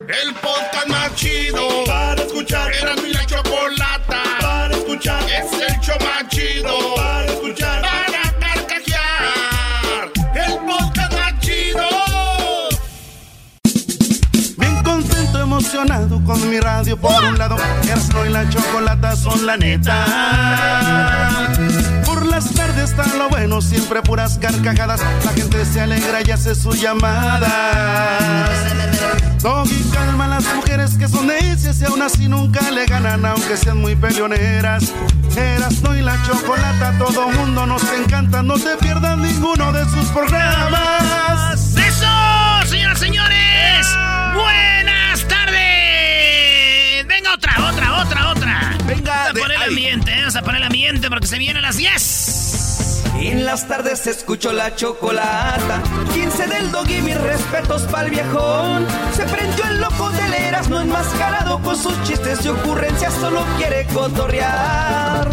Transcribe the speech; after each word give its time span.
El 0.00 0.34
podcast 0.34 0.88
más 0.88 1.14
chido 1.14 1.84
para 1.86 2.22
escuchar. 2.22 2.70
Era 2.70 2.94
mi 2.96 3.14
la 3.14 3.24
chocolata 3.24 4.22
para 4.42 4.76
escuchar. 4.76 5.22
Es 5.22 5.50
el 5.54 5.80
show 5.80 5.96
más 6.00 6.28
chido 6.28 6.94
para 6.96 7.24
escuchar. 7.24 7.80
Para 7.80 8.30
carcajear. 8.38 10.12
El 10.34 10.58
podcast 10.66 11.12
más 11.14 11.40
chido. 11.40 11.88
Bien 14.58 14.82
contento, 14.82 15.40
emocionado 15.40 16.22
con 16.24 16.50
mi 16.50 16.60
radio 16.60 16.98
por 16.98 17.24
un 17.24 17.38
lado. 17.38 17.56
Erasmo 17.84 18.26
y 18.26 18.28
la 18.28 18.46
chocolata 18.50 19.16
son 19.16 19.46
la 19.46 19.56
neta. 19.56 20.04
Las 22.36 22.52
tardes 22.52 22.90
está 22.90 23.06
lo 23.16 23.30
bueno, 23.30 23.62
siempre 23.62 24.02
puras 24.02 24.36
carcajadas. 24.38 25.00
La 25.24 25.32
gente 25.32 25.64
se 25.64 25.80
alegra 25.80 26.20
y 26.22 26.30
hace 26.32 26.54
sus 26.54 26.78
llamadas. 26.78 27.48
Doggy 29.40 29.82
calma 29.90 30.26
a 30.26 30.28
las 30.28 30.44
mujeres 30.54 30.98
que 30.98 31.08
son 31.08 31.28
necias 31.28 31.80
y 31.80 31.86
aún 31.86 32.02
así 32.02 32.28
nunca 32.28 32.70
le 32.70 32.84
ganan, 32.84 33.24
aunque 33.24 33.56
sean 33.56 33.78
muy 33.78 33.96
peleoneras. 33.96 34.92
Erasmo 35.34 35.94
y 35.94 36.02
la 36.02 36.22
chocolata, 36.26 36.92
todo 36.98 37.30
mundo 37.30 37.64
nos 37.64 37.90
encanta, 37.94 38.42
no 38.42 38.58
te 38.58 38.76
pierdas 38.82 39.16
ninguno 39.16 39.72
de 39.72 39.86
sus 39.86 40.04
programas. 40.10 41.74
¡Eso, 41.74 42.06
señoras 42.66 42.98
y 42.98 43.04
señores! 43.06 43.88
¡Buenas 44.34 45.26
tardes! 45.26 47.06
Venga, 47.08 47.32
otra, 47.32 47.70
otra, 47.70 48.02
otra, 48.02 48.28
otra. 48.28 48.35
Venga, 48.86 49.24
a 49.24 49.32
de 49.32 49.40
poner 49.40 49.56
el 49.56 49.62
ambiente, 49.64 50.12
¿eh? 50.12 50.18
vamos 50.18 50.36
a 50.36 50.42
poner 50.42 50.60
el 50.60 50.66
ambiente 50.66 51.08
porque 51.08 51.26
se 51.26 51.38
vienen 51.38 51.62
las 51.62 51.76
10. 51.76 53.02
En 53.20 53.44
las 53.44 53.66
tardes 53.66 54.00
se 54.00 54.10
escuchó 54.10 54.52
la 54.52 54.74
chocolata. 54.76 55.82
15 56.12 56.46
del 56.46 56.70
dog 56.70 56.88
y 56.90 57.00
mis 57.00 57.20
respetos 57.20 57.82
pa'l 57.84 58.10
viejón. 58.10 58.86
Se 59.16 59.24
prendió 59.24 59.64
el 59.64 59.80
loco 59.80 60.10
del 60.10 60.34
Erasmo 60.34 60.80
enmascarado 60.80 61.60
con 61.62 61.76
sus 61.76 62.00
chistes 62.04 62.44
y 62.44 62.48
ocurrencias, 62.48 63.14
solo 63.14 63.44
quiere 63.58 63.86
cotorrear. 63.86 65.28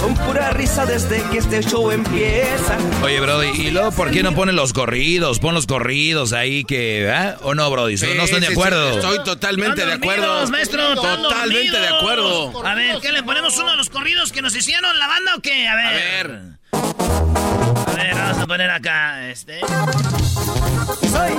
Son 0.00 0.14
pura 0.14 0.50
risa 0.52 0.86
desde 0.86 1.22
que 1.24 1.38
este 1.38 1.60
show 1.62 1.90
empieza. 1.90 2.78
Oye, 3.02 3.20
Brody, 3.20 3.48
¿y 3.48 3.70
luego 3.70 3.92
por 3.92 4.10
qué 4.10 4.22
no 4.22 4.34
ponen 4.34 4.56
los 4.56 4.72
corridos? 4.72 5.38
Pon 5.40 5.54
los 5.54 5.66
corridos 5.66 6.32
ahí 6.32 6.64
que... 6.64 7.10
¿ah? 7.14 7.36
¿O 7.42 7.54
no, 7.54 7.70
Brody? 7.70 7.96
no 8.16 8.24
estoy 8.24 8.40
de 8.40 8.46
sí, 8.46 8.52
acuerdo. 8.52 8.92
sí, 8.92 8.98
estoy 8.98 9.24
totalmente 9.24 9.84
de 9.84 9.92
acuerdo. 9.92 10.48
maestro, 10.48 10.94
Totalmente 10.94 11.78
de 11.78 11.88
acuerdo. 11.88 12.66
A 12.66 12.74
ver, 12.74 12.98
¿qué 13.00 13.12
le 13.12 13.22
ponemos 13.22 13.56
uno 13.58 13.72
de 13.72 13.76
los 13.76 13.90
corridos 13.90 14.32
que 14.32 14.40
nos 14.40 14.56
hicieron 14.56 14.98
la 14.98 15.06
banda 15.06 15.34
o 15.36 15.40
qué? 15.40 15.68
A 15.68 15.76
ver. 15.76 15.86
A 15.86 15.90
ver. 15.92 16.40
A 16.72 18.02
ver, 18.02 18.14
vamos 18.14 18.38
a 18.38 18.46
poner 18.46 18.70
acá 18.70 19.28
este. 19.28 19.60
Soy 19.60 21.32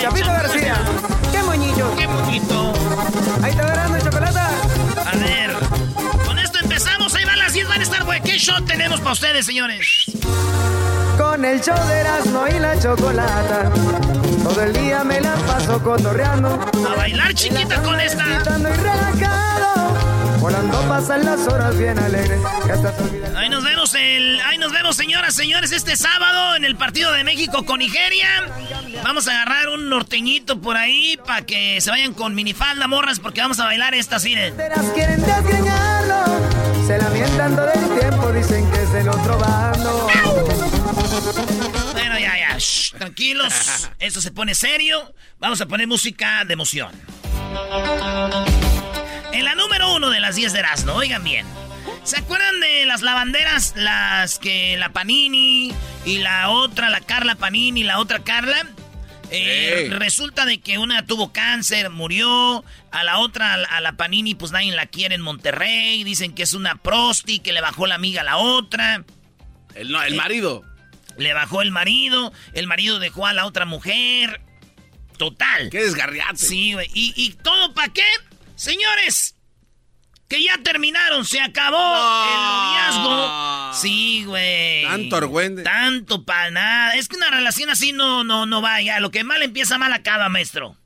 Chapito 0.00 0.26
García. 0.26 0.76
¡Qué 1.30 1.42
moñillo! 1.44 1.94
¡Qué 1.96 2.06
bonito! 2.06 2.72
Ahí 3.42 3.52
te 3.54 3.62
verán 3.62 3.92
Ahí 7.80 7.88
van 7.88 7.88
las 7.88 7.88
10. 7.88 7.88
Van 7.88 7.88
a 7.88 7.96
estar, 7.96 8.04
güey. 8.04 8.20
¿Qué 8.22 8.38
shot 8.38 8.66
tenemos 8.66 9.00
para 9.00 9.12
ustedes, 9.12 9.46
señores? 9.46 10.04
Con 11.16 11.44
el 11.44 11.60
show 11.60 11.76
de 11.88 12.00
Erasmo 12.00 12.46
y 12.48 12.58
la 12.58 12.78
chocolata. 12.78 13.70
Todo 14.42 14.62
el 14.62 14.72
día 14.72 15.04
me 15.04 15.20
la 15.20 15.34
paso 15.34 15.82
cotorreando. 15.82 16.60
A 16.88 16.94
bailar 16.96 17.34
chiquita 17.34 17.82
con 17.82 17.98
esta. 18.00 18.24
Gritando 18.24 18.68
y 18.68 18.72
relajado. 18.72 20.40
Volando 20.40 20.80
pasan 20.88 21.24
las 21.26 21.46
horas 21.46 21.76
bien 21.78 21.98
alegres. 21.98 22.40
Ahí 23.36 23.48
nos 23.50 23.62
vemos 23.62 23.94
el, 23.94 24.40
ahí 24.40 24.56
nos 24.56 24.72
vemos, 24.72 24.96
señoras, 24.96 25.34
señores, 25.34 25.70
este 25.72 25.96
sábado 25.96 26.56
en 26.56 26.64
el 26.64 26.76
partido 26.76 27.12
de 27.12 27.24
México 27.24 27.64
con 27.66 27.78
Nigeria. 27.78 28.46
Vamos 29.04 29.28
a 29.28 29.32
agarrar 29.32 29.68
un 29.68 29.90
norteñito 29.90 30.60
por 30.60 30.76
ahí 30.78 31.18
para 31.26 31.42
que 31.42 31.80
se 31.80 31.90
vayan 31.90 32.14
con 32.14 32.34
minifalda, 32.34 32.86
morras, 32.86 33.20
porque 33.20 33.42
vamos 33.42 33.60
a 33.60 33.64
bailar 33.64 33.94
esta 33.94 34.18
cine. 34.18 34.50
Las 34.50 34.90
quieren 34.90 35.20
desgreñarlo. 35.22 36.49
Se 36.90 36.98
lamentan 36.98 37.54
todo 37.54 37.72
el 37.72 38.00
tiempo, 38.00 38.32
dicen 38.32 38.68
que 38.68 38.82
es 38.82 38.92
del 38.92 39.08
otro 39.08 39.38
bando. 39.38 40.08
Bueno, 41.92 42.18
ya, 42.18 42.36
ya, 42.36 42.58
shh, 42.58 42.94
tranquilos. 42.98 43.88
Esto 44.00 44.20
se 44.20 44.32
pone 44.32 44.56
serio. 44.56 45.14
Vamos 45.38 45.60
a 45.60 45.66
poner 45.66 45.86
música 45.86 46.44
de 46.44 46.52
emoción. 46.52 46.90
En 49.32 49.44
la 49.44 49.54
número 49.54 49.94
uno 49.94 50.10
de 50.10 50.18
las 50.18 50.34
10 50.34 50.52
de 50.52 50.58
Erasmo, 50.58 50.94
oigan 50.94 51.22
bien. 51.22 51.46
¿Se 52.02 52.18
acuerdan 52.18 52.58
de 52.58 52.86
las 52.86 53.02
lavanderas? 53.02 53.74
Las 53.76 54.40
que 54.40 54.76
la 54.76 54.88
Panini 54.92 55.72
y 56.04 56.18
la 56.18 56.50
otra, 56.50 56.90
la 56.90 57.00
Carla 57.00 57.36
Panini 57.36 57.82
y 57.82 57.84
la 57.84 58.00
otra 58.00 58.24
Carla. 58.24 58.66
Eh, 59.30 59.86
Sí. 59.88 59.94
Resulta 59.94 60.44
de 60.44 60.60
que 60.60 60.78
una 60.78 61.06
tuvo 61.06 61.32
cáncer, 61.32 61.90
murió. 61.90 62.64
A 62.90 63.04
la 63.04 63.18
otra, 63.18 63.54
a 63.54 63.80
la 63.80 63.92
Panini, 63.96 64.34
pues 64.34 64.50
nadie 64.52 64.72
la 64.72 64.86
quiere 64.86 65.14
en 65.14 65.20
Monterrey. 65.20 66.02
Dicen 66.04 66.34
que 66.34 66.42
es 66.42 66.54
una 66.54 66.76
prosti, 66.76 67.38
que 67.38 67.52
le 67.52 67.60
bajó 67.60 67.86
la 67.86 67.94
amiga 67.94 68.22
a 68.22 68.24
la 68.24 68.36
otra. 68.36 69.04
El, 69.74 69.90
no, 69.92 70.02
el 70.02 70.14
marido. 70.16 70.64
Le 71.16 71.32
bajó 71.32 71.62
el 71.62 71.70
marido. 71.70 72.32
El 72.52 72.66
marido 72.66 72.98
dejó 72.98 73.26
a 73.26 73.32
la 73.32 73.46
otra 73.46 73.64
mujer. 73.66 74.40
Total. 75.16 75.70
Qué 75.70 75.82
desgarriate. 75.82 76.36
Sí, 76.36 76.72
güey. 76.72 76.88
¿Y, 76.94 77.12
y 77.16 77.32
todo 77.34 77.72
para 77.74 77.92
qué? 77.92 78.04
Señores, 78.56 79.36
que 80.30 80.42
ya 80.42 80.56
terminaron. 80.62 81.26
Se 81.26 81.40
acabó 81.40 81.76
el 81.76 83.04
noviazgo. 83.04 83.74
Sí, 83.74 84.24
güey. 84.24 84.84
Tanto 84.84 85.16
argüende. 85.16 85.62
Tanto 85.62 86.24
para 86.24 86.50
nada. 86.50 86.94
Es 86.94 87.08
que 87.08 87.16
una 87.16 87.30
relación 87.30 87.68
así 87.68 87.92
no, 87.92 88.24
no, 88.24 88.46
no 88.46 88.62
va 88.62 88.80
ya. 88.80 89.00
Lo 89.00 89.10
que 89.10 89.24
mal 89.24 89.42
empieza, 89.42 89.76
mal 89.76 89.92
acaba, 89.92 90.28
maestro. 90.30 90.76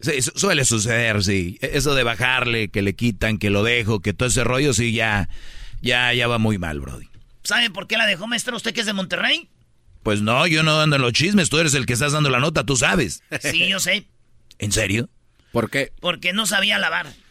Sí, 0.00 0.22
su- 0.22 0.32
suele 0.36 0.64
suceder, 0.64 1.22
sí. 1.24 1.58
Eso 1.60 1.94
de 1.94 2.02
bajarle, 2.04 2.68
que 2.68 2.82
le 2.82 2.94
quitan, 2.94 3.38
que 3.38 3.50
lo 3.50 3.62
dejo, 3.64 4.00
que 4.00 4.12
todo 4.14 4.28
ese 4.28 4.44
rollo, 4.44 4.72
sí, 4.72 4.92
ya, 4.92 5.28
ya, 5.82 6.12
ya 6.14 6.26
va 6.28 6.38
muy 6.38 6.56
mal, 6.58 6.80
Brody. 6.80 7.08
¿Sabe 7.42 7.68
por 7.70 7.86
qué 7.86 7.96
la 7.98 8.06
dejó, 8.06 8.26
maestro? 8.26 8.56
¿Usted 8.56 8.72
que 8.72 8.80
es 8.80 8.86
de 8.86 8.92
Monterrey? 8.92 9.48
Pues 10.02 10.22
no, 10.22 10.46
yo 10.46 10.62
no 10.62 10.80
ando 10.80 10.96
en 10.96 11.02
los 11.02 11.12
chismes, 11.12 11.50
tú 11.50 11.58
eres 11.58 11.74
el 11.74 11.84
que 11.84 11.92
estás 11.92 12.12
dando 12.12 12.30
la 12.30 12.38
nota, 12.40 12.64
tú 12.64 12.76
sabes. 12.76 13.22
Sí, 13.42 13.68
yo 13.68 13.80
sé. 13.80 14.06
¿En 14.58 14.72
serio? 14.72 15.10
¿Por 15.52 15.68
qué? 15.70 15.92
Porque 16.00 16.32
no 16.32 16.46
sabía 16.46 16.78
lavar. 16.78 17.06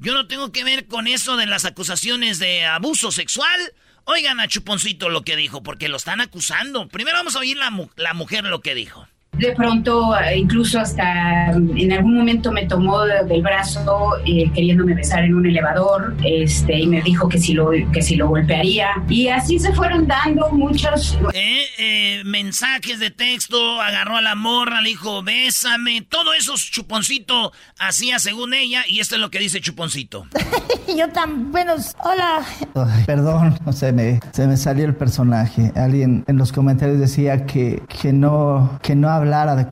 yo 0.00 0.14
no 0.14 0.26
tengo 0.26 0.50
que 0.52 0.64
ver 0.64 0.86
con 0.86 1.06
eso 1.06 1.36
de 1.36 1.46
las 1.46 1.64
acusaciones 1.64 2.38
de 2.38 2.64
abuso 2.66 3.10
sexual. 3.12 3.60
Oigan 4.04 4.40
a 4.40 4.48
Chuponcito 4.48 5.08
lo 5.08 5.22
que 5.22 5.36
dijo, 5.36 5.62
porque 5.62 5.88
lo 5.88 5.96
están 5.96 6.20
acusando. 6.20 6.88
Primero 6.88 7.18
vamos 7.18 7.36
a 7.36 7.40
oír 7.40 7.56
la, 7.56 7.70
mu- 7.70 7.90
la 7.96 8.14
mujer 8.14 8.44
lo 8.44 8.60
que 8.60 8.74
dijo. 8.74 9.06
De 9.40 9.52
pronto, 9.52 10.14
eh, 10.18 10.38
incluso 10.38 10.78
hasta 10.78 11.52
mm, 11.54 11.76
en 11.76 11.92
algún 11.92 12.18
momento 12.18 12.52
me 12.52 12.66
tomó 12.66 13.00
del 13.04 13.42
brazo 13.42 14.12
eh, 14.26 14.50
queriéndome 14.54 14.94
besar 14.94 15.24
en 15.24 15.34
un 15.34 15.46
elevador 15.46 16.14
este, 16.24 16.80
y 16.80 16.86
me 16.86 17.00
dijo 17.00 17.28
que 17.28 17.38
si, 17.38 17.54
lo, 17.54 17.70
que 17.92 18.02
si 18.02 18.16
lo 18.16 18.28
golpearía. 18.28 18.88
Y 19.08 19.28
así 19.28 19.58
se 19.58 19.72
fueron 19.72 20.06
dando 20.06 20.50
muchos... 20.50 21.18
Eh, 21.32 21.64
eh, 21.78 22.22
mensajes 22.24 23.00
de 23.00 23.10
texto, 23.10 23.80
agarró 23.80 24.16
a 24.16 24.20
la 24.20 24.34
morra, 24.34 24.82
le 24.82 24.90
dijo, 24.90 25.22
bésame, 25.22 26.02
todo 26.02 26.34
eso 26.34 26.54
Chuponcito 26.56 27.52
hacía 27.78 28.18
según 28.18 28.52
ella 28.52 28.82
y 28.86 29.00
esto 29.00 29.14
es 29.14 29.20
lo 29.20 29.30
que 29.30 29.38
dice 29.38 29.60
Chuponcito. 29.60 30.26
Yo 30.96 31.08
tan 31.08 31.50
buenos, 31.50 31.96
hola. 32.04 32.44
perdón, 33.06 33.58
se 33.72 33.92
me, 33.92 34.20
se 34.32 34.46
me 34.46 34.56
salió 34.56 34.84
el 34.84 34.94
personaje. 34.94 35.72
Alguien 35.74 36.24
en 36.26 36.36
los 36.36 36.52
comentarios 36.52 36.98
decía 36.98 37.46
que, 37.46 37.82
que, 38.00 38.12
no, 38.12 38.78
que 38.82 38.94
no 38.94 39.08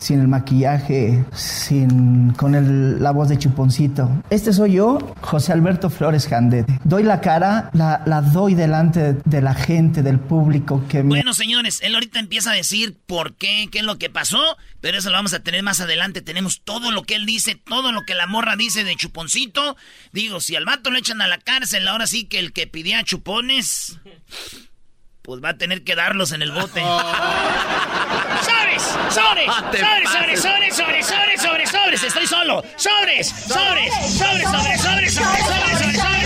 sin 0.00 0.20
el 0.20 0.28
maquillaje, 0.28 1.24
sin, 1.32 2.32
con 2.34 3.02
la 3.02 3.10
voz 3.10 3.28
de 3.28 3.38
Chuponcito. 3.38 4.10
Este 4.30 4.52
soy 4.52 4.72
yo, 4.72 4.98
José 5.20 5.52
Alberto 5.52 5.90
Flores 5.90 6.26
Candete. 6.26 6.78
Doy 6.84 7.02
la 7.02 7.20
cara, 7.20 7.70
la, 7.72 8.22
doy 8.32 8.54
delante 8.54 9.14
de 9.24 9.42
la 9.42 9.54
gente, 9.54 10.02
del 10.02 10.18
público 10.18 10.84
que 10.88 11.02
me... 11.02 11.10
Bueno, 11.10 11.34
señores, 11.34 11.80
él 11.82 11.94
ahorita 11.94 12.18
empieza 12.18 12.52
a 12.52 12.54
decir 12.54 12.96
por 13.06 13.34
qué, 13.34 13.68
qué 13.70 13.78
es 13.78 13.84
lo 13.84 13.98
que 13.98 14.10
pasó, 14.10 14.56
pero 14.80 14.98
eso 14.98 15.10
lo 15.10 15.16
vamos 15.16 15.34
a 15.34 15.40
tener 15.40 15.62
más 15.62 15.80
adelante. 15.80 16.22
Tenemos 16.22 16.60
todo 16.62 16.90
lo 16.90 17.02
que 17.02 17.14
él 17.14 17.26
dice, 17.26 17.54
todo 17.54 17.92
lo 17.92 18.02
que 18.02 18.14
la 18.14 18.26
morra 18.26 18.56
dice 18.56 18.84
de 18.84 18.96
Chuponcito. 18.96 19.76
Digo, 20.12 20.40
si 20.40 20.56
al 20.56 20.64
vato 20.64 20.90
lo 20.90 20.98
echan 20.98 21.20
a 21.22 21.28
la 21.28 21.38
cárcel, 21.38 21.86
ahora 21.88 22.06
sí 22.06 22.24
que 22.24 22.38
el 22.38 22.52
que 22.52 22.66
pidía 22.66 23.02
chupones, 23.04 23.98
pues 25.28 25.44
va 25.44 25.50
a 25.50 25.58
tener 25.58 25.84
que 25.84 25.94
darlos 25.94 26.32
en 26.32 26.40
el 26.40 26.50
bote. 26.52 26.80
¡Sobres! 26.80 28.82
¡Sobres! 29.10 29.52
¡Sobres, 29.52 30.10
sobres, 30.10 30.40
sobres, 30.40 30.74
sobres, 30.74 31.06
sobres, 31.42 31.70
sobres! 31.70 32.02
¡Estoy 32.02 32.26
solo! 32.26 32.64
¡Sobres! 32.76 33.28
¡Sobres! 33.28 33.92
¡Sobres, 34.16 34.48
sobres, 34.48 34.80
sobres, 34.80 34.80
sobres, 34.80 35.14
sobres, 35.14 35.96
sobres! 35.98 36.17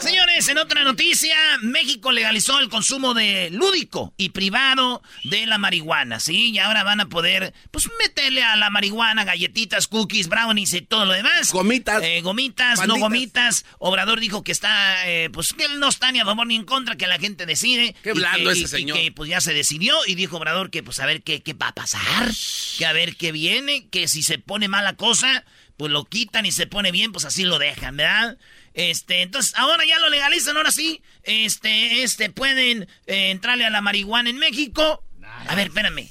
Señores, 0.00 0.48
en 0.48 0.58
otra 0.58 0.84
noticia, 0.84 1.36
México 1.62 2.12
legalizó 2.12 2.60
el 2.60 2.68
consumo 2.68 3.14
de 3.14 3.50
lúdico 3.50 4.14
y 4.16 4.30
privado 4.30 5.02
de 5.24 5.46
la 5.46 5.58
marihuana, 5.58 6.20
¿sí? 6.20 6.50
Y 6.50 6.58
ahora 6.58 6.84
van 6.84 7.00
a 7.00 7.08
poder, 7.08 7.52
pues, 7.70 7.88
meterle 7.98 8.42
a 8.42 8.56
la 8.56 8.70
marihuana 8.70 9.24
galletitas, 9.24 9.88
cookies, 9.88 10.28
brownies 10.28 10.72
y 10.74 10.82
todo 10.82 11.04
lo 11.04 11.12
demás. 11.12 11.52
Gomitas. 11.52 12.02
Eh, 12.02 12.20
gomitas, 12.20 12.86
no 12.86 12.96
gomitas. 12.96 13.64
Obrador 13.78 14.20
dijo 14.20 14.42
que 14.44 14.52
está, 14.52 15.08
eh, 15.08 15.30
pues, 15.30 15.52
que 15.52 15.64
él 15.64 15.80
no 15.80 15.88
está 15.88 16.12
ni 16.12 16.20
a 16.20 16.24
favor 16.24 16.46
ni 16.46 16.56
en 16.56 16.64
contra, 16.64 16.96
que 16.96 17.06
la 17.06 17.18
gente 17.18 17.46
decide. 17.46 17.94
Qué 18.02 18.12
blando 18.12 18.50
que, 18.50 18.58
ese 18.58 18.68
señor. 18.68 18.98
Y 18.98 19.02
que, 19.02 19.12
pues, 19.12 19.30
ya 19.30 19.40
se 19.40 19.54
decidió 19.54 19.96
y 20.06 20.14
dijo 20.14 20.36
Obrador 20.36 20.70
que, 20.70 20.82
pues, 20.82 21.00
a 21.00 21.06
ver 21.06 21.22
qué, 21.22 21.42
qué 21.42 21.54
va 21.54 21.68
a 21.68 21.74
pasar, 21.74 22.30
que 22.78 22.86
a 22.86 22.92
ver 22.92 23.16
qué 23.16 23.32
viene, 23.32 23.88
que 23.88 24.08
si 24.08 24.22
se 24.22 24.38
pone 24.38 24.68
mala 24.68 24.94
cosa 24.94 25.44
pues 25.78 25.92
lo 25.92 26.04
quitan 26.04 26.44
y 26.44 26.52
se 26.52 26.66
pone 26.66 26.90
bien, 26.90 27.12
pues 27.12 27.24
así 27.24 27.44
lo 27.44 27.58
dejan, 27.58 27.96
¿verdad? 27.96 28.36
Este, 28.74 29.22
entonces, 29.22 29.54
ahora 29.56 29.86
ya 29.86 29.98
lo 30.00 30.10
legalizan, 30.10 30.56
ahora 30.56 30.72
sí, 30.72 31.00
este, 31.22 32.02
este, 32.02 32.30
pueden 32.30 32.88
eh, 33.06 33.30
entrarle 33.30 33.64
a 33.64 33.70
la 33.70 33.80
marihuana 33.80 34.28
en 34.28 34.38
México. 34.38 35.04
A 35.46 35.54
ver, 35.54 35.68
espérame. 35.68 36.10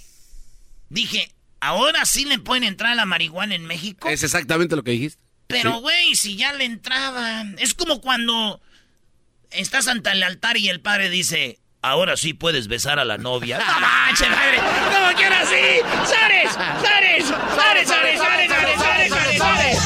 Dije, 0.90 1.32
ahora 1.60 2.06
sí 2.06 2.24
le 2.24 2.40
pueden 2.40 2.64
entrar 2.64 2.94
a 2.94 2.96
la 2.96 3.06
marihuana 3.06 3.56
en 3.56 3.66
México. 3.66 4.08
Es 4.08 4.24
exactamente 4.24 4.76
lo 4.76 4.84
que 4.84 4.92
dijiste. 4.92 5.22
Pero, 5.48 5.80
güey, 5.82 6.16
si 6.16 6.38
ya 6.38 6.54
le 6.54 6.64
entraban. 6.64 7.56
Es 7.60 7.74
como 7.74 8.00
cuando 8.00 8.62
estás 9.52 9.88
ante 9.88 10.12
el 10.12 10.24
altar 10.24 10.58
y 10.58 10.70
el 10.70 10.80
padre 10.80 11.10
dice, 11.10 11.60
ahora 11.82 12.18
sí 12.18 12.34
puedes 12.34 12.68
besar 12.68 13.00
a 13.00 13.06
la 13.06 13.18
novia. 13.18 13.60
¡No 13.60 13.80
manches, 13.80 14.30
madre! 14.30 14.58
¡Como 14.58 15.18
quieras 15.18 15.50
sí! 15.50 15.80
¡Sores! 16.06 16.52
¡Sores! 16.52 17.26
¡Sores, 17.26 17.88
sores, 17.88 17.88
sores, 17.88 18.20
sores, 18.20 18.50
sores, 18.50 19.10
sores, 19.10 19.38
sores! 19.40 19.78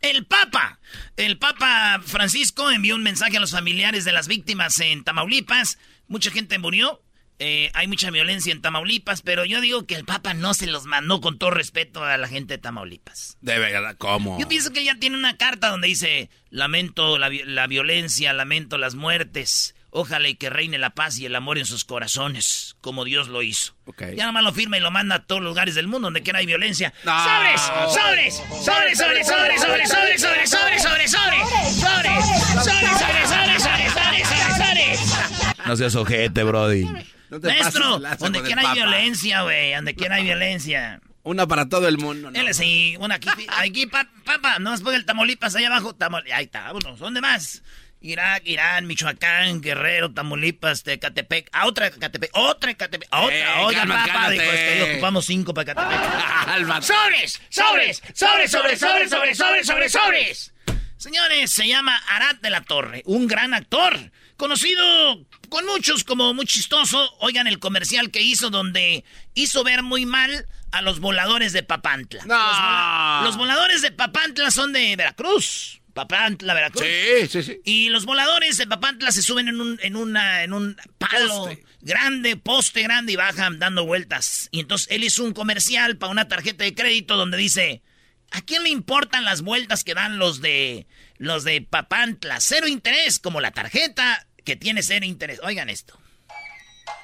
El 0.00 0.26
Papa, 0.26 0.80
el 1.16 1.38
Papa 1.38 2.00
Francisco 2.04 2.70
envió 2.70 2.96
un 2.96 3.02
mensaje 3.02 3.36
a 3.36 3.40
los 3.40 3.52
familiares 3.52 4.04
de 4.04 4.12
las 4.12 4.26
víctimas 4.28 4.80
en 4.80 5.04
Tamaulipas. 5.04 5.78
Mucha 6.08 6.30
gente 6.30 6.58
murió. 6.58 7.02
Eh, 7.42 7.70
hay 7.74 7.88
mucha 7.88 8.10
violencia 8.10 8.52
en 8.52 8.60
Tamaulipas, 8.60 9.22
pero 9.22 9.44
yo 9.44 9.60
digo 9.60 9.86
que 9.86 9.94
el 9.94 10.04
Papa 10.04 10.34
no 10.34 10.54
se 10.54 10.66
los 10.66 10.84
mandó 10.84 11.20
con 11.20 11.38
todo 11.38 11.50
respeto 11.50 12.04
a 12.04 12.16
la 12.16 12.28
gente 12.28 12.54
de 12.54 12.58
Tamaulipas. 12.58 13.38
De 13.40 13.58
verdad, 13.58 13.96
¿cómo? 13.98 14.38
Yo 14.38 14.46
pienso 14.46 14.72
que 14.72 14.84
ya 14.84 14.94
tiene 14.96 15.16
una 15.16 15.36
carta 15.36 15.68
donde 15.68 15.88
dice, 15.88 16.30
lamento 16.50 17.18
la, 17.18 17.30
la 17.30 17.66
violencia, 17.66 18.32
lamento 18.32 18.76
las 18.76 18.94
muertes, 18.94 19.74
Ojalá 19.92 20.28
y 20.28 20.36
que 20.36 20.50
reine 20.50 20.78
la 20.78 20.90
paz 20.90 21.18
y 21.18 21.26
el 21.26 21.34
amor 21.34 21.58
en 21.58 21.66
sus 21.66 21.84
corazones, 21.84 22.76
como 22.80 23.04
Dios 23.04 23.26
lo 23.26 23.42
hizo. 23.42 23.74
Okay. 23.86 24.14
Ya 24.14 24.24
nomás 24.26 24.44
lo 24.44 24.52
firma 24.52 24.78
y 24.78 24.80
lo 24.80 24.92
manda 24.92 25.16
a 25.16 25.26
todos 25.26 25.42
los 25.42 25.50
lugares 25.50 25.74
del 25.74 25.88
mundo 25.88 26.06
donde 26.06 26.22
quiera 26.22 26.38
hay 26.38 26.46
violencia. 26.46 26.94
¡Sobres! 27.02 27.60
¡Sobres! 27.60 28.34
¡Sobres, 28.36 28.98
sobres, 28.98 29.26
sobres, 29.26 29.60
sobres, 29.60 29.90
sobres, 29.90 30.20
sobres, 30.20 30.20
sobres, 30.20 30.82
sobres, 30.82 31.10
sobres! 31.10 31.10
¡Sobres! 31.10 32.24
¡Sobres, 32.62 32.98
sobres, 32.98 33.28
sobres, 33.28 33.62
sobres, 33.62 33.92
sobres, 33.92 34.28
sobres, 34.28 34.56
sobres! 34.56 35.66
No 35.66 35.76
seas 35.76 35.96
ojete, 35.96 36.44
brody. 36.44 36.86
No 37.30 37.40
te 37.40 37.48
Maestro, 37.48 37.98
donde 38.18 38.42
quiera 38.42 38.60
hay 38.60 38.66
Papa. 38.66 38.74
violencia, 38.74 39.42
güey. 39.42 39.74
Donde 39.74 39.94
quiera 39.94 40.16
hay 40.16 40.24
violencia. 40.24 41.00
Una 41.22 41.46
para 41.46 41.68
todo 41.68 41.86
el 41.88 41.98
mundo. 41.98 42.30
¿no? 42.30 42.40
Él 42.40 42.52
sí, 42.54 42.96
una 42.98 43.16
aquí, 43.16 43.28
aquí, 43.58 43.86
pa- 43.86 44.08
papá, 44.24 44.58
no 44.58 44.70
más 44.70 44.80
ponga 44.80 44.96
el 44.96 45.04
Tamaulipas 45.04 45.54
allá 45.54 45.66
abajo, 45.68 45.94
Tamaulipas, 45.94 46.38
ahí 46.38 46.44
está, 46.46 46.62
vámonos, 46.62 46.98
¿dónde 46.98 47.20
más? 47.20 47.62
Irak, 48.00 48.44
Irán, 48.46 48.86
Michoacán, 48.86 49.60
Guerrero, 49.60 50.10
Tamaulipas, 50.10 50.82
Tecatepec, 50.82 51.50
a 51.52 51.66
otra 51.66 51.88
Ecatepec, 51.88 52.30
otra 52.32 52.70
Ecatepec, 52.70 53.06
a 53.12 53.20
otra, 53.20 53.36
Eh, 53.36 53.64
oiga, 53.66 53.80
calma, 53.80 54.06
papá, 54.06 54.30
dijo, 54.30 54.42
es 54.44 54.60
que 54.86 54.92
ocupamos 54.94 55.26
cinco 55.26 55.52
para 55.52 55.70
Ecatepec. 55.72 56.00
Alba. 56.48 56.80
¡Sobres! 56.82 57.42
¡Sobres! 57.50 58.02
¡Sobres, 58.14 58.50
sobres, 58.50 58.80
sobres, 58.80 59.10
sobres, 59.10 59.36
sobres, 59.36 59.66
sobres, 59.66 59.92
sobres! 59.92 60.54
Señores, 60.96 61.50
se 61.50 61.68
llama 61.68 61.96
Arad 62.08 62.36
de 62.36 62.48
la 62.48 62.62
Torre, 62.62 63.02
un 63.04 63.26
gran 63.26 63.52
actor, 63.52 64.10
conocido 64.38 65.26
con 65.50 65.66
muchos 65.66 66.04
como 66.04 66.32
muy 66.32 66.46
chistoso. 66.46 67.12
Oigan 67.20 67.46
el 67.46 67.58
comercial 67.58 68.10
que 68.10 68.22
hizo 68.22 68.48
donde 68.50 69.04
hizo 69.34 69.62
ver 69.64 69.82
muy 69.82 70.06
mal 70.06 70.46
a 70.72 70.80
los 70.82 71.00
voladores 71.00 71.52
de 71.52 71.62
Papantla. 71.62 72.24
No. 72.24 72.34
Los, 72.36 72.56
vola- 72.56 73.20
los 73.24 73.36
voladores 73.36 73.82
de 73.82 73.90
Papantla 73.92 74.50
son 74.50 74.72
de 74.72 74.96
Veracruz. 74.96 75.76
Papantla, 75.92 76.54
Veracruz. 76.54 76.84
Sí, 76.86 77.26
sí, 77.28 77.42
sí. 77.42 77.60
Y 77.64 77.88
los 77.88 78.04
voladores 78.06 78.56
de 78.56 78.66
Papantla 78.68 79.10
se 79.10 79.22
suben 79.22 79.48
en 79.48 79.60
un, 79.60 79.78
en 79.82 79.96
una, 79.96 80.44
en 80.44 80.52
un 80.52 80.76
palo 80.98 81.28
Poste. 81.46 81.64
grande, 81.80 82.36
poste 82.36 82.82
grande 82.82 83.12
y 83.12 83.16
bajan 83.16 83.58
dando 83.58 83.84
vueltas. 83.84 84.48
Y 84.52 84.60
entonces 84.60 84.86
él 84.92 85.02
hizo 85.02 85.24
un 85.24 85.32
comercial 85.34 85.98
para 85.98 86.12
una 86.12 86.28
tarjeta 86.28 86.62
de 86.62 86.74
crédito 86.76 87.16
donde 87.16 87.36
dice, 87.36 87.82
¿a 88.30 88.40
quién 88.40 88.62
le 88.62 88.68
importan 88.68 89.24
las 89.24 89.42
vueltas 89.42 89.82
que 89.82 89.94
dan 89.94 90.18
los 90.18 90.40
de 90.40 90.86
los 91.18 91.42
de 91.42 91.60
Papantla? 91.60 92.40
Cero 92.40 92.68
interés, 92.68 93.18
como 93.18 93.40
la 93.40 93.50
tarjeta 93.50 94.28
que 94.44 94.56
tiene 94.56 94.82
cero 94.82 95.06
interés. 95.06 95.40
Oigan 95.42 95.68
esto. 95.70 95.98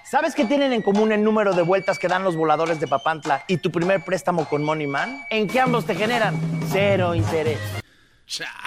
¿Sabes 0.08 0.34
qué 0.34 0.44
tienen 0.44 0.72
en 0.72 0.82
común 0.82 1.10
el 1.10 1.24
número 1.24 1.52
de 1.52 1.62
vueltas 1.62 1.98
que 1.98 2.06
dan 2.06 2.22
los 2.22 2.36
voladores 2.36 2.78
de 2.78 2.86
Papantla 2.86 3.44
y 3.48 3.56
tu 3.56 3.72
primer 3.72 4.04
préstamo 4.04 4.48
con 4.48 4.62
Money 4.62 4.86
Man? 4.86 5.24
En 5.30 5.48
que 5.48 5.58
ambos 5.58 5.84
te 5.84 5.96
generan 5.96 6.40
cero 6.70 7.14
interés. 7.14 7.58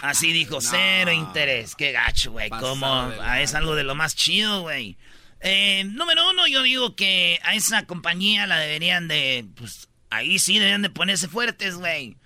Así 0.01 0.33
dijo, 0.33 0.59
cero 0.59 1.11
interés. 1.11 1.75
Qué 1.75 1.91
gacho, 1.91 2.31
güey. 2.31 2.49
Como 2.49 2.85
ah, 2.85 3.41
es 3.41 3.55
algo 3.55 3.75
de 3.75 3.83
lo 3.83 3.95
más 3.95 4.15
chido, 4.15 4.61
güey. 4.61 4.97
Eh, 5.41 5.85
número 5.85 6.29
uno, 6.29 6.47
yo 6.47 6.61
digo 6.63 6.95
que 6.95 7.39
a 7.43 7.55
esa 7.55 7.85
compañía 7.85 8.45
la 8.45 8.59
deberían 8.59 9.07
de, 9.07 9.45
pues, 9.55 9.87
ahí 10.09 10.39
sí 10.39 10.55
deberían 10.55 10.81
de 10.81 10.89
ponerse 10.89 11.27
fuertes, 11.27 11.75
güey. 11.75 12.17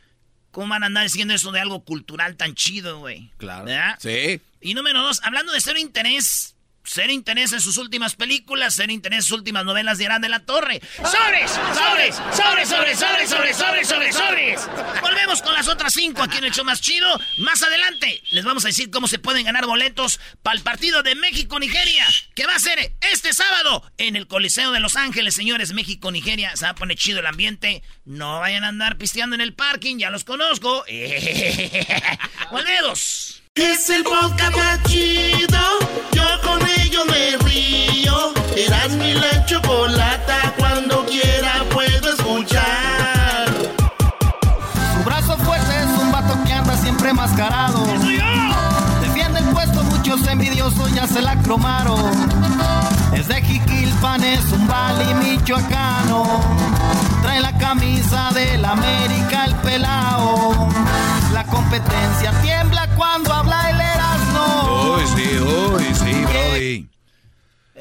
¿Cómo 0.52 0.70
van 0.70 0.84
a 0.84 0.88
andar 0.88 1.04
diciendo 1.04 1.34
eso 1.34 1.52
de 1.52 1.60
algo 1.60 1.84
cultural 1.84 2.36
tan 2.36 2.56
chido, 2.56 3.00
güey? 3.00 3.32
Claro. 3.38 3.66
¿Verdad? 3.66 3.96
Sí. 4.00 4.42
Y 4.63 4.74
número 4.75 5.01
dos, 5.01 5.20
hablando 5.24 5.51
de 5.51 5.60
cero 5.60 5.77
interés, 5.77 6.55
cero 6.86 7.12
interés 7.12 7.51
en 7.51 7.60
sus 7.60 7.77
últimas 7.77 8.15
películas, 8.15 8.75
cero 8.77 8.93
interés 8.93 9.17
en 9.17 9.24
sus 9.24 9.32
últimas 9.34 9.65
novelas 9.65 9.98
de 9.98 10.05
Irán 10.05 10.22
de 10.22 10.29
la 10.29 10.46
Torre. 10.46 10.82
¡Sobres! 10.96 11.51
¡Sobres! 11.51 12.15
¡Sobres, 12.15 12.70
sobres, 12.70 13.00
sobres, 13.00 13.29
sobres, 13.29 13.58
sobres, 13.58 13.88
sobres, 13.88 14.15
sobres! 14.15 14.70
Volvemos 15.01 15.41
con 15.41 15.53
las 15.53 15.67
otras 15.67 15.93
cinco 15.93 16.24
aquí 16.24 16.38
en 16.38 16.46
el 16.46 16.53
show 16.53 16.63
más 16.63 16.79
chido. 16.79 17.20
Más 17.39 17.62
adelante 17.62 18.22
les 18.32 18.46
vamos 18.46 18.63
a 18.63 18.70
decir 18.70 18.89
cómo 18.89 19.10
se 19.10 19.20
pueden 19.20 19.43
ganar 19.43 19.65
boletos 19.65 20.22
para 20.41 20.55
el 20.55 20.63
partido 20.63 21.03
de 21.03 21.15
México-Nigeria, 21.15 22.05
que 22.34 22.46
va 22.46 22.55
a 22.55 22.60
ser 22.60 22.96
este 23.12 23.34
sábado 23.34 23.84
en 23.98 24.15
el 24.15 24.27
Coliseo 24.27 24.72
de 24.72 24.79
Los 24.79 24.96
Ángeles, 24.96 25.36
señores. 25.36 25.74
México-Nigeria, 25.74 26.55
se 26.55 26.63
va 26.63 26.72
a 26.72 26.75
poner 26.75 26.98
chido 26.98 27.20
el 27.20 27.25
ambiente. 27.25 27.84
No 28.05 28.39
vayan 28.39 28.63
a 28.63 28.70
andar 28.70 28.98
pisteando 28.98 29.36
en 29.36 29.41
el 29.41 29.53
parking, 29.53 29.98
ya 29.98 30.10
los 30.10 30.24
conozco. 30.24 30.86
Volvemos. 32.51 33.43
Es 33.56 33.88
el 33.92 34.04
podcast 34.04 34.56
más 34.56 34.82
chido. 34.86 35.60
Yo 36.12 36.24
con 36.42 36.60
ello 36.80 37.06
me 37.06 37.38
río. 37.48 38.34
Eras 38.58 38.94
mi 38.94 39.14
la 39.14 39.46
chocolata. 39.46 40.56
Cuando 40.58 41.06
quiera 41.06 41.64
puedo 41.72 42.14
escuchar. 42.14 43.46
Su 44.96 45.04
brazo 45.06 45.38
fuerte 45.38 45.72
es 45.84 46.02
un 46.02 46.12
vato 46.12 46.36
que 46.44 46.54
anda 46.54 46.76
siempre 46.78 47.14
mascarado. 47.14 47.86
Defiende 49.02 49.38
el 49.38 49.46
puesto, 49.46 49.84
muchos 49.84 50.28
envidiosos 50.28 50.92
Es 50.96 51.14
de 53.27 53.42
Jiquilpan, 53.42 54.24
es 54.24 54.51
un 54.51 54.68
vali 54.68 55.13
michoacano. 55.13 56.24
Trae 57.22 57.39
la 57.39 57.58
camisa 57.58 58.32
del 58.34 58.65
América 58.65 59.46
el 59.46 59.56
pelao. 59.56 60.70
La 61.32 61.44
competencia 61.46 62.32
tiembla 62.42 62.88
cuando 62.96 63.34
habla 63.34 63.70
el 63.70 63.80
Erasmo. 63.80 64.96
Uy, 64.96 65.03
sí, 65.15 65.39
uy, 65.39 65.96
sí, 65.96 66.25
Brody. 66.25 66.89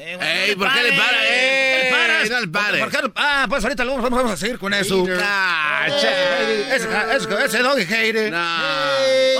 Ey, 0.05 0.55
¿por 0.55 0.71
qué 0.73 0.83
le 0.83 0.93
para? 0.93 1.19
¿Qué 1.21 1.81
le 1.83 1.91
paras? 1.91 2.29
no 2.29 2.39
le 2.41 2.47
pare. 2.47 2.79
¿Por 2.79 2.91
qué 2.91 2.97
no- 3.03 3.13
Ah, 3.15 3.45
pues 3.49 3.63
ahorita 3.63 3.85
luego 3.85 4.01
vamos 4.01 4.31
a 4.31 4.37
seguir 4.37 4.57
con 4.57 4.73
eso. 4.73 5.05
Ah, 5.21 5.85
Ese, 5.87 6.75
ese, 7.15 7.45
ese 7.45 7.59
doggy 7.59 7.85
hater. 7.85 8.31
No. 8.31 8.57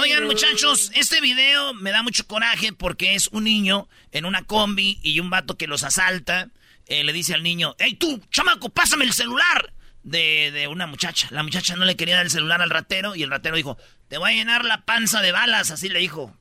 Oigan, 0.01 0.25
muchachos, 0.25 0.91
este 0.96 1.22
video 1.22 1.74
me 1.74 1.91
da 1.91 2.01
mucho 2.03 2.25
coraje 2.27 2.74
porque 2.74 3.15
es 3.15 3.27
un 3.29 3.43
niño 3.46 3.88
en 4.12 4.25
una 4.25 4.43
combi 4.46 5.00
y 5.01 5.20
un 5.20 5.29
vato 5.29 5.58
que 5.58 5.67
los 5.67 5.84
asalta. 5.84 6.50
eh, 6.86 7.03
le 7.05 7.13
dice 7.13 7.34
al 7.34 7.43
niño, 7.43 7.75
hey 7.79 7.96
tú, 7.96 8.22
chamaco, 8.29 8.70
pásame 8.70 9.05
el 9.05 9.13
celular. 9.13 9.74
De, 10.05 10.51
de 10.51 10.67
una 10.67 10.86
muchacha. 10.86 11.29
La 11.32 11.43
muchacha 11.43 11.77
no 11.77 11.86
le 11.86 11.96
quería 11.96 12.17
dar 12.17 12.25
el 12.25 12.29
celular 12.32 12.62
al 12.62 12.70
ratero 12.70 13.15
y 13.15 13.24
el 13.24 13.29
ratero 13.29 13.55
dijo, 13.55 13.77
te 14.10 14.17
voy 14.17 14.32
a 14.32 14.36
llenar 14.36 14.65
la 14.65 14.84
panza 14.84 15.22
de 15.22 15.32
balas, 15.32 15.72
así 15.72 15.88
le 15.88 16.00
dijo. 16.00 16.36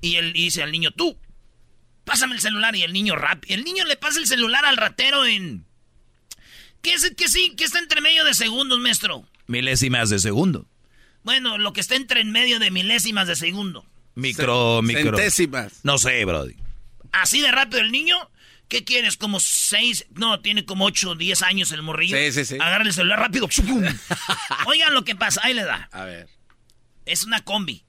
Y 0.00 0.16
él 0.16 0.32
dice 0.32 0.64
al 0.64 0.72
niño, 0.72 0.90
tú, 0.90 1.16
pásame 2.10 2.34
el 2.34 2.40
celular. 2.40 2.74
Y 2.74 2.82
el 2.82 2.92
niño 2.92 3.14
rap. 3.14 3.44
El 3.46 3.62
niño 3.64 3.84
le 3.84 3.96
pasa 3.96 4.18
el 4.18 4.26
celular 4.26 4.64
al 4.64 4.76
ratero 4.76 5.24
en... 5.24 5.64
¿Qué 6.82 6.94
es 6.94 7.08
que 7.16 7.28
sí? 7.28 7.54
¿Qué 7.56 7.64
está 7.64 7.78
entre 7.78 8.00
medio 8.00 8.24
de 8.24 8.34
segundos, 8.34 8.80
maestro? 8.80 9.28
Milésimas 9.46 10.10
de 10.10 10.18
segundo. 10.18 10.66
Bueno, 11.22 11.58
lo 11.58 11.72
que 11.72 11.80
está 11.80 11.94
entre 11.94 12.20
en 12.22 12.32
medio 12.32 12.58
de 12.58 12.70
milésimas 12.70 13.28
de 13.28 13.36
segundo. 13.36 13.84
Micro, 14.14 14.82
micro. 14.82 15.16
Centésimas. 15.16 15.84
No 15.84 15.98
sé, 15.98 16.24
Brody. 16.24 16.56
Así 17.12 17.40
de 17.40 17.52
rápido 17.52 17.80
el 17.80 17.92
niño. 17.92 18.16
¿Qué 18.68 18.84
quieres? 18.84 19.16
¿Como 19.16 19.38
seis? 19.38 20.06
No, 20.14 20.40
tiene 20.40 20.64
como 20.64 20.86
ocho, 20.86 21.14
diez 21.14 21.42
años 21.42 21.70
el 21.72 21.82
morrillo. 21.82 22.16
Sí, 22.16 22.32
sí, 22.32 22.44
sí. 22.44 22.54
Agarra 22.60 22.84
el 22.84 22.92
celular 22.92 23.20
rápido. 23.20 23.48
Oigan 24.66 24.94
lo 24.94 25.04
que 25.04 25.14
pasa. 25.14 25.42
Ahí 25.44 25.54
le 25.54 25.64
da. 25.64 25.88
A 25.92 26.04
ver. 26.04 26.28
Es 27.04 27.24
una 27.24 27.40
combi. 27.44 27.84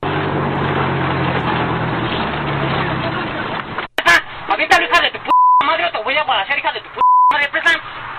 Avienta 4.62 4.84
hija 4.84 5.02
de 5.02 5.10
tu 5.10 5.18
p 5.18 5.30
madre 5.66 5.86
o 5.86 5.92
te 5.92 6.04
voy 6.04 6.16
a 6.16 6.24
balasear, 6.24 6.60
hija 6.60 6.72
de 6.72 6.82
tu 6.82 6.90
p 6.90 7.00
madre, 7.34 7.50
presa. 7.50 7.72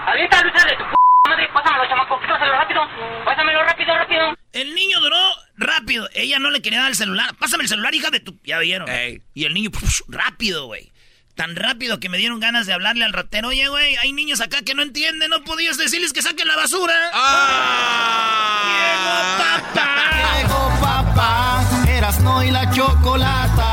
Avienta 0.07 0.37
hija 0.39 0.67
de 0.67 0.77
tu 0.77 0.83
p 0.83 0.95
madre, 1.29 1.49
pásamelo, 1.55 1.89
chamaco, 1.89 2.19
pásamelo 2.19 2.53
rápido. 2.59 2.81
Pásamelo 3.25 3.63
rápido, 3.63 3.95
rápido. 3.95 4.35
El 4.53 4.75
niño 4.75 4.99
duró 4.99 5.17
rápido. 5.57 6.09
Ella 6.15 6.41
no 6.41 6.51
le 6.51 6.61
quería 6.61 6.81
dar 6.81 6.91
el 6.91 6.97
celular. 6.97 7.33
Pásame 7.39 7.63
el 7.63 7.69
celular, 7.69 7.95
hija 7.95 8.11
de 8.11 8.19
tu... 8.19 8.35
Ya 8.43 8.59
vieron. 8.59 8.89
Ey. 8.89 9.23
Y 9.35 9.45
el 9.45 9.55
niño, 9.55 9.71
rápido, 10.09 10.67
güey. 10.67 10.91
Tan 11.37 11.55
rápido 11.55 12.01
que 12.01 12.09
me 12.09 12.19
dieron 12.19 12.41
ganas 12.41 12.67
de 12.67 12.73
hablarle 12.73 13.05
al 13.05 13.13
ratero. 13.13 13.47
Oye, 13.47 13.69
güey, 13.69 13.95
hay 13.99 14.13
niños 14.13 14.41
acá 14.41 14.63
que 14.67 14.75
no 14.75 14.83
entienden. 14.83 15.31
No 15.31 15.45
podías 15.45 15.79
decirles 15.79 16.13
que 16.13 16.23
saquen 16.23 16.49
la 16.49 16.57
basura. 16.57 16.93
Ah. 17.15 18.75
Llegó 18.83 19.39
papá. 19.39 20.41
Llegó 20.41 20.81
papá, 20.81 21.63
Erasno 21.89 22.43
y 22.43 22.51
la 22.51 22.69
chocolata. 22.73 23.72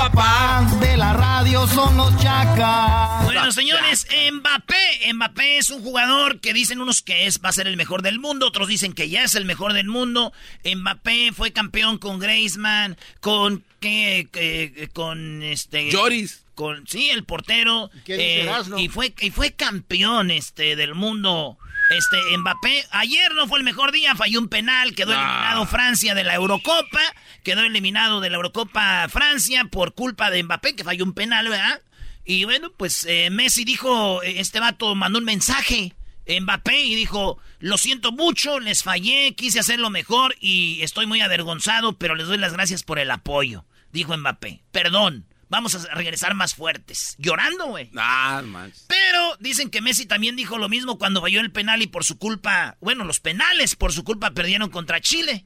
Papá, 0.00 0.66
de 0.80 0.96
la 0.96 1.12
radio 1.12 1.66
son 1.66 1.94
los 1.98 2.16
chacas. 2.16 3.22
Bueno, 3.22 3.52
señores, 3.52 4.06
Mbappé. 4.32 5.12
Mbappé 5.12 5.58
es 5.58 5.68
un 5.68 5.82
jugador 5.82 6.40
que 6.40 6.54
dicen 6.54 6.80
unos 6.80 7.02
que 7.02 7.26
es, 7.26 7.42
va 7.44 7.50
a 7.50 7.52
ser 7.52 7.66
el 7.66 7.76
mejor 7.76 8.00
del 8.00 8.18
mundo, 8.18 8.46
otros 8.46 8.66
dicen 8.66 8.94
que 8.94 9.10
ya 9.10 9.24
es 9.24 9.34
el 9.34 9.44
mejor 9.44 9.74
del 9.74 9.88
mundo. 9.88 10.32
Mbappé 10.64 11.32
fue 11.32 11.52
campeón 11.52 11.98
con 11.98 12.18
Griezmann, 12.18 12.96
con 13.20 13.62
¿qué? 13.78 14.26
Eh, 14.32 14.88
con 14.94 15.42
este 15.42 15.90
Lloris. 15.90 16.44
con 16.54 16.86
sí, 16.86 17.10
el 17.10 17.24
portero 17.24 17.90
¿Qué 18.06 18.16
dice 18.16 18.48
eh, 18.48 18.64
y 18.78 18.88
fue 18.88 19.12
y 19.20 19.30
fue 19.30 19.52
campeón 19.52 20.30
este 20.30 20.76
del 20.76 20.94
mundo. 20.94 21.58
Este 21.90 22.38
Mbappé 22.38 22.86
ayer 22.92 23.34
no 23.34 23.48
fue 23.48 23.58
el 23.58 23.64
mejor 23.64 23.90
día, 23.90 24.14
falló 24.14 24.38
un 24.38 24.48
penal, 24.48 24.94
quedó 24.94 25.12
eliminado 25.12 25.66
Francia 25.66 26.14
de 26.14 26.22
la 26.22 26.36
Eurocopa, 26.36 27.00
quedó 27.42 27.62
eliminado 27.62 28.20
de 28.20 28.30
la 28.30 28.36
Eurocopa 28.36 29.08
Francia 29.08 29.64
por 29.64 29.94
culpa 29.94 30.30
de 30.30 30.40
Mbappé 30.44 30.76
que 30.76 30.84
falló 30.84 31.04
un 31.04 31.14
penal, 31.14 31.48
¿verdad? 31.48 31.82
Y 32.24 32.44
bueno, 32.44 32.70
pues 32.76 33.04
eh, 33.08 33.28
Messi 33.30 33.64
dijo, 33.64 34.22
eh, 34.22 34.38
este 34.38 34.60
vato 34.60 34.94
mandó 34.94 35.18
un 35.18 35.24
mensaje 35.24 35.96
Mbappé 36.28 36.80
y 36.80 36.94
dijo, 36.94 37.38
lo 37.58 37.76
siento 37.76 38.12
mucho, 38.12 38.60
les 38.60 38.84
fallé, 38.84 39.34
quise 39.34 39.58
hacerlo 39.58 39.90
mejor 39.90 40.36
y 40.38 40.82
estoy 40.82 41.06
muy 41.06 41.20
avergonzado, 41.22 41.98
pero 41.98 42.14
les 42.14 42.28
doy 42.28 42.38
las 42.38 42.52
gracias 42.52 42.84
por 42.84 43.00
el 43.00 43.10
apoyo, 43.10 43.64
dijo 43.90 44.16
Mbappé. 44.16 44.62
Perdón, 44.70 45.26
vamos 45.50 45.74
a 45.74 45.94
regresar 45.94 46.34
más 46.34 46.54
fuertes. 46.54 47.16
Llorando, 47.18 47.66
güey. 47.66 47.90
Ah, 47.96 48.40
manches. 48.42 48.86
Pero 48.88 49.36
dicen 49.40 49.68
que 49.68 49.82
Messi 49.82 50.06
también 50.06 50.36
dijo 50.36 50.56
lo 50.56 50.70
mismo 50.70 50.98
cuando 50.98 51.20
falló 51.20 51.40
el 51.40 51.52
penal 51.52 51.82
y 51.82 51.86
por 51.86 52.04
su 52.04 52.16
culpa, 52.16 52.78
bueno, 52.80 53.04
los 53.04 53.20
penales 53.20 53.76
por 53.76 53.92
su 53.92 54.04
culpa 54.04 54.30
perdieron 54.30 54.70
contra 54.70 55.00
Chile. 55.00 55.44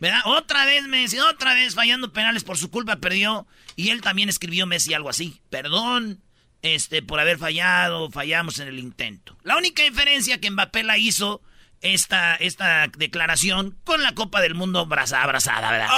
¿Verdad? 0.00 0.20
otra 0.26 0.64
vez 0.64 0.84
Messi, 0.84 1.18
otra 1.18 1.54
vez 1.54 1.74
fallando 1.74 2.12
penales 2.12 2.44
por 2.44 2.56
su 2.56 2.70
culpa 2.70 2.96
perdió. 2.96 3.48
Y 3.74 3.88
él 3.88 4.02
también 4.02 4.28
escribió 4.28 4.66
Messi 4.66 4.94
algo 4.94 5.08
así. 5.08 5.40
Perdón, 5.50 6.22
este, 6.62 7.02
por 7.02 7.18
haber 7.18 7.38
fallado, 7.38 8.10
fallamos 8.10 8.58
en 8.58 8.68
el 8.68 8.78
intento. 8.78 9.36
La 9.42 9.56
única 9.56 9.82
diferencia 9.82 10.38
que 10.38 10.50
Mbappé 10.50 10.82
la 10.82 10.98
hizo 10.98 11.42
esta, 11.80 12.34
esta 12.36 12.86
declaración 12.96 13.76
con 13.84 14.02
la 14.02 14.12
Copa 14.14 14.40
del 14.40 14.54
Mundo 14.54 14.80
abraza- 14.80 15.22
abrazada, 15.22 15.70
¿verdad? 15.70 15.88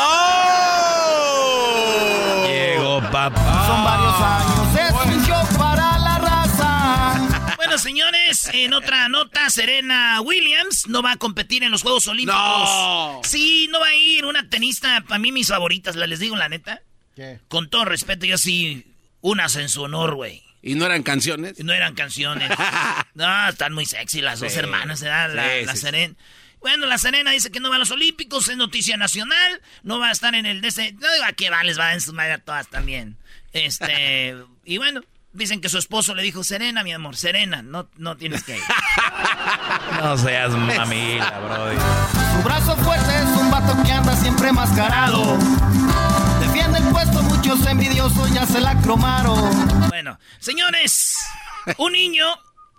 Llegó 2.47 3.01
papá. 3.11 3.67
Son 3.67 3.85
varios 3.85 4.21
años, 4.21 4.79
es 4.81 5.15
un 5.17 5.27
show 5.27 5.59
para 5.59 5.99
la 5.99 6.19
raza. 6.19 7.25
Bueno, 7.59 7.77
señores, 7.77 8.49
en 8.55 8.73
otra 8.73 9.09
nota, 9.11 9.51
Serena 9.51 10.21
Williams 10.23 10.87
no 10.89 11.03
va 11.03 11.13
a 11.13 11.17
competir 11.17 11.65
en 11.65 11.71
los 11.71 11.83
Juegos 11.83 12.07
Olímpicos. 12.07 12.41
No. 12.41 13.21
Sí, 13.25 13.69
no 13.71 13.81
va 13.81 13.89
a 13.89 13.95
ir. 13.95 14.25
Una 14.25 14.49
tenista, 14.49 15.03
para 15.07 15.19
mí 15.19 15.33
mis 15.33 15.49
favoritas, 15.49 15.95
la 15.97 16.07
les 16.07 16.19
digo 16.21 16.35
la 16.37 16.49
neta. 16.49 16.81
¿Qué? 17.15 17.41
Con 17.49 17.69
todo 17.69 17.85
respeto, 17.85 18.25
yo 18.27 18.39
sí, 18.39 18.87
unas 19.21 19.57
en 19.57 19.69
su 19.69 19.83
honor, 19.83 20.15
güey. 20.15 20.43
¿Y 20.63 20.75
no 20.75 20.87
eran 20.87 21.03
canciones? 21.03 21.59
No 21.63 21.73
eran 21.73 21.95
canciones. 21.95 22.51
No, 23.15 23.49
están 23.49 23.73
muy 23.73 23.85
sexy 23.85 24.21
las 24.21 24.39
dos 24.39 24.53
Sí. 24.53 24.59
hermanas, 24.61 25.01
¿verdad? 25.03 25.35
La, 25.35 25.49
Sí, 25.59 25.65
la 25.67 25.73
sí. 25.75 25.79
Serena. 25.81 26.15
Bueno, 26.61 26.87
la 26.87 26.99
Serena 26.99 27.31
dice 27.33 27.51
que 27.51 27.59
no 27.61 27.69
va 27.71 27.77
a 27.77 27.79
los 27.81 27.91
Olímpicos, 27.91 28.49
es 28.49 28.57
noticia 28.57 28.97
nacional, 28.97 29.61
no 29.83 29.99
va 29.99 30.09
a 30.09 30.13
estar 30.13 30.35
en 30.37 30.47
el 30.47 30.61
DC. 30.61 30.93
No 31.01 31.13
digo 31.13 31.25
a 31.25 31.33
qué 31.33 31.51
va, 31.51 31.63
les 31.65 31.79
va 31.79 31.85
a 31.85 31.87
dar 31.87 31.95
en 31.95 32.01
su 32.01 32.13
madre 32.13 32.33
a 32.35 32.39
todas 32.39 32.69
también. 32.69 33.17
Este, 33.53 34.37
y 34.65 34.79
bueno, 34.79 35.01
dicen 35.33 35.61
que 35.61 35.69
su 35.69 35.79
esposo 35.79 36.15
le 36.15 36.23
dijo, 36.23 36.45
Serena, 36.45 36.83
mi 36.85 36.93
amor, 36.93 37.17
Serena, 37.17 37.61
no, 37.63 37.89
no 37.97 38.17
tienes 38.17 38.45
que 38.45 38.57
ir. 38.57 38.63
No 40.03 40.17
seas 40.19 40.51
mamila, 40.53 41.39
Brody. 41.41 41.77
Su 42.37 42.43
brazo 42.45 42.77
fuerte 42.77 43.17
es 43.17 43.25
un 43.41 43.51
vato 43.51 43.77
que 43.85 43.91
anda 43.93 44.15
siempre 44.17 44.53
mascarado. 44.53 45.37
Defiende 46.41 46.79
el 46.79 46.85
puesto, 46.89 47.21
envidiosos 47.71 48.33
ya 48.33 48.47
se 48.47 48.61
la 48.61 48.75
cromaron. 48.81 49.89
Bueno, 49.89 50.19
señores, 50.39 51.17
un 51.79 51.93
niño 51.93 52.27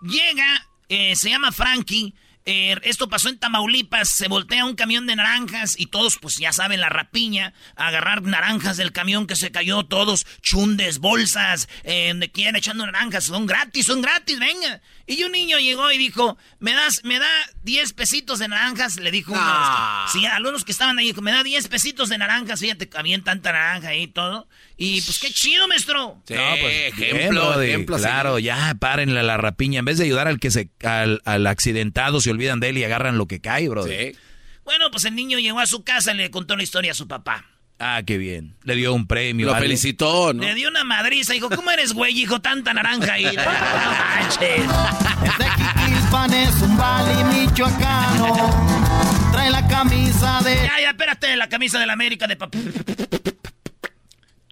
llega, 0.01 0.67
eh, 0.87 1.15
se 1.15 1.29
llama 1.29 1.51
Frankie. 1.51 2.13
Eh, 2.45 2.77
esto 2.83 3.09
pasó 3.09 3.29
en 3.29 3.37
Tamaulipas, 3.37 4.09
se 4.09 4.27
voltea 4.27 4.65
un 4.65 4.75
camión 4.75 5.05
de 5.05 5.15
naranjas 5.15 5.75
y 5.79 5.85
todos, 5.87 6.17
pues 6.17 6.37
ya 6.37 6.51
saben, 6.53 6.79
la 6.81 6.89
rapiña, 6.89 7.53
agarrar 7.75 8.23
naranjas 8.23 8.77
del 8.77 8.91
camión 8.91 9.27
que 9.27 9.35
se 9.35 9.51
cayó, 9.51 9.83
todos 9.83 10.25
chundes, 10.41 10.99
bolsas, 10.99 11.69
eh, 11.83 12.07
donde 12.09 12.31
quiera 12.31 12.57
echando 12.57 12.85
naranjas, 12.85 13.25
son 13.25 13.45
gratis, 13.45 13.85
son 13.85 14.01
gratis, 14.01 14.39
venga. 14.39 14.81
Y 15.05 15.23
un 15.23 15.31
niño 15.31 15.59
llegó 15.59 15.91
y 15.91 15.97
dijo, 15.97 16.37
me 16.59 16.73
das, 16.73 17.01
me 17.03 17.19
da 17.19 17.29
10 17.63 17.93
pesitos 17.93 18.39
de 18.39 18.47
naranjas, 18.47 18.97
le 18.97 19.11
dijo 19.11 19.31
uno 19.33 19.41
los 19.41 19.69
que- 20.13 20.19
Sí, 20.19 20.25
a 20.25 20.35
algunos 20.35 20.63
que 20.65 20.71
estaban 20.71 20.97
ahí, 20.97 21.07
dijo, 21.07 21.21
me 21.21 21.31
da 21.31 21.43
10 21.43 21.67
pesitos 21.67 22.09
de 22.09 22.17
naranjas, 22.17 22.59
fíjate, 22.59 22.89
había 22.95 23.19
tanta 23.21 23.51
naranja 23.51 23.89
ahí 23.89 24.03
y 24.03 24.07
todo. 24.07 24.47
Y 24.77 25.01
pues 25.01 25.19
qué 25.19 25.29
chido, 25.31 25.67
maestro. 25.67 26.21
Sí, 26.25 26.33
No, 26.35 26.41
pues, 26.61 26.93
ejemplo, 26.93 27.61
ejemplo. 27.61 27.95
a 27.97 27.99
Claro, 27.99 28.35
seguir. 28.35 28.45
ya 28.45 28.75
párenle 28.79 29.19
a 29.19 29.23
la 29.23 29.35
rapiña. 29.37 29.79
En 29.79 29.85
vez 29.85 29.97
de 29.97 30.05
ayudar 30.05 30.27
al 30.27 30.39
que 30.39 30.51
se 30.51 30.69
al, 30.85 31.21
al 31.25 31.45
accidentado, 31.47 32.21
se 32.29 32.33
olvidan 32.33 32.59
de 32.59 32.69
él 32.69 32.77
y 32.77 32.83
agarran 32.83 33.17
lo 33.17 33.27
que 33.27 33.41
cae, 33.41 33.67
bro. 33.67 33.85
Sí. 33.85 34.15
Bueno, 34.63 34.91
pues 34.91 35.05
el 35.05 35.15
niño 35.15 35.39
llegó 35.39 35.59
a 35.59 35.65
su 35.65 35.83
casa 35.83 36.13
y 36.13 36.17
le 36.17 36.29
contó 36.29 36.55
la 36.55 36.61
historia 36.61 36.91
a 36.91 36.95
su 36.95 37.07
papá. 37.07 37.45
Ah, 37.79 38.03
qué 38.05 38.17
bien. 38.17 38.57
Le 38.63 38.75
dio 38.75 38.93
un 38.93 39.07
premio. 39.07 39.47
Lo 39.47 39.55
felicitó, 39.55 40.33
¿no? 40.33 40.43
Le 40.43 40.53
dio 40.53 40.67
una 40.67 40.83
madriza, 40.83 41.33
dijo, 41.33 41.49
¿cómo 41.49 41.71
eres, 41.71 41.93
güey, 41.93 42.19
hijo? 42.19 42.41
Tanta 42.41 42.73
naranja. 42.73 43.15
No 43.19 44.29
manches. 44.29 44.65
Es 46.31 46.61
un 46.61 46.77
vali 46.77 47.23
michoacano. 47.23 49.31
Trae 49.31 49.49
la 49.49 49.67
camisa 49.67 50.41
de 50.43 50.55
Ya, 50.55 50.81
ya, 50.81 50.89
espérate, 50.89 51.35
la 51.35 51.47
camisa 51.47 51.79
de 51.79 51.85
la 51.85 51.93
América 51.93 52.27
de 52.27 52.35
papá. 52.35 52.57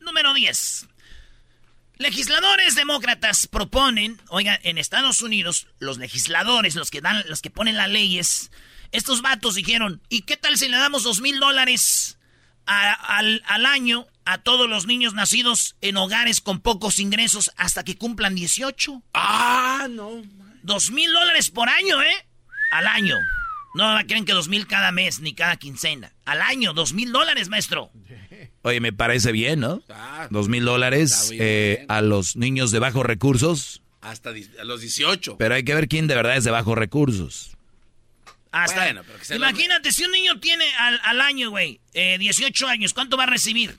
Número 0.02 0.34
10. 0.34 0.88
Legisladores 2.00 2.76
demócratas 2.76 3.48
proponen, 3.48 4.22
oigan, 4.30 4.60
en 4.64 4.78
Estados 4.78 5.22
Unidos, 5.22 5.68
los 5.80 5.98
legisladores, 5.98 6.76
los 6.76 6.92
que 6.92 7.02
dan, 7.02 7.24
los 7.28 7.42
que 7.42 7.50
ponen 7.50 7.78
las 7.78 7.90
leyes, 7.90 8.52
estos 8.92 9.22
vatos 9.22 9.56
dijeron, 9.56 10.02
¿y 10.10 10.22
qué 10.22 10.38
tal 10.38 10.58
si 10.58 10.68
le 10.68 10.78
damos 10.78 11.04
dos 11.04 11.22
mil 11.22 11.40
dólares 11.40 12.18
al, 12.66 13.42
al 13.46 13.66
año 13.66 14.08
a 14.28 14.40
todos 14.40 14.70
los 14.70 14.86
niños 14.86 15.14
nacidos 15.14 15.78
en 15.80 15.96
hogares 15.96 16.42
con 16.42 16.60
pocos 16.60 17.00
ingresos 17.00 17.52
hasta 17.56 17.86
que 17.86 17.98
cumplan 17.98 18.36
18. 18.36 19.02
Ah, 19.14 19.88
no. 19.90 20.22
Dos 20.64 20.92
mil 20.92 21.12
dólares 21.14 21.50
por 21.50 21.70
año, 21.70 22.02
¿eh? 22.02 22.28
Al 22.72 22.88
año. 22.88 23.16
No 23.74 23.98
creen 24.06 24.26
que 24.26 24.34
dos 24.34 24.50
mil 24.50 24.68
cada 24.68 24.92
mes 24.92 25.22
ni 25.22 25.34
cada 25.34 25.56
quincena. 25.56 26.14
Al 26.26 26.42
año, 26.42 26.74
dos 26.74 26.92
mil 26.92 27.14
dólares, 27.14 27.48
maestro. 27.48 27.90
Oye, 28.64 28.80
me 28.80 28.92
parece 28.94 29.32
bien, 29.32 29.60
¿no? 29.60 29.82
Ah, 29.90 30.28
Dos 30.30 30.50
mil 30.50 30.66
dólares 30.66 31.32
eh, 31.34 31.86
a 31.88 32.02
los 32.02 32.36
niños 32.36 32.72
de 32.72 32.80
bajos 32.80 33.06
recursos. 33.06 33.82
Hasta 34.02 34.32
a 34.32 34.64
los 34.64 34.82
18. 34.82 35.38
Pero 35.38 35.56
hay 35.56 35.64
que 35.64 35.74
ver 35.74 35.88
quién 35.88 36.08
de 36.08 36.16
verdad 36.16 36.38
es 36.38 36.44
de 36.44 36.52
bajos 36.52 36.78
recursos. 36.78 37.58
Hasta. 38.52 38.84
Bueno, 38.84 39.04
pero 39.06 39.20
que 39.20 39.26
se 39.26 39.36
Imagínate, 39.36 39.92
si 39.92 40.04
un 40.04 40.12
niño 40.12 40.40
tiene 40.40 40.66
al, 40.76 41.00
al 41.04 41.22
año, 41.22 41.50
güey, 41.50 41.80
eh, 41.94 42.18
18 42.18 42.68
años, 42.68 42.94
¿cuánto 42.94 43.18
va 43.18 43.24
a 43.24 43.28
recibir? 43.28 43.78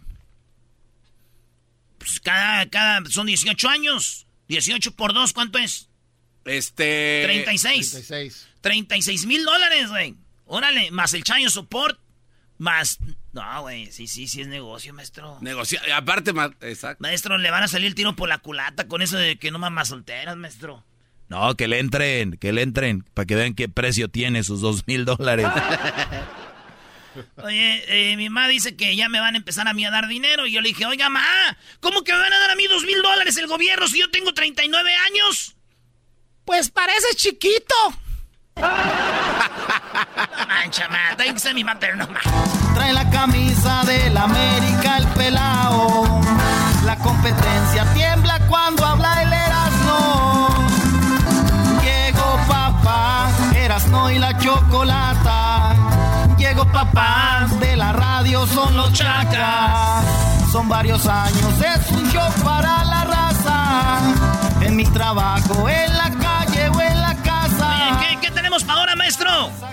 Pues 1.98 2.20
cada, 2.20 2.68
cada, 2.68 3.04
son 3.10 3.26
18 3.26 3.68
años. 3.68 4.26
18 4.48 4.92
por 4.92 5.12
2, 5.12 5.32
¿cuánto 5.32 5.58
es? 5.58 5.88
Este. 6.44 7.22
36. 7.24 7.90
36. 7.90 8.48
36 8.60 9.26
mil 9.26 9.44
dólares, 9.44 9.88
güey. 9.90 10.14
Órale, 10.46 10.90
más 10.90 11.12
el 11.12 11.22
chayo 11.24 11.50
support, 11.50 11.98
más... 12.56 12.98
No, 13.38 13.62
güey, 13.62 13.86
sí, 13.92 14.06
sí, 14.06 14.26
sí 14.26 14.40
es 14.40 14.48
negocio, 14.48 14.92
maestro. 14.94 15.38
Negocia 15.40 15.80
aparte, 15.94 16.32
ma- 16.32 16.54
exacto. 16.60 17.02
Maestro, 17.02 17.38
le 17.38 17.50
van 17.50 17.62
a 17.62 17.68
salir 17.68 17.86
el 17.86 17.94
tiro 17.94 18.16
por 18.16 18.28
la 18.28 18.38
culata 18.38 18.88
con 18.88 19.00
eso 19.02 19.16
de 19.16 19.38
que 19.38 19.50
no 19.50 19.58
mamas 19.58 19.88
solteras, 19.88 20.36
maestro. 20.36 20.84
No, 21.28 21.54
que 21.56 21.68
le 21.68 21.78
entren, 21.78 22.36
que 22.38 22.52
le 22.52 22.62
entren, 22.62 23.02
para 23.14 23.26
que 23.26 23.34
vean 23.36 23.54
qué 23.54 23.68
precio 23.68 24.08
tiene 24.08 24.42
sus 24.44 24.60
dos 24.60 24.86
mil 24.86 25.04
dólares. 25.04 25.46
Oye, 27.42 28.12
eh, 28.12 28.16
mi 28.16 28.28
mamá 28.28 28.48
dice 28.48 28.76
que 28.76 28.94
ya 28.94 29.08
me 29.08 29.18
van 29.20 29.34
a 29.34 29.38
empezar 29.38 29.66
a 29.66 29.74
mí 29.74 29.84
a 29.84 29.90
dar 29.90 30.06
dinero. 30.08 30.46
Y 30.46 30.52
yo 30.52 30.60
le 30.60 30.68
dije, 30.68 30.86
oiga, 30.86 31.08
ma, 31.08 31.24
¿cómo 31.80 32.04
que 32.04 32.12
me 32.12 32.18
van 32.18 32.32
a 32.32 32.38
dar 32.38 32.50
a 32.50 32.54
mí 32.56 32.66
dos 32.68 32.84
mil 32.84 33.02
dólares 33.02 33.36
el 33.36 33.46
gobierno 33.48 33.88
si 33.88 33.98
yo 34.00 34.10
tengo 34.10 34.32
39 34.34 34.90
años? 34.94 35.56
Pues 36.44 36.70
parece 36.70 37.14
chiquito. 37.16 37.74
mancha, 40.48 40.88
ma, 40.88 41.16
tengo 41.16 41.34
que 41.34 41.40
ser 41.40 41.54
mi 41.54 41.64
mamá, 41.64 41.78
pero 41.80 41.96
no 41.96 42.06
ma. 42.08 42.20
Trae 42.74 42.92
la 42.92 43.08
camisa 43.10 43.82
del 43.84 44.16
América 44.16 44.98
el 44.98 45.06
pelao. 45.08 46.20
La 46.84 46.96
competencia 46.96 47.84
tiembla 47.94 48.38
cuando 48.48 48.84
habla 48.84 49.22
el 49.22 49.32
Erasmo. 49.32 50.48
Llegó 51.82 52.38
papá, 52.48 53.28
Erasmo 53.54 54.10
y 54.10 54.18
la 54.18 54.36
chocolata. 54.38 55.74
Llegó 56.38 56.64
papá, 56.66 57.46
de 57.60 57.76
la 57.76 57.92
radio 57.92 58.46
son 58.46 58.76
los 58.76 58.92
chacas. 58.92 60.04
Son 60.52 60.68
varios 60.68 61.06
años, 61.06 61.52
es 61.60 61.90
un 61.92 62.10
show 62.10 62.32
para 62.42 62.84
la 62.84 63.04
raza. 63.04 63.98
En 64.62 64.76
mi 64.76 64.84
trabajo, 64.86 65.68
en 65.68 65.96
la 65.96 66.10
calle 66.10 66.37
ahora, 68.66 68.96
maestro? 68.96 69.28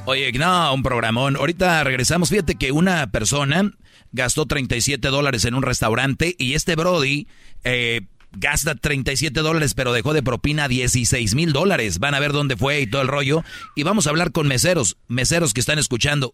Oye, 0.05 0.31
no, 0.33 0.73
un 0.73 0.83
programón. 0.83 1.35
Ahorita 1.35 1.83
regresamos. 1.83 2.29
Fíjate 2.29 2.55
que 2.55 2.71
una 2.71 3.11
persona 3.11 3.71
gastó 4.11 4.45
37 4.45 5.07
dólares 5.07 5.45
en 5.45 5.55
un 5.55 5.63
restaurante 5.63 6.35
y 6.37 6.53
este 6.53 6.75
Brody 6.75 7.27
eh, 7.63 8.01
gasta 8.33 8.75
37 8.75 9.39
dólares, 9.41 9.73
pero 9.73 9.93
dejó 9.93 10.13
de 10.13 10.23
propina 10.23 10.67
16 10.67 11.35
mil 11.35 11.53
dólares. 11.53 11.99
Van 11.99 12.15
a 12.15 12.19
ver 12.19 12.31
dónde 12.31 12.57
fue 12.57 12.81
y 12.81 12.87
todo 12.87 13.01
el 13.01 13.07
rollo. 13.07 13.43
Y 13.75 13.83
vamos 13.83 14.07
a 14.07 14.09
hablar 14.09 14.31
con 14.31 14.47
meseros, 14.47 14.97
meseros 15.07 15.53
que 15.53 15.61
están 15.61 15.79
escuchando. 15.79 16.33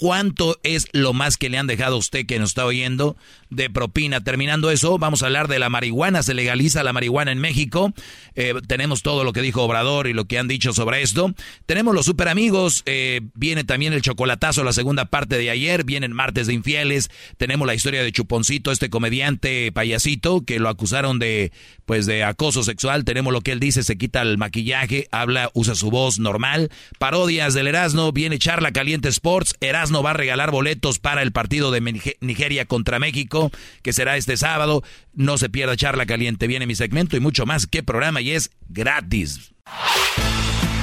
¿Cuánto 0.00 0.58
es 0.62 0.88
lo 0.92 1.12
más 1.12 1.36
que 1.36 1.50
le 1.50 1.58
han 1.58 1.66
dejado 1.66 1.96
a 1.96 1.98
usted 1.98 2.24
que 2.24 2.38
nos 2.38 2.52
está 2.52 2.64
oyendo 2.64 3.18
de 3.50 3.68
propina? 3.68 4.24
Terminando 4.24 4.70
eso, 4.70 4.96
vamos 4.96 5.22
a 5.22 5.26
hablar 5.26 5.46
de 5.46 5.58
la 5.58 5.68
marihuana. 5.68 6.22
Se 6.22 6.32
legaliza 6.32 6.82
la 6.82 6.94
marihuana 6.94 7.32
en 7.32 7.38
México. 7.38 7.92
Eh, 8.34 8.54
tenemos 8.66 9.02
todo 9.02 9.24
lo 9.24 9.34
que 9.34 9.42
dijo 9.42 9.62
Obrador 9.62 10.06
y 10.06 10.14
lo 10.14 10.24
que 10.24 10.38
han 10.38 10.48
dicho 10.48 10.72
sobre 10.72 11.02
esto. 11.02 11.34
Tenemos 11.66 11.94
los 11.94 12.06
super 12.06 12.28
amigos. 12.28 12.82
eh, 12.86 13.20
viene 13.34 13.62
también 13.62 13.92
el 13.92 14.00
chocolatazo, 14.00 14.64
la 14.64 14.72
segunda 14.72 15.04
parte 15.04 15.36
de 15.36 15.50
ayer. 15.50 15.84
Vienen 15.84 16.14
martes 16.14 16.46
de 16.46 16.54
infieles. 16.54 17.10
Tenemos 17.36 17.66
la 17.66 17.74
historia 17.74 18.02
de 18.02 18.10
Chuponcito, 18.10 18.72
este 18.72 18.88
comediante 18.88 19.70
payasito 19.70 20.46
que 20.46 20.60
lo 20.60 20.70
acusaron 20.70 21.18
de, 21.18 21.52
pues, 21.84 22.06
de 22.06 22.24
acoso 22.24 22.62
sexual. 22.62 23.04
Tenemos 23.04 23.34
lo 23.34 23.42
que 23.42 23.52
él 23.52 23.60
dice, 23.60 23.82
se 23.82 23.98
quita 23.98 24.22
el 24.22 24.38
maquillaje, 24.38 25.08
habla, 25.12 25.50
usa 25.52 25.74
su 25.74 25.90
voz 25.90 26.18
normal. 26.18 26.70
Parodias 26.98 27.52
del 27.52 27.66
Erasmo. 27.66 28.12
Viene 28.12 28.38
Charla 28.38 28.72
Caliente 28.72 29.10
Sports. 29.10 29.56
Erasmo 29.60 29.89
va 30.02 30.10
a 30.10 30.14
regalar 30.14 30.50
boletos 30.50 30.98
para 30.98 31.22
el 31.22 31.32
partido 31.32 31.70
de 31.70 31.82
Nige- 31.82 32.16
Nigeria 32.20 32.64
contra 32.64 32.98
México, 32.98 33.50
que 33.82 33.92
será 33.92 34.16
este 34.16 34.36
sábado. 34.36 34.82
No 35.12 35.36
se 35.38 35.48
pierda 35.50 35.76
Charla 35.76 36.06
Caliente. 36.06 36.46
Viene 36.46 36.66
mi 36.66 36.74
segmento 36.74 37.16
y 37.16 37.20
mucho 37.20 37.46
más. 37.46 37.66
¿Qué 37.66 37.82
programa? 37.82 38.20
Y 38.20 38.30
es 38.32 38.50
gratis. 38.68 39.52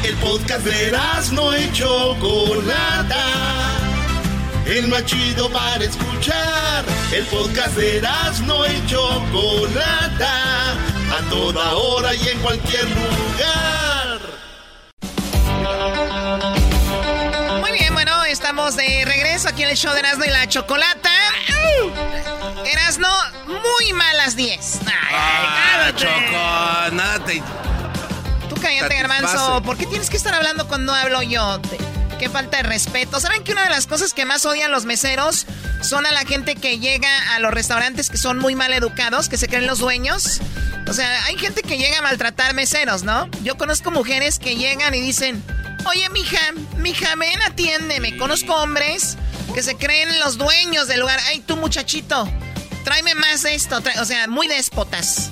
El 0.04 0.16
podcast 0.16 0.66
de 0.66 0.92
no 1.34 1.58
y 1.58 1.72
Chocolata. 1.72 3.26
El 4.66 4.88
más 4.90 5.06
chido 5.06 5.50
para 5.50 5.84
escuchar. 5.84 6.86
El 7.14 7.24
podcast 7.26 7.76
de 7.78 8.02
no 8.46 8.66
y 8.66 8.86
Chocolata. 8.88 10.74
A 10.74 11.22
toda 11.30 11.74
hora 11.74 12.14
y 12.14 12.28
en 12.28 12.40
cualquier 12.40 12.84
lugar. 12.90 14.20
Estamos 18.30 18.76
de 18.76 19.04
regreso 19.06 19.48
aquí 19.48 19.64
en 19.64 19.70
el 19.70 19.78
show 19.78 19.94
de 19.94 20.00
Erasmo 20.00 20.26
y 20.26 20.30
la 20.30 20.48
Chocolata. 20.48 21.10
Erasmo, 22.66 23.08
muy 23.48 23.94
malas 23.94 24.36
10. 24.36 24.80
Ay, 24.86 24.92
Ah. 25.14 25.92
Choco, 25.96 26.96
nada 26.96 27.20
te. 27.26 27.42
Tú 28.50 28.56
cállate. 28.62 28.94
Garbanzo. 28.96 29.62
¿Por 29.64 29.78
qué 29.78 29.86
tienes 29.86 30.10
que 30.10 30.18
estar 30.18 30.34
hablando 30.34 30.68
cuando 30.68 30.94
hablo 30.94 31.22
yo? 31.22 31.60
Qué 32.20 32.30
falta 32.30 32.58
de 32.58 32.64
respeto. 32.64 33.20
¿Saben 33.20 33.44
que 33.44 33.52
una 33.52 33.64
de 33.64 33.70
las 33.70 33.86
cosas 33.86 34.14
que 34.14 34.26
más 34.26 34.46
odian 34.46 34.72
los 34.72 34.86
meseros 34.86 35.46
son 35.82 36.06
a 36.06 36.12
la 36.12 36.22
gente 36.22 36.56
que 36.56 36.80
llega 36.80 37.10
a 37.36 37.40
los 37.40 37.54
restaurantes 37.54 38.10
que 38.10 38.18
son 38.18 38.40
muy 38.40 38.56
mal 38.56 38.74
educados, 38.74 39.30
que 39.30 39.38
se 39.38 39.48
creen 39.48 39.68
los 39.68 39.80
dueños? 39.80 40.42
O 40.88 40.94
sea, 40.94 41.26
hay 41.26 41.38
gente 41.38 41.62
que 41.62 41.78
llega 41.78 42.00
a 42.00 42.02
maltratar 42.02 42.54
meseros, 42.54 43.04
¿no? 43.04 43.30
Yo 43.44 43.58
conozco 43.58 43.92
mujeres 43.92 44.40
que 44.40 44.56
llegan 44.56 44.96
y 44.96 45.02
dicen, 45.02 45.44
oye, 45.86 46.10
mija, 46.10 46.40
mija, 46.78 47.16
ven, 47.16 47.42
atiéndeme. 47.44 48.18
Conozco 48.18 48.56
hombres 48.56 49.18
que 49.54 49.62
se 49.62 49.76
creen 49.76 50.20
los 50.20 50.38
dueños 50.38 50.88
del 50.88 51.02
lugar. 51.02 51.20
Ay, 51.28 51.40
tú, 51.42 51.56
muchachito, 51.58 52.28
tráeme 52.84 53.14
más 53.16 53.46
esto. 53.46 53.82
O 54.02 54.06
sea, 54.06 54.28
muy 54.28 54.48
déspotas. 54.48 55.30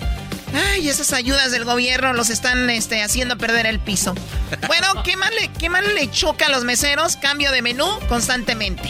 Ay, 0.55 0.89
esas 0.89 1.13
ayudas 1.13 1.51
del 1.51 1.65
gobierno 1.65 2.13
los 2.13 2.29
están 2.29 2.69
este, 2.69 3.03
haciendo 3.03 3.37
perder 3.37 3.65
el 3.65 3.79
piso. 3.79 4.15
Bueno, 4.67 5.03
¿qué 5.03 5.17
más, 5.17 5.31
le, 5.31 5.49
¿qué 5.49 5.69
más 5.69 5.85
le 5.85 6.09
choca 6.09 6.47
a 6.47 6.49
los 6.49 6.63
meseros? 6.63 7.17
Cambio 7.17 7.51
de 7.51 7.61
menú 7.61 7.87
constantemente. 8.07 8.89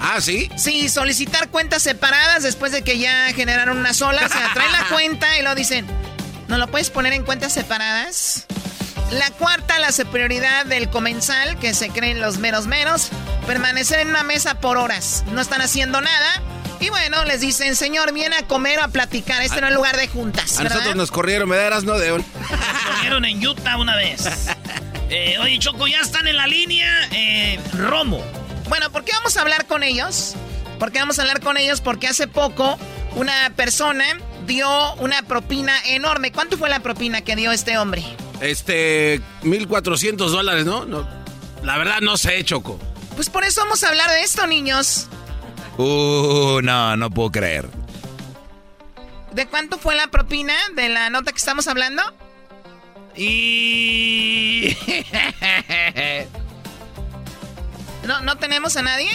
Ah, 0.00 0.20
sí. 0.20 0.50
Sí, 0.56 0.88
solicitar 0.88 1.48
cuentas 1.48 1.82
separadas 1.82 2.42
después 2.42 2.72
de 2.72 2.82
que 2.82 2.98
ya 2.98 3.32
generaron 3.34 3.78
una 3.78 3.94
sola. 3.94 4.26
O 4.26 4.28
sea, 4.28 4.50
traen 4.52 4.72
la 4.72 4.84
cuenta 4.90 5.38
y 5.38 5.42
lo 5.42 5.54
dicen, 5.54 5.86
¿no 6.48 6.58
lo 6.58 6.66
puedes 6.66 6.90
poner 6.90 7.12
en 7.12 7.24
cuentas 7.24 7.52
separadas? 7.52 8.46
La 9.12 9.30
cuarta, 9.30 9.78
la 9.78 9.92
superioridad 9.92 10.66
del 10.66 10.88
comensal, 10.88 11.58
que 11.58 11.74
se 11.74 11.90
creen 11.90 12.20
los 12.20 12.38
meros 12.38 12.66
meros. 12.66 13.10
Permanecer 13.46 14.00
en 14.00 14.08
una 14.08 14.24
mesa 14.24 14.58
por 14.58 14.76
horas. 14.76 15.22
No 15.32 15.40
están 15.40 15.60
haciendo 15.60 16.00
nada. 16.00 16.42
Y 16.82 16.90
bueno, 16.90 17.24
les 17.24 17.40
dicen, 17.40 17.76
señor, 17.76 18.12
viene 18.12 18.34
a 18.34 18.42
comer 18.42 18.80
o 18.80 18.82
a 18.82 18.88
platicar. 18.88 19.40
Este 19.40 19.60
no 19.60 19.68
es 19.68 19.74
lugar 19.74 19.96
de 19.96 20.08
juntas. 20.08 20.58
A 20.58 20.64
¿verdad? 20.64 20.78
nosotros 20.78 20.96
nos 20.96 21.10
corrieron, 21.12 21.48
me 21.48 21.56
darás 21.56 21.84
no 21.84 21.96
de 21.96 22.12
un. 22.12 22.22
corrieron 22.96 23.24
en 23.24 23.46
Utah 23.46 23.76
una 23.76 23.96
vez. 23.96 24.28
Eh, 25.14 25.36
oye, 25.42 25.58
Choco, 25.58 25.86
ya 25.86 26.00
están 26.00 26.26
en 26.26 26.36
la 26.36 26.46
línea. 26.46 26.90
Eh, 27.10 27.60
Romo. 27.74 28.24
Bueno, 28.70 28.90
¿por 28.90 29.04
qué 29.04 29.12
vamos 29.12 29.36
a 29.36 29.42
hablar 29.42 29.66
con 29.66 29.82
ellos? 29.82 30.32
¿Por 30.78 30.90
qué 30.90 31.00
vamos 31.00 31.18
a 31.18 31.22
hablar 31.22 31.40
con 31.40 31.58
ellos? 31.58 31.82
Porque 31.82 32.08
hace 32.08 32.28
poco 32.28 32.78
una 33.14 33.52
persona 33.54 34.06
dio 34.46 34.94
una 34.94 35.20
propina 35.24 35.74
enorme. 35.84 36.32
¿Cuánto 36.32 36.56
fue 36.56 36.70
la 36.70 36.80
propina 36.80 37.20
que 37.20 37.36
dio 37.36 37.52
este 37.52 37.76
hombre? 37.76 38.02
Este, 38.40 39.20
1400 39.42 40.32
dólares, 40.32 40.64
¿no? 40.64 40.86
no 40.86 41.06
la 41.62 41.78
verdad 41.78 42.00
no 42.00 42.16
sé, 42.16 42.42
Choco. 42.44 42.78
Pues 43.14 43.30
por 43.30 43.44
eso 43.44 43.60
vamos 43.60 43.84
a 43.84 43.88
hablar 43.88 44.10
de 44.10 44.22
esto, 44.22 44.46
niños. 44.46 45.08
Uh, 45.78 46.60
no, 46.62 46.96
no 46.96 47.10
puedo 47.10 47.30
creer. 47.30 47.68
¿De 49.32 49.46
cuánto 49.46 49.78
fue 49.78 49.94
la 49.94 50.08
propina 50.08 50.54
de 50.74 50.88
la 50.88 51.08
nota 51.10 51.32
que 51.32 51.38
estamos 51.38 51.66
hablando? 51.68 52.02
Y... 53.16 54.76
¿No, 58.06 58.20
¿No 58.20 58.36
tenemos 58.36 58.76
a 58.76 58.82
nadie? 58.82 59.10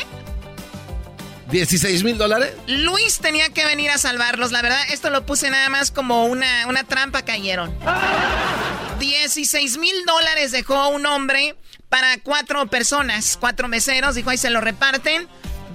16 1.52 2.04
mil 2.04 2.17
dólares. 2.17 2.54
Luis 2.67 3.20
tenía 3.20 3.50
que 3.50 3.65
venir 3.65 3.89
a 3.91 3.98
salvarlos, 3.98 4.52
la 4.52 4.62
verdad. 4.62 4.82
Esto 4.91 5.10
lo 5.10 5.26
puse 5.26 5.50
nada 5.50 5.70
más 5.70 5.91
como 5.91 6.26
una, 6.26 6.67
una 6.67 6.84
trampa, 6.84 7.24
cayeron. 7.24 7.74
16 9.00 9.78
mil 9.78 9.96
dólares 10.06 10.52
dejó 10.52 10.89
un 10.89 11.06
hombre 11.06 11.56
para 11.89 12.17
cuatro 12.20 12.67
personas, 12.67 13.38
cuatro 13.39 13.67
meseros. 13.67 14.15
Dijo, 14.15 14.30
ahí 14.30 14.38
se 14.38 14.50
lo 14.50 14.60
reparten. 14.62 15.28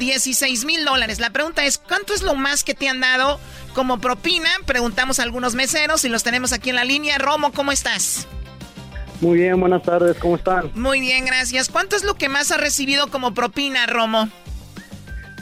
16 0.02 0.64
mil 0.64 0.84
dólares. 0.84 1.20
La 1.20 1.30
pregunta 1.30 1.64
es, 1.64 1.78
¿cuánto 1.78 2.12
es 2.12 2.22
lo 2.22 2.34
más 2.34 2.64
que 2.64 2.74
te 2.74 2.88
han 2.88 3.00
dado 3.00 3.38
como 3.72 4.00
propina? 4.00 4.50
Preguntamos 4.66 5.20
a 5.20 5.22
algunos 5.22 5.54
meseros 5.54 6.04
y 6.04 6.08
los 6.08 6.24
tenemos 6.24 6.52
aquí 6.52 6.70
en 6.70 6.76
la 6.76 6.84
línea. 6.84 7.18
Romo, 7.18 7.52
¿cómo 7.52 7.70
estás? 7.70 8.26
Muy 9.20 9.38
bien, 9.38 9.60
buenas 9.60 9.84
tardes, 9.84 10.18
¿cómo 10.18 10.34
están? 10.34 10.72
Muy 10.74 11.00
bien, 11.00 11.24
gracias. 11.24 11.68
¿Cuánto 11.68 11.94
es 11.94 12.02
lo 12.02 12.14
que 12.14 12.28
más 12.28 12.50
has 12.50 12.60
recibido 12.60 13.06
como 13.06 13.34
propina, 13.34 13.86
Romo? 13.86 14.28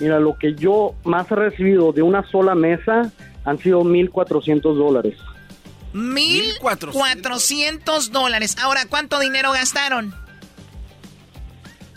Mira, 0.01 0.21
lo 0.21 0.37
que 0.37 0.55
yo 0.55 0.95
más 1.05 1.31
he 1.31 1.35
recibido 1.35 1.93
de 1.93 2.03
una 2.03 2.23
sola 2.31 2.55
mesa 2.55 3.11
han 3.45 3.59
sido 3.59 3.83
1.400 3.83 4.75
dólares. 4.75 5.17
1.400 5.95 8.11
dólares. 8.11 8.57
Ahora, 8.61 8.85
¿cuánto 8.87 9.19
dinero 9.19 9.53
gastaron? 9.53 10.15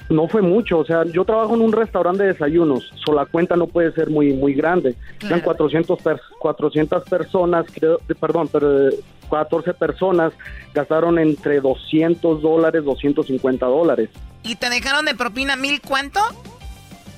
No 0.10 0.28
fue 0.28 0.42
mucho, 0.42 0.80
o 0.80 0.86
sea, 0.86 1.06
yo 1.06 1.24
trabajo 1.24 1.56
en 1.56 1.62
un 1.62 1.72
restaurante 1.72 2.24
de 2.24 2.34
desayunos, 2.34 2.92
so 3.06 3.14
la 3.14 3.26
cuenta 3.26 3.56
no 3.56 3.68
puede 3.68 3.92
ser 3.94 4.10
muy 4.10 4.34
muy 4.34 4.54
grande. 4.54 4.96
Eran 5.24 5.42
400, 5.42 6.00
400 6.40 7.04
personas, 7.10 7.66
creo, 7.74 8.00
perdón, 8.20 8.50
pero 8.52 8.90
14 9.30 9.70
eh, 9.70 9.74
personas 9.74 10.34
gastaron 10.74 11.20
entre 11.20 11.62
200 11.62 12.42
dólares, 12.42 12.84
250 12.84 13.66
dólares. 13.66 14.10
¿Y 14.44 14.56
te 14.56 14.70
dejaron 14.70 15.06
de 15.06 15.16
propina 15.16 15.56
mil 15.56 15.82
cuánto? 15.82 16.20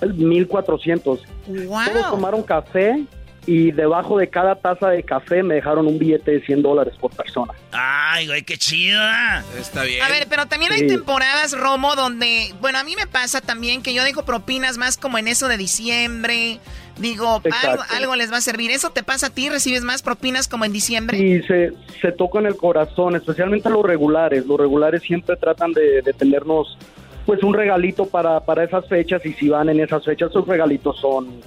1400. 0.05 1.19
Wow. 1.47 1.79
Todos 1.91 2.09
tomaron 2.11 2.43
café 2.43 3.05
y 3.47 3.71
debajo 3.71 4.17
de 4.17 4.27
cada 4.27 4.55
taza 4.55 4.89
de 4.89 5.03
café 5.03 5.43
me 5.43 5.55
dejaron 5.55 5.87
un 5.87 5.99
billete 5.99 6.31
de 6.31 6.41
100 6.41 6.61
dólares 6.61 6.95
por 6.99 7.11
persona. 7.11 7.53
Ay, 7.71 8.27
güey, 8.27 8.43
qué 8.43 8.57
chida. 8.57 9.43
Está 9.59 9.83
bien. 9.83 10.01
A 10.01 10.09
ver, 10.09 10.27
pero 10.29 10.47
también 10.47 10.71
hay 10.71 10.87
temporadas, 10.87 11.57
Romo, 11.57 11.95
donde, 11.95 12.53
bueno, 12.59 12.79
a 12.79 12.83
mí 12.83 12.95
me 12.95 13.07
pasa 13.07 13.41
también 13.41 13.83
que 13.83 13.93
yo 13.93 14.03
dejo 14.03 14.23
propinas 14.25 14.77
más 14.77 14.97
como 14.97 15.17
en 15.17 15.27
eso 15.27 15.47
de 15.47 15.57
diciembre. 15.57 16.59
Digo, 16.97 17.41
algo, 17.63 17.83
algo, 17.89 18.15
les 18.15 18.31
va 18.31 18.37
a 18.37 18.41
servir. 18.41 18.71
¿Eso 18.71 18.89
te 18.91 19.03
pasa 19.03 19.27
a 19.27 19.29
ti? 19.29 19.49
¿Recibes 19.49 19.83
más 19.83 20.01
propinas 20.01 20.47
como 20.47 20.65
en 20.65 20.71
diciembre? 20.71 21.17
Sí, 21.17 21.41
se, 21.43 21.73
se 22.01 22.11
toca 22.13 22.39
en 22.39 22.45
el 22.45 22.55
corazón, 22.55 23.15
especialmente 23.15 23.69
los 23.69 23.83
regulares. 23.83 24.45
Los 24.45 24.59
regulares 24.59 25.03
siempre 25.03 25.35
tratan 25.35 25.73
de, 25.73 26.01
de 26.01 26.13
tenernos 26.13 26.77
pues 27.25 27.43
un 27.43 27.53
regalito 27.53 28.05
para, 28.05 28.39
para 28.39 28.63
esas 28.63 28.87
fechas 28.87 29.25
y 29.25 29.33
si 29.33 29.49
van 29.49 29.69
en 29.69 29.79
esas 29.79 30.05
fechas, 30.05 30.29
esos 30.29 30.47
regalitos 30.47 30.99
son 30.99 31.41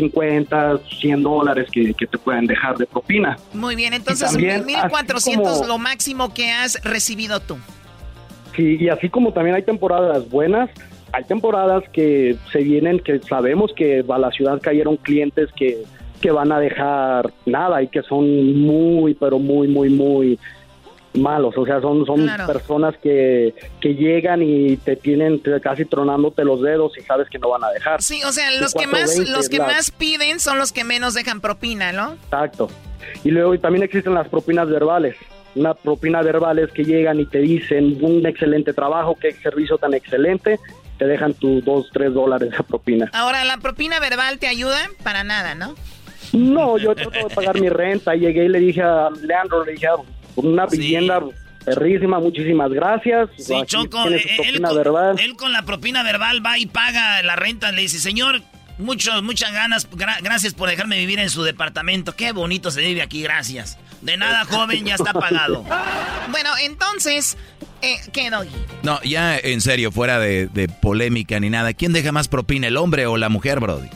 50, 0.00 0.80
100 1.00 1.22
dólares 1.22 1.68
que, 1.70 1.94
te 1.94 2.18
pueden 2.18 2.46
dejar 2.46 2.76
de 2.76 2.86
propina. 2.86 3.36
Muy 3.52 3.76
bien, 3.76 3.92
entonces 3.92 4.36
1.400 4.36 5.66
lo 5.66 5.78
máximo 5.78 6.32
que 6.32 6.50
has 6.50 6.82
recibido 6.84 7.40
tú. 7.40 7.58
Sí, 8.56 8.76
y 8.80 8.88
así 8.88 9.08
como 9.08 9.32
también 9.32 9.56
hay 9.56 9.62
temporadas 9.62 10.28
buenas, 10.28 10.70
hay 11.12 11.24
temporadas 11.24 11.84
que 11.92 12.36
se 12.52 12.62
vienen, 12.62 13.00
que 13.00 13.20
sabemos 13.20 13.72
que 13.76 14.04
a 14.08 14.18
la 14.18 14.30
ciudad 14.30 14.60
cayeron 14.60 14.96
clientes 14.96 15.48
que, 15.56 15.82
que 16.20 16.30
van 16.30 16.52
a 16.52 16.58
dejar 16.58 17.32
nada 17.46 17.82
y 17.82 17.88
que 17.88 18.02
son 18.02 18.60
muy, 18.60 19.14
pero 19.14 19.38
muy, 19.38 19.68
muy, 19.68 19.90
muy 19.90 20.38
malos, 21.14 21.56
o 21.56 21.64
sea, 21.64 21.80
son, 21.80 22.06
son 22.06 22.28
personas 22.46 22.96
que, 22.98 23.54
que 23.80 23.94
llegan 23.94 24.42
y 24.42 24.76
te 24.76 24.96
tienen 24.96 25.42
casi 25.62 25.84
tronándote 25.84 26.44
los 26.44 26.62
dedos 26.62 26.96
y 26.98 27.02
sabes 27.02 27.28
que 27.28 27.38
no 27.38 27.48
van 27.50 27.64
a 27.64 27.70
dejar. 27.70 28.02
Sí, 28.02 28.22
o 28.24 28.32
sea, 28.32 28.50
los 28.52 28.74
que 28.74 28.86
más 28.86 29.16
los 29.16 29.48
que 29.48 29.58
más 29.58 29.90
piden 29.90 30.40
son 30.40 30.58
los 30.58 30.72
que 30.72 30.84
menos 30.84 31.14
dejan 31.14 31.40
propina, 31.40 31.92
¿no? 31.92 32.12
Exacto. 32.24 32.68
Y 33.24 33.30
luego 33.30 33.58
también 33.58 33.82
existen 33.82 34.14
las 34.14 34.28
propinas 34.28 34.68
verbales. 34.68 35.16
Una 35.56 35.74
propina 35.74 36.22
verbal 36.22 36.60
es 36.60 36.70
que 36.70 36.84
llegan 36.84 37.18
y 37.18 37.26
te 37.26 37.38
dicen 37.38 37.98
un 38.00 38.24
excelente 38.24 38.72
trabajo, 38.72 39.16
qué 39.20 39.32
servicio 39.32 39.78
tan 39.78 39.94
excelente, 39.94 40.60
te 40.96 41.06
dejan 41.06 41.34
tus 41.34 41.64
dos, 41.64 41.88
tres 41.92 42.14
dólares 42.14 42.50
de 42.50 42.62
propina. 42.62 43.10
Ahora, 43.12 43.44
¿la 43.44 43.56
propina 43.56 43.98
verbal 43.98 44.38
te 44.38 44.46
ayuda? 44.46 44.78
Para 45.02 45.24
nada, 45.24 45.56
¿no? 45.56 45.74
No, 46.32 46.78
yo 46.78 46.94
trato 46.94 47.28
de 47.28 47.34
pagar 47.34 47.60
mi 47.60 47.68
renta. 47.68 48.14
Llegué 48.14 48.44
y 48.44 48.48
le 48.48 48.60
dije 48.60 48.82
a 48.82 49.08
Leandro, 49.22 49.64
le 49.64 49.72
dije, 49.72 49.88
una 50.36 50.66
vivienda 50.66 51.20
perrísima, 51.64 52.18
muchísimas 52.18 52.70
gracias. 52.70 53.28
Sí, 53.38 53.54
Choco, 53.66 54.08
eh, 54.08 54.22
él, 54.44 55.36
con, 55.36 55.52
la 55.52 55.62
propina 55.62 56.02
verbal 56.02 56.44
va 56.44 56.58
y 56.58 56.66
paga 56.66 57.22
la 57.22 57.36
renta, 57.36 57.72
le 57.72 57.82
dice, 57.82 57.98
señor, 57.98 58.40
muchos, 58.78 59.22
muchas 59.22 59.52
ganas, 59.52 59.88
gracias 60.22 60.54
por 60.54 60.68
dejarme 60.68 60.98
vivir 60.98 61.18
en 61.18 61.30
su 61.30 61.42
departamento, 61.42 62.14
qué 62.16 62.32
bonito 62.32 62.70
se 62.70 62.80
vive 62.80 63.02
aquí, 63.02 63.22
gracias. 63.22 63.78
De 64.00 64.16
nada, 64.16 64.44
joven, 64.50 64.84
ya 64.84 64.94
está 64.94 65.12
pagado. 65.12 65.64
bueno, 66.30 66.50
entonces, 66.62 67.36
eh, 67.82 67.96
¿qué, 68.12 68.30
Doggy? 68.30 68.50
No, 68.82 69.00
ya 69.02 69.38
en 69.38 69.60
serio, 69.60 69.92
fuera 69.92 70.18
de, 70.18 70.68
polémica 70.80 71.38
ni 71.40 71.50
nada, 71.50 71.74
¿quién 71.74 71.92
deja 71.92 72.12
más 72.12 72.28
propina, 72.28 72.68
el 72.68 72.76
hombre 72.76 73.06
o 73.06 73.16
la 73.16 73.28
mujer, 73.28 73.60
Brody? 73.60 73.88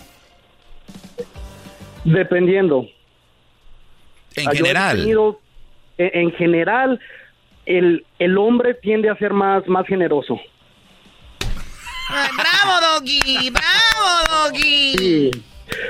Dependiendo. 2.04 2.86
En 4.36 4.50
general 4.50 5.06
en 5.98 6.32
general, 6.32 7.00
el, 7.66 8.04
el 8.18 8.38
hombre 8.38 8.74
tiende 8.74 9.08
a 9.10 9.16
ser 9.16 9.32
más, 9.32 9.66
más 9.68 9.86
generoso. 9.86 10.40
¡Bravo, 12.08 12.80
Doggy! 12.80 13.50
¡Bravo, 13.50 14.48
Doggy! 14.50 15.30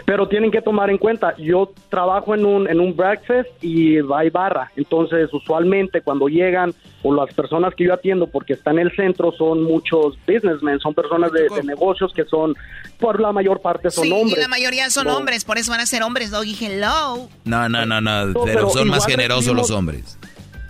Pero 0.05 0.29
tienen 0.29 0.51
que 0.51 0.61
tomar 0.61 0.91
en 0.91 0.99
cuenta, 0.99 1.35
yo 1.37 1.73
trabajo 1.89 2.35
en 2.35 2.45
un, 2.45 2.69
en 2.69 2.81
un 2.81 2.97
breakfast 2.97 3.49
y 3.63 3.99
hay 4.15 4.31
barra. 4.31 4.71
Entonces, 4.77 5.33
usualmente 5.33 6.01
cuando 6.01 6.29
llegan, 6.29 6.75
o 7.03 7.15
las 7.15 7.33
personas 7.35 7.75
que 7.75 7.85
yo 7.85 7.95
atiendo, 7.95 8.27
porque 8.27 8.55
están 8.55 8.79
en 8.79 8.87
el 8.87 8.97
centro, 8.97 9.33
son 9.33 9.63
muchos 9.63 10.17
businessmen, 10.27 10.81
son 10.81 10.95
personas 10.95 11.33
de, 11.33 11.49
negocios 11.65 12.13
que 12.15 12.25
son, 12.25 12.55
por 12.99 13.21
la 13.21 13.33
mayor 13.33 13.61
parte, 13.61 13.91
son 13.91 14.11
hombres. 14.13 14.35
Sí, 14.35 14.41
la 14.41 14.49
mayoría 14.49 14.91
son 14.91 15.09
hombres, 15.09 15.45
por 15.45 15.59
eso 15.59 15.71
van 15.71 15.81
a 15.81 15.87
ser 15.87 16.03
hombres, 16.03 16.31
Doggy. 16.31 16.57
Hello. 16.61 17.29
No, 17.45 17.69
no, 17.69 17.85
no, 17.87 18.01
no, 18.01 18.45
pero, 18.45 18.71
son 18.71 18.89
más 18.89 19.07
generosos 19.07 19.55
los 19.55 19.71
hombres. 19.71 20.19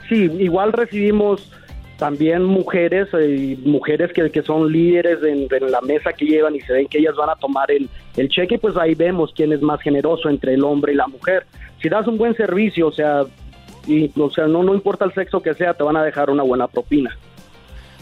Sí, 0.08 0.30
igual 0.38 0.72
recibimos 0.72 1.50
también 1.98 2.44
mujeres 2.44 3.08
y 3.12 3.56
mujeres 3.64 4.12
que, 4.12 4.30
que, 4.30 4.42
son 4.42 4.70
líderes 4.70 5.18
en, 5.22 5.48
la 5.70 5.80
mesa 5.80 6.12
que 6.12 6.24
llevan 6.24 6.56
y 6.56 6.60
se 6.60 6.72
ven 6.72 6.88
que 6.88 6.98
ellas 6.98 7.14
van 7.16 7.30
a 7.30 7.36
tomar 7.36 7.70
el, 7.70 7.88
el 8.16 8.28
cheque, 8.28 8.58
pues 8.58 8.76
ahí 8.76 8.94
vemos 8.94 9.32
quién 9.34 9.52
es 9.52 9.62
más 9.62 9.80
generoso 9.80 10.28
entre 10.28 10.54
el 10.54 10.64
hombre 10.64 10.92
y 10.92 10.96
la 10.96 11.06
mujer. 11.06 11.46
Si 11.80 11.88
das 11.88 12.06
un 12.06 12.18
buen 12.18 12.34
servicio, 12.36 12.88
o 12.88 12.92
sea, 12.92 13.22
y, 13.86 14.10
o 14.16 14.30
sea 14.30 14.46
no, 14.46 14.62
no 14.62 14.74
importa 14.74 15.04
el 15.04 15.14
sexo 15.14 15.40
que 15.40 15.54
sea, 15.54 15.74
te 15.74 15.84
van 15.84 15.96
a 15.96 16.02
dejar 16.02 16.30
una 16.30 16.42
buena 16.42 16.66
propina. 16.66 17.16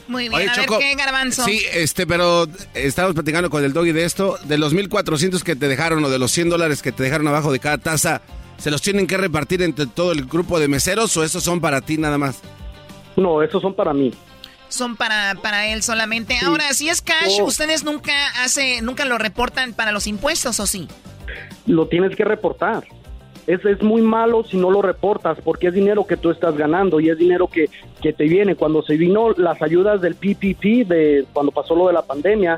Muy 0.08 0.28
bien, 0.28 0.48
a 0.48 0.56
ver 0.56 0.66
qué 0.66 0.94
garbanzo. 0.94 1.44
Sí, 1.44 1.62
este, 1.72 2.06
pero 2.06 2.46
estamos 2.74 3.14
platicando 3.14 3.50
con 3.50 3.62
el 3.64 3.72
doggy 3.72 3.92
de 3.92 4.04
esto, 4.04 4.36
de 4.44 4.58
los 4.58 4.74
1400 4.74 5.44
que 5.44 5.54
te 5.54 5.68
dejaron 5.68 6.04
o 6.04 6.10
de 6.10 6.18
los 6.18 6.30
100 6.32 6.50
dólares 6.50 6.82
que 6.82 6.92
te 6.92 7.02
dejaron 7.02 7.28
abajo 7.28 7.52
de 7.52 7.60
cada 7.60 7.78
taza, 7.78 8.22
¿se 8.58 8.70
los 8.70 8.82
tienen 8.82 9.06
que 9.06 9.16
repartir 9.16 9.62
entre 9.62 9.86
todo 9.86 10.12
el 10.12 10.24
grupo 10.26 10.58
de 10.58 10.68
meseros 10.68 11.16
o 11.16 11.24
esos 11.24 11.42
son 11.42 11.60
para 11.60 11.80
ti 11.80 11.98
nada 11.98 12.18
más? 12.18 12.42
No, 13.16 13.42
esos 13.42 13.62
son 13.62 13.74
para 13.74 13.92
mí. 13.92 14.12
Son 14.68 14.96
para, 14.96 15.34
para 15.42 15.66
él 15.68 15.82
solamente. 15.82 16.36
Ahora, 16.44 16.72
si 16.72 16.88
es 16.88 17.02
cash, 17.02 17.40
¿ustedes 17.42 17.84
nunca 17.84 18.12
hace, 18.42 18.80
nunca 18.80 19.04
lo 19.04 19.18
reportan 19.18 19.74
para 19.74 19.92
los 19.92 20.06
impuestos 20.06 20.60
o 20.60 20.66
sí? 20.66 20.88
Lo 21.66 21.88
tienes 21.88 22.16
que 22.16 22.24
reportar. 22.24 22.84
Es, 23.46 23.64
es 23.64 23.82
muy 23.82 24.00
malo 24.00 24.44
si 24.44 24.56
no 24.56 24.70
lo 24.70 24.80
reportas 24.80 25.36
porque 25.44 25.66
es 25.66 25.74
dinero 25.74 26.06
que 26.06 26.16
tú 26.16 26.30
estás 26.30 26.56
ganando 26.56 27.00
y 27.00 27.10
es 27.10 27.18
dinero 27.18 27.48
que, 27.48 27.68
que 28.00 28.12
te 28.12 28.24
viene. 28.24 28.54
Cuando 28.54 28.82
se 28.82 28.96
vino 28.96 29.32
las 29.32 29.60
ayudas 29.60 30.00
del 30.00 30.14
PPP, 30.14 30.88
de 30.88 31.26
cuando 31.32 31.52
pasó 31.52 31.74
lo 31.74 31.88
de 31.88 31.92
la 31.92 32.02
pandemia, 32.02 32.56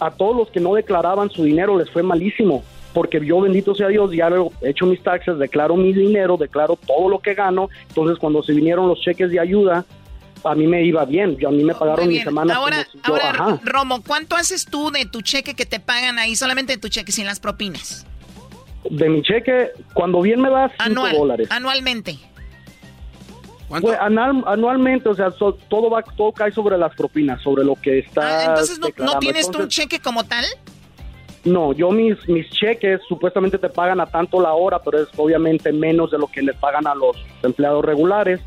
a 0.00 0.10
todos 0.10 0.36
los 0.36 0.50
que 0.50 0.60
no 0.60 0.74
declaraban 0.74 1.30
su 1.30 1.44
dinero 1.44 1.78
les 1.78 1.90
fue 1.90 2.02
malísimo 2.02 2.62
porque 2.98 3.24
yo, 3.24 3.40
bendito 3.40 3.76
sea 3.76 3.86
Dios, 3.86 4.10
ya 4.10 4.28
he 4.60 4.70
hecho 4.70 4.84
mis 4.84 5.00
taxes, 5.00 5.38
declaro 5.38 5.76
mi 5.76 5.92
dinero, 5.92 6.36
declaro 6.36 6.76
todo 6.84 7.08
lo 7.08 7.20
que 7.20 7.34
gano. 7.34 7.68
Entonces, 7.86 8.18
cuando 8.18 8.42
se 8.42 8.52
vinieron 8.52 8.88
los 8.88 9.00
cheques 9.02 9.30
de 9.30 9.38
ayuda, 9.38 9.84
a 10.42 10.54
mí 10.56 10.66
me 10.66 10.82
iba 10.82 11.04
bien. 11.04 11.36
Yo, 11.36 11.46
a 11.46 11.52
mí 11.52 11.62
me 11.62 11.76
pagaron 11.76 12.08
mi 12.08 12.18
semana. 12.18 12.56
Ahora, 12.56 12.84
ahora 13.04 13.60
Romo, 13.62 14.02
¿cuánto 14.02 14.34
haces 14.34 14.64
tú 14.64 14.90
de 14.90 15.06
tu 15.06 15.22
cheque 15.22 15.54
que 15.54 15.64
te 15.64 15.78
pagan 15.78 16.18
ahí, 16.18 16.34
solamente 16.34 16.72
de 16.72 16.78
tu 16.80 16.88
cheque, 16.88 17.12
sin 17.12 17.26
las 17.26 17.38
propinas? 17.38 18.04
De 18.90 19.08
mi 19.08 19.22
cheque, 19.22 19.70
cuando 19.94 20.20
bien 20.20 20.40
me 20.40 20.50
das 20.50 20.72
5 20.84 21.08
dólares. 21.16 21.46
Anualmente. 21.52 22.18
Pues, 23.68 23.96
anualmente, 24.00 25.08
o 25.08 25.14
sea, 25.14 25.30
todo 25.30 25.88
va, 25.88 26.02
todo 26.02 26.32
cae 26.32 26.50
sobre 26.50 26.76
las 26.76 26.92
propinas, 26.96 27.40
sobre 27.42 27.62
lo 27.62 27.76
que 27.76 28.00
está. 28.00 28.40
Ah, 28.40 28.44
entonces, 28.46 28.80
¿no, 28.96 29.20
tienes 29.20 29.48
tú 29.52 29.60
un 29.60 29.68
cheque 29.68 30.00
como 30.00 30.24
tal? 30.24 30.44
No, 31.44 31.72
yo 31.72 31.90
mis, 31.90 32.28
mis 32.28 32.48
cheques 32.50 33.00
supuestamente 33.08 33.58
te 33.58 33.68
pagan 33.68 34.00
a 34.00 34.06
tanto 34.06 34.40
la 34.40 34.54
hora, 34.54 34.80
pero 34.80 35.00
es 35.00 35.08
obviamente 35.16 35.72
menos 35.72 36.10
de 36.10 36.18
lo 36.18 36.26
que 36.26 36.42
le 36.42 36.52
pagan 36.52 36.86
a 36.86 36.94
los 36.94 37.16
empleados 37.42 37.84
regulares. 37.84 38.40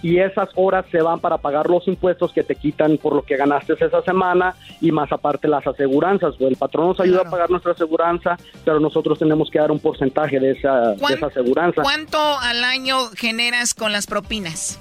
Y 0.00 0.18
esas 0.18 0.48
horas 0.54 0.86
se 0.92 1.02
van 1.02 1.18
para 1.18 1.38
pagar 1.38 1.68
los 1.68 1.88
impuestos 1.88 2.32
que 2.32 2.44
te 2.44 2.54
quitan 2.54 2.98
por 2.98 3.16
lo 3.16 3.22
que 3.22 3.36
ganaste 3.36 3.72
esa 3.72 4.00
semana 4.02 4.54
y 4.80 4.92
más 4.92 5.10
aparte 5.10 5.48
las 5.48 5.66
aseguranzas. 5.66 6.34
El 6.38 6.56
patrón 6.56 6.88
nos 6.88 7.00
ayuda 7.00 7.22
a 7.22 7.30
pagar 7.30 7.50
nuestra 7.50 7.72
aseguranza, 7.72 8.36
pero 8.64 8.78
nosotros 8.78 9.18
tenemos 9.18 9.50
que 9.50 9.58
dar 9.58 9.72
un 9.72 9.80
porcentaje 9.80 10.38
de 10.38 10.52
esa, 10.52 10.92
de 10.92 11.14
esa 11.14 11.26
aseguranza. 11.26 11.82
¿Cuánto 11.82 12.18
al 12.18 12.62
año 12.62 13.08
generas 13.16 13.74
con 13.74 13.90
las 13.90 14.06
propinas? 14.06 14.78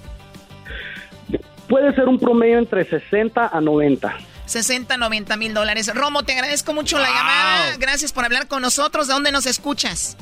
Puede 1.68 1.94
ser 1.96 2.08
un 2.08 2.20
promedio 2.20 2.60
entre 2.60 2.86
60 2.86 3.50
a 3.52 3.60
90. 3.60 4.16
60, 4.48 4.98
90 4.98 5.38
mil 5.38 5.54
dólares. 5.54 5.92
Romo, 5.94 6.24
te 6.24 6.34
agradezco 6.34 6.74
mucho 6.74 6.98
la 6.98 7.10
llamada. 7.10 7.78
Gracias 7.78 8.12
por 8.12 8.26
hablar 8.26 8.48
con 8.48 8.62
nosotros. 8.64 9.08
¿De 9.08 9.14
dónde 9.14 9.32
nos 9.32 9.46
escuchas? 9.46 10.18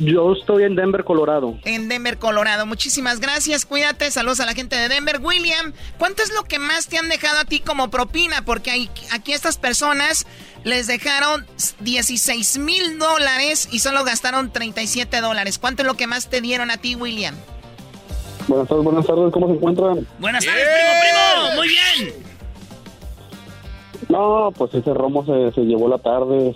Yo 0.00 0.32
estoy 0.32 0.64
en 0.64 0.76
Denver, 0.76 1.04
Colorado. 1.04 1.58
En 1.64 1.88
Denver, 1.88 2.16
Colorado. 2.16 2.64
Muchísimas 2.64 3.20
gracias. 3.20 3.66
Cuídate. 3.66 4.10
Saludos 4.10 4.40
a 4.40 4.46
la 4.46 4.54
gente 4.54 4.74
de 4.74 4.88
Denver. 4.88 5.20
William, 5.22 5.74
¿cuánto 5.98 6.22
es 6.22 6.32
lo 6.32 6.44
que 6.44 6.58
más 6.58 6.88
te 6.88 6.96
han 6.96 7.10
dejado 7.10 7.38
a 7.38 7.44
ti 7.44 7.60
como 7.60 7.90
propina? 7.90 8.42
Porque 8.42 8.70
hay, 8.70 8.90
aquí 9.12 9.34
estas 9.34 9.58
personas 9.58 10.26
les 10.64 10.86
dejaron 10.86 11.46
16 11.80 12.58
mil 12.58 12.98
dólares 12.98 13.68
y 13.70 13.80
solo 13.80 14.02
gastaron 14.02 14.50
37 14.50 15.20
dólares. 15.20 15.58
¿Cuánto 15.58 15.82
es 15.82 15.86
lo 15.86 15.94
que 15.94 16.06
más 16.06 16.30
te 16.30 16.40
dieron 16.40 16.70
a 16.70 16.78
ti, 16.78 16.94
William? 16.94 17.34
Buenas 18.48 18.68
tardes, 18.68 18.84
buenas 18.84 19.06
tardes. 19.06 19.32
¿Cómo 19.32 19.48
se 19.48 19.52
encuentran? 19.52 20.06
Buenas 20.18 20.44
tardes, 20.46 20.66
primo, 20.66 20.90
primo. 21.02 21.56
Muy 21.56 21.68
bien. 21.68 22.29
No, 24.10 24.52
pues 24.56 24.74
ese 24.74 24.92
romo 24.92 25.24
se, 25.24 25.52
se 25.52 25.62
llevó 25.62 25.88
la 25.88 25.98
tarde. 25.98 26.54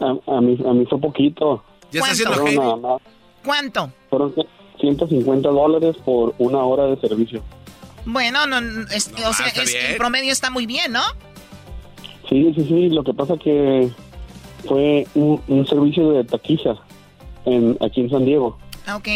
A, 0.00 0.36
a, 0.36 0.40
mí, 0.40 0.58
a 0.66 0.72
mí 0.72 0.86
fue 0.86 0.98
poquito. 1.00 1.62
¿Ya 1.92 2.00
está 2.00 2.12
haciendo 2.12 2.34
Fueron 2.36 2.56
nada 2.56 2.76
más- 2.76 3.02
¿Cuánto? 3.44 3.90
fueron 4.08 4.34
150 4.80 5.48
dólares 5.48 5.96
por 6.04 6.34
una 6.38 6.58
hora 6.64 6.86
de 6.86 6.96
servicio. 6.96 7.42
Bueno, 8.06 8.46
no, 8.46 8.60
no, 8.60 8.82
es- 8.90 9.12
o 9.26 9.32
sea, 9.32 9.46
es- 9.48 9.74
el 9.90 9.96
promedio 9.96 10.32
está 10.32 10.50
muy 10.50 10.66
bien, 10.66 10.92
¿no? 10.92 11.02
Sí, 12.28 12.52
sí, 12.56 12.64
sí. 12.64 12.88
Lo 12.90 13.02
que 13.04 13.12
pasa 13.14 13.36
que 13.36 13.90
fue 14.66 15.06
un, 15.14 15.40
un 15.48 15.66
servicio 15.66 16.10
de 16.10 16.24
taquiza 16.24 16.76
en, 17.44 17.76
aquí 17.80 18.00
en 18.00 18.10
San 18.10 18.24
Diego. 18.24 18.56
Ah, 18.86 18.96
Ok. 18.96 19.08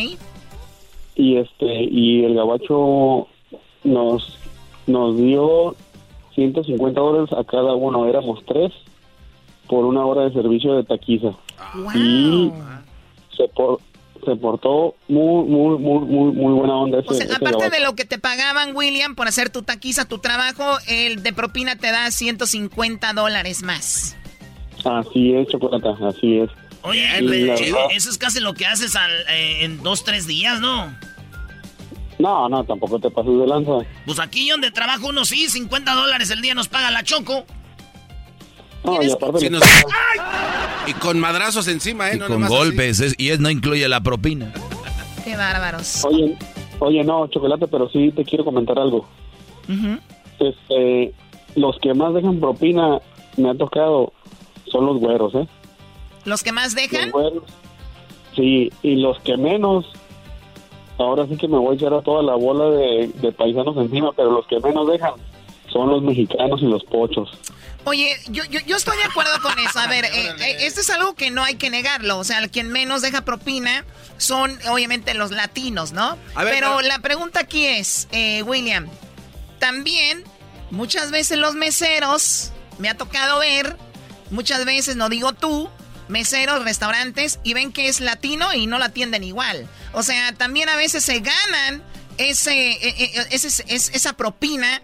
y 1.16 1.36
este 1.36 1.82
y 1.90 2.24
el 2.24 2.34
gabacho 2.34 3.26
nos 3.84 4.38
nos 4.86 5.16
dio 5.16 5.74
150 6.42 7.00
dólares 7.00 7.30
a 7.36 7.42
cada 7.42 7.74
uno 7.74 8.06
éramos 8.06 8.44
tres 8.46 8.72
por 9.68 9.84
una 9.84 10.04
hora 10.06 10.22
de 10.22 10.32
servicio 10.32 10.74
de 10.76 10.84
taquiza 10.84 11.30
y 11.94 12.50
se 13.36 13.48
por- 13.48 13.80
se 14.24 14.36
portó 14.36 14.94
muy 15.08 15.44
muy 15.48 15.78
muy 15.78 15.98
muy 16.06 16.32
muy 16.32 16.52
buena 16.52 16.76
onda 16.76 17.00
ese, 17.00 17.08
O 17.08 17.14
sea, 17.14 17.24
ese 17.26 17.34
aparte 17.34 17.58
gabacho. 17.58 17.70
de 17.76 17.80
lo 17.84 17.94
que 17.94 18.04
te 18.04 18.18
pagaban, 18.18 18.74
William, 18.76 19.14
por 19.14 19.26
hacer 19.28 19.50
tu 19.50 19.62
taquiza, 19.62 20.06
tu 20.06 20.18
trabajo, 20.18 20.64
el 20.88 21.22
de 21.22 21.32
propina 21.32 21.76
te 21.76 21.90
da 21.90 22.10
150 22.10 23.12
dólares 23.14 23.62
más. 23.62 24.16
así 24.84 25.34
es 25.34 25.48
chocolata 25.48 25.90
así 26.08 26.38
es 26.38 26.50
Oye, 26.82 27.02
eh, 27.18 27.64
eso 27.96 28.08
es 28.10 28.18
casi 28.18 28.38
lo 28.40 28.54
que 28.54 28.64
haces 28.64 28.94
al- 28.94 29.24
eh, 29.28 29.64
en 29.64 29.82
dos, 29.82 30.04
tres 30.04 30.28
días, 30.28 30.60
¿no? 30.60 30.96
No 32.18 32.48
no 32.48 32.64
tampoco 32.64 32.98
te 32.98 33.10
pases 33.10 33.38
de 33.38 33.46
lanza 33.46 33.72
Pues 34.06 34.18
aquí 34.18 34.48
donde 34.48 34.70
trabajo 34.70 35.08
uno 35.08 35.24
sí, 35.24 35.48
50 35.48 35.94
dólares 35.94 36.30
el 36.30 36.40
día 36.40 36.54
nos 36.54 36.68
paga 36.68 36.90
la 36.90 37.02
Choco. 37.04 37.44
no 38.84 39.02
y 39.02 39.10
aparte 39.10 39.50
nos- 39.50 39.62
Y 40.86 40.92
con 40.94 41.20
madrazos 41.20 41.68
encima, 41.68 42.10
¿eh? 42.10 42.16
Y 42.16 42.18
No 42.18 42.26
con 42.28 42.46
golpes, 42.46 43.00
es- 43.00 43.14
y 43.18 43.28
es 43.28 43.40
no 43.40 43.50
incluye 43.50 43.86
la 43.88 44.00
propina. 44.00 44.52
Qué 45.24 45.36
bárbaros. 45.36 46.04
oye 46.04 46.36
oye 46.80 47.04
no 47.04 47.26
chocolate 47.28 47.66
pero 47.68 47.88
sí 47.90 48.10
te 48.12 48.24
quiero 48.24 48.44
comentar 48.44 48.78
algo 48.78 49.06
este 50.38 51.12
los 51.56 51.78
que 51.80 51.92
más 51.94 52.14
dejan 52.14 52.38
propina 52.40 52.98
me 53.36 53.50
ha 53.50 53.54
tocado 53.54 54.12
son 54.70 54.86
los 54.86 54.98
güeros 54.98 55.34
eh 55.34 55.46
Los 56.24 56.42
que 56.42 56.52
más 56.52 56.74
dejan, 56.74 57.10
Los 57.10 57.12
güeros. 57.12 57.42
Sí, 58.36 58.70
y 58.82 58.96
los 58.96 59.18
que 59.20 59.36
menos, 59.36 59.86
ahora 60.98 61.26
sí 61.28 61.36
que 61.36 61.48
me 61.48 61.58
voy 61.58 61.74
a 61.74 61.76
echar 61.76 61.94
a 61.94 62.02
toda 62.02 62.22
la 62.22 62.34
bola 62.34 62.70
de, 62.76 63.08
de 63.14 63.32
paisanos 63.32 63.76
encima, 63.76 64.12
pero 64.12 64.30
los 64.30 64.46
que 64.46 64.58
menos 64.60 64.88
dejan 64.88 65.12
son 65.72 65.90
los 65.90 66.02
mexicanos 66.02 66.60
y 66.62 66.66
los 66.66 66.84
pochos. 66.84 67.30
Oye, 67.84 68.16
yo, 68.28 68.44
yo, 68.44 68.60
yo 68.66 68.76
estoy 68.76 68.96
de 68.98 69.04
acuerdo 69.04 69.32
con 69.42 69.58
eso. 69.58 69.78
A 69.78 69.86
ver, 69.86 70.04
eh, 70.12 70.34
eh, 70.40 70.56
esto 70.60 70.80
es 70.80 70.90
algo 70.90 71.14
que 71.14 71.30
no 71.30 71.42
hay 71.44 71.56
que 71.56 71.70
negarlo. 71.70 72.18
O 72.18 72.24
sea, 72.24 72.38
el 72.38 72.50
quien 72.50 72.68
menos 72.68 73.02
deja 73.02 73.22
propina 73.24 73.84
son 74.16 74.58
obviamente 74.70 75.14
los 75.14 75.30
latinos, 75.30 75.92
¿no? 75.92 76.16
A 76.34 76.44
ver, 76.44 76.54
pero 76.54 76.76
pero- 76.76 76.80
la 76.88 76.98
pregunta 76.98 77.40
aquí 77.40 77.66
es, 77.66 78.08
eh, 78.12 78.42
William, 78.42 78.88
también 79.58 80.24
muchas 80.70 81.10
veces 81.10 81.38
los 81.38 81.54
meseros, 81.54 82.52
me 82.78 82.88
ha 82.88 82.96
tocado 82.96 83.38
ver, 83.40 83.76
muchas 84.30 84.64
veces, 84.64 84.96
no 84.96 85.08
digo 85.08 85.32
tú, 85.32 85.68
meseros, 86.08 86.64
restaurantes, 86.64 87.38
y 87.42 87.54
ven 87.54 87.72
que 87.72 87.88
es 87.88 88.00
latino 88.00 88.52
y 88.54 88.66
no 88.66 88.78
la 88.78 88.86
atienden 88.86 89.24
igual. 89.24 89.68
O 89.92 90.02
sea, 90.02 90.32
también 90.32 90.68
a 90.68 90.76
veces 90.76 91.04
se 91.04 91.20
ganan 91.20 91.82
ese, 92.18 92.72
eh, 92.72 93.26
ese- 93.30 93.64
es- 93.68 93.90
esa 93.94 94.12
propina. 94.14 94.82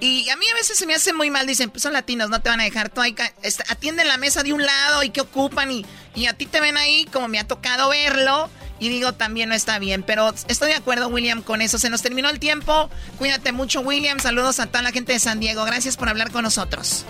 Y 0.00 0.28
a 0.28 0.36
mí 0.36 0.44
a 0.50 0.54
veces 0.54 0.76
se 0.76 0.86
me 0.86 0.94
hace 0.94 1.12
muy 1.12 1.30
mal, 1.30 1.46
dicen, 1.46 1.70
pues 1.70 1.82
son 1.82 1.92
latinos, 1.92 2.28
no 2.28 2.40
te 2.42 2.50
van 2.50 2.60
a 2.60 2.64
dejar, 2.64 2.88
tú 2.90 3.00
ahí 3.00 3.12
ca- 3.14 3.32
est- 3.42 3.62
atienden 3.70 4.08
la 4.08 4.18
mesa 4.18 4.42
de 4.42 4.52
un 4.52 4.64
lado 4.64 5.02
y 5.02 5.10
que 5.10 5.20
ocupan 5.20 5.70
y, 5.70 5.86
y 6.14 6.26
a 6.26 6.32
ti 6.34 6.46
te 6.46 6.60
ven 6.60 6.76
ahí 6.76 7.06
como 7.12 7.28
me 7.28 7.38
ha 7.38 7.46
tocado 7.46 7.88
verlo 7.90 8.50
y 8.80 8.88
digo 8.88 9.12
también 9.14 9.48
no 9.48 9.54
está 9.54 9.78
bien, 9.78 10.02
pero 10.02 10.34
estoy 10.48 10.70
de 10.70 10.74
acuerdo 10.74 11.08
William 11.08 11.42
con 11.42 11.62
eso, 11.62 11.78
se 11.78 11.88
nos 11.90 12.02
terminó 12.02 12.28
el 12.28 12.40
tiempo, 12.40 12.90
cuídate 13.18 13.52
mucho 13.52 13.80
William, 13.80 14.18
saludos 14.18 14.58
a 14.58 14.66
toda 14.66 14.82
la 14.82 14.90
gente 14.90 15.12
de 15.12 15.20
San 15.20 15.38
Diego, 15.38 15.64
gracias 15.64 15.96
por 15.96 16.08
hablar 16.08 16.32
con 16.32 16.42
nosotros. 16.42 17.04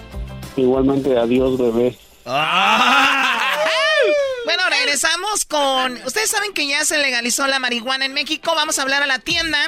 Igualmente, 0.56 1.18
adiós, 1.18 1.58
bebé. 1.58 1.98
Bueno, 2.24 2.38
regresamos 4.70 5.44
con, 5.44 5.98
ustedes 6.06 6.30
saben 6.30 6.54
que 6.54 6.66
ya 6.66 6.84
se 6.84 6.98
legalizó 6.98 7.46
la 7.46 7.58
marihuana 7.58 8.06
en 8.06 8.14
México, 8.14 8.52
vamos 8.54 8.78
a 8.78 8.82
hablar 8.82 9.02
a 9.02 9.06
la 9.06 9.18
tienda 9.18 9.58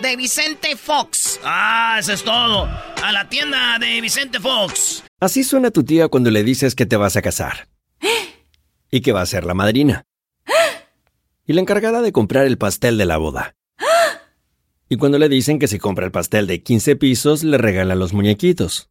de 0.00 0.16
Vicente 0.16 0.76
Fox. 0.76 1.40
Ah, 1.42 1.96
eso 1.98 2.12
es 2.12 2.22
todo. 2.22 2.68
A 3.02 3.12
la 3.12 3.28
tienda 3.28 3.78
de 3.78 4.00
Vicente 4.00 4.38
Fox. 4.38 5.02
Así 5.20 5.42
suena 5.42 5.70
tu 5.70 5.84
tía 5.84 6.08
cuando 6.08 6.30
le 6.30 6.44
dices 6.44 6.74
que 6.74 6.86
te 6.86 6.96
vas 6.96 7.16
a 7.16 7.22
casar. 7.22 7.68
Y 8.90 9.00
que 9.00 9.12
va 9.12 9.22
a 9.22 9.26
ser 9.26 9.44
la 9.44 9.54
madrina. 9.54 10.04
Y 11.44 11.54
la 11.54 11.60
encargada 11.60 12.02
de 12.02 12.12
comprar 12.12 12.46
el 12.46 12.58
pastel 12.58 12.98
de 12.98 13.06
la 13.06 13.16
boda. 13.16 13.56
Y 14.88 14.96
cuando 14.96 15.18
le 15.18 15.28
dicen 15.28 15.58
que 15.58 15.66
si 15.66 15.78
compra 15.78 16.04
el 16.04 16.12
pastel 16.12 16.46
de 16.46 16.62
15 16.62 16.96
pisos, 16.96 17.42
le 17.42 17.58
regalan 17.58 17.98
los 17.98 18.12
muñequitos. 18.12 18.90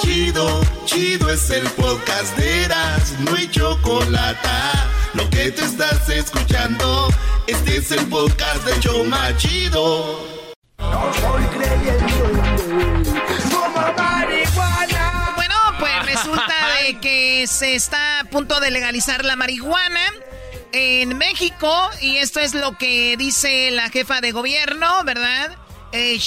Chido, 0.00 0.60
chido 0.84 1.30
es 1.30 1.50
el 1.50 1.66
podcast 1.70 2.36
de 2.36 2.64
Eras, 2.64 3.14
no 3.20 3.34
hay 3.34 3.48
chocolate. 3.50 4.48
Lo 5.14 5.28
que 5.30 5.50
te 5.50 5.64
estás 5.64 6.08
escuchando, 6.08 7.08
este 7.46 7.78
es 7.78 7.90
el 7.92 8.06
podcast 8.06 8.64
de 8.64 8.80
Choma 8.80 9.36
Chido. 9.36 10.26
No 10.78 11.12
soy 11.14 11.42
Bueno, 15.34 15.54
pues 15.78 16.06
resulta 16.06 16.68
de 16.82 16.98
que 17.00 17.46
se 17.46 17.74
está 17.74 18.20
a 18.20 18.24
punto 18.24 18.60
de 18.60 18.70
legalizar 18.70 19.24
la 19.24 19.36
marihuana. 19.36 20.00
en 20.72 21.16
México 21.16 21.72
y 22.02 22.18
esto 22.18 22.40
es 22.40 22.52
lo 22.52 22.76
que 22.76 23.16
dice 23.16 23.70
la 23.70 23.88
jefa 23.88 24.20
de 24.20 24.32
gobierno, 24.32 25.04
¿verdad? 25.04 25.56
Eh, 25.92 26.18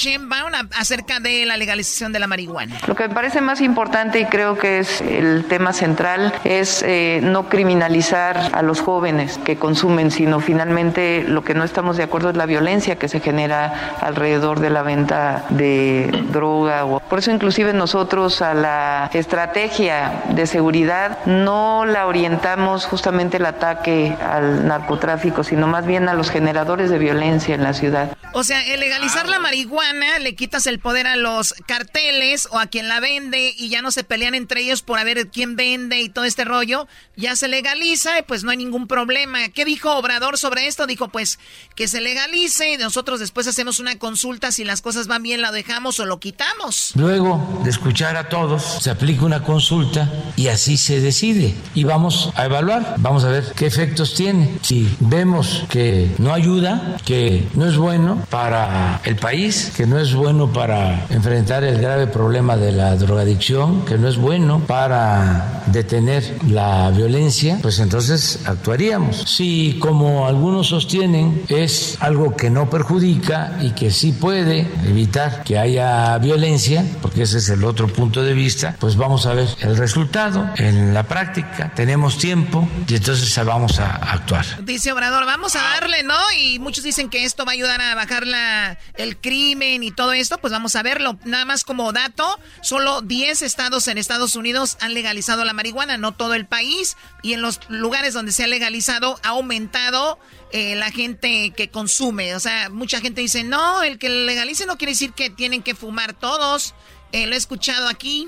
acerca 0.78 1.20
de 1.20 1.46
la 1.46 1.58
legalización 1.58 2.12
de 2.12 2.20
la 2.20 2.28
marihuana. 2.28 2.78
Lo 2.88 2.96
que 2.96 3.08
me 3.08 3.14
parece 3.14 3.42
más 3.42 3.62
importante 3.62 4.20
y 4.20 4.26
creo 4.26 4.58
que 4.58 4.80
es 4.80 5.02
el 5.02 5.46
tema 5.46 5.74
central 5.74 6.34
es 6.44 6.84
eh, 6.84 7.20
no 7.22 7.50
criminalizar 7.50 8.52
a 8.54 8.62
los 8.62 8.82
jóvenes 8.82 9.38
que 9.44 9.58
consumen, 9.58 10.12
sino 10.12 10.40
finalmente 10.40 11.24
lo 11.28 11.44
que 11.44 11.54
no 11.54 11.64
estamos 11.64 11.98
de 11.98 12.04
acuerdo 12.04 12.30
es 12.30 12.38
la 12.38 12.46
violencia 12.46 12.98
que 12.98 13.08
se 13.08 13.20
genera 13.20 13.98
alrededor 14.02 14.60
de 14.60 14.70
la 14.70 14.84
venta 14.84 15.46
de 15.50 16.10
droga. 16.32 16.86
Por 17.10 17.20
eso 17.20 17.32
inclusive 17.32 17.74
nosotros 17.74 18.42
a 18.42 18.54
la 18.54 19.10
estrategia 19.14 20.24
de 20.30 20.48
seguridad 20.48 21.26
no 21.26 21.86
la 21.86 22.08
orientamos 22.08 22.86
justamente 22.86 23.38
el 23.38 23.46
ataque 23.46 24.16
al 24.22 24.68
narcotráfico, 24.68 25.44
sino 25.44 25.68
más 25.68 25.86
bien 25.86 26.10
a 26.10 26.14
los 26.14 26.30
generadores 26.30 26.90
de 26.90 26.98
violencia 26.98 27.56
en 27.56 27.64
la 27.64 27.74
ciudad. 27.74 28.16
O 28.34 28.44
sea, 28.44 28.64
el 28.66 28.80
legalizar 28.80 29.28
la 29.28 29.40
marihuana 29.40 29.49
marihuana, 29.50 30.20
le 30.20 30.36
quitas 30.36 30.68
el 30.68 30.78
poder 30.78 31.08
a 31.08 31.16
los 31.16 31.56
carteles 31.66 32.48
o 32.52 32.60
a 32.60 32.68
quien 32.68 32.88
la 32.88 33.00
vende 33.00 33.52
y 33.58 33.70
ya 33.70 33.82
no 33.82 33.90
se 33.90 34.04
pelean 34.04 34.36
entre 34.36 34.62
ellos 34.62 34.84
por 34.84 35.00
a 35.00 35.04
ver 35.04 35.30
quién 35.30 35.56
vende 35.56 36.00
y 36.00 36.10
todo 36.10 36.26
este 36.26 36.46
rollo. 36.46 36.88
Ya 37.16 37.36
se 37.36 37.48
legaliza 37.48 38.20
y 38.20 38.22
pues 38.22 38.44
no 38.44 38.52
hay 38.52 38.58
ningún 38.58 38.88
problema. 38.88 39.50
¿Qué 39.50 39.66
dijo 39.66 39.96
Obrador 39.96 40.38
sobre 40.38 40.68
esto? 40.68 40.86
Dijo 40.86 41.10
pues 41.10 41.40
que 41.76 41.88
se 41.88 42.00
legalice 42.00 42.74
y 42.74 42.78
nosotros 42.78 43.20
después 43.20 43.48
hacemos 43.48 43.80
una 43.80 43.98
consulta 43.98 44.52
si 44.52 44.64
las 44.66 44.84
cosas 44.84 45.08
van 45.08 45.24
bien, 45.24 45.42
la 45.42 45.52
dejamos 45.52 46.00
o 46.00 46.06
lo 46.06 46.20
quitamos. 46.20 46.92
Luego 46.96 47.62
de 47.64 47.72
escuchar 47.72 48.18
a 48.18 48.30
todos, 48.30 48.78
se 48.84 48.92
aplica 48.92 49.26
una 49.26 49.42
consulta 49.42 50.12
y 50.36 50.50
así 50.50 50.78
se 50.78 51.02
decide. 51.02 51.56
Y 51.74 51.86
vamos 51.86 52.32
a 52.36 52.46
evaluar, 52.46 52.98
vamos 53.00 53.24
a 53.24 53.30
ver 53.30 53.52
qué 53.56 53.66
efectos 53.66 54.14
tiene. 54.14 54.60
Si 54.62 54.96
vemos 55.00 55.64
que 55.72 56.12
no 56.20 56.36
ayuda, 56.36 56.98
que 57.04 57.48
no 57.56 57.68
es 57.68 57.78
bueno 57.78 58.28
para 58.30 59.02
el 59.06 59.16
país, 59.16 59.39
que 59.76 59.88
no 59.88 59.98
es 59.98 60.14
bueno 60.14 60.52
para 60.52 61.06
enfrentar 61.10 61.64
el 61.64 61.80
grave 61.80 62.08
problema 62.08 62.58
de 62.58 62.74
la 62.74 62.96
drogadicción, 62.98 63.86
que 63.86 63.98
no 63.98 64.10
es 64.10 64.18
bueno 64.18 64.60
para 64.68 65.64
detener 65.68 66.38
la 66.50 66.90
violencia, 66.90 67.58
pues 67.62 67.80
entonces 67.80 68.42
actuaríamos. 68.46 69.24
Si, 69.28 69.78
como 69.80 70.28
algunos 70.28 70.68
sostienen, 70.68 71.44
es 71.48 71.98
algo 72.02 72.36
que 72.36 72.50
no 72.50 72.70
perjudica 72.70 73.58
y 73.62 73.72
que 73.72 73.92
sí 73.92 74.12
puede 74.12 74.68
evitar 74.86 75.44
que 75.44 75.58
haya 75.58 76.18
violencia, 76.18 76.84
porque 77.02 77.22
ese 77.24 77.38
es 77.38 77.48
el 77.48 77.64
otro 77.64 77.88
punto 77.88 78.22
de 78.22 78.34
vista, 78.34 78.76
pues 78.78 78.98
vamos 78.98 79.26
a 79.26 79.34
ver 79.34 79.48
el 79.62 79.78
resultado 79.78 80.50
en 80.58 80.94
la 80.94 81.04
práctica. 81.04 81.72
Tenemos 81.76 82.18
tiempo 82.18 82.68
y 82.88 82.96
entonces 82.96 83.34
vamos 83.46 83.80
a 83.80 83.96
actuar. 83.96 84.46
Dice 84.66 84.92
Obrador, 84.92 85.26
vamos 85.26 85.56
a 85.56 85.60
darle, 85.60 86.04
¿no? 86.04 86.20
Y 86.38 86.60
muchos 86.60 86.84
dicen 86.84 87.10
que 87.10 87.24
esto 87.24 87.46
va 87.46 87.54
a 87.54 87.54
ayudar 87.54 87.82
a 87.82 87.96
bajar 87.96 88.28
la, 88.28 88.78
el 88.96 89.18
crimen 89.30 89.84
y 89.84 89.92
todo 89.92 90.12
esto, 90.14 90.40
pues 90.40 90.52
vamos 90.52 90.76
a 90.76 90.82
verlo. 90.82 91.20
Nada 91.24 91.46
más 91.46 91.64
como 91.64 91.94
dato, 91.94 92.40
solo 92.64 93.02
10 93.02 93.44
estados 93.44 93.88
en 93.88 94.00
Estados 94.00 94.36
Unidos 94.36 94.76
han 94.82 94.96
legalizado 94.96 95.46
la 95.46 95.54
marihuana, 95.54 95.98
no 95.98 96.14
todo 96.14 96.34
el 96.34 96.48
país. 96.48 96.98
Y 97.22 97.34
en 97.34 97.44
los 97.44 97.60
lugares 97.70 98.16
donde 98.16 98.32
se 98.32 98.44
ha 98.44 98.48
legalizado 98.48 99.20
ha 99.22 99.30
aumentado 99.30 100.18
eh, 100.52 100.74
la 100.76 100.90
gente 100.90 101.54
que 101.56 101.70
consume. 101.70 102.34
O 102.34 102.40
sea, 102.40 102.70
mucha 102.72 103.02
gente 103.02 103.22
dice, 103.22 103.44
no, 103.44 103.84
el 103.84 104.00
que 104.00 104.10
legalice 104.10 104.66
no 104.66 104.80
quiere 104.80 104.94
decir 104.94 105.14
que 105.14 105.30
tienen 105.30 105.62
que 105.62 105.76
fumar 105.76 106.14
todos. 106.14 106.74
Eh, 107.12 107.28
lo 107.28 107.36
he 107.36 107.38
escuchado 107.38 107.88
aquí. 107.88 108.28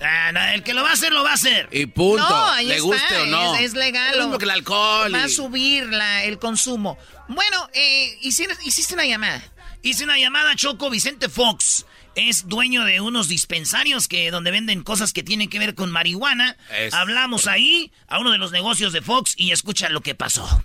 Ah, 0.00 0.54
el 0.54 0.62
que 0.62 0.74
lo 0.74 0.84
va 0.84 0.90
a 0.90 0.92
hacer, 0.92 1.12
lo 1.12 1.24
va 1.24 1.32
a 1.32 1.34
hacer. 1.34 1.68
Y 1.72 1.86
punto. 1.86 2.22
No, 2.28 2.62
Le 2.62 2.78
guste 2.78 3.16
o 3.16 3.26
no. 3.26 3.56
Es, 3.56 3.74
legal. 3.74 4.32
Es 4.32 4.38
que 4.38 4.44
el 4.44 4.50
alcohol. 4.50 5.12
Va 5.12 5.24
a 5.24 5.28
subir 5.28 5.90
el 6.22 6.38
consumo. 6.38 6.98
Bueno, 7.26 7.68
eh, 7.72 8.16
hiciste 8.20 8.94
una 8.94 9.06
llamada. 9.06 9.42
Hice 9.84 10.04
una 10.04 10.18
llamada 10.18 10.52
a 10.52 10.56
Choco 10.56 10.88
Vicente 10.88 11.28
Fox. 11.28 11.84
Es 12.14 12.48
dueño 12.48 12.86
de 12.86 13.02
unos 13.02 13.28
dispensarios 13.28 14.08
que 14.08 14.30
donde 14.30 14.50
venden 14.50 14.82
cosas 14.82 15.12
que 15.12 15.22
tienen 15.22 15.50
que 15.50 15.58
ver 15.58 15.74
con 15.74 15.90
marihuana. 15.90 16.56
Hablamos 16.94 17.46
ahí 17.46 17.92
a 18.08 18.18
uno 18.18 18.32
de 18.32 18.38
los 18.38 18.50
negocios 18.50 18.94
de 18.94 19.02
Fox 19.02 19.34
y 19.36 19.52
escucha 19.52 19.90
lo 19.90 20.00
que 20.00 20.14
pasó. 20.14 20.64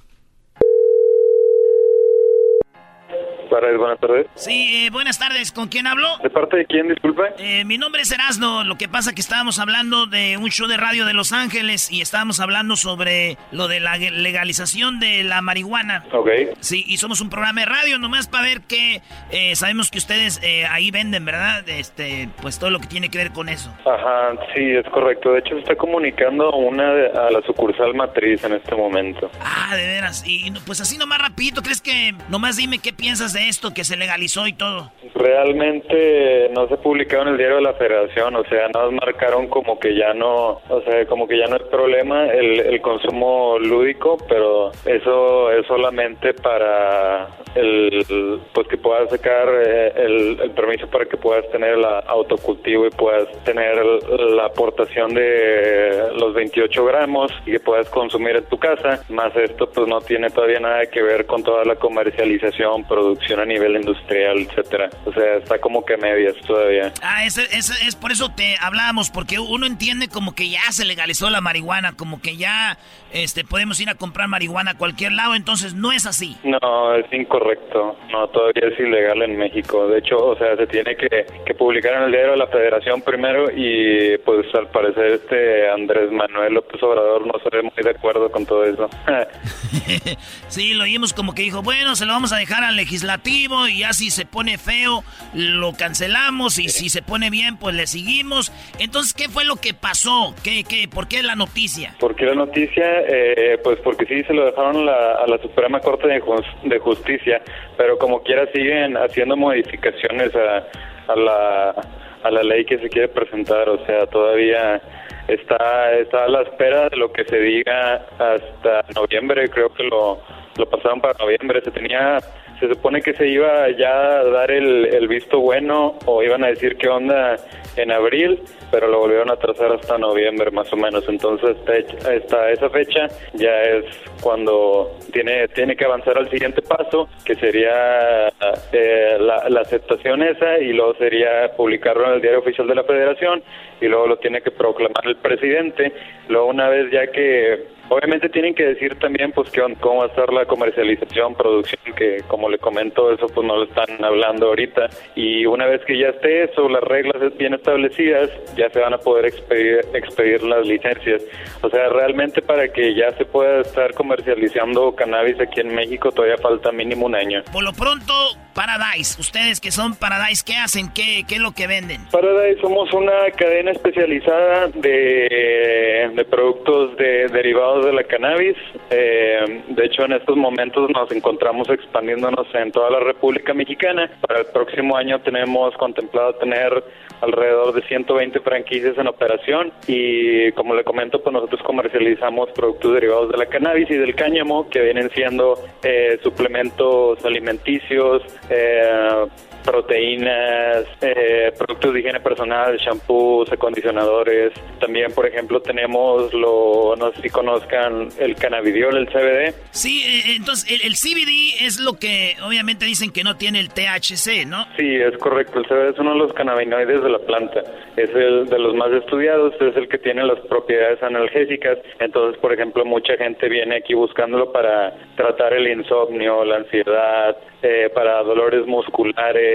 Buenas 3.49 3.99
tardes. 3.99 4.27
Sí, 4.35 4.85
eh, 4.85 4.89
buenas 4.89 5.19
tardes. 5.19 5.51
¿Con 5.51 5.67
quién 5.67 5.87
hablo? 5.87 6.07
¿De 6.21 6.29
parte 6.29 6.57
de 6.57 6.65
quién, 6.65 6.87
disculpe? 6.87 7.23
Eh, 7.37 7.65
mi 7.65 7.77
nombre 7.77 8.01
es 8.01 8.11
Erasno. 8.11 8.63
Lo 8.63 8.77
que 8.77 8.87
pasa 8.87 9.13
que 9.13 9.21
estábamos 9.21 9.59
hablando 9.59 10.05
de 10.05 10.37
un 10.37 10.49
show 10.49 10.67
de 10.67 10.77
radio 10.77 11.05
de 11.05 11.13
Los 11.13 11.33
Ángeles 11.33 11.91
y 11.91 12.01
estábamos 12.01 12.39
hablando 12.39 12.75
sobre 12.75 13.37
lo 13.51 13.67
de 13.67 13.79
la 13.79 13.97
legalización 13.97 14.99
de 14.99 15.23
la 15.23 15.41
marihuana. 15.41 16.05
Ok. 16.13 16.29
Sí, 16.59 16.83
y 16.87 16.97
somos 16.97 17.21
un 17.21 17.29
programa 17.29 17.61
de 17.61 17.65
radio 17.65 17.99
nomás 17.99 18.27
para 18.27 18.43
ver 18.43 18.61
que 18.61 19.01
eh, 19.31 19.55
sabemos 19.55 19.91
que 19.91 19.97
ustedes 19.97 20.41
ahí 20.69 20.91
venden, 20.91 21.25
¿verdad? 21.25 21.67
Este, 21.67 22.29
pues 22.41 22.59
todo 22.59 22.69
lo 22.69 22.79
que 22.79 22.87
tiene 22.87 23.09
que 23.09 23.17
ver 23.17 23.31
con 23.31 23.49
eso. 23.49 23.73
Ajá, 23.85 24.33
sí, 24.55 24.71
es 24.71 24.87
correcto. 24.89 25.33
De 25.33 25.39
hecho, 25.39 25.55
se 25.55 25.61
está 25.61 25.75
comunicando 25.75 26.51
una 26.51 26.89
a 26.89 27.31
la 27.31 27.41
sucursal 27.45 27.93
matriz 27.93 28.43
en 28.43 28.53
este 28.53 28.75
momento. 28.75 29.29
Ah, 29.41 29.75
de 29.75 29.85
veras. 29.85 30.23
Y 30.25 30.51
pues 30.65 30.81
así 30.81 30.97
nomás 30.97 31.19
rapidito, 31.19 31.61
¿crees 31.61 31.81
que 31.81 32.13
nomás 32.29 32.57
dime 32.57 32.79
qué 32.79 32.93
piensas 32.93 33.33
de 33.33 33.38
esto 33.39 33.73
que 33.73 33.83
se 33.83 33.97
legalizó 33.97 34.47
y 34.47 34.53
todo? 34.53 34.91
Realmente 35.15 36.49
no 36.53 36.67
se 36.67 36.77
publicó 36.77 37.17
en 37.17 37.29
el 37.29 37.37
diario 37.37 37.57
de 37.57 37.61
la 37.61 37.73
Federación, 37.73 38.35
o 38.35 38.43
sea, 38.45 38.67
nos 38.73 38.91
marcaron 38.93 39.47
como 39.47 39.79
que 39.79 39.95
ya 39.95 40.13
no, 40.13 40.61
o 40.69 40.81
sea, 40.85 41.05
como 41.05 41.27
que 41.27 41.37
ya 41.37 41.47
no 41.47 41.55
es 41.55 41.63
problema 41.63 42.27
el, 42.27 42.59
el 42.59 42.81
consumo 42.81 43.57
lúdico, 43.59 44.17
pero 44.27 44.71
eso 44.85 45.51
es 45.51 45.65
solamente 45.67 46.33
para 46.33 47.27
el, 47.55 48.39
pues 48.53 48.67
que 48.67 48.77
puedas 48.77 49.09
sacar 49.09 49.47
eh, 49.49 49.93
el, 49.95 50.39
el, 50.41 50.51
permiso 50.51 50.87
para 50.87 51.05
que 51.05 51.17
puedas 51.17 51.49
tener 51.51 51.73
el 51.73 51.85
autocultivo 51.85 52.85
y 52.87 52.89
puedas 52.91 53.27
tener 53.43 53.77
la 53.85 54.45
aportación 54.45 55.13
de 55.13 56.09
los 56.15 56.33
28 56.33 56.85
gramos 56.85 57.31
y 57.45 57.51
que 57.51 57.59
puedas 57.59 57.89
consumir 57.89 58.35
en 58.37 58.43
tu 58.45 58.57
casa, 58.57 59.03
más 59.09 59.35
esto 59.35 59.69
pues 59.69 59.87
no 59.87 60.01
tiene 60.01 60.29
todavía 60.29 60.59
nada 60.59 60.85
que 60.85 61.01
ver 61.01 61.25
con 61.25 61.43
toda 61.43 61.65
la 61.65 61.75
comercialización, 61.75 62.87
producción 62.87 63.28
a 63.37 63.45
nivel 63.45 63.75
industrial, 63.75 64.39
etcétera. 64.39 64.89
O 65.05 65.13
sea, 65.13 65.35
está 65.35 65.59
como 65.59 65.83
que 65.85 65.97
medias 65.97 66.35
todavía. 66.47 66.91
Ah, 67.01 67.25
es, 67.25 67.37
es, 67.37 67.69
es 67.85 67.95
por 67.95 68.11
eso 68.11 68.29
te 68.29 68.55
hablábamos, 68.59 69.09
porque 69.09 69.39
uno 69.39 69.65
entiende 69.65 70.07
como 70.07 70.33
que 70.33 70.49
ya 70.49 70.61
se 70.71 70.85
legalizó 70.85 71.29
la 71.29 71.41
marihuana, 71.41 71.93
como 71.93 72.21
que 72.21 72.37
ya 72.37 72.77
este 73.11 73.43
podemos 73.43 73.79
ir 73.81 73.89
a 73.89 73.95
comprar 73.95 74.27
marihuana 74.27 74.71
a 74.71 74.77
cualquier 74.77 75.11
lado, 75.11 75.35
entonces 75.35 75.73
no 75.73 75.91
es 75.91 76.05
así. 76.05 76.37
No, 76.43 76.95
es 76.95 77.11
incorrecto. 77.11 77.97
No, 78.11 78.27
todavía 78.29 78.69
es 78.71 78.79
ilegal 78.79 79.21
en 79.21 79.37
México. 79.37 79.87
De 79.87 79.99
hecho, 79.99 80.17
o 80.17 80.37
sea, 80.37 80.55
se 80.55 80.67
tiene 80.67 80.95
que, 80.95 81.25
que 81.45 81.53
publicar 81.55 81.93
en 81.95 82.03
el 82.03 82.11
diario 82.11 82.31
de 82.31 82.37
la 82.37 82.47
Federación 82.47 83.01
primero 83.01 83.45
y 83.51 84.17
pues 84.19 84.47
al 84.53 84.67
parecer 84.67 85.05
este 85.13 85.69
Andrés 85.69 86.11
Manuel 86.11 86.53
López 86.53 86.81
Obrador 86.83 87.25
no 87.25 87.33
se 87.43 87.49
ve 87.49 87.63
muy 87.63 87.83
de 87.83 87.89
acuerdo 87.89 88.31
con 88.31 88.45
todo 88.45 88.63
eso. 88.63 88.89
sí, 90.47 90.73
lo 90.73 90.83
oímos 90.83 91.13
como 91.13 91.33
que 91.33 91.41
dijo, 91.41 91.61
bueno, 91.61 91.95
se 91.95 92.05
lo 92.05 92.13
vamos 92.13 92.31
a 92.33 92.37
dejar 92.37 92.63
al 92.63 92.79
y 93.25 93.79
ya 93.79 93.93
si 93.93 94.09
se 94.09 94.25
pone 94.25 94.57
feo, 94.57 95.03
lo 95.33 95.73
cancelamos 95.73 96.59
y 96.59 96.69
si 96.69 96.89
se 96.89 97.01
pone 97.01 97.29
bien, 97.29 97.57
pues 97.57 97.75
le 97.75 97.87
seguimos. 97.87 98.51
Entonces, 98.79 99.13
¿qué 99.13 99.29
fue 99.29 99.45
lo 99.45 99.55
que 99.55 99.73
pasó? 99.73 100.33
¿Qué, 100.43 100.63
qué, 100.63 100.87
¿Por 100.87 101.07
qué 101.07 101.21
la 101.23 101.35
noticia? 101.35 101.95
¿Por 101.99 102.15
qué 102.15 102.25
la 102.25 102.35
noticia? 102.35 102.85
Eh, 103.07 103.59
pues 103.63 103.79
porque 103.83 104.05
sí 104.05 104.23
se 104.23 104.33
lo 104.33 104.45
dejaron 104.45 104.87
a 104.87 105.25
la 105.27 105.37
Suprema 105.41 105.79
Corte 105.79 106.07
de, 106.07 106.79
Justicia, 106.79 107.41
pero 107.77 107.97
como 107.97 108.23
quiera 108.23 108.49
siguen 108.51 108.95
haciendo 108.97 109.35
modificaciones 109.35 110.31
a, 110.35 111.15
la, 111.15 111.75
a 112.23 112.31
la 112.31 112.43
ley 112.43 112.65
que 112.65 112.79
se 112.79 112.89
quiere 112.89 113.09
presentar, 113.09 113.69
o 113.69 113.85
sea, 113.85 114.05
todavía 114.07 114.81
está, 115.27 115.93
está 115.93 116.25
a 116.25 116.27
la 116.29 116.41
espera 116.43 116.89
de 116.89 116.97
lo 116.97 117.11
que 117.11 117.25
se 117.25 117.39
diga 117.39 118.05
hasta 118.17 118.85
noviembre, 118.95 119.49
creo 119.49 119.73
que 119.73 119.83
lo, 119.83 120.21
lo 120.57 120.69
pasaron 120.69 121.01
para 121.01 121.17
noviembre, 121.19 121.61
se 121.61 121.71
tenía 121.71 122.19
se 122.59 122.67
supone 122.67 123.01
que 123.01 123.13
se 123.13 123.27
iba 123.27 123.69
ya 123.71 124.19
a 124.19 124.23
dar 124.23 124.51
el, 124.51 124.85
el 124.85 125.07
visto 125.07 125.39
bueno 125.39 125.97
o 126.05 126.23
iban 126.23 126.43
a 126.43 126.47
decir 126.47 126.77
qué 126.77 126.89
onda 126.89 127.37
en 127.75 127.91
abril, 127.91 128.41
pero 128.71 128.87
lo 128.87 128.99
volvieron 128.99 129.31
a 129.31 129.37
trazar 129.37 129.71
hasta 129.71 129.97
noviembre 129.97 130.51
más 130.51 130.71
o 130.73 130.75
menos. 130.75 131.07
Entonces, 131.07 131.57
hasta 131.99 132.51
esa 132.51 132.69
fecha 132.69 133.07
ya 133.33 133.61
es 133.63 133.85
cuando 134.21 134.97
tiene, 135.11 135.47
tiene 135.49 135.75
que 135.75 135.85
avanzar 135.85 136.17
al 136.17 136.29
siguiente 136.29 136.61
paso, 136.61 137.09
que 137.23 137.35
sería 137.35 138.27
eh, 138.71 139.17
la, 139.19 139.61
aceptación 139.61 140.23
esa, 140.23 140.59
y 140.59 140.73
luego 140.73 140.95
sería 140.95 141.51
publicarlo 141.55 142.07
en 142.07 142.13
el 142.13 142.21
diario 142.21 142.39
oficial 142.39 142.67
de 142.67 142.75
la 142.75 142.83
Federación, 142.83 143.41
y 143.81 143.87
luego 143.87 144.07
lo 144.07 144.17
tiene 144.17 144.41
que 144.41 144.51
proclamar 144.51 145.05
el 145.05 145.17
presidente. 145.17 145.93
Luego, 146.27 146.47
una 146.47 146.69
vez 146.69 146.91
ya 146.91 147.07
que 147.07 147.78
Obviamente 147.89 148.29
tienen 148.29 148.53
que 148.53 148.65
decir 148.65 148.97
también 148.99 149.31
pues 149.31 149.51
cómo 149.79 149.97
va 149.99 150.05
a 150.05 150.07
estar 150.07 150.31
la 150.31 150.45
comercialización, 150.45 151.35
producción, 151.35 151.81
que 151.95 152.23
como 152.27 152.49
le 152.49 152.59
comento, 152.59 153.11
eso 153.11 153.27
pues 153.27 153.45
no 153.45 153.57
lo 153.57 153.63
están 153.63 154.03
hablando 154.03 154.47
ahorita. 154.47 154.89
Y 155.15 155.45
una 155.45 155.65
vez 155.65 155.83
que 155.85 155.97
ya 155.97 156.09
esté 156.09 156.43
eso, 156.43 156.69
las 156.69 156.83
reglas 156.83 157.35
bien 157.37 157.55
establecidas, 157.55 158.29
ya 158.55 158.69
se 158.69 158.79
van 158.79 158.93
a 158.93 158.97
poder 158.99 159.25
expedir, 159.25 159.81
expedir 159.93 160.43
las 160.43 160.65
licencias. 160.67 161.23
O 161.61 161.69
sea, 161.69 161.89
realmente 161.89 162.41
para 162.41 162.71
que 162.71 162.93
ya 162.93 163.11
se 163.13 163.25
pueda 163.25 163.61
estar 163.61 163.93
comercializando 163.93 164.95
cannabis 164.95 165.39
aquí 165.39 165.61
en 165.61 165.73
México 165.73 166.11
todavía 166.11 166.37
falta 166.37 166.71
mínimo 166.71 167.05
un 167.07 167.15
año. 167.15 167.43
Por 167.51 167.63
lo 167.63 167.73
pronto, 167.73 168.13
Paradise, 168.59 169.15
ustedes 169.21 169.61
que 169.61 169.71
son 169.71 169.95
Paradise, 169.95 170.43
¿qué 170.45 170.57
hacen? 170.57 170.91
¿Qué, 170.93 171.23
qué 171.25 171.35
es 171.35 171.41
lo 171.41 171.53
que 171.53 171.65
venden? 171.65 172.01
Paradise 172.11 172.59
somos 172.59 172.91
una 172.91 173.31
cadena 173.37 173.71
especializada 173.71 174.67
de, 174.67 176.11
de 176.13 176.25
productos 176.25 176.97
de, 176.97 177.29
derivados 177.29 177.85
de 177.85 177.93
la 177.93 178.03
cannabis. 178.03 178.57
Eh, 178.89 179.63
de 179.69 179.85
hecho, 179.85 180.03
en 180.03 180.11
estos 180.11 180.35
momentos 180.35 180.89
nos 180.89 181.09
encontramos 181.13 181.69
expandiéndonos 181.69 182.53
en 182.53 182.73
toda 182.73 182.89
la 182.89 182.99
República 182.99 183.53
Mexicana. 183.53 184.11
Para 184.27 184.41
el 184.41 184.47
próximo 184.47 184.97
año 184.97 185.21
tenemos 185.21 185.73
contemplado 185.77 186.33
tener 186.35 186.83
alrededor 187.21 187.73
de 187.73 187.81
120 187.83 188.39
franquicias 188.41 188.97
en 188.97 189.07
operación 189.07 189.71
y 189.87 190.51
como 190.53 190.75
le 190.75 190.83
comento, 190.83 191.21
pues 191.21 191.33
nosotros 191.33 191.61
comercializamos 191.63 192.49
productos 192.51 192.93
derivados 192.93 193.31
de 193.31 193.37
la 193.37 193.45
cannabis 193.45 193.89
y 193.89 193.95
del 193.95 194.15
cáñamo 194.15 194.69
que 194.69 194.81
vienen 194.81 195.09
siendo 195.11 195.55
eh, 195.83 196.19
suplementos 196.23 197.23
alimenticios, 197.25 198.23
eh, 198.49 199.25
proteínas, 199.63 200.85
eh, 201.01 201.51
productos 201.57 201.93
de 201.93 201.99
higiene 201.99 202.19
personal, 202.19 202.77
shampoos, 202.77 203.51
acondicionadores. 203.51 204.53
También, 204.79 205.11
por 205.13 205.25
ejemplo, 205.25 205.61
tenemos 205.61 206.33
lo, 206.33 206.95
no 206.97 207.11
sé 207.11 207.21
si 207.23 207.29
conozcan 207.29 208.09
el 208.17 208.35
cannabidiol, 208.35 208.97
el 208.97 209.07
CBD. 209.07 209.53
Sí, 209.71 210.03
eh, 210.05 210.35
entonces 210.37 210.69
el, 210.83 210.95
CBD 210.95 211.65
es 211.65 211.79
lo 211.79 211.93
que 211.93 212.35
obviamente 212.43 212.85
dicen 212.85 213.11
que 213.11 213.23
no 213.23 213.37
tiene 213.37 213.59
el 213.59 213.69
THC, 213.69 214.45
¿no? 214.45 214.65
Sí, 214.77 214.95
es 214.95 215.17
correcto. 215.17 215.59
El 215.59 215.65
CBD 215.65 215.89
es 215.93 215.99
uno 215.99 216.13
de 216.13 216.19
los 216.19 216.33
cannabinoides 216.33 217.03
de 217.03 217.09
la 217.09 217.19
planta. 217.19 217.61
Es 217.95 218.09
el 218.11 218.47
de 218.47 218.59
los 218.59 218.75
más 218.75 218.91
estudiados, 218.91 219.53
es 219.59 219.75
el 219.75 219.87
que 219.87 219.97
tiene 219.97 220.23
las 220.23 220.39
propiedades 220.41 221.01
analgésicas. 221.03 221.77
Entonces, 221.99 222.39
por 222.39 222.53
ejemplo, 222.53 222.85
mucha 222.85 223.17
gente 223.17 223.49
viene 223.49 223.77
aquí 223.77 223.93
buscándolo 223.93 224.51
para 224.51 224.93
tratar 225.15 225.53
el 225.53 225.67
insomnio, 225.67 226.43
la 226.45 226.57
ansiedad, 226.57 227.37
eh, 227.61 227.89
para 227.93 228.23
dolores 228.23 228.65
musculares, 228.67 229.48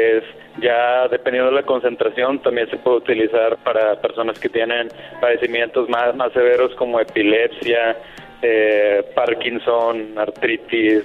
ya 0.61 1.09
dependiendo 1.09 1.51
de 1.51 1.57
la 1.57 1.67
concentración 1.67 2.41
también 2.41 2.69
se 2.71 2.77
puede 2.77 2.99
utilizar 2.99 3.57
para 3.59 4.01
personas 4.01 4.39
que 4.39 4.49
tienen 4.49 4.89
padecimientos 5.21 5.89
más, 5.89 6.15
más 6.15 6.33
severos 6.33 6.75
como 6.77 7.01
epilepsia, 7.01 7.97
eh, 8.43 9.05
Parkinson, 9.15 10.17
artritis, 10.17 11.05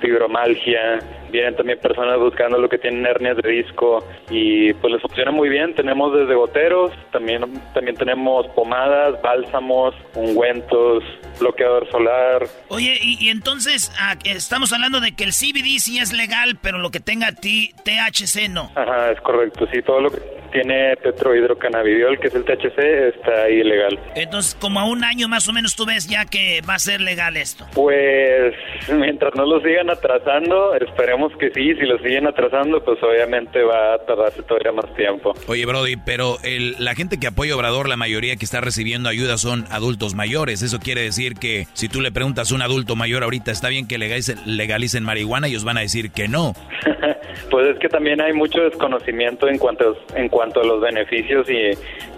fibromalgia, 0.00 0.98
vienen 1.30 1.56
también 1.56 1.78
personas 1.78 2.18
buscando 2.18 2.58
lo 2.58 2.68
que 2.68 2.78
tienen 2.78 3.06
hernias 3.06 3.36
de 3.36 3.48
disco 3.48 4.04
y 4.30 4.72
pues 4.74 4.92
les 4.92 5.02
funciona 5.02 5.30
muy 5.30 5.48
bien. 5.48 5.74
Tenemos 5.74 6.14
desde 6.14 6.34
goteros, 6.34 6.92
también, 7.12 7.42
también 7.74 7.96
tenemos 7.96 8.46
pomadas, 8.48 9.20
bálsamos, 9.22 9.94
ungüentos, 10.14 11.02
bloqueador 11.38 11.90
solar. 11.90 12.46
Oye, 12.68 12.98
y, 13.02 13.28
entonces 13.28 13.92
ah, 13.98 14.16
estamos 14.24 14.72
hablando 14.72 15.00
de 15.00 15.14
que 15.14 15.24
el 15.24 15.32
CBD 15.32 15.78
sí 15.78 15.98
es 15.98 16.12
legal, 16.12 16.58
pero 16.60 16.78
lo 16.78 16.90
que 16.90 17.00
tenga 17.00 17.32
THC 17.32 18.48
no. 18.48 18.70
Ajá, 18.74 19.12
es 19.12 19.20
correcto, 19.20 19.66
sí, 19.72 19.82
todo 19.82 20.00
lo 20.00 20.10
que 20.10 20.18
tiene 20.50 20.96
tetrohidrocannabidiol, 20.96 22.18
que 22.18 22.28
es 22.28 22.34
el 22.34 22.44
THC, 22.44 22.78
está 23.14 23.48
ilegal. 23.48 23.98
Entonces, 24.14 24.56
como 24.60 24.80
a 24.80 24.84
un 24.84 25.04
año 25.04 25.28
más 25.28 25.48
o 25.48 25.52
menos 25.52 25.76
tú 25.76 25.86
ves 25.86 26.08
ya 26.08 26.24
que 26.24 26.60
va 26.68 26.74
a 26.74 26.78
ser 26.78 27.00
legal 27.00 27.36
esto. 27.36 27.66
Pues 27.74 28.54
mientras 28.92 29.34
no 29.34 29.46
lo 29.46 29.60
sigan 29.60 29.90
atrasando, 29.90 30.74
esperemos 30.74 31.19
que 31.38 31.50
sí, 31.50 31.74
si 31.74 31.86
lo 31.86 31.98
siguen 31.98 32.26
atrasando, 32.26 32.82
pues 32.82 33.02
obviamente 33.02 33.62
va 33.62 33.94
a 33.94 33.98
tardarse 33.98 34.42
todavía 34.42 34.72
más 34.72 34.92
tiempo. 34.94 35.34
Oye, 35.48 35.66
Brody, 35.66 35.96
pero 35.96 36.36
el, 36.42 36.76
la 36.78 36.94
gente 36.94 37.18
que 37.18 37.26
apoya 37.26 37.54
Obrador, 37.54 37.88
la 37.88 37.96
mayoría 37.96 38.36
que 38.36 38.44
está 38.44 38.60
recibiendo 38.60 39.08
ayuda 39.08 39.36
son 39.38 39.64
adultos 39.70 40.14
mayores. 40.14 40.62
Eso 40.62 40.78
quiere 40.78 41.02
decir 41.02 41.34
que 41.34 41.66
si 41.74 41.88
tú 41.88 42.00
le 42.00 42.12
preguntas 42.12 42.50
a 42.50 42.54
un 42.54 42.62
adulto 42.62 42.96
mayor 42.96 43.22
ahorita, 43.22 43.50
¿está 43.50 43.68
bien 43.68 43.86
que 43.86 43.98
legalicen, 43.98 44.38
legalicen 44.46 45.04
marihuana? 45.04 45.48
Ellos 45.48 45.64
van 45.64 45.78
a 45.78 45.80
decir 45.80 46.10
que 46.10 46.28
no. 46.28 46.54
pues 47.50 47.68
es 47.68 47.78
que 47.78 47.88
también 47.88 48.20
hay 48.20 48.32
mucho 48.32 48.62
desconocimiento 48.62 49.48
en 49.48 49.58
cuanto, 49.58 49.96
en 50.14 50.28
cuanto 50.28 50.60
a 50.60 50.64
los 50.64 50.80
beneficios 50.80 51.48
y 51.50 51.70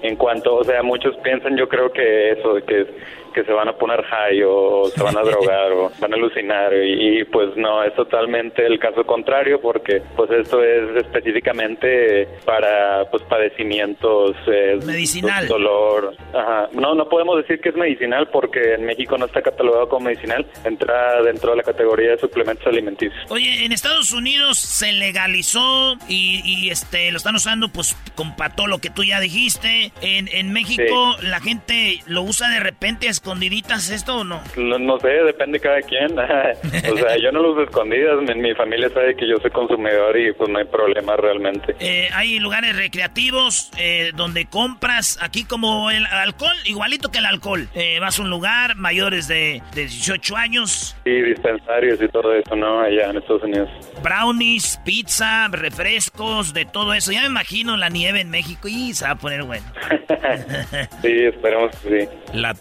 en 0.06 0.16
cuanto, 0.16 0.56
o 0.56 0.64
sea, 0.64 0.82
muchos 0.82 1.16
piensan, 1.22 1.56
yo 1.56 1.68
creo 1.68 1.92
que 1.92 2.32
eso, 2.32 2.54
que 2.66 2.86
que 3.32 3.44
se 3.44 3.52
van 3.52 3.68
a 3.68 3.72
poner 3.72 4.02
high 4.04 4.42
o 4.46 4.86
se 4.86 5.02
van 5.02 5.16
a 5.16 5.22
drogar 5.24 5.72
o 5.72 5.92
van 5.98 6.12
a 6.12 6.16
alucinar. 6.16 6.72
Y, 6.74 7.24
pues 7.24 7.56
no, 7.56 7.82
es 7.82 7.94
totalmente 7.94 8.66
el 8.66 8.78
caso 8.78 9.04
contrario 9.04 9.60
porque 9.60 10.02
pues 10.16 10.30
esto 10.30 10.62
es 10.62 10.96
específicamente 10.96 12.28
para 12.44 13.04
pues 13.10 13.22
padecimientos 13.24 14.36
eh, 14.46 14.78
medicinal. 14.84 15.46
dolor. 15.48 16.14
Ajá. 16.32 16.68
no 16.72 16.94
no 16.94 17.08
podemos 17.08 17.36
decir 17.36 17.60
que 17.60 17.70
es 17.70 17.76
medicinal 17.76 18.28
porque 18.28 18.74
en 18.74 18.84
México 18.84 19.16
no 19.18 19.26
está 19.26 19.42
catalogado 19.42 19.88
como 19.88 20.06
medicinal. 20.06 20.46
Entra 20.64 21.22
dentro 21.22 21.50
de 21.50 21.58
la 21.58 21.62
categoría 21.62 22.10
de 22.10 22.18
suplementos 22.18 22.66
alimenticios. 22.66 23.30
Oye 23.30 23.64
en 23.64 23.72
Estados 23.72 24.12
Unidos 24.12 24.58
se 24.58 24.92
legalizó 24.92 25.96
y, 26.08 26.70
este 26.70 27.10
lo 27.10 27.18
están 27.18 27.34
usando 27.34 27.68
pues 27.68 27.96
con 28.14 28.34
lo 28.66 28.78
que 28.78 28.90
tú 28.90 29.04
ya 29.04 29.20
dijiste. 29.20 29.92
En, 30.00 30.28
en 30.28 30.52
México 30.52 31.16
la 31.22 31.40
gente 31.40 32.00
lo 32.06 32.22
usa 32.22 32.48
de 32.48 32.60
repente 32.60 33.08
escondiditas 33.22 33.88
esto 33.90 34.18
o 34.18 34.24
no? 34.24 34.42
No, 34.56 34.98
sé, 34.98 35.08
depende 35.08 35.60
cada 35.60 35.80
quien. 35.82 36.18
o 36.18 36.96
sea, 36.96 37.16
yo 37.18 37.30
no 37.30 37.40
los 37.40 37.68
escondidas. 37.68 38.20
Mi, 38.36 38.52
familia 38.54 38.90
sabe 38.90 39.14
que 39.14 39.28
yo 39.28 39.36
soy 39.38 39.50
consumidor 39.52 40.18
y 40.18 40.32
pues 40.32 40.50
no 40.50 40.58
hay 40.58 40.64
problema 40.64 41.16
realmente. 41.16 41.76
Eh, 41.78 42.08
hay 42.12 42.40
lugares 42.40 42.74
recreativos 42.76 43.70
eh, 43.78 44.10
donde 44.16 44.46
compras, 44.46 45.18
aquí 45.22 45.44
como 45.44 45.90
el 45.90 46.04
alcohol, 46.06 46.56
igualito 46.64 47.10
que 47.10 47.18
el 47.18 47.26
alcohol. 47.26 47.68
Eh, 47.74 47.98
vas 48.00 48.18
a 48.18 48.22
un 48.22 48.30
lugar, 48.30 48.74
mayores 48.74 49.28
de, 49.28 49.62
18 49.74 50.36
años. 50.36 50.96
Sí, 51.04 51.10
dispensarios 51.10 52.02
y 52.02 52.08
todo 52.08 52.34
eso, 52.34 52.56
¿no? 52.56 52.80
Allá 52.80 53.10
en 53.10 53.18
Estados 53.18 53.44
Unidos. 53.44 53.70
Brownies, 54.02 54.80
pizza, 54.84 55.46
refrescos, 55.48 56.52
de 56.52 56.64
todo 56.64 56.92
eso. 56.92 57.12
Ya 57.12 57.20
me 57.20 57.28
imagino 57.28 57.76
la 57.76 57.88
nieve 57.88 58.20
en 58.20 58.30
México 58.30 58.66
y 58.66 58.92
se 58.94 59.04
va 59.04 59.12
a 59.12 59.16
poner 59.16 59.44
bueno. 59.44 59.64
sí, 61.02 61.24
esperemos 61.24 61.70
que 61.76 62.06
sí. 62.06 62.08
La 62.32 62.54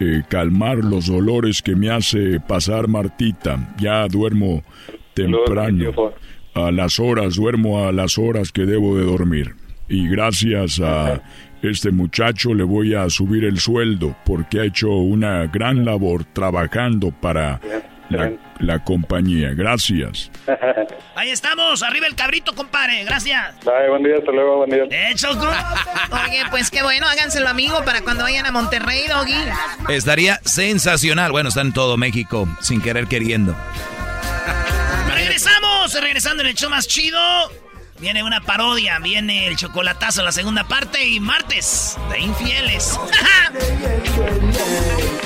eh, 0.00 0.22
calmar 0.28 0.78
los 0.78 1.06
dolores 1.06 1.62
que 1.62 1.76
me 1.76 1.90
hace 1.90 2.40
pasar 2.40 2.88
Martita. 2.88 3.74
Ya 3.78 4.06
duermo 4.08 4.62
temprano. 5.14 6.12
a 6.54 6.70
las 6.70 6.98
horas, 6.98 7.36
duermo 7.36 7.86
a 7.86 7.92
las 7.92 8.18
horas 8.18 8.52
que 8.52 8.62
debo 8.62 8.96
de 8.96 9.04
dormir. 9.04 9.54
Y 9.88 10.08
gracias 10.08 10.80
a 10.80 11.22
este 11.62 11.90
muchacho 11.90 12.54
le 12.54 12.64
voy 12.64 12.94
a 12.94 13.08
subir 13.08 13.44
el 13.44 13.58
sueldo 13.58 14.16
porque 14.24 14.60
ha 14.60 14.64
hecho 14.64 14.90
una 14.90 15.46
gran 15.46 15.84
labor 15.84 16.24
trabajando 16.24 17.10
para 17.10 17.60
la, 18.08 18.78
compañía. 18.84 19.50
Gracias. 19.54 20.30
Ahí 21.14 21.30
estamos, 21.30 21.82
arriba 21.82 22.06
el 22.06 22.14
cabrito, 22.14 22.54
compadre. 22.54 23.04
Gracias. 23.04 23.54
Bye, 23.64 23.88
buen 23.88 24.02
día, 24.02 24.16
hasta 24.18 24.32
luego, 24.32 24.58
buen 24.58 24.70
día. 24.70 24.84
Eh, 24.90 25.14
Oye, 26.28 26.44
pues 26.50 26.70
qué 26.70 26.82
bueno, 26.82 27.06
háganselo 27.06 27.48
amigo 27.48 27.84
para 27.84 28.02
cuando 28.02 28.24
vayan 28.24 28.46
a 28.46 28.52
Monterrey, 28.52 29.06
Doggy. 29.08 29.34
Estaría 29.88 30.40
sensacional. 30.44 31.32
Bueno, 31.32 31.48
está 31.48 31.62
en 31.62 31.72
todo 31.72 31.96
México, 31.96 32.48
sin 32.60 32.80
querer 32.80 33.06
queriendo. 33.06 33.56
Regresamos, 35.14 36.00
regresando 36.00 36.42
en 36.42 36.50
el 36.50 36.54
show 36.54 36.70
más 36.70 36.86
chido. 36.86 37.18
Viene 37.98 38.22
una 38.22 38.42
parodia, 38.42 38.98
viene 38.98 39.46
el 39.46 39.56
chocolatazo, 39.56 40.22
la 40.22 40.32
segunda 40.32 40.64
parte 40.64 41.06
y 41.08 41.18
martes 41.18 41.96
de 42.10 42.20
infieles. 42.20 42.98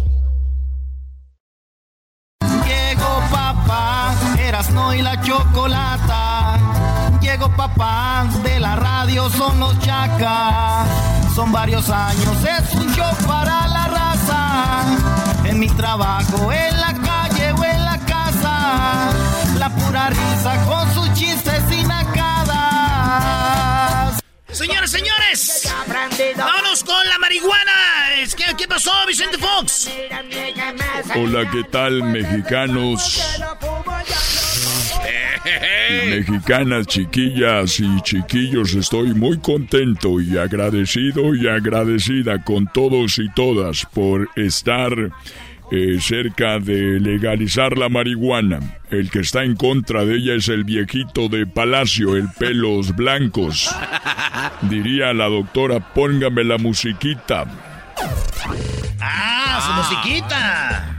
Papá, 3.71 4.71
no 4.73 4.93
y 4.93 5.01
la 5.01 5.19
chocolata. 5.21 6.57
Llegó 7.21 7.49
papá, 7.49 8.25
de 8.43 8.59
la 8.59 8.75
radio 8.75 9.29
son 9.29 9.59
los 9.59 9.77
chacas. 9.79 10.87
Son 11.35 11.51
varios 11.51 11.89
años, 11.89 12.37
es 12.43 12.75
un 12.75 12.93
show 12.93 13.13
para 13.27 13.67
la 13.67 13.87
raza. 13.87 14.83
En 15.45 15.59
mi 15.59 15.69
trabajo, 15.69 16.51
en 16.51 16.79
la 16.79 16.93
calle 16.93 17.51
o 17.53 17.63
en 17.63 17.85
la 17.85 17.97
casa. 17.99 19.09
La 19.57 19.69
pura 19.69 20.09
risa 20.09 20.65
con 20.67 20.93
sus 20.93 21.13
chistes 21.13 21.63
nacadas. 21.87 22.00
Señores, 24.51 24.91
señores, 24.91 25.73
vámonos 26.35 26.83
con 26.83 27.07
la 27.07 27.17
marihuana. 27.19 27.71
¿Qué, 28.35 28.43
¿Qué 28.57 28.67
pasó, 28.67 28.91
Vicente 29.07 29.37
Fox? 29.37 29.89
Hola, 31.15 31.49
¿qué 31.49 31.63
tal, 31.63 32.03
mexicanos? 32.03 33.21
Mexicanas, 36.09 36.87
chiquillas 36.87 37.79
y 37.79 38.01
chiquillos, 38.01 38.73
estoy 38.75 39.13
muy 39.13 39.39
contento 39.39 40.19
y 40.19 40.37
agradecido 40.37 41.33
y 41.33 41.47
agradecida 41.47 42.43
con 42.43 42.67
todos 42.67 43.17
y 43.17 43.29
todas 43.33 43.85
por 43.93 44.29
estar 44.35 44.91
eh, 45.71 45.99
cerca 46.01 46.59
de 46.59 46.99
legalizar 46.99 47.77
la 47.77 47.87
marihuana. 47.87 48.59
El 48.89 49.09
que 49.09 49.19
está 49.19 49.43
en 49.45 49.55
contra 49.55 50.03
de 50.03 50.17
ella 50.17 50.35
es 50.35 50.49
el 50.49 50.65
viejito 50.65 51.29
de 51.29 51.47
Palacio, 51.47 52.17
el 52.17 52.27
pelos 52.37 52.93
blancos. 52.93 53.73
Diría 54.63 55.13
la 55.13 55.25
doctora, 55.25 55.93
póngame 55.93 56.43
la 56.43 56.57
musiquita. 56.57 57.45
¡Ah, 58.99 59.87
su 59.89 59.95
musiquita! 59.95 60.97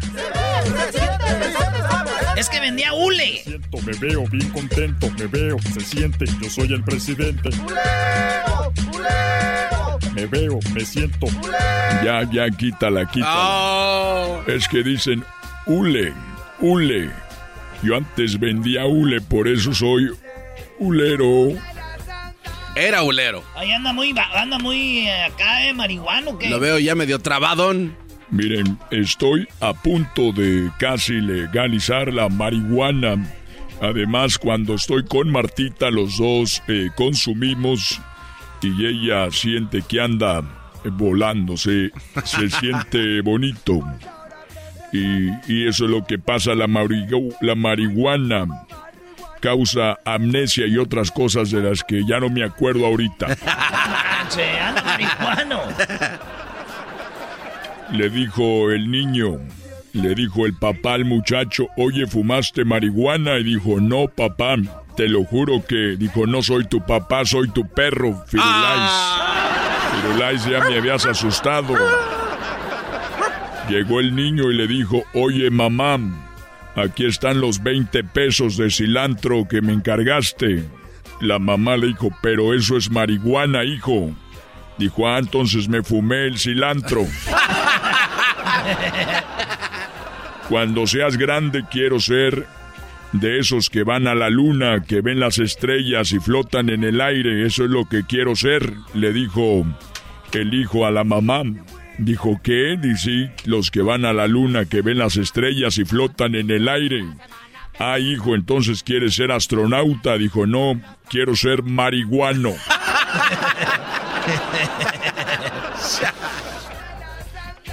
Es 2.37 2.49
que 2.49 2.61
vendía 2.61 2.95
hule. 2.95 3.43
Siento, 3.45 3.79
me 3.83 3.93
veo 3.99 4.25
bien 4.27 4.49
contento, 4.51 5.11
me 5.19 5.27
veo, 5.27 5.59
se 5.75 5.81
siente, 5.81 6.25
yo 6.41 6.49
soy 6.49 6.73
el 6.73 6.83
presidente. 6.83 7.51
Me 10.15 10.27
veo, 10.27 10.59
me 10.75 10.85
siento. 10.85 11.27
Ya, 12.05 12.29
ya, 12.31 12.51
quítala, 12.51 13.07
quítala. 13.07 13.35
Oh. 13.37 14.43
Es 14.47 14.69
que 14.69 14.83
dicen 14.83 15.25
hule, 15.67 16.13
hule. 16.61 17.11
Yo 17.83 17.97
antes 17.97 18.39
vendía 18.39 18.87
hule, 18.87 19.21
por 19.21 19.49
eso 19.49 19.73
soy 19.75 20.11
hulero. 20.79 21.51
Era 22.75 23.03
hulero. 23.03 23.43
Ahí 23.55 23.71
anda 23.71 23.93
muy, 23.93 24.15
anda 24.35 24.59
muy 24.59 25.07
eh, 25.07 25.25
acá, 25.25 25.67
eh, 25.67 25.75
marihuano, 25.75 26.39
¿qué? 26.39 26.49
Lo 26.49 26.59
veo 26.59 26.79
ya 26.79 26.95
medio 26.95 27.19
trabadón. 27.19 27.95
Miren, 28.31 28.79
estoy 28.91 29.47
a 29.61 29.75
punto 29.75 30.33
de 30.33 30.71
casi 30.79 31.15
legalizar 31.15 32.13
la 32.13 32.31
marihuana. 32.31 33.23
Además, 33.83 34.39
cuando 34.39 34.75
estoy 34.75 35.05
con 35.05 35.29
Martita, 35.31 35.91
los 35.91 36.17
dos 36.17 36.63
eh, 36.69 36.89
consumimos 36.97 38.01
y 38.63 38.87
ella 38.87 39.31
siente 39.31 39.83
que 39.83 40.01
anda 40.01 40.43
volándose, 40.85 41.91
se 42.25 42.51
siente 42.61 43.21
bonito. 43.21 43.81
Y, 44.93 45.29
y, 45.49 45.67
eso 45.67 45.87
es 45.87 45.91
lo 45.91 46.05
que 46.05 46.19
pasa, 46.19 46.55
la, 46.55 46.67
la 47.41 47.55
marihuana 47.55 48.47
causa 49.43 49.99
amnesia 50.05 50.67
y 50.67 50.79
otras 50.79 51.11
cosas 51.11 51.51
de 51.51 51.61
las 51.61 51.83
que 51.83 52.07
ya 52.07 52.21
no 52.21 52.31
me 52.31 52.45
acuerdo 52.45 52.87
ahorita. 52.87 53.27
Le 57.91 58.09
dijo 58.09 58.71
el 58.71 58.91
niño, 58.91 59.39
le 59.93 60.15
dijo 60.15 60.47
el 60.47 60.55
papá 60.55 60.95
al 60.95 61.05
muchacho, 61.05 61.67
oye, 61.77 62.07
¿fumaste 62.07 62.65
marihuana? 62.65 63.37
Y 63.39 63.45
dijo, 63.45 63.81
no, 63.81 64.09
papá, 64.09 64.57
te 64.97 65.09
lo 65.09 65.25
juro 65.25 65.65
que, 65.67 65.97
dijo, 65.97 66.27
no 66.27 66.43
soy 66.43 66.67
tu 66.67 66.85
papá, 66.85 67.25
soy 67.25 67.49
tu 67.49 67.67
perro, 67.69 68.25
Firulais. 68.27 68.91
Ah. 68.91 69.91
Firulais, 69.95 70.45
ya 70.45 70.61
me 70.65 70.77
habías 70.77 71.07
asustado. 71.07 71.75
Llegó 73.69 74.01
el 74.01 74.15
niño 74.15 74.51
y 74.51 74.57
le 74.57 74.67
dijo, 74.67 75.05
oye, 75.15 75.51
mamá, 75.51 75.99
aquí 76.77 77.07
están 77.07 77.41
los 77.41 77.63
20 77.63 78.05
pesos 78.05 78.57
de 78.57 78.71
cilantro 78.71 79.47
que 79.49 79.63
me 79.63 79.73
encargaste. 79.73 80.65
La 81.21 81.39
mamá 81.39 81.77
le 81.77 81.89
dijo, 81.89 82.11
pero 82.21 82.55
eso 82.55 82.77
es 82.77 82.91
marihuana, 82.91 83.65
hijo. 83.65 84.11
Dijo, 84.79 85.09
ah, 85.09 85.19
entonces 85.19 85.69
me 85.69 85.83
fumé 85.83 86.27
el 86.27 86.39
cilantro. 86.39 87.07
Cuando 90.49 90.87
seas 90.87 91.17
grande 91.17 91.65
quiero 91.71 92.01
ser 92.01 92.47
de 93.13 93.39
esos 93.39 93.71
que 93.71 93.85
van 93.85 94.07
a 94.07 94.15
la 94.15 94.31
luna, 94.31 94.83
que 94.87 95.01
ven 95.01 95.21
las 95.21 95.39
estrellas 95.39 96.13
y 96.13 96.19
flotan 96.19 96.71
en 96.71 96.85
el 96.85 97.01
aire. 97.01 97.47
Eso 97.47 97.65
es 97.65 97.71
lo 97.71 97.89
que 97.89 98.05
quiero 98.05 98.35
ser, 98.37 98.73
le 98.95 99.13
dijo 99.13 99.67
el 100.33 100.55
hijo 100.55 100.87
a 100.87 100.91
la 100.91 101.05
mamá. 101.05 101.43
Dijo, 101.99 102.41
¿qué? 102.43 102.79
Dice, 102.81 103.33
los 103.45 103.71
que 103.71 103.83
van 103.83 104.05
a 104.05 104.13
la 104.13 104.27
luna, 104.27 104.65
que 104.65 104.83
ven 104.83 104.99
las 104.99 105.17
estrellas 105.17 105.79
y 105.79 105.85
flotan 105.85 106.35
en 106.35 106.51
el 106.51 106.69
aire. 106.69 107.05
Ah, 107.79 107.99
hijo, 107.99 108.35
entonces 108.35 108.83
quieres 108.83 109.15
ser 109.15 109.31
astronauta. 109.31 110.19
Dijo, 110.19 110.47
no, 110.47 110.81
quiero 111.09 111.37
ser 111.37 111.63
marihuano. 111.63 112.53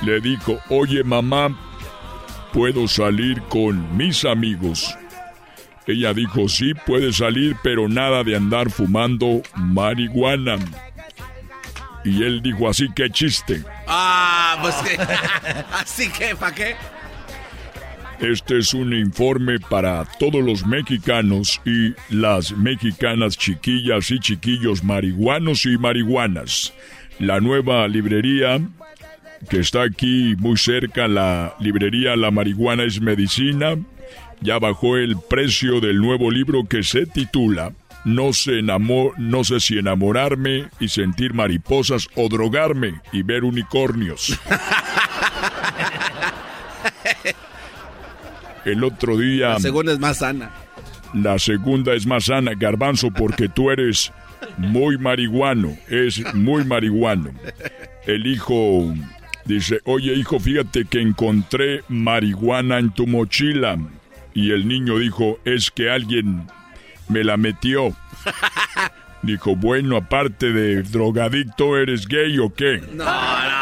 Le 0.04 0.22
dijo, 0.22 0.60
oye 0.70 1.04
mamá, 1.04 1.60
¿puedo 2.54 2.88
salir 2.88 3.42
con 3.44 3.98
mis 3.98 4.24
amigos? 4.24 4.98
Ella 5.90 6.14
dijo, 6.14 6.48
sí, 6.48 6.76
puede 6.86 7.12
salir, 7.12 7.56
pero 7.64 7.90
nada 7.90 8.24
de 8.24 8.36
andar 8.36 8.70
fumando 8.70 9.42
marihuana. 9.56 10.58
Y 12.06 12.22
él 12.22 12.44
dijo, 12.44 12.70
así 12.70 12.88
que 12.96 13.10
chiste. 13.10 13.64
Ah, 13.88 14.60
pues 14.62 14.76
que... 14.76 15.02
así 15.74 16.10
que, 16.12 16.36
¿para 16.36 16.54
qué? 16.54 16.76
Este 18.20 18.60
es 18.60 18.76
un 18.76 18.94
informe 18.94 19.60
para 19.60 20.06
todos 20.06 20.44
los 20.44 20.64
mexicanos 20.64 21.60
y 21.66 21.96
las 22.10 22.52
mexicanas 22.52 23.36
chiquillas 23.36 24.12
y 24.12 24.20
chiquillos 24.20 24.84
marihuanos 24.84 25.66
y 25.66 25.76
marihuanas. 25.80 26.72
La 27.18 27.40
nueva 27.40 27.88
librería 27.88 28.62
que 29.50 29.60
está 29.60 29.82
aquí 29.82 30.36
muy 30.38 30.56
cerca, 30.58 31.08
la 31.08 31.56
librería 31.60 32.16
La 32.16 32.30
Marihuana 32.30 32.84
es 32.84 33.02
Medicina, 33.02 33.76
ya 34.42 34.60
bajó 34.60 34.98
el 34.98 35.18
precio 35.18 35.80
del 35.80 35.98
nuevo 35.98 36.32
libro 36.32 36.66
que 36.66 36.84
se 36.84 37.06
titula 37.06 37.74
no 38.06 38.34
sé, 38.34 38.62
no 38.62 39.44
sé 39.44 39.60
si 39.60 39.78
enamorarme 39.78 40.70
y 40.80 40.88
sentir 40.88 41.34
mariposas 41.34 42.08
o 42.16 42.30
drogarme 42.30 43.02
y 43.12 43.24
ver 43.24 43.44
unicornios. 43.44 44.40
El 48.66 48.84
otro 48.84 49.18
día... 49.18 49.50
La 49.50 49.60
segunda 49.60 49.92
es 49.94 50.00
más 50.00 50.20
sana. 50.20 50.52
La 51.14 51.40
segunda 51.40 51.94
es 51.94 52.06
más 52.06 52.26
sana, 52.26 52.52
garbanzo, 52.56 53.10
porque 53.12 53.50
tú 53.50 53.72
eres 53.72 54.12
muy 54.58 54.98
marihuano. 54.98 55.78
Es 55.88 56.22
muy 56.36 56.64
marihuano. 56.64 57.32
El 58.06 58.28
hijo 58.28 58.94
dice, 59.46 59.80
oye 59.86 60.14
hijo, 60.14 60.40
fíjate 60.40 60.86
que 60.86 61.02
encontré 61.02 61.84
marihuana 61.88 62.80
en 62.80 62.92
tu 62.92 63.08
mochila. 63.08 63.78
Y 64.40 64.52
el 64.52 64.70
niño 64.70 64.98
dijo, 65.00 65.38
es 65.44 65.70
que 65.70 65.90
alguien 65.90 66.48
me 67.10 67.26
la 67.26 67.36
metió. 67.36 67.94
Dijo, 69.22 69.54
bueno, 69.58 69.98
aparte 69.98 70.54
de 70.54 70.82
drogadicto, 70.82 71.78
¿eres 71.78 72.08
gay 72.08 72.40
o 72.40 72.54
qué? 72.54 72.82
No, 72.94 73.04
no. 73.04 73.60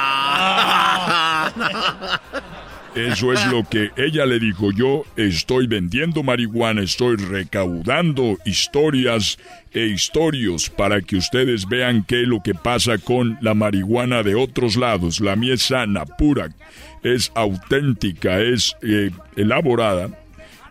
Eso 2.96 3.34
es 3.34 3.44
lo 3.48 3.64
que 3.68 3.92
ella 3.96 4.28
le 4.28 4.40
dijo. 4.40 4.72
Yo 4.72 5.04
estoy 5.16 5.66
vendiendo 5.66 6.22
marihuana, 6.22 6.82
estoy 6.82 7.16
recaudando 7.16 8.38
historias 8.46 9.40
e 9.72 9.88
historios 9.88 10.70
para 10.70 11.02
que 11.02 11.16
ustedes 11.16 11.68
vean 11.68 12.04
qué 12.04 12.22
es 12.22 12.28
lo 12.28 12.42
que 12.42 12.54
pasa 12.54 13.00
con 13.00 13.40
la 13.42 13.56
marihuana 13.56 14.22
de 14.22 14.36
otros 14.36 14.76
lados. 14.76 15.20
La 15.22 15.36
mía 15.36 15.56
es 15.56 15.64
sana, 15.64 16.06
pura, 16.06 16.50
es 17.04 17.32
auténtica, 17.36 18.40
es 18.42 18.76
eh, 18.84 19.10
elaborada 19.36 20.10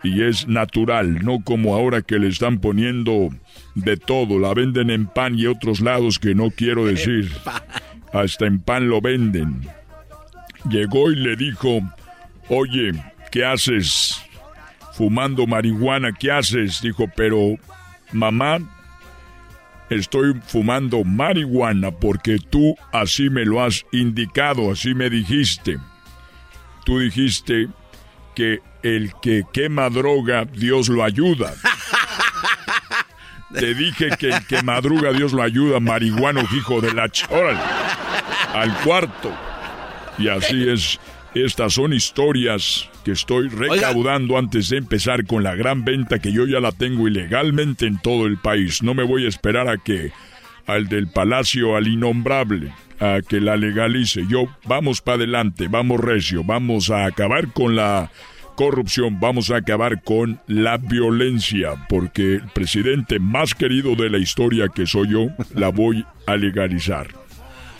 y 0.02 0.22
es 0.22 0.46
natural, 0.46 1.24
no 1.24 1.42
como 1.42 1.74
ahora 1.74 2.02
que 2.02 2.18
le 2.18 2.28
están 2.28 2.58
poniendo 2.58 3.30
de 3.74 3.96
todo, 3.96 4.38
la 4.38 4.54
venden 4.54 4.90
en 4.90 5.06
pan 5.06 5.38
y 5.38 5.46
otros 5.46 5.80
lados 5.80 6.18
que 6.18 6.34
no 6.34 6.50
quiero 6.50 6.86
decir. 6.86 7.30
Hasta 8.12 8.46
en 8.46 8.60
pan 8.60 8.88
lo 8.88 9.00
venden. 9.00 9.68
Llegó 10.68 11.10
y 11.10 11.16
le 11.16 11.36
dijo, 11.36 11.80
oye, 12.48 12.92
¿qué 13.30 13.44
haces? 13.44 14.20
Fumando 14.92 15.46
marihuana, 15.46 16.12
¿qué 16.12 16.30
haces? 16.30 16.80
Dijo, 16.80 17.04
pero 17.14 17.56
mamá, 18.12 18.58
estoy 19.90 20.34
fumando 20.46 21.04
marihuana 21.04 21.90
porque 21.90 22.38
tú 22.38 22.76
así 22.92 23.28
me 23.28 23.44
lo 23.44 23.62
has 23.62 23.84
indicado, 23.92 24.70
así 24.70 24.94
me 24.94 25.10
dijiste. 25.10 25.78
Tú 26.84 27.00
dijiste 27.00 27.68
que 28.36 28.60
el 28.82 29.12
que 29.20 29.42
quema 29.52 29.90
droga, 29.90 30.44
Dios 30.44 30.88
lo 30.88 31.02
ayuda. 31.02 31.54
Te 33.52 33.74
dije 33.74 34.10
que 34.18 34.28
el 34.28 34.46
que 34.46 34.62
madruga, 34.62 35.12
Dios 35.12 35.32
lo 35.32 35.42
ayuda, 35.42 35.80
marihuano, 35.80 36.42
hijo 36.54 36.80
de 36.80 36.92
la 36.92 37.08
choral. 37.08 37.58
Al 38.52 38.76
cuarto. 38.82 39.32
Y 40.18 40.28
así 40.28 40.68
es. 40.68 41.00
Estas 41.34 41.74
son 41.74 41.92
historias 41.92 42.88
que 43.04 43.12
estoy 43.12 43.48
recaudando 43.48 44.38
antes 44.38 44.70
de 44.70 44.78
empezar 44.78 45.26
con 45.26 45.42
la 45.42 45.54
gran 45.54 45.84
venta 45.84 46.18
que 46.18 46.32
yo 46.32 46.46
ya 46.46 46.60
la 46.60 46.72
tengo 46.72 47.08
ilegalmente 47.08 47.86
en 47.86 47.98
todo 47.98 48.26
el 48.26 48.38
país. 48.38 48.82
No 48.82 48.94
me 48.94 49.04
voy 49.04 49.26
a 49.26 49.28
esperar 49.28 49.68
a 49.68 49.76
que 49.76 50.12
al 50.66 50.88
del 50.88 51.08
palacio, 51.08 51.76
al 51.76 51.88
innombrable, 51.88 52.72
a 53.00 53.20
que 53.26 53.40
la 53.40 53.56
legalice. 53.56 54.24
Yo, 54.28 54.46
vamos 54.64 55.00
para 55.00 55.16
adelante, 55.16 55.68
vamos 55.68 56.00
recio, 56.00 56.42
vamos 56.44 56.90
a 56.90 57.06
acabar 57.06 57.52
con 57.52 57.76
la 57.76 58.10
corrupción, 58.56 59.20
vamos 59.20 59.50
a 59.50 59.56
acabar 59.56 60.02
con 60.02 60.40
la 60.46 60.78
violencia, 60.78 61.86
porque 61.88 62.36
el 62.36 62.48
presidente 62.48 63.18
más 63.18 63.54
querido 63.54 63.94
de 63.94 64.10
la 64.10 64.18
historia 64.18 64.68
que 64.74 64.86
soy 64.86 65.10
yo, 65.10 65.28
la 65.54 65.68
voy 65.68 66.04
a 66.26 66.36
legalizar. 66.36 67.08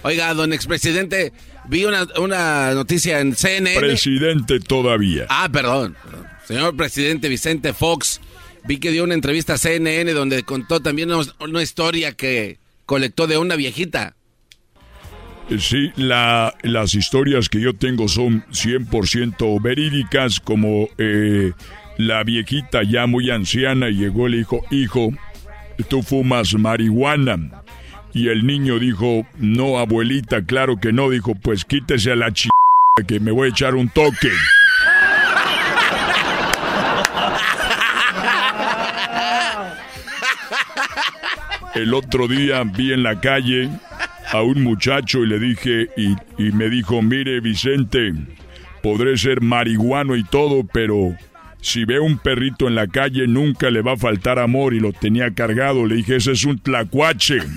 Oiga, 0.03 0.33
don 0.35 0.53
expresidente, 0.53 1.33
vi 1.69 1.85
una, 1.85 2.07
una 2.21 2.75
noticia 2.75 3.19
en 3.21 3.35
CNN. 3.35 3.81
Presidente 3.81 4.61
todavía. 4.61 5.27
Ah, 5.29 5.49
perdón. 5.51 5.97
Señor 6.47 6.77
presidente 6.77 7.29
Vicente 7.29 7.73
Fox, 7.73 8.21
vi 8.65 8.79
que 8.79 8.93
dio 8.93 9.03
una 9.03 9.15
entrevista 9.15 9.55
a 9.55 9.59
CNN 9.59 10.13
donde 10.13 10.45
contó 10.45 10.81
también 10.81 11.11
una 11.41 11.63
historia 11.63 12.13
que 12.13 12.59
colectó 12.85 13.27
de 13.27 13.39
una 13.39 13.57
viejita. 13.57 14.15
Sí, 15.59 15.93
la, 15.95 16.55
las 16.63 16.95
historias 16.95 17.49
que 17.49 17.61
yo 17.61 17.73
tengo 17.73 18.09
son 18.09 18.45
100% 18.51 19.63
verídicas, 19.63 20.41
como 20.41 20.89
eh, 20.99 21.53
la 21.99 22.25
viejita 22.25 22.83
ya 22.83 23.07
muy 23.07 23.31
anciana 23.31 23.89
llegó 23.89 24.27
y 24.27 24.33
le 24.33 24.37
dijo, 24.39 24.63
hijo, 24.71 25.13
tú 25.89 26.03
fumas 26.03 26.55
marihuana. 26.55 27.63
Y 28.13 28.29
el 28.29 28.45
niño 28.47 28.79
dijo, 28.81 29.27
no, 29.39 29.79
abuelita, 29.79 30.45
claro 30.45 30.79
que 30.79 30.93
no. 30.93 31.11
Dijo, 31.11 31.35
pues 31.35 31.65
quítese 31.65 32.13
a 32.13 32.17
la 32.17 32.33
ch... 32.33 32.49
que 33.07 33.21
me 33.21 33.31
voy 33.31 33.49
a 33.49 33.51
echar 33.51 33.75
un 33.77 33.89
toque. 33.89 34.33
El 41.75 41.93
otro 41.93 42.27
día 42.27 42.65
vi 42.65 42.95
en 42.95 43.03
la 43.03 43.21
calle 43.21 43.69
a 44.33 44.43
un 44.43 44.63
muchacho 44.63 45.25
y 45.25 45.27
le 45.27 45.39
dije, 45.39 45.89
y, 45.97 46.17
me 46.53 46.69
dijo, 46.69 47.03
mire 47.03 47.41
Vicente, 47.41 48.13
podré 48.83 49.17
ser 49.17 49.41
marihuano 49.41 50.17
y 50.17 50.25
todo, 50.25 50.65
pero 50.73 51.17
si 51.61 51.85
ve 51.85 52.01
un 52.01 52.19
perrito 52.19 52.69
en 52.69 52.75
la 52.75 52.87
calle 52.87 53.27
nunca 53.27 53.71
le 53.71 53.83
va 53.83 53.93
a 53.93 53.97
faltar 53.97 54.39
amor 54.39 54.75
y 54.75 54.81
lo 54.81 54.93
tenía 54.93 55.33
cargado. 55.35 55.87
Le 55.87 55.97
dije, 55.97 56.17
ese 56.17 56.33
es 56.33 56.45
un 56.45 56.59
tlacuache. 56.59 57.39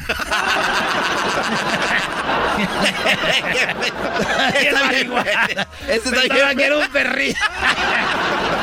Ese 5.87 6.11
que 6.57 6.63
era 6.63 6.77
un 6.77 6.87
perrito. 6.91 7.39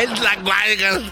El 0.01 0.15
tlacuache. 0.15 1.11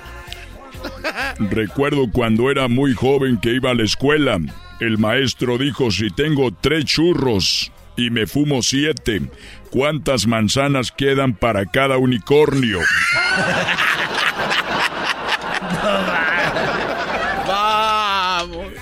Recuerdo 1.39 2.11
cuando 2.11 2.51
era 2.51 2.69
muy 2.69 2.95
joven 2.95 3.39
que 3.39 3.55
iba 3.55 3.71
a 3.71 3.75
la 3.75 3.85
escuela 3.85 4.39
el 4.81 4.99
maestro 4.99 5.59
dijo, 5.59 5.91
si 5.91 6.11
tengo 6.11 6.53
tres 6.53 6.85
churros 6.85 7.73
y 7.97 8.11
me 8.11 8.27
fumo 8.27 8.63
siete, 8.63 9.23
¿cuántas 9.71 10.27
manzanas 10.27 10.91
quedan 10.91 11.35
para 11.35 11.67
cada 11.67 11.97
unicornio? 11.97 12.81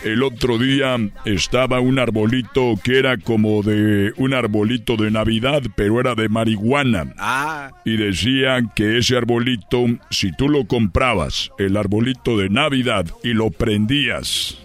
El 0.04 0.24
otro 0.24 0.58
día 0.58 0.96
estaba 1.24 1.78
un 1.78 2.00
arbolito 2.00 2.74
que 2.82 2.98
era 2.98 3.18
como 3.18 3.62
de 3.62 4.12
un 4.16 4.34
arbolito 4.34 4.96
de 4.96 5.12
Navidad, 5.12 5.62
pero 5.76 6.00
era 6.00 6.16
de 6.16 6.28
marihuana. 6.28 7.14
Ah. 7.18 7.70
Y 7.84 7.96
decían 7.96 8.72
que 8.74 8.98
ese 8.98 9.16
arbolito, 9.16 9.84
si 10.10 10.32
tú 10.32 10.48
lo 10.48 10.66
comprabas, 10.66 11.52
el 11.56 11.76
arbolito 11.76 12.36
de 12.36 12.50
Navidad, 12.50 13.06
y 13.22 13.32
lo 13.34 13.50
prendías, 13.50 14.58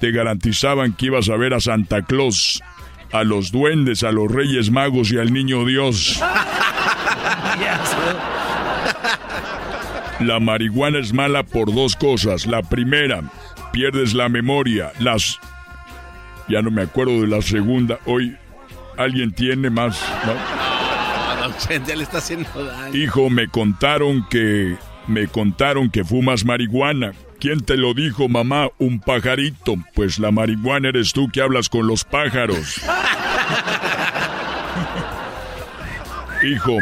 te 0.00 0.12
garantizaban 0.12 0.92
que 0.92 1.06
ibas 1.06 1.28
a 1.28 1.36
ver 1.36 1.54
a 1.54 1.60
Santa 1.60 2.02
Claus, 2.02 2.62
a 3.12 3.24
los 3.24 3.50
duendes, 3.50 4.02
a 4.02 4.12
los 4.12 4.30
reyes 4.30 4.70
magos 4.70 5.10
y 5.12 5.18
al 5.18 5.32
niño 5.32 5.64
Dios. 5.64 6.20
La 10.20 10.40
marihuana 10.40 10.98
es 10.98 11.12
mala 11.12 11.44
por 11.44 11.72
dos 11.72 11.94
cosas. 11.94 12.46
La 12.46 12.62
primera, 12.62 13.22
pierdes 13.72 14.14
la 14.14 14.28
memoria. 14.28 14.92
Las... 14.98 15.38
Ya 16.48 16.62
no 16.62 16.70
me 16.70 16.82
acuerdo 16.82 17.20
de 17.20 17.28
la 17.28 17.42
segunda. 17.42 17.98
Hoy 18.06 18.36
alguien 18.96 19.32
tiene 19.32 19.70
más... 19.70 20.02
¿no? 20.26 20.34
le 21.94 22.02
está 22.02 22.18
haciendo 22.18 22.64
daño. 22.64 22.96
Hijo, 22.96 23.30
me 23.30 23.48
contaron 23.48 24.26
que... 24.28 24.76
Me 25.06 25.26
contaron 25.28 25.90
que 25.90 26.04
fumas 26.04 26.44
marihuana. 26.44 27.12
¿Quién 27.40 27.60
te 27.60 27.76
lo 27.76 27.94
dijo, 27.94 28.28
mamá? 28.28 28.68
Un 28.78 28.98
pajarito. 28.98 29.76
Pues 29.94 30.18
la 30.18 30.32
marihuana 30.32 30.88
eres 30.88 31.12
tú 31.12 31.28
que 31.28 31.40
hablas 31.40 31.68
con 31.68 31.86
los 31.86 32.02
pájaros. 32.04 32.80
Hijo, 36.42 36.78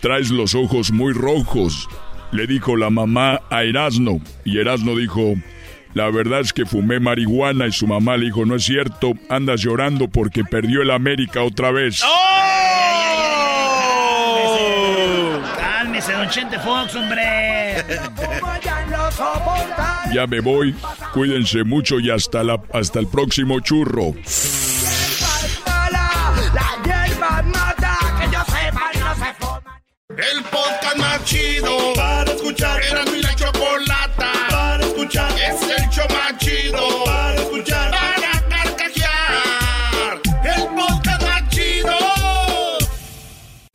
traes 0.00 0.30
los 0.30 0.54
ojos 0.54 0.90
muy 0.90 1.12
rojos, 1.12 1.88
le 2.32 2.46
dijo 2.46 2.76
la 2.76 2.90
mamá 2.90 3.40
a 3.50 3.62
Erasno. 3.62 4.20
Y 4.44 4.58
Erasno 4.58 4.96
dijo, 4.96 5.34
la 5.94 6.10
verdad 6.10 6.40
es 6.40 6.52
que 6.52 6.66
fumé 6.66 7.00
marihuana 7.00 7.66
y 7.66 7.72
su 7.72 7.86
mamá 7.86 8.18
le 8.18 8.26
dijo, 8.26 8.44
no 8.44 8.56
es 8.56 8.64
cierto, 8.64 9.12
andas 9.30 9.62
llorando 9.62 10.08
porque 10.08 10.44
perdió 10.44 10.82
el 10.82 10.90
América 10.90 11.42
otra 11.42 11.70
vez. 11.70 12.02
¡Oh! 12.04 12.36
Cálmese, 15.58 16.12
don 16.12 16.28
Chente 16.28 16.58
Fox, 16.58 16.94
hombre. 16.94 17.82
Ya 20.12 20.26
me 20.26 20.40
voy. 20.40 20.74
Cuídense 21.12 21.64
mucho 21.64 21.98
y 22.00 22.10
hasta, 22.10 22.42
la, 22.42 22.60
hasta 22.72 22.98
el 22.98 23.06
próximo 23.08 23.60
churro. 23.60 24.14
El 30.08 30.42
podcast 30.44 30.96
más 30.96 31.24
chido 31.24 31.92
para 31.94 32.30
escuchar. 32.32 32.80
Era 32.82 33.04
mi 33.04 33.20
la 33.20 33.34
chocolata 33.34 34.32
para 34.48 34.84
escuchar. 34.84 35.30
Es 35.32 35.62
el 35.62 35.88
show 35.90 36.06
más 36.10 36.38
chido 36.38 37.06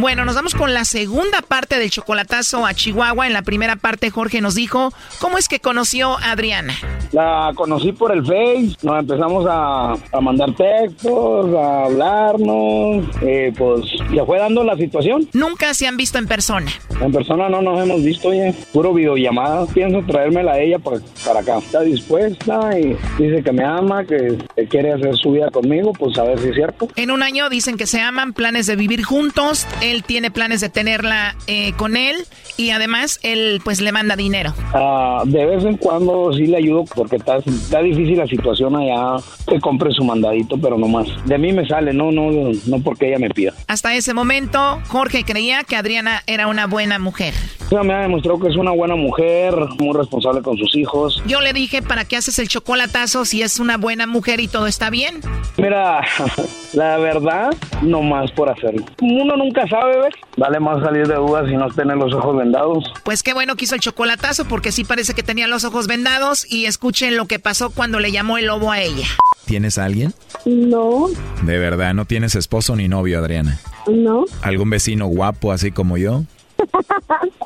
Bueno, 0.00 0.24
nos 0.24 0.36
vamos 0.36 0.54
con 0.54 0.74
la 0.74 0.84
segunda 0.84 1.42
parte 1.42 1.76
del 1.76 1.90
chocolatazo 1.90 2.64
a 2.64 2.72
Chihuahua. 2.72 3.26
En 3.26 3.32
la 3.32 3.42
primera 3.42 3.74
parte, 3.74 4.10
Jorge 4.10 4.40
nos 4.40 4.54
dijo 4.54 4.92
cómo 5.18 5.38
es 5.38 5.48
que 5.48 5.58
conoció 5.58 6.16
a 6.18 6.30
Adriana. 6.30 6.72
La 7.10 7.50
conocí 7.56 7.90
por 7.90 8.12
el 8.12 8.24
Face, 8.24 8.76
nos 8.82 9.00
empezamos 9.00 9.44
a, 9.50 9.94
a 9.94 10.20
mandar 10.20 10.54
textos, 10.54 11.52
a 11.52 11.86
hablarnos, 11.86 13.06
eh, 13.22 13.52
pues 13.58 13.90
se 13.90 14.24
fue 14.24 14.38
dando 14.38 14.62
la 14.62 14.76
situación. 14.76 15.28
Nunca 15.32 15.74
se 15.74 15.88
han 15.88 15.96
visto 15.96 16.18
en 16.18 16.28
persona. 16.28 16.70
En 17.00 17.10
persona 17.10 17.48
no 17.48 17.60
nos 17.60 17.82
hemos 17.82 18.00
visto, 18.04 18.28
oye, 18.28 18.54
puro 18.72 18.94
videollamada. 18.94 19.66
Pienso 19.66 20.02
traérmela 20.06 20.52
a 20.52 20.60
ella 20.60 20.78
para, 20.78 20.98
para 21.24 21.40
acá. 21.40 21.58
Está 21.58 21.80
dispuesta 21.80 22.78
y 22.78 22.96
dice 23.18 23.42
que 23.42 23.52
me 23.52 23.64
ama, 23.64 24.04
que, 24.04 24.38
que 24.54 24.68
quiere 24.68 24.92
hacer 24.92 25.16
su 25.16 25.32
vida 25.32 25.50
conmigo, 25.50 25.92
pues 25.92 26.16
a 26.18 26.22
ver 26.22 26.38
si 26.38 26.50
es 26.50 26.54
cierto. 26.54 26.88
En 26.94 27.10
un 27.10 27.24
año 27.24 27.48
dicen 27.48 27.76
que 27.76 27.88
se 27.88 28.00
aman, 28.00 28.32
planes 28.32 28.66
de 28.66 28.76
vivir 28.76 29.02
juntos. 29.02 29.66
Él 29.90 30.04
tiene 30.04 30.30
planes 30.30 30.60
de 30.60 30.68
tenerla 30.68 31.34
eh, 31.46 31.72
con 31.76 31.96
él 31.96 32.16
y 32.56 32.70
además 32.70 33.20
él 33.22 33.60
pues 33.64 33.80
le 33.80 33.92
manda 33.92 34.16
dinero. 34.16 34.52
Ah, 34.74 35.22
de 35.24 35.46
vez 35.46 35.64
en 35.64 35.76
cuando 35.76 36.32
sí 36.32 36.46
le 36.46 36.58
ayudo 36.58 36.84
porque 36.94 37.16
está, 37.16 37.36
está 37.36 37.80
difícil 37.80 38.18
la 38.18 38.26
situación 38.26 38.76
allá. 38.76 39.22
Que 39.46 39.60
compre 39.60 39.90
su 39.92 40.04
mandadito, 40.04 40.58
pero 40.60 40.76
no 40.76 40.88
más. 40.88 41.08
De 41.24 41.38
mí 41.38 41.52
me 41.52 41.66
sale, 41.66 41.92
no, 41.92 42.12
no, 42.12 42.30
no 42.66 42.80
porque 42.82 43.08
ella 43.08 43.18
me 43.18 43.30
pida. 43.30 43.52
Hasta 43.66 43.94
ese 43.94 44.12
momento, 44.12 44.80
Jorge 44.88 45.24
creía 45.24 45.64
que 45.64 45.76
Adriana 45.76 46.22
era 46.26 46.48
una 46.48 46.66
buena 46.66 46.98
mujer. 46.98 47.32
Ella 47.70 47.82
me 47.82 47.94
ha 47.94 48.00
demostrado 48.00 48.40
que 48.40 48.48
es 48.48 48.56
una 48.56 48.70
buena 48.72 48.96
mujer, 48.96 49.54
muy 49.78 49.94
responsable 49.96 50.42
con 50.42 50.56
sus 50.56 50.74
hijos. 50.74 51.22
Yo 51.26 51.40
le 51.40 51.52
dije, 51.52 51.82
¿para 51.82 52.06
qué 52.06 52.16
haces 52.16 52.38
el 52.38 52.48
chocolatazo 52.48 53.24
si 53.24 53.42
es 53.42 53.60
una 53.60 53.76
buena 53.76 54.06
mujer 54.06 54.40
y 54.40 54.48
todo 54.48 54.66
está 54.66 54.90
bien? 54.90 55.20
Mira, 55.56 56.00
la 56.72 56.98
verdad, 56.98 57.50
no 57.82 58.02
más 58.02 58.30
por 58.32 58.48
hacerlo. 58.48 58.84
Uno 59.00 59.36
nunca 59.36 59.66
sabe, 59.68 59.77
¿ves? 59.86 60.14
Vale 60.36 60.60
más 60.60 60.82
salir 60.82 61.06
de 61.06 61.14
dudas 61.14 61.50
y 61.50 61.56
no 61.56 61.68
tener 61.70 61.96
los 61.96 62.12
ojos 62.14 62.36
vendados. 62.36 62.84
Pues 63.04 63.22
qué 63.22 63.34
bueno 63.34 63.56
que 63.56 63.64
hizo 63.64 63.74
el 63.74 63.80
chocolatazo 63.80 64.44
porque 64.46 64.72
sí 64.72 64.84
parece 64.84 65.14
que 65.14 65.22
tenía 65.22 65.46
los 65.46 65.64
ojos 65.64 65.86
vendados 65.86 66.50
y 66.50 66.66
escuchen 66.66 67.16
lo 67.16 67.26
que 67.26 67.38
pasó 67.38 67.70
cuando 67.70 68.00
le 68.00 68.12
llamó 68.12 68.38
el 68.38 68.46
lobo 68.46 68.70
a 68.72 68.80
ella. 68.80 69.06
¿Tienes 69.46 69.78
a 69.78 69.84
alguien? 69.86 70.12
No, 70.44 71.06
De 71.42 71.58
verdad, 71.58 71.94
no 71.94 72.04
tienes 72.04 72.34
esposo 72.34 72.76
ni 72.76 72.88
novio, 72.88 73.18
Adriana. 73.18 73.58
no. 73.86 74.24
¿Algún 74.42 74.70
vecino 74.70 75.06
guapo 75.06 75.52
así 75.52 75.70
como 75.70 75.96
yo? 75.96 76.22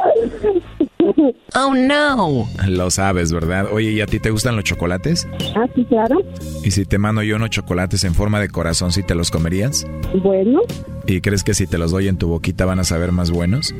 Oh, 1.55 1.75
no. 1.75 2.49
Lo 2.68 2.91
sabes, 2.91 3.33
¿verdad? 3.33 3.66
Oye, 3.73 3.91
¿y 3.91 4.01
a 4.01 4.07
ti 4.07 4.18
te 4.18 4.31
gustan 4.31 4.57
los 4.57 4.64
chocolates? 4.64 5.29
Ah, 5.55 5.66
sí, 5.75 5.85
claro. 5.85 6.23
¿Y 6.64 6.70
si 6.70 6.85
te 6.85 6.99
mando 6.99 7.23
yo 7.23 7.37
unos 7.37 7.51
chocolates 7.51 8.05
en 8.05 8.14
forma 8.14 8.41
de 8.41 8.49
corazón, 8.49 8.93
sí 8.93 9.03
te 9.03 9.14
los 9.14 9.31
comerías? 9.31 9.87
Bueno, 10.23 10.61
¿Y 11.07 11.20
crees 11.20 11.43
que 11.43 11.55
si 11.55 11.66
te 11.66 11.79
los 11.79 11.91
doy 11.91 12.09
en 12.09 12.16
tu 12.16 12.29
boquita 12.29 12.64
van 12.64 12.79
a 12.79 12.85
saber 12.85 13.12
más 13.12 13.31
buenos? 13.31 13.75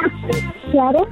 claro. 0.72 1.08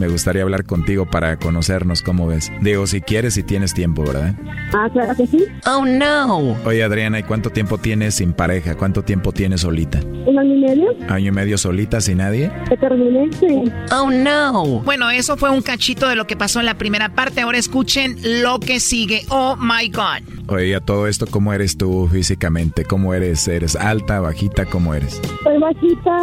Me 0.00 0.08
gustaría 0.08 0.40
hablar 0.40 0.64
contigo 0.64 1.04
para 1.04 1.36
conocernos, 1.36 2.00
¿cómo 2.00 2.26
ves? 2.26 2.50
Digo, 2.62 2.86
si 2.86 3.02
quieres 3.02 3.36
y 3.36 3.42
tienes 3.42 3.74
tiempo, 3.74 4.02
¿verdad? 4.02 4.34
Ah, 4.72 4.88
claro 4.90 5.14
que 5.14 5.26
sí. 5.26 5.44
Oh, 5.66 5.84
no. 5.84 6.56
Oye, 6.64 6.82
Adriana, 6.82 7.18
¿y 7.18 7.22
cuánto 7.22 7.50
tiempo 7.50 7.76
tienes 7.76 8.14
sin 8.14 8.32
pareja? 8.32 8.76
¿Cuánto 8.76 9.02
tiempo 9.02 9.32
tienes 9.32 9.60
solita? 9.60 10.00
¿Un 10.24 10.38
año 10.38 10.54
y 10.54 10.60
medio? 10.60 10.96
¿Año 11.10 11.28
y 11.28 11.32
medio 11.32 11.58
solita 11.58 12.00
sin 12.00 12.16
nadie? 12.16 12.50
Que 12.70 12.78
terminé, 12.78 13.28
sí. 13.38 13.70
Oh 13.92 14.10
no. 14.10 14.80
Bueno, 14.86 15.10
eso 15.10 15.36
fue 15.36 15.50
un 15.50 15.60
cachito 15.60 16.08
de 16.08 16.16
lo 16.16 16.26
que 16.26 16.34
pasó 16.34 16.60
en 16.60 16.66
la 16.66 16.78
primera 16.78 17.10
parte. 17.10 17.42
Ahora 17.42 17.58
escuchen 17.58 18.16
lo 18.42 18.58
que 18.58 18.80
sigue. 18.80 19.26
Oh 19.28 19.54
my 19.56 19.90
God. 19.90 20.40
Oye, 20.50 20.74
a 20.74 20.80
todo 20.80 21.06
esto, 21.06 21.26
¿cómo 21.30 21.52
eres 21.52 21.76
tú 21.76 22.08
físicamente? 22.10 22.84
¿Cómo 22.84 23.14
eres? 23.14 23.46
¿Eres 23.46 23.76
alta, 23.76 24.18
bajita? 24.18 24.64
¿Cómo 24.64 24.94
eres? 24.94 25.20
Soy 25.44 25.58
bajita, 25.58 26.16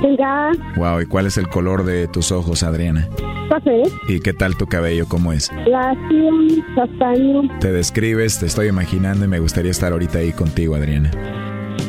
delgada, 0.00 0.52
Wow, 0.76 1.00
¿y 1.00 1.06
cuál 1.06 1.26
es 1.26 1.36
el 1.36 1.48
color 1.48 1.84
de 1.84 2.06
tus 2.06 2.30
ojos, 2.30 2.62
Adriana? 2.62 3.08
Café, 3.48 3.82
¿Y 4.08 4.20
qué 4.20 4.32
tal 4.32 4.56
tu 4.56 4.66
cabello? 4.66 5.06
¿Cómo 5.08 5.32
es? 5.32 5.50
lacio, 5.66 6.30
castaño. 6.74 7.42
Te 7.60 7.72
describes, 7.72 8.38
te 8.38 8.46
estoy 8.46 8.68
imaginando 8.68 9.24
y 9.24 9.28
me 9.28 9.38
gustaría 9.40 9.70
estar 9.70 9.92
ahorita 9.92 10.18
ahí 10.18 10.32
contigo, 10.32 10.74
Adriana. 10.74 11.10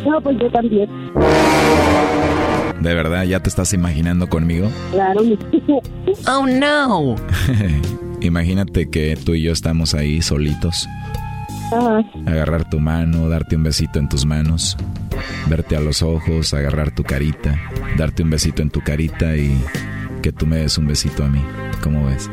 No, 0.05 0.19
pues 0.21 0.37
yo 0.39 0.51
también. 0.51 0.89
¿De 2.81 2.93
verdad 2.93 3.23
ya 3.23 3.39
te 3.39 3.49
estás 3.49 3.73
imaginando 3.73 4.27
conmigo? 4.27 4.69
Claro. 4.91 5.21
Oh, 6.27 6.45
no. 6.45 7.15
Imagínate 8.21 8.89
que 8.89 9.17
tú 9.25 9.33
y 9.33 9.41
yo 9.41 9.51
estamos 9.51 9.95
ahí 9.95 10.21
solitos. 10.21 10.87
Ajá. 11.75 12.01
Agarrar 12.27 12.69
tu 12.69 12.79
mano, 12.79 13.27
darte 13.29 13.55
un 13.55 13.63
besito 13.63 13.97
en 13.99 14.07
tus 14.07 14.25
manos, 14.25 14.77
verte 15.47 15.75
a 15.75 15.79
los 15.79 16.03
ojos, 16.03 16.53
agarrar 16.53 16.93
tu 16.93 17.03
carita, 17.03 17.59
darte 17.97 18.21
un 18.21 18.29
besito 18.29 18.61
en 18.61 18.69
tu 18.69 18.81
carita 18.81 19.35
y 19.35 19.59
que 20.23 20.31
tú 20.31 20.47
me 20.47 20.57
des 20.57 20.77
un 20.79 20.87
besito 20.87 21.23
a 21.23 21.29
mí. 21.29 21.41
¿Cómo 21.83 22.07
ves? 22.07 22.31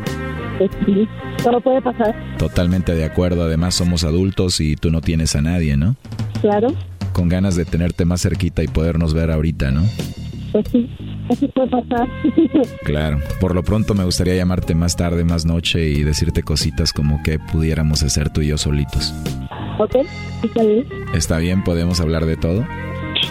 Pues 0.57 0.71
sí, 0.87 1.07
todo 1.43 1.61
puede 1.61 1.83
pasar. 1.83 2.15
Totalmente 2.39 2.95
de 2.95 3.05
acuerdo, 3.05 3.43
además 3.43 3.75
somos 3.75 4.05
adultos 4.05 4.61
y 4.61 4.77
tú 4.77 4.91
no 4.91 5.01
tienes 5.03 5.35
a 5.37 5.43
nadie, 5.43 5.77
¿no? 5.77 5.97
Claro. 6.41 6.69
Con 7.13 7.29
ganas 7.29 7.57
de 7.57 7.65
tenerte 7.67 8.05
más 8.07 8.23
cerquita 8.23 8.63
y 8.63 8.69
podernos 8.69 9.13
ver 9.13 9.31
ahorita, 9.31 9.71
¿no? 9.73 9.83
Pues 10.53 10.67
sí, 10.73 10.89
así 11.29 11.49
puede 11.49 11.69
pasar. 11.69 12.09
Claro. 12.85 13.21
Por 13.41 13.55
lo 13.55 13.63
pronto 13.63 13.95
me 13.95 14.05
gustaría 14.05 14.35
llamarte 14.35 14.75
más 14.75 14.97
tarde, 14.97 15.25
más 15.25 15.45
noche 15.45 15.89
y 15.89 16.03
decirte 16.03 16.43
cositas 16.43 16.93
como 16.93 17.23
que 17.23 17.39
pudiéramos 17.39 18.03
hacer 18.03 18.31
tú 18.31 18.41
y 18.41 18.49
yo 18.49 18.59
solitos. 18.59 19.13
ok, 19.79 19.97
está 20.43 20.63
bien. 20.63 20.87
¿Está 21.15 21.39
bien? 21.39 21.63
¿Podemos 21.65 22.01
hablar 22.01 22.27
de 22.27 22.37
todo? 22.37 22.67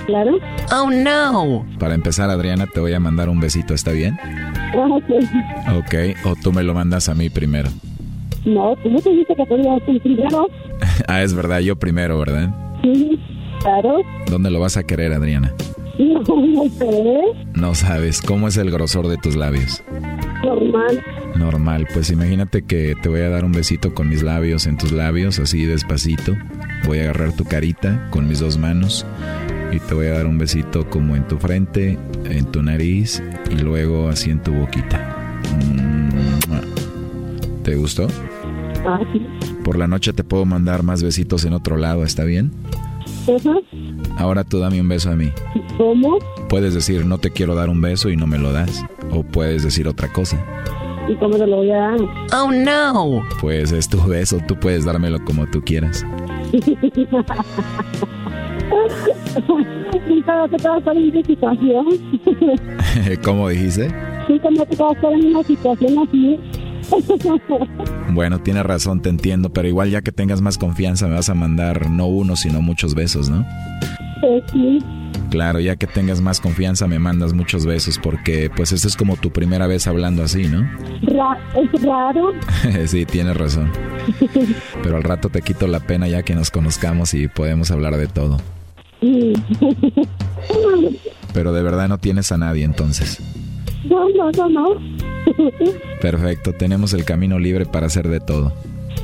Claro. 0.05 0.39
Oh, 0.71 0.89
no. 0.89 1.65
Para 1.77 1.93
empezar, 1.93 2.29
Adriana, 2.29 2.65
te 2.65 2.79
voy 2.79 2.93
a 2.93 2.99
mandar 2.99 3.29
un 3.29 3.39
besito, 3.39 3.73
¿está 3.73 3.91
bien? 3.91 4.17
Ok. 4.75 5.03
Ok, 5.77 5.93
o 6.25 6.35
tú 6.35 6.51
me 6.51 6.63
lo 6.63 6.73
mandas 6.73 7.09
a 7.09 7.15
mí 7.15 7.29
primero. 7.29 7.69
No, 8.45 8.75
tú 8.81 8.89
no 8.89 8.99
te 8.99 9.09
dijiste 9.11 9.35
que 9.35 9.45
podías 9.45 9.81
ir 9.87 10.01
primero. 10.01 10.47
ah, 11.07 11.21
es 11.21 11.33
verdad, 11.33 11.59
yo 11.59 11.75
primero, 11.75 12.17
¿verdad? 12.17 12.49
Sí, 12.81 13.19
claro. 13.61 14.01
¿Dónde 14.27 14.49
lo 14.49 14.59
vas 14.59 14.77
a 14.77 14.83
querer, 14.83 15.13
Adriana? 15.13 15.53
No, 15.99 16.21
no 16.21 16.63
sé. 16.69 17.19
No 17.53 17.75
sabes, 17.75 18.21
¿cómo 18.21 18.47
es 18.47 18.57
el 18.57 18.71
grosor 18.71 19.07
de 19.09 19.17
tus 19.17 19.35
labios? 19.35 19.83
Normal. 20.43 21.03
Normal, 21.35 21.87
pues 21.93 22.09
imagínate 22.09 22.63
que 22.63 22.95
te 23.01 23.09
voy 23.09 23.21
a 23.21 23.29
dar 23.29 23.43
un 23.43 23.51
besito 23.51 23.93
con 23.93 24.09
mis 24.09 24.23
labios 24.23 24.65
en 24.65 24.77
tus 24.77 24.91
labios, 24.91 25.39
así 25.39 25.65
despacito. 25.65 26.35
Voy 26.85 26.99
a 26.99 27.03
agarrar 27.03 27.33
tu 27.33 27.43
carita 27.43 28.07
con 28.11 28.27
mis 28.27 28.39
dos 28.39 28.57
manos 28.57 29.05
y 29.71 29.79
te 29.79 29.93
voy 29.93 30.07
a 30.07 30.13
dar 30.13 30.25
un 30.25 30.37
besito 30.37 30.89
como 30.89 31.15
en 31.15 31.27
tu 31.27 31.37
frente, 31.37 31.97
en 32.25 32.45
tu 32.45 32.61
nariz 32.61 33.21
y 33.49 33.55
luego 33.55 34.09
así 34.09 34.31
en 34.31 34.41
tu 34.41 34.53
boquita. 34.53 35.39
Mm, 35.57 37.63
¿Te 37.63 37.75
gustó? 37.75 38.07
Ah, 38.85 38.99
sí. 39.13 39.25
Por 39.63 39.77
la 39.77 39.87
noche 39.87 40.13
te 40.13 40.23
puedo 40.23 40.45
mandar 40.45 40.83
más 40.83 41.03
besitos 41.03 41.45
en 41.45 41.53
otro 41.53 41.77
lado, 41.77 42.03
¿está 42.03 42.23
bien? 42.23 42.51
Ahora 44.17 44.43
tú 44.43 44.59
dame 44.59 44.81
un 44.81 44.89
beso 44.89 45.11
a 45.11 45.15
mí. 45.15 45.31
¿Cómo? 45.77 46.17
Puedes 46.47 46.73
decir 46.73 47.05
no 47.05 47.19
te 47.19 47.29
quiero 47.29 47.53
dar 47.53 47.69
un 47.69 47.81
beso 47.81 48.09
y 48.09 48.15
no 48.15 48.25
me 48.25 48.39
lo 48.39 48.51
das. 48.51 48.83
O 49.11 49.23
puedes 49.23 49.63
decir 49.63 49.87
otra 49.87 50.11
cosa. 50.11 50.43
¿Y 51.07 51.15
cómo 51.15 51.37
te 51.37 51.45
lo 51.45 51.57
voy 51.57 51.71
a 51.71 51.77
dar? 51.77 51.99
Oh, 52.33 52.51
no. 52.51 53.23
Pues 53.41 53.71
es 53.71 53.89
tu 53.89 54.01
beso, 54.03 54.39
tú 54.47 54.55
puedes 54.55 54.85
dármelo 54.85 55.23
como 55.23 55.45
tú 55.47 55.61
quieras. 55.61 56.05
Nunca 60.07 60.35
me 60.35 60.43
ha 60.43 60.47
tocado 60.47 60.77
estar 60.79 60.95
en 60.97 61.09
una 61.11 61.23
situación. 61.23 61.85
¿Cómo 63.23 63.49
dijiste? 63.49 63.87
Nunca 64.27 64.49
me 64.51 64.61
ha 64.61 64.65
tocado 64.65 64.91
estar 64.93 65.13
en 65.13 65.25
una 65.27 65.43
situación 65.43 66.07
así. 66.07 66.39
Bueno, 68.11 68.39
tienes 68.39 68.63
razón, 68.63 69.01
te 69.01 69.09
entiendo, 69.09 69.49
pero 69.51 69.67
igual 69.67 69.89
ya 69.91 70.01
que 70.01 70.11
tengas 70.11 70.41
más 70.41 70.57
confianza 70.57 71.07
me 71.07 71.15
vas 71.15 71.29
a 71.29 71.33
mandar 71.35 71.89
no 71.89 72.07
uno, 72.07 72.35
sino 72.35 72.61
muchos 72.61 72.95
besos, 72.95 73.29
¿no? 73.29 73.45
Sí. 74.51 74.79
Claro, 75.29 75.59
ya 75.59 75.75
que 75.75 75.85
tengas 75.85 76.21
más 76.21 76.39
confianza 76.41 76.87
me 76.87 76.97
mandas 76.97 77.33
muchos 77.33 77.65
besos 77.65 77.99
porque 77.99 78.49
pues 78.55 78.71
esta 78.71 78.87
es 78.87 78.95
como 78.97 79.15
tu 79.15 79.29
primera 79.31 79.67
vez 79.67 79.85
hablando 79.87 80.23
así, 80.23 80.47
¿no? 80.47 80.61
Ra- 81.03 81.37
es 81.55 81.81
raro. 81.83 82.31
sí, 82.87 83.05
tienes 83.05 83.37
razón. 83.37 83.71
Pero 84.83 84.97
al 84.97 85.03
rato 85.03 85.29
te 85.29 85.41
quito 85.43 85.67
la 85.67 85.79
pena 85.81 86.07
ya 86.07 86.23
que 86.23 86.33
nos 86.33 86.49
conozcamos 86.49 87.13
y 87.13 87.27
podemos 87.27 87.69
hablar 87.69 87.95
de 87.97 88.07
todo. 88.07 88.37
Pero 91.33 91.53
de 91.53 91.63
verdad 91.63 91.87
no 91.87 91.97
tienes 91.97 92.31
a 92.31 92.37
nadie 92.37 92.65
entonces. 92.65 93.19
No, 93.85 94.09
no, 94.09 94.29
no, 94.31 94.49
no. 94.49 94.67
Perfecto, 96.01 96.53
tenemos 96.53 96.93
el 96.93 97.05
camino 97.05 97.39
libre 97.39 97.65
para 97.65 97.87
hacer 97.87 98.09
de 98.09 98.19
todo. 98.19 98.53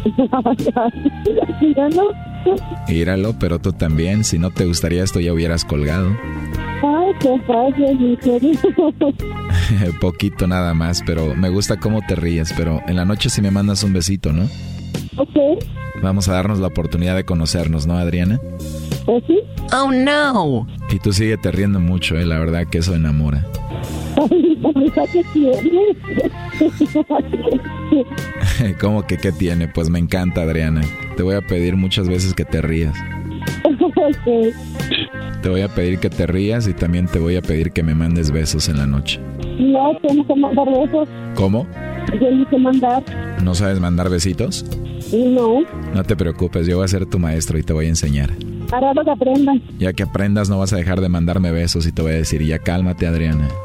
Íralo, 2.87 3.35
pero 3.39 3.59
tú 3.59 3.73
también. 3.73 4.23
Si 4.23 4.37
no 4.37 4.51
te 4.51 4.65
gustaría 4.65 5.03
esto, 5.03 5.19
ya 5.19 5.33
hubieras 5.33 5.65
colgado. 5.65 6.15
Ay, 6.83 7.11
qué 7.19 7.39
fácil, 7.47 7.99
mi 7.99 8.15
querido. 8.17 8.93
Poquito 10.01 10.47
nada 10.47 10.73
más, 10.73 11.01
pero 11.05 11.35
me 11.35 11.49
gusta 11.49 11.77
cómo 11.77 12.01
te 12.07 12.15
ríes. 12.15 12.53
Pero 12.55 12.81
en 12.87 12.95
la 12.95 13.05
noche 13.05 13.29
si 13.29 13.41
me 13.41 13.51
mandas 13.51 13.83
un 13.83 13.93
besito, 13.93 14.31
¿no? 14.31 14.47
Ok. 15.18 15.63
Vamos 16.01 16.28
a 16.28 16.34
darnos 16.34 16.59
la 16.59 16.68
oportunidad 16.68 17.16
de 17.16 17.24
conocernos, 17.24 17.88
¿no, 17.88 17.97
Adriana? 17.97 18.39
¿Oh, 19.05 19.22
sí? 19.28 19.39
Oh, 19.74 19.91
no. 19.91 20.68
Y 20.89 20.99
tú 20.99 21.13
sigue 21.13 21.38
te 21.38 21.51
riendo 21.51 21.80
mucho, 21.80 22.18
¿eh? 22.18 22.26
La 22.26 22.39
verdad 22.39 22.68
que 22.68 22.80
eso 22.80 22.93
enamora. 22.95 23.45
¿Cómo 28.80 29.05
que 29.05 29.18
qué 29.18 29.32
tiene? 29.32 29.68
Pues 29.68 29.89
me 29.89 29.99
encanta, 29.99 30.41
Adriana. 30.41 30.82
Te 31.18 31.24
voy 31.24 31.36
a 31.36 31.41
pedir 31.41 31.76
muchas 31.76 32.07
veces 32.07 32.34
que 32.34 32.45
te 32.45 32.61
rías. 32.61 32.95
Ok. 33.66 34.53
Te 35.41 35.49
voy 35.49 35.61
a 35.61 35.68
pedir 35.68 35.99
que 35.99 36.09
te 36.09 36.26
rías 36.26 36.68
y 36.68 36.74
también 36.74 37.07
te 37.07 37.20
voy 37.20 37.36
a 37.36 37.41
pedir 37.41 37.72
que 37.72 37.84
me 37.84 37.93
mandes 37.93 38.32
besos 38.32 38.68
en 38.70 38.78
la 38.78 38.88
noche. 38.88 39.20
No, 39.59 39.95
tengo 40.01 40.26
que 40.26 40.36
mandar 40.36 40.66
besos. 40.66 41.07
¿Cómo? 41.36 41.68
Yo 42.13 42.45
sé 42.49 42.57
mandar. 42.57 43.03
¿No 43.43 43.53
sabes 43.53 43.80
mandar 43.80 44.09
besitos? 44.09 44.66
No. 45.13 45.61
No 45.93 46.03
te 46.03 46.15
preocupes, 46.15 46.67
yo 46.67 46.77
voy 46.77 46.85
a 46.85 46.87
ser 46.87 47.05
tu 47.05 47.19
maestro 47.19 47.57
y 47.57 47.63
te 47.63 47.73
voy 47.73 47.85
a 47.85 47.89
enseñar. 47.89 48.31
Lo 48.95 49.03
que 49.03 49.11
aprendan. 49.11 49.61
Ya 49.77 49.93
que 49.93 50.03
aprendas 50.03 50.49
no 50.49 50.59
vas 50.59 50.73
a 50.73 50.77
dejar 50.77 50.99
de 51.01 51.09
mandarme 51.09 51.51
besos 51.51 51.85
y 51.87 51.91
te 51.91 52.01
voy 52.01 52.11
a 52.13 52.15
decir, 52.15 52.41
ya 52.43 52.59
cálmate 52.59 53.07
Adriana. 53.07 53.47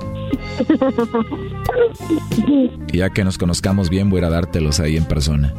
Y 2.93 2.99
ya 2.99 3.11
que 3.11 3.25
nos 3.25 3.39
conozcamos 3.39 3.91
bien 3.91 4.11
voy 4.11 4.23
a 4.23 4.31
dártelos 4.31 4.81
ahí 4.81 4.97
en 4.97 5.05
persona. 5.05 5.55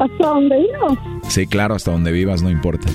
¿Hasta 0.00 0.26
dónde 0.26 0.56
vivo? 0.58 0.98
Sí, 1.28 1.46
claro, 1.46 1.74
hasta 1.74 1.90
donde 1.90 2.12
vivas 2.12 2.42
no 2.42 2.50
importa. 2.50 2.88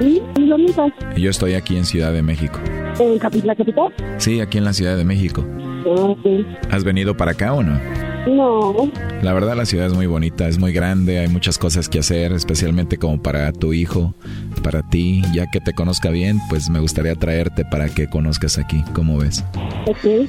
¿Y 0.00 0.20
dónde 0.46 0.70
estás? 0.70 0.92
Yo 1.16 1.30
estoy 1.30 1.54
aquí 1.54 1.76
en 1.76 1.84
Ciudad 1.84 2.12
de 2.12 2.22
México. 2.22 2.58
¿En 2.98 3.18
la 3.46 3.54
capital? 3.54 3.92
Sí, 4.18 4.40
aquí 4.40 4.58
en 4.58 4.64
la 4.64 4.72
Ciudad 4.72 4.96
de 4.96 5.04
México. 5.04 5.44
Ah, 5.86 6.14
sí. 6.22 6.44
¿Has 6.70 6.84
venido 6.84 7.16
para 7.16 7.32
acá 7.32 7.52
o 7.54 7.62
no? 7.62 7.78
No. 8.26 8.90
La 9.22 9.32
verdad 9.32 9.56
la 9.56 9.66
ciudad 9.66 9.86
es 9.86 9.94
muy 9.94 10.06
bonita, 10.06 10.48
es 10.48 10.58
muy 10.58 10.72
grande, 10.72 11.18
hay 11.18 11.28
muchas 11.28 11.58
cosas 11.58 11.88
que 11.88 11.98
hacer, 11.98 12.32
especialmente 12.32 12.96
como 12.96 13.20
para 13.20 13.52
tu 13.52 13.72
hijo, 13.72 14.14
para 14.62 14.82
ti, 14.88 15.22
ya 15.32 15.50
que 15.50 15.60
te 15.60 15.72
conozca 15.72 16.10
bien, 16.10 16.38
pues 16.48 16.70
me 16.70 16.78
gustaría 16.78 17.14
traerte 17.14 17.64
para 17.64 17.88
que 17.88 18.08
conozcas 18.08 18.58
aquí, 18.58 18.82
¿cómo 18.94 19.18
ves? 19.18 19.44
Ok. 19.86 20.28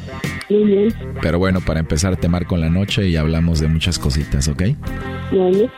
Muy 0.49 0.63
bien. 0.63 0.93
Pero 1.21 1.39
bueno, 1.39 1.61
para 1.61 1.79
empezar 1.79 2.17
te 2.17 2.27
marco 2.27 2.55
en 2.55 2.61
la 2.61 2.69
noche 2.69 3.07
y 3.07 3.15
hablamos 3.15 3.59
de 3.59 3.67
muchas 3.67 3.99
cositas, 3.99 4.47
¿ok? 4.47 4.63
Bueno. 5.31 5.69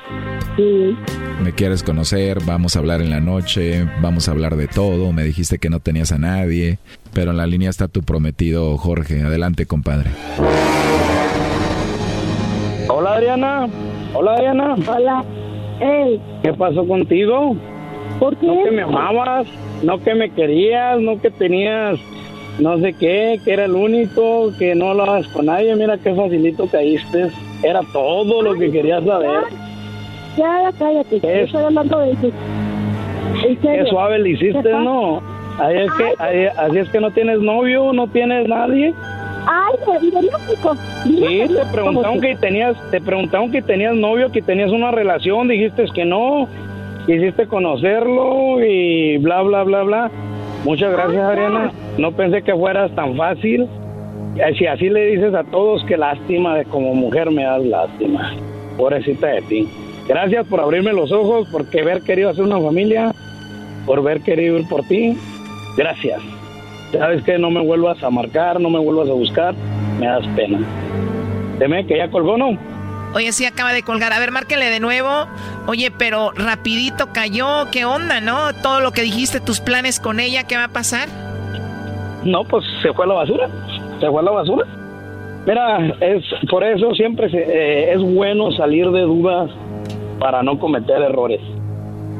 Sí. 0.55 0.97
Me 1.43 1.53
quieres 1.53 1.83
conocer, 1.83 2.39
vamos 2.45 2.75
a 2.75 2.79
hablar 2.79 3.01
en 3.01 3.09
la 3.09 3.19
noche, 3.19 3.85
vamos 4.01 4.29
a 4.29 4.31
hablar 4.31 4.55
de 4.55 4.67
todo, 4.67 5.11
me 5.11 5.23
dijiste 5.23 5.59
que 5.59 5.69
no 5.69 5.79
tenías 5.81 6.11
a 6.11 6.17
nadie, 6.17 6.79
pero 7.13 7.31
en 7.31 7.37
la 7.37 7.45
línea 7.45 7.69
está 7.69 7.87
tu 7.87 8.03
prometido 8.03 8.77
Jorge, 8.77 9.21
adelante 9.21 9.65
compadre. 9.65 10.11
Hola 13.05 13.17
Adriana. 13.17 13.67
Hola 14.15 14.33
Adriana. 14.33 14.75
Hola. 14.87 15.23
Hey. 15.79 16.19
¿Qué 16.41 16.51
pasó 16.53 16.87
contigo? 16.87 17.55
¿Por 18.17 18.35
qué? 18.37 18.47
No 18.47 18.63
que 18.63 18.71
me 18.71 18.81
amabas, 18.81 19.45
no 19.83 19.99
que 19.99 20.15
me 20.15 20.31
querías, 20.31 20.99
no 20.99 21.21
que 21.21 21.29
tenías 21.29 21.99
no 22.57 22.79
sé 22.79 22.93
qué, 22.93 23.39
que 23.45 23.53
era 23.53 23.65
el 23.65 23.75
único, 23.75 24.49
que 24.57 24.73
no 24.73 24.89
hablabas 24.89 25.27
con 25.27 25.45
nadie. 25.45 25.75
Mira 25.75 25.99
qué 25.99 26.15
facilito 26.15 26.65
caíste. 26.67 27.27
Era 27.63 27.81
todo 27.93 28.41
lo 28.41 28.55
que 28.55 28.71
querías 28.71 29.03
saber. 29.05 29.43
Ya, 30.35 30.63
ya, 30.63 30.71
cállate. 30.79 31.19
Yo 31.19 31.29
estoy 31.29 31.61
hablando 31.63 31.99
de 31.99 32.15
serio. 32.15 32.31
Qué 33.61 33.85
suave 33.87 34.17
le 34.17 34.35
¿Qué 34.35 34.47
hiciste? 34.47 34.71
¿no? 34.71 35.21
Ahí 35.59 35.77
es 35.77 35.91
que, 35.93 36.13
ahí- 36.17 36.47
así 36.57 36.77
es 36.79 36.89
que 36.89 36.99
no 36.99 37.11
tienes 37.11 37.39
novio, 37.39 37.93
no 37.93 38.07
tienes 38.07 38.47
nadie. 38.47 38.95
Ay, 39.47 40.01
México. 40.11 40.75
Sí, 41.03 41.43
te 41.47 41.65
preguntaron 41.71 42.21
que 42.21 42.35
tenías, 42.35 42.75
te 42.91 43.01
preguntaron 43.01 43.51
que 43.51 43.61
tenías 43.61 43.95
novio, 43.95 44.31
que 44.31 44.41
tenías 44.41 44.71
una 44.71 44.91
relación, 44.91 45.47
dijiste 45.47 45.85
que 45.93 46.05
no, 46.05 46.47
quisiste 47.05 47.47
conocerlo 47.47 48.63
y 48.63 49.17
bla 49.17 49.41
bla 49.41 49.63
bla 49.63 49.83
bla. 49.83 50.11
Muchas 50.63 50.91
gracias, 50.91 51.21
Ariana. 51.23 51.71
No 51.97 52.11
pensé 52.11 52.41
que 52.41 52.53
fueras 52.53 52.93
tan 52.95 53.15
fácil. 53.15 53.67
Eh, 54.35 54.55
Si 54.57 54.65
así 54.65 54.89
le 54.89 55.05
dices 55.07 55.33
a 55.33 55.43
todos, 55.43 55.83
qué 55.85 55.95
lástima 55.95 56.57
de 56.57 56.65
como 56.65 56.93
mujer 56.95 57.29
me 57.31 57.43
das 57.43 57.63
lástima. 57.63 58.33
Pobrecita 58.77 59.27
de 59.27 59.41
ti. 59.43 59.69
Gracias 60.07 60.45
por 60.47 60.59
abrirme 60.59 60.93
los 60.93 61.11
ojos, 61.11 61.47
por 61.49 61.69
que 61.69 61.81
haber 61.81 62.01
querido 62.01 62.29
hacer 62.29 62.43
una 62.43 62.59
familia, 62.59 63.13
por 63.85 63.99
haber 63.99 64.21
querido 64.21 64.57
ir 64.57 64.67
por 64.67 64.83
ti. 64.83 65.17
Gracias. 65.77 66.21
Sabes 66.91 67.23
que 67.23 67.37
no 67.37 67.49
me 67.49 67.61
vuelvas 67.61 68.01
a 68.03 68.09
marcar, 68.09 68.59
no 68.59 68.69
me 68.69 68.79
vuelvas 68.79 69.09
a 69.09 69.13
buscar, 69.13 69.53
me 69.99 70.07
das 70.07 70.25
pena. 70.35 70.59
Deme 71.59 71.85
que 71.85 71.97
ya 71.97 72.09
colgó, 72.09 72.37
¿no? 72.37 72.57
Oye, 73.13 73.31
sí, 73.31 73.45
acaba 73.45 73.71
de 73.73 73.81
colgar. 73.83 74.11
A 74.13 74.19
ver, 74.19 74.31
márquele 74.31 74.65
de 74.69 74.79
nuevo. 74.79 75.09
Oye, 75.67 75.89
pero 75.91 76.31
rapidito 76.31 77.07
cayó. 77.13 77.69
¿Qué 77.71 77.85
onda, 77.85 78.19
no? 78.19 78.53
Todo 78.61 78.81
lo 78.81 78.91
que 78.91 79.01
dijiste, 79.03 79.39
tus 79.39 79.61
planes 79.61 79.99
con 80.01 80.19
ella, 80.19 80.43
¿qué 80.43 80.57
va 80.57 80.65
a 80.65 80.69
pasar? 80.69 81.07
No, 82.25 82.43
pues 82.43 82.65
se 82.81 82.91
fue 82.93 83.05
a 83.05 83.07
la 83.07 83.13
basura. 83.15 83.47
Se 84.01 84.09
fue 84.09 84.19
a 84.19 84.23
la 84.23 84.31
basura. 84.31 84.65
Mira, 85.45 85.95
es 86.01 86.23
por 86.49 86.63
eso 86.63 86.93
siempre 86.95 87.29
se- 87.29 87.37
eh, 87.37 87.93
es 87.93 88.01
bueno 88.01 88.51
salir 88.51 88.89
de 88.91 89.01
dudas 89.01 89.49
para 90.19 90.41
no 90.43 90.57
cometer 90.59 91.01
errores. 91.01 91.39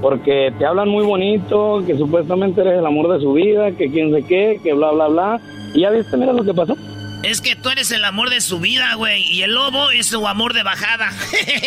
Porque 0.05 0.53
te 0.59 0.67
hablan 0.67 0.87
muy 0.87 1.03
bonito, 1.03 1.81
que 1.83 1.97
supuestamente 1.97 2.61
eres 2.61 2.77
el 2.77 2.85
amor 2.85 3.11
de 3.11 3.19
su 3.19 3.33
vida, 3.33 3.71
que 3.71 3.89
quién 3.89 4.13
sé 4.13 4.21
qué, 4.21 4.59
que 4.63 4.71
bla, 4.71 4.91
bla, 4.91 5.07
bla. 5.07 5.39
Y 5.73 5.81
ya 5.81 5.89
viste, 5.89 6.15
mira 6.15 6.31
lo 6.31 6.43
que 6.43 6.53
pasó. 6.53 6.77
Es 7.23 7.41
que 7.41 7.55
tú 7.55 7.69
eres 7.69 7.89
el 7.89 8.05
amor 8.05 8.29
de 8.29 8.39
su 8.39 8.59
vida, 8.59 8.93
güey. 8.97 9.23
Y 9.23 9.41
el 9.41 9.55
lobo 9.55 9.89
es 9.89 10.05
su 10.05 10.27
amor 10.27 10.53
de 10.53 10.61
bajada. 10.61 11.09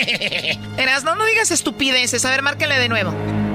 Eras, 0.78 1.02
no, 1.02 1.16
no 1.16 1.26
digas 1.26 1.50
estupideces. 1.50 2.24
A 2.24 2.30
ver, 2.30 2.42
márquele 2.42 2.78
de 2.78 2.88
nuevo. 2.88 3.10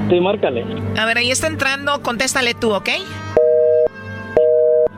Sí, 0.09 0.19
márcale. 0.19 0.65
A 0.99 1.05
ver, 1.05 1.17
ahí 1.17 1.31
está 1.31 1.47
entrando. 1.47 2.01
Contéstale 2.01 2.53
tú, 2.53 2.73
¿ok? 2.73 2.89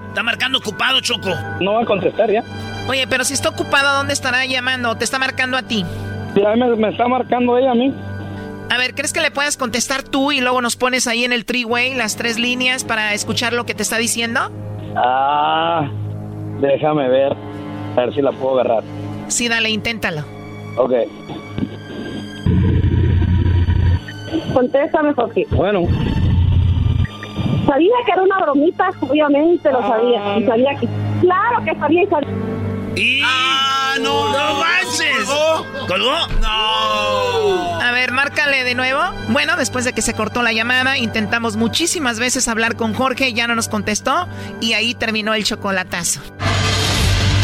Está 0.08 0.24
marcando 0.24 0.58
ocupado, 0.58 1.00
Choco. 1.02 1.30
No 1.62 1.74
va 1.74 1.84
a 1.84 1.86
contestar 1.86 2.32
ya. 2.32 2.44
Oye, 2.90 3.06
pero 3.06 3.24
si 3.24 3.36
está 3.36 3.50
ocupado, 3.50 3.90
¿a 3.90 3.94
¿dónde 3.94 4.14
estará 4.14 4.48
llamando? 4.48 4.96
¿Te 4.96 5.04
está 5.04 5.20
marcando 5.20 5.58
a 5.58 5.62
ti? 5.62 5.86
Ya 6.36 6.56
me, 6.56 6.76
me 6.76 6.90
está 6.90 7.08
marcando 7.08 7.56
ella 7.60 7.70
a 7.70 7.76
mí. 7.76 7.94
A 8.70 8.78
ver, 8.78 8.96
¿crees 8.96 9.14
que 9.14 9.22
le 9.22 9.32
puedas 9.32 9.58
contestar 9.58 10.04
tú 10.04 10.32
y 10.32 10.42
luego 10.42 10.62
nos 10.62 10.76
pones 10.76 11.08
ahí 11.08 11.24
en 11.24 11.34
el 11.34 11.46
three-way 11.46 11.94
las 11.94 12.16
tres 12.16 12.40
líneas 12.40 12.84
para 12.84 13.14
escuchar 13.14 13.54
lo 13.54 13.66
que 13.66 13.74
te 13.74 13.84
está 13.84 13.98
diciendo? 13.98 14.52
Ah, 14.96 15.90
déjame 16.60 17.08
ver. 17.08 17.34
A 17.96 18.02
ver 18.02 18.14
si 18.14 18.22
la 18.22 18.32
puedo 18.32 18.60
agarrar. 18.60 18.84
Sí, 19.28 19.48
dale, 19.48 19.70
inténtalo. 19.70 20.24
Ok. 20.78 20.92
Contéstame, 24.54 25.14
Jorge. 25.14 25.46
Bueno. 25.52 25.84
Sabía 27.66 27.96
que 28.06 28.12
era 28.12 28.22
una 28.22 28.40
bromita, 28.40 28.90
obviamente 29.02 29.72
lo 29.72 29.82
sabía. 29.82 30.38
Y 30.38 30.46
sabía 30.46 30.76
que. 30.80 30.88
Claro 31.22 31.64
que 31.64 31.76
sabía 31.76 32.04
y 32.04 32.08
sabía. 32.08 32.30
¡Ah, 33.26 33.75
no! 34.00 34.32
¡No 34.32 34.56
manches! 34.60 35.28
¿Colgó? 35.88 36.28
¡No! 36.42 37.82
A 37.82 37.92
ver, 37.92 38.12
márcale 38.12 38.64
de 38.64 38.76
nuevo. 38.76 39.02
Bueno, 39.30 39.56
después 39.58 39.86
de 39.86 39.94
que 39.94 40.02
se 40.02 40.14
cortó 40.14 40.42
la 40.42 40.54
llamada, 40.54 40.98
intentamos 40.98 41.56
muchísimas 41.56 42.20
veces 42.20 42.48
hablar 42.48 42.76
con 42.76 42.94
Jorge, 42.94 43.34
ya 43.34 43.48
no 43.48 43.56
nos 43.56 43.68
contestó 43.68 44.28
y 44.62 44.74
ahí 44.74 44.96
terminó 44.96 45.34
el 45.34 45.44
chocolatazo. 45.44 46.22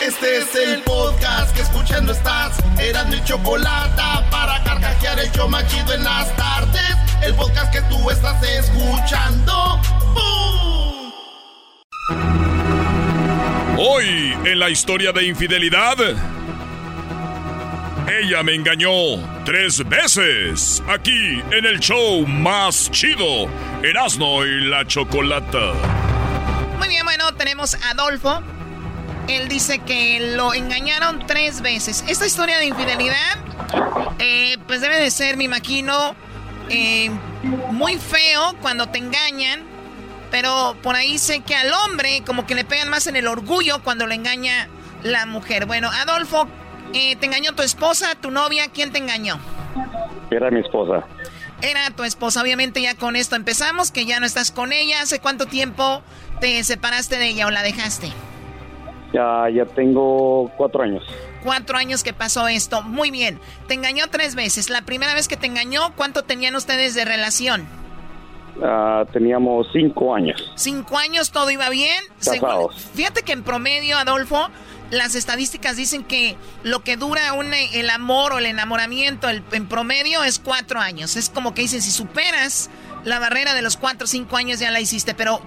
Este 0.00 0.38
es 0.38 0.54
el 0.54 0.80
podcast 0.82 1.54
que 1.54 1.60
escuchando 1.60 2.12
estás. 2.12 2.56
Eran 2.80 3.10
mi 3.10 3.22
chocolate 3.22 4.00
para 4.30 4.64
carcajear 4.64 5.18
el 5.18 5.30
show 5.32 5.46
machido 5.46 5.92
en 5.92 6.02
las 6.02 6.34
tardes. 6.36 6.96
El 7.22 7.34
podcast 7.34 7.70
que 7.70 7.82
tú 7.82 8.10
estás 8.10 8.42
escuchando. 8.42 9.78
¡Bum! 10.14 11.12
Hoy 13.78 14.34
en 14.44 14.58
la 14.58 14.70
historia 14.70 15.12
de 15.12 15.26
infidelidad. 15.26 15.96
Ella 18.08 18.42
me 18.42 18.54
engañó 18.54 18.90
tres 19.44 19.86
veces 19.86 20.82
aquí 20.88 21.42
en 21.50 21.66
el 21.66 21.78
show 21.78 22.26
más 22.26 22.90
chido, 22.90 23.48
Erasmo 23.82 24.46
y 24.46 24.64
la 24.64 24.86
Chocolata. 24.86 25.74
Muy 26.78 26.88
bien, 26.88 27.04
bueno, 27.04 27.34
tenemos 27.34 27.74
a 27.74 27.90
Adolfo. 27.90 28.42
Él 29.28 29.48
dice 29.48 29.78
que 29.78 30.34
lo 30.36 30.54
engañaron 30.54 31.26
tres 31.26 31.60
veces. 31.60 32.04
Esta 32.08 32.26
historia 32.26 32.58
de 32.58 32.66
infidelidad, 32.66 33.38
eh, 34.18 34.58
pues 34.66 34.80
debe 34.80 35.00
de 35.00 35.10
ser, 35.10 35.36
me 35.36 35.44
imagino, 35.44 36.14
eh, 36.68 37.10
muy 37.70 37.96
feo 37.96 38.56
cuando 38.60 38.88
te 38.88 38.98
engañan. 38.98 39.62
Pero 40.30 40.76
por 40.82 40.94
ahí 40.94 41.18
sé 41.18 41.40
que 41.40 41.56
al 41.56 41.72
hombre 41.72 42.22
como 42.24 42.46
que 42.46 42.54
le 42.54 42.64
pegan 42.64 42.88
más 42.88 43.06
en 43.06 43.16
el 43.16 43.26
orgullo 43.26 43.82
cuando 43.82 44.06
le 44.06 44.14
engaña 44.14 44.68
la 45.02 45.26
mujer. 45.26 45.66
Bueno, 45.66 45.90
Adolfo, 45.90 46.46
eh, 46.92 47.16
¿te 47.16 47.26
engañó 47.26 47.54
tu 47.54 47.62
esposa, 47.62 48.14
tu 48.14 48.30
novia? 48.30 48.68
¿Quién 48.72 48.92
te 48.92 48.98
engañó? 48.98 49.40
Era 50.30 50.50
mi 50.50 50.60
esposa. 50.60 51.04
Era 51.62 51.90
tu 51.90 52.04
esposa, 52.04 52.40
obviamente 52.40 52.80
ya 52.80 52.94
con 52.94 53.16
esto 53.16 53.36
empezamos, 53.36 53.90
que 53.90 54.06
ya 54.06 54.20
no 54.20 54.26
estás 54.26 54.50
con 54.50 54.72
ella. 54.72 55.02
¿Hace 55.02 55.18
cuánto 55.18 55.46
tiempo 55.46 56.02
te 56.40 56.62
separaste 56.64 57.18
de 57.18 57.28
ella 57.28 57.46
o 57.46 57.50
la 57.50 57.62
dejaste? 57.62 58.12
Ya, 59.12 59.48
ya 59.52 59.64
tengo 59.66 60.50
cuatro 60.56 60.82
años. 60.82 61.02
Cuatro 61.42 61.76
años 61.76 62.02
que 62.04 62.12
pasó 62.12 62.46
esto. 62.48 62.82
Muy 62.82 63.10
bien. 63.10 63.40
Te 63.66 63.74
engañó 63.74 64.06
tres 64.10 64.34
veces. 64.34 64.70
La 64.70 64.82
primera 64.82 65.14
vez 65.14 65.26
que 65.26 65.36
te 65.36 65.46
engañó, 65.46 65.92
¿cuánto 65.96 66.22
tenían 66.22 66.54
ustedes 66.54 66.94
de 66.94 67.04
relación? 67.04 67.66
Ah, 68.62 69.04
teníamos 69.12 69.66
cinco 69.72 70.14
años. 70.14 70.52
Cinco 70.56 70.98
años, 70.98 71.30
todo 71.32 71.50
iba 71.50 71.68
bien. 71.70 71.96
Casados. 72.22 72.74
fíjate 72.94 73.22
que 73.22 73.32
en 73.32 73.42
promedio, 73.42 73.96
Adolfo, 73.96 74.48
las 74.90 75.14
estadísticas 75.14 75.76
dicen 75.76 76.04
que 76.04 76.36
lo 76.62 76.80
que 76.84 76.96
dura 76.96 77.32
un, 77.32 77.52
el 77.54 77.88
amor 77.90 78.32
o 78.34 78.38
el 78.38 78.46
enamoramiento 78.46 79.28
el- 79.28 79.42
en 79.52 79.66
promedio 79.66 80.24
es 80.24 80.38
cuatro 80.40 80.78
años. 80.80 81.16
Es 81.16 81.30
como 81.30 81.54
que 81.54 81.62
dicen, 81.62 81.80
si 81.80 81.90
superas 81.90 82.70
la 83.04 83.18
barrera 83.18 83.54
de 83.54 83.62
los 83.62 83.76
cuatro 83.76 84.04
o 84.04 84.08
cinco 84.08 84.36
años 84.36 84.58
ya 84.58 84.70
la 84.70 84.80
hiciste. 84.80 85.14
Pero 85.14 85.40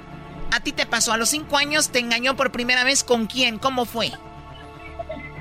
a 0.54 0.60
ti 0.60 0.72
te 0.72 0.86
pasó, 0.86 1.14
a 1.14 1.18
los 1.18 1.30
cinco 1.30 1.58
años 1.58 1.90
te 1.90 2.00
engañó 2.00 2.36
por 2.36 2.52
primera 2.52 2.84
vez 2.84 3.04
con 3.04 3.26
quién, 3.26 3.58
¿cómo 3.58 3.86
fue? 3.86 4.10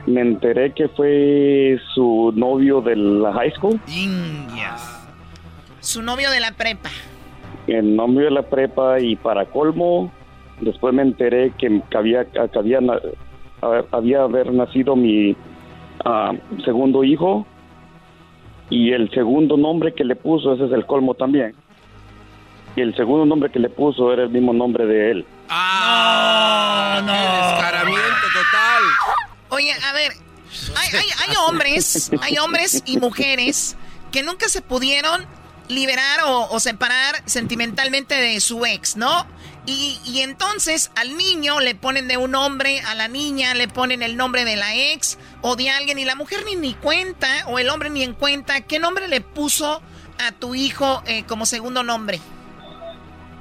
Me 0.06 0.20
enteré 0.20 0.72
que 0.72 0.88
fue 0.88 1.78
su 1.94 2.32
novio 2.34 2.80
de 2.80 2.96
la 2.96 3.32
high 3.34 3.52
school, 3.52 3.78
Su 5.80 6.02
novio 6.02 6.30
de 6.30 6.40
la 6.40 6.52
prepa. 6.52 6.90
el 7.66 7.94
novio 7.94 8.24
de 8.24 8.30
la 8.30 8.42
prepa 8.42 9.00
y 9.00 9.16
para 9.16 9.44
colmo, 9.46 10.10
después 10.60 10.94
me 10.94 11.02
enteré 11.02 11.52
que, 11.58 11.82
había, 11.94 12.24
que 12.24 12.58
había, 12.58 12.80
había 13.92 14.22
haber 14.22 14.52
nacido 14.52 14.96
mi 14.96 15.36
ah, 16.04 16.32
segundo 16.64 17.04
hijo 17.04 17.46
y 18.70 18.92
el 18.92 19.10
segundo 19.10 19.56
nombre 19.56 19.92
que 19.92 20.04
le 20.04 20.16
puso, 20.16 20.54
ese 20.54 20.64
es 20.64 20.72
el 20.72 20.86
colmo 20.86 21.14
también. 21.14 21.54
Y 22.74 22.80
el 22.80 22.96
segundo 22.96 23.26
nombre 23.26 23.50
que 23.50 23.58
le 23.58 23.68
puso 23.68 24.12
era 24.12 24.22
el 24.22 24.30
mismo 24.30 24.52
nombre 24.52 24.86
de 24.86 25.10
él. 25.10 25.26
¡Ah! 25.48 27.00
no! 27.04 27.12
Descaramiento 27.12 28.26
total. 28.32 28.82
Oye, 29.50 29.72
a 29.72 29.92
ver, 29.92 30.12
hay, 30.76 30.88
hay- 30.98 31.10
hay 31.28 31.36
hombres, 31.46 32.10
hay 32.22 32.38
hombres 32.38 32.82
y 32.86 32.96
mujeres 32.98 33.76
que 34.10 34.22
nunca 34.22 34.48
se 34.48 34.62
pudieron 34.62 35.26
liberar 35.68 36.20
o, 36.26 36.48
o 36.50 36.60
separar 36.60 37.22
sentimentalmente 37.26 38.14
de 38.14 38.40
su 38.40 38.64
ex, 38.64 38.96
¿no? 38.96 39.26
Y, 39.64 40.00
y 40.04 40.20
entonces 40.22 40.90
al 40.96 41.16
niño 41.16 41.60
le 41.60 41.74
ponen 41.74 42.08
de 42.08 42.16
un 42.16 42.32
nombre, 42.32 42.80
a 42.80 42.94
la 42.94 43.06
niña 43.08 43.54
le 43.54 43.68
ponen 43.68 44.02
el 44.02 44.16
nombre 44.16 44.44
de 44.44 44.56
la 44.56 44.74
ex 44.74 45.18
o 45.40 45.54
de 45.56 45.70
alguien 45.70 45.98
y 45.98 46.04
la 46.04 46.14
mujer 46.16 46.44
ni, 46.46 46.56
ni 46.56 46.74
cuenta 46.74 47.28
o 47.46 47.58
el 47.58 47.68
hombre 47.68 47.88
ni 47.90 48.02
en 48.02 48.14
cuenta 48.14 48.60
qué 48.62 48.78
nombre 48.80 49.06
le 49.08 49.20
puso 49.20 49.80
a 50.18 50.32
tu 50.32 50.54
hijo 50.54 51.02
eh, 51.06 51.24
como 51.28 51.46
segundo 51.46 51.82
nombre. 51.84 52.20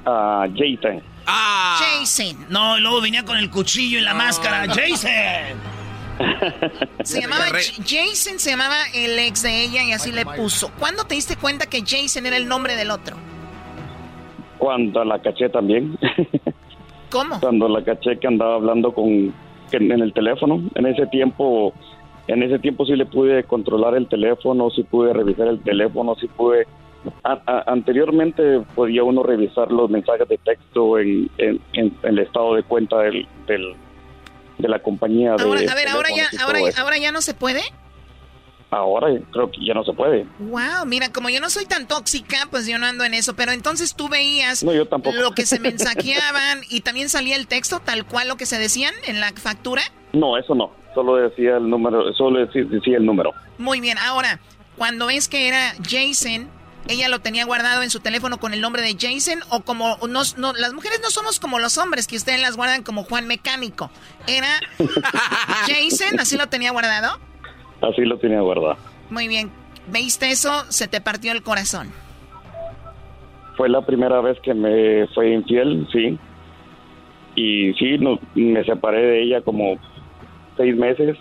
Ah, 0.04 0.46
Jason. 0.54 1.02
Jason. 1.26 2.46
No, 2.48 2.78
y 2.78 2.80
luego 2.80 3.00
venía 3.00 3.24
con 3.24 3.36
el 3.36 3.50
cuchillo 3.50 3.98
y 3.98 4.02
la 4.02 4.14
máscara. 4.14 4.66
¡Jason! 4.66 5.72
Se 7.02 7.20
llamaba 7.20 7.46
Jason, 7.46 8.38
se 8.38 8.50
llamaba 8.50 8.76
el 8.94 9.18
ex 9.18 9.42
de 9.42 9.64
ella 9.64 9.82
y 9.82 9.92
así 9.92 10.12
le 10.12 10.24
puso. 10.24 10.70
¿Cuándo 10.78 11.04
te 11.04 11.14
diste 11.14 11.36
cuenta 11.36 11.66
que 11.66 11.82
Jason 11.84 12.26
era 12.26 12.36
el 12.36 12.46
nombre 12.46 12.76
del 12.76 12.90
otro? 12.90 13.16
Cuando 14.58 15.04
la 15.04 15.20
caché 15.20 15.48
también. 15.48 15.98
¿Cómo? 17.10 17.40
Cuando 17.40 17.68
la 17.68 17.82
caché 17.82 18.18
que 18.18 18.26
andaba 18.26 18.54
hablando 18.54 18.92
con 18.92 19.34
en 19.72 20.02
el 20.02 20.12
teléfono. 20.12 20.62
En 20.74 20.86
ese 20.86 21.06
tiempo, 21.06 21.72
en 22.26 22.42
ese 22.42 22.58
tiempo 22.58 22.84
sí 22.86 22.94
le 22.94 23.06
pude 23.06 23.44
controlar 23.44 23.94
el 23.94 24.08
teléfono, 24.08 24.70
sí 24.70 24.82
pude 24.82 25.12
revisar 25.12 25.48
el 25.48 25.60
teléfono, 25.60 26.14
sí 26.16 26.28
pude. 26.28 26.66
A- 27.24 27.40
a- 27.46 27.64
anteriormente 27.72 28.60
podía 28.74 29.02
uno 29.04 29.22
revisar 29.22 29.70
los 29.72 29.90
mensajes 29.90 30.28
de 30.28 30.38
texto 30.38 30.98
en, 30.98 31.30
en- 31.38 31.60
en 31.72 31.94
el 32.02 32.18
estado 32.20 32.54
de 32.54 32.62
cuenta 32.62 32.98
del, 32.98 33.26
del- 33.46 33.74
de 34.58 34.68
la 34.68 34.78
compañía 34.80 35.34
de. 35.36 35.42
Ahora, 35.44 35.60
a 35.60 35.74
ver, 35.74 35.88
ahora 35.88 36.08
ya, 36.14 36.28
ahora, 36.44 36.60
ahora 36.78 36.98
ya 36.98 37.10
no 37.12 37.20
se 37.20 37.34
puede. 37.34 37.62
Ahora 38.70 39.08
creo 39.30 39.50
que 39.50 39.58
ya 39.66 39.74
no 39.74 39.84
se 39.84 39.92
puede. 39.92 40.24
Wow, 40.38 40.86
mira, 40.86 41.12
como 41.12 41.28
yo 41.28 41.40
no 41.42 41.50
soy 41.50 41.66
tan 41.66 41.86
tóxica, 41.86 42.38
pues 42.50 42.66
yo 42.66 42.78
no 42.78 42.86
ando 42.86 43.04
en 43.04 43.12
eso. 43.12 43.36
Pero 43.36 43.52
entonces 43.52 43.94
tú 43.94 44.08
veías 44.08 44.64
No, 44.64 44.72
yo 44.72 44.86
tampoco. 44.86 45.16
lo 45.18 45.32
que 45.32 45.44
se 45.44 45.60
mensajeaban 45.60 46.60
y 46.70 46.80
también 46.80 47.10
salía 47.10 47.36
el 47.36 47.46
texto 47.48 47.80
tal 47.80 48.06
cual 48.06 48.28
lo 48.28 48.36
que 48.36 48.46
se 48.46 48.58
decían 48.58 48.94
en 49.06 49.20
la 49.20 49.30
factura. 49.32 49.82
No, 50.14 50.38
eso 50.38 50.54
no. 50.54 50.70
Solo 50.94 51.16
decía 51.16 51.58
el 51.58 51.68
número, 51.68 52.14
solo 52.14 52.46
decía, 52.46 52.64
decía 52.64 52.96
el 52.96 53.04
número. 53.04 53.32
Muy 53.58 53.80
bien, 53.80 53.98
ahora, 53.98 54.40
cuando 54.78 55.06
ves 55.06 55.28
que 55.28 55.48
era 55.48 55.74
Jason, 55.86 56.48
ella 56.88 57.08
lo 57.08 57.20
tenía 57.20 57.44
guardado 57.44 57.82
en 57.82 57.90
su 57.90 58.00
teléfono 58.00 58.38
con 58.38 58.52
el 58.54 58.60
nombre 58.60 58.82
de 58.82 58.96
Jason 58.98 59.40
o 59.50 59.60
como 59.62 59.96
no, 60.08 60.22
no- 60.36 60.52
las 60.52 60.72
mujeres 60.74 61.00
no 61.02 61.10
somos 61.10 61.38
como 61.40 61.58
los 61.58 61.78
hombres 61.78 62.06
que 62.06 62.16
ustedes 62.16 62.40
las 62.40 62.56
guardan 62.56 62.82
como 62.82 63.04
Juan 63.04 63.26
Mecánico. 63.26 63.90
Era 64.26 64.48
Jason, 65.66 66.18
así 66.20 66.36
lo 66.36 66.48
tenía 66.48 66.72
guardado. 66.72 67.18
Así 67.80 68.02
lo 68.02 68.18
tenía 68.18 68.40
guardado. 68.40 68.76
Muy 69.10 69.28
bien. 69.28 69.50
¿Veiste 69.88 70.30
eso? 70.30 70.64
Se 70.70 70.86
te 70.88 71.00
partió 71.00 71.32
el 71.32 71.42
corazón. 71.42 71.90
Fue 73.56 73.68
la 73.68 73.82
primera 73.84 74.20
vez 74.20 74.38
que 74.40 74.54
me 74.54 75.06
fue 75.08 75.30
infiel, 75.32 75.86
sí. 75.92 76.18
Y 77.34 77.72
sí, 77.74 77.98
no, 77.98 78.18
me 78.34 78.64
separé 78.64 79.00
de 79.02 79.22
ella 79.22 79.40
como 79.42 79.76
seis 80.56 80.76
meses. 80.76 81.16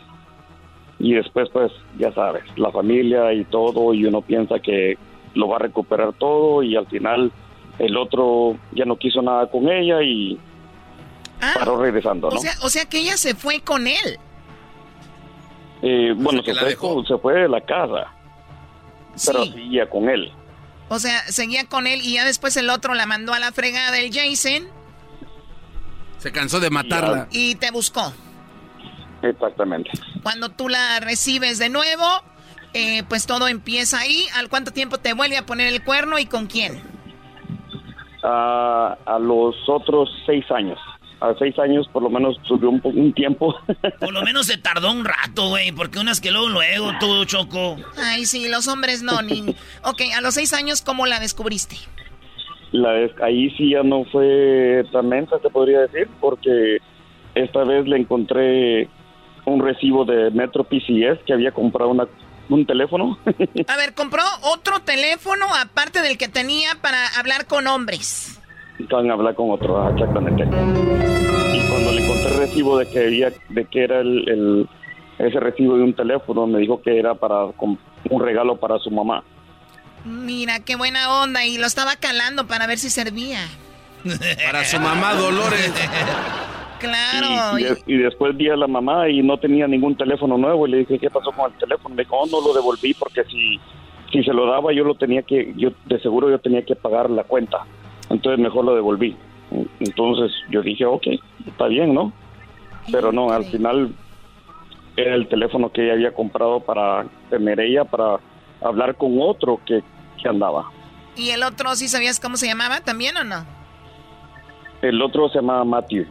Y 1.00 1.14
después, 1.14 1.50
pues, 1.52 1.72
ya 1.98 2.12
sabes, 2.14 2.44
la 2.58 2.72
familia 2.72 3.34
y 3.34 3.44
todo, 3.46 3.94
y 3.94 4.06
uno 4.06 4.22
piensa 4.22 4.60
que 4.60 4.98
lo 5.34 5.48
va 5.48 5.56
a 5.58 5.60
recuperar 5.60 6.14
todo, 6.14 6.62
y 6.64 6.76
al 6.76 6.88
final 6.88 7.32
el 7.80 7.98
otro 7.98 8.58
ya 8.74 8.86
no 8.86 8.96
quiso 8.98 9.22
nada 9.22 9.50
con 9.50 9.70
ella 9.70 10.02
y 10.04 10.38
paró 11.56 11.78
regresando, 11.82 12.28
O 12.28 12.32
¿no? 12.32 12.40
sea, 12.40 12.54
o 12.62 12.70
sea 12.70 12.86
que 12.86 13.00
ella 13.00 13.18
se 13.18 13.34
fue 13.36 13.62
con 13.62 13.88
él. 13.88 14.20
Eh, 15.82 16.14
bueno, 16.16 16.44
se, 16.44 16.54
fue, 16.54 16.76
con- 16.76 17.06
se 17.06 17.18
fue 17.18 17.34
de 17.34 17.50
la 17.50 17.62
casa, 17.62 18.14
pero 19.26 19.44
Sí. 19.46 19.52
seguía 19.54 19.90
con 19.90 20.10
él. 20.10 20.32
O 20.90 21.00
sea, 21.00 21.20
seguía 21.32 21.66
con 21.68 21.88
él 21.88 22.02
y 22.04 22.16
ya 22.16 22.26
después 22.26 22.56
el 22.58 22.70
otro 22.70 22.94
la 22.94 23.06
mandó 23.06 23.34
a 23.34 23.40
la 23.40 23.52
fregada 23.52 23.92
del 23.92 24.12
Jason 24.14 24.68
Se 26.18 26.32
cansó 26.32 26.60
de 26.60 26.70
matarla. 26.70 27.28
y 27.32 27.56
te 27.56 27.72
buscó. 27.72 28.14
Exactamente. 29.24 29.90
Cuando 30.22 30.50
tú 30.50 30.68
la 30.70 31.00
recibes 31.00 31.58
de 31.60 31.70
nuevo, 31.70 32.06
eh, 32.74 33.04
pues 33.10 33.26
todo 33.28 33.48
empieza 33.48 34.00
ahí. 34.00 34.26
¿Al 34.38 34.50
cuánto 34.50 34.72
tiempo 34.72 34.98
te 34.98 35.14
vuelve 35.14 35.38
a 35.38 35.46
poner 35.46 35.68
el 35.68 35.84
cuerno 35.84 36.18
y 36.20 36.26
con 36.26 36.48
quién? 36.48 36.82
a, 38.24 38.98
a 39.06 39.20
los 39.20 39.56
otros 39.68 40.10
seis 40.26 40.46
años. 40.52 40.78
A 41.20 41.34
seis 41.38 41.58
años 41.60 41.88
por 41.92 42.02
lo 42.04 42.10
menos 42.10 42.36
tuve 42.48 42.68
un, 42.68 42.82
un 42.84 43.14
tiempo. 43.14 43.56
Por 44.00 44.12
lo 44.14 44.24
menos 44.24 44.48
se 44.48 44.58
tardó 44.58 44.92
un 44.92 45.06
rato, 45.06 45.50
güey, 45.50 45.72
porque 45.72 46.00
unas 46.00 46.20
que 46.20 46.32
luego, 46.32 46.50
luego, 46.50 46.92
tú, 47.00 47.26
Choco. 47.26 47.78
Ay, 47.98 48.26
sí, 48.26 48.50
los 48.50 48.68
hombres 48.68 49.04
no, 49.04 49.22
ni... 49.22 49.56
Ok, 49.84 50.02
a 50.18 50.22
los 50.22 50.34
seis 50.34 50.52
años, 50.54 50.82
¿cómo 50.82 51.06
la 51.06 51.20
descubriste? 51.20 51.76
La 52.72 52.92
des- 52.94 53.12
ahí 53.22 53.52
sí 53.58 53.70
ya 53.72 53.84
no 53.84 54.04
fue 54.06 54.84
tan 54.92 55.10
mensa, 55.10 55.38
te 55.40 55.50
podría 55.52 55.82
decir, 55.82 56.08
porque 56.20 56.78
esta 57.36 57.64
vez 57.66 57.86
le 57.88 57.98
encontré 57.98 58.90
un 59.46 59.62
recibo 59.64 60.06
de 60.06 60.32
Metro 60.32 60.64
PCS 60.64 61.24
que 61.28 61.34
había 61.34 61.52
comprado 61.52 61.92
una, 61.92 62.08
un 62.56 62.66
teléfono. 62.66 63.18
A 63.68 63.76
ver, 63.78 63.94
compró 63.94 64.22
otro 64.44 64.80
teléfono 64.82 65.46
aparte 65.56 66.02
del 66.02 66.18
que 66.18 66.28
tenía 66.28 66.76
para 66.82 67.08
hablar 67.18 67.46
con 67.48 67.68
hombres. 67.68 68.40
Estaban 68.80 69.10
a 69.10 69.14
hablar 69.14 69.36
con 69.36 69.52
otro, 69.52 69.82
ah, 69.82 69.92
exactamente. 69.94 70.44
Y 70.44 71.70
cuando 71.70 71.92
le 71.92 72.04
encontré 72.04 72.32
el 72.34 72.38
recibo 72.40 72.78
de 72.78 72.90
que 72.90 73.00
había, 73.00 73.32
de 73.50 73.66
que 73.66 73.84
era 73.84 74.00
el, 74.02 74.28
el- 74.30 74.70
ese 75.20 75.40
recibo 75.40 75.78
de 75.78 75.84
un 75.84 75.94
teléfono, 75.94 76.48
me 76.48 76.60
dijo 76.60 76.82
que 76.82 76.98
era 76.98 77.14
para 77.14 77.46
un 77.46 77.78
regalo 78.20 78.58
para 78.58 78.80
su 78.80 78.90
mamá. 78.90 79.24
Mira, 80.04 80.62
qué 80.62 80.76
buena 80.76 81.22
onda. 81.22 81.46
Y 81.46 81.60
lo 81.60 81.68
estaba 81.68 81.96
calando 81.96 82.48
para 82.48 82.66
ver 82.66 82.80
si 82.80 82.90
servía. 82.90 83.48
Para 84.44 84.66
su 84.66 84.80
mamá 84.80 85.14
Dolores. 85.14 85.72
Claro. 86.82 87.58
Y, 87.60 87.64
de- 87.64 87.84
y 87.86 87.98
después 87.98 88.36
vi 88.36 88.50
a 88.50 88.56
la 88.56 88.68
mamá 88.68 89.08
y 89.10 89.22
no 89.22 89.38
tenía 89.38 89.68
ningún 89.68 89.96
teléfono 89.96 90.38
nuevo 90.38 90.68
y 90.68 90.72
le 90.72 90.78
dije, 90.80 91.00
¿qué 91.00 91.10
pasó 91.10 91.32
con 91.32 91.52
el 91.52 91.58
teléfono? 91.58 91.96
Me 91.96 92.04
dijo, 92.04 92.18
oh, 92.18 92.26
no 92.28 92.42
lo 92.46 92.54
devolví 92.54 92.94
porque 92.96 93.24
si, 93.26 93.60
si 94.12 94.24
se 94.24 94.34
lo 94.34 94.46
daba 94.48 94.74
yo 94.74 94.84
lo 94.84 94.96
tenía 94.96 95.22
que, 95.24 95.54
yo 95.56 95.70
de 95.86 96.00
seguro 96.02 96.30
yo 96.30 96.40
tenía 96.40 96.64
que 96.66 96.76
pagar 96.76 97.10
la 97.10 97.24
cuenta. 97.24 97.60
Entonces 98.10 98.40
mejor 98.40 98.66
lo 98.66 98.76
devolví. 98.76 99.16
Entonces 99.80 100.32
yo 100.50 100.62
dije, 100.62 100.86
ok, 100.86 101.08
está 101.48 101.68
bien, 101.68 101.94
¿no? 101.94 102.12
Pero 102.92 103.12
no, 103.12 103.32
al 103.32 103.46
final 103.46 103.94
era 104.98 105.16
el 105.16 105.28
teléfono 105.28 105.72
que 105.72 105.84
ella 105.84 105.94
había 105.94 106.14
comprado 106.14 106.60
para 106.60 107.06
tener 107.30 107.60
ella, 107.60 107.86
para 107.86 108.20
hablar 108.62 108.96
con 108.96 109.18
otro 109.22 109.60
que, 109.66 109.82
que 110.22 110.28
andaba. 110.30 110.70
¿Y 111.16 111.30
el 111.30 111.44
otro 111.44 111.76
sí 111.76 111.88
sabías 111.88 112.20
cómo 112.20 112.38
se 112.38 112.48
llamaba 112.48 112.80
también 112.82 113.16
o 113.18 113.24
no? 113.24 113.46
El 114.82 115.02
otro 115.02 115.30
se 115.30 115.36
llamaba 115.36 115.64
Matthew. 115.64 116.08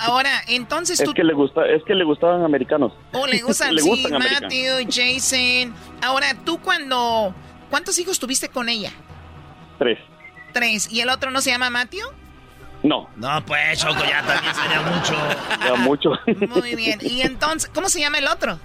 Ahora, 0.00 0.30
entonces 0.48 0.98
Es 0.98 1.06
tú... 1.06 1.12
que 1.14 1.24
le 1.24 1.32
gusta, 1.34 1.66
es 1.66 1.82
que 1.84 1.94
le 1.94 2.04
gustaban 2.04 2.42
americanos. 2.44 2.92
Oh, 3.12 3.26
le 3.26 3.38
gustan, 3.42 3.74
le 3.74 3.82
sí, 3.82 3.88
gustan 3.88 4.14
americanos. 4.14 4.42
Matthew, 4.52 4.86
Jason. 4.90 5.74
Ahora, 6.02 6.34
tú 6.44 6.60
cuando... 6.60 7.34
¿Cuántos 7.70 7.98
hijos 7.98 8.18
tuviste 8.18 8.48
con 8.48 8.68
ella? 8.68 8.92
Tres. 9.78 9.98
Tres. 10.52 10.92
¿Y 10.92 11.00
el 11.00 11.08
otro 11.08 11.30
no 11.30 11.40
se 11.40 11.50
llama 11.50 11.70
Matthew? 11.70 12.06
No. 12.82 13.08
No, 13.16 13.44
pues, 13.46 13.80
Choco, 13.80 14.04
ya 14.04 14.22
también 14.22 14.54
sería 14.54 14.80
mucho. 14.82 15.14
Ya 15.64 15.74
mucho. 15.76 16.12
Muy 16.60 16.74
bien. 16.76 16.98
¿Y 17.02 17.22
entonces, 17.22 17.70
cómo 17.74 17.88
se 17.88 18.00
llama 18.00 18.18
el 18.18 18.28
otro? 18.28 18.58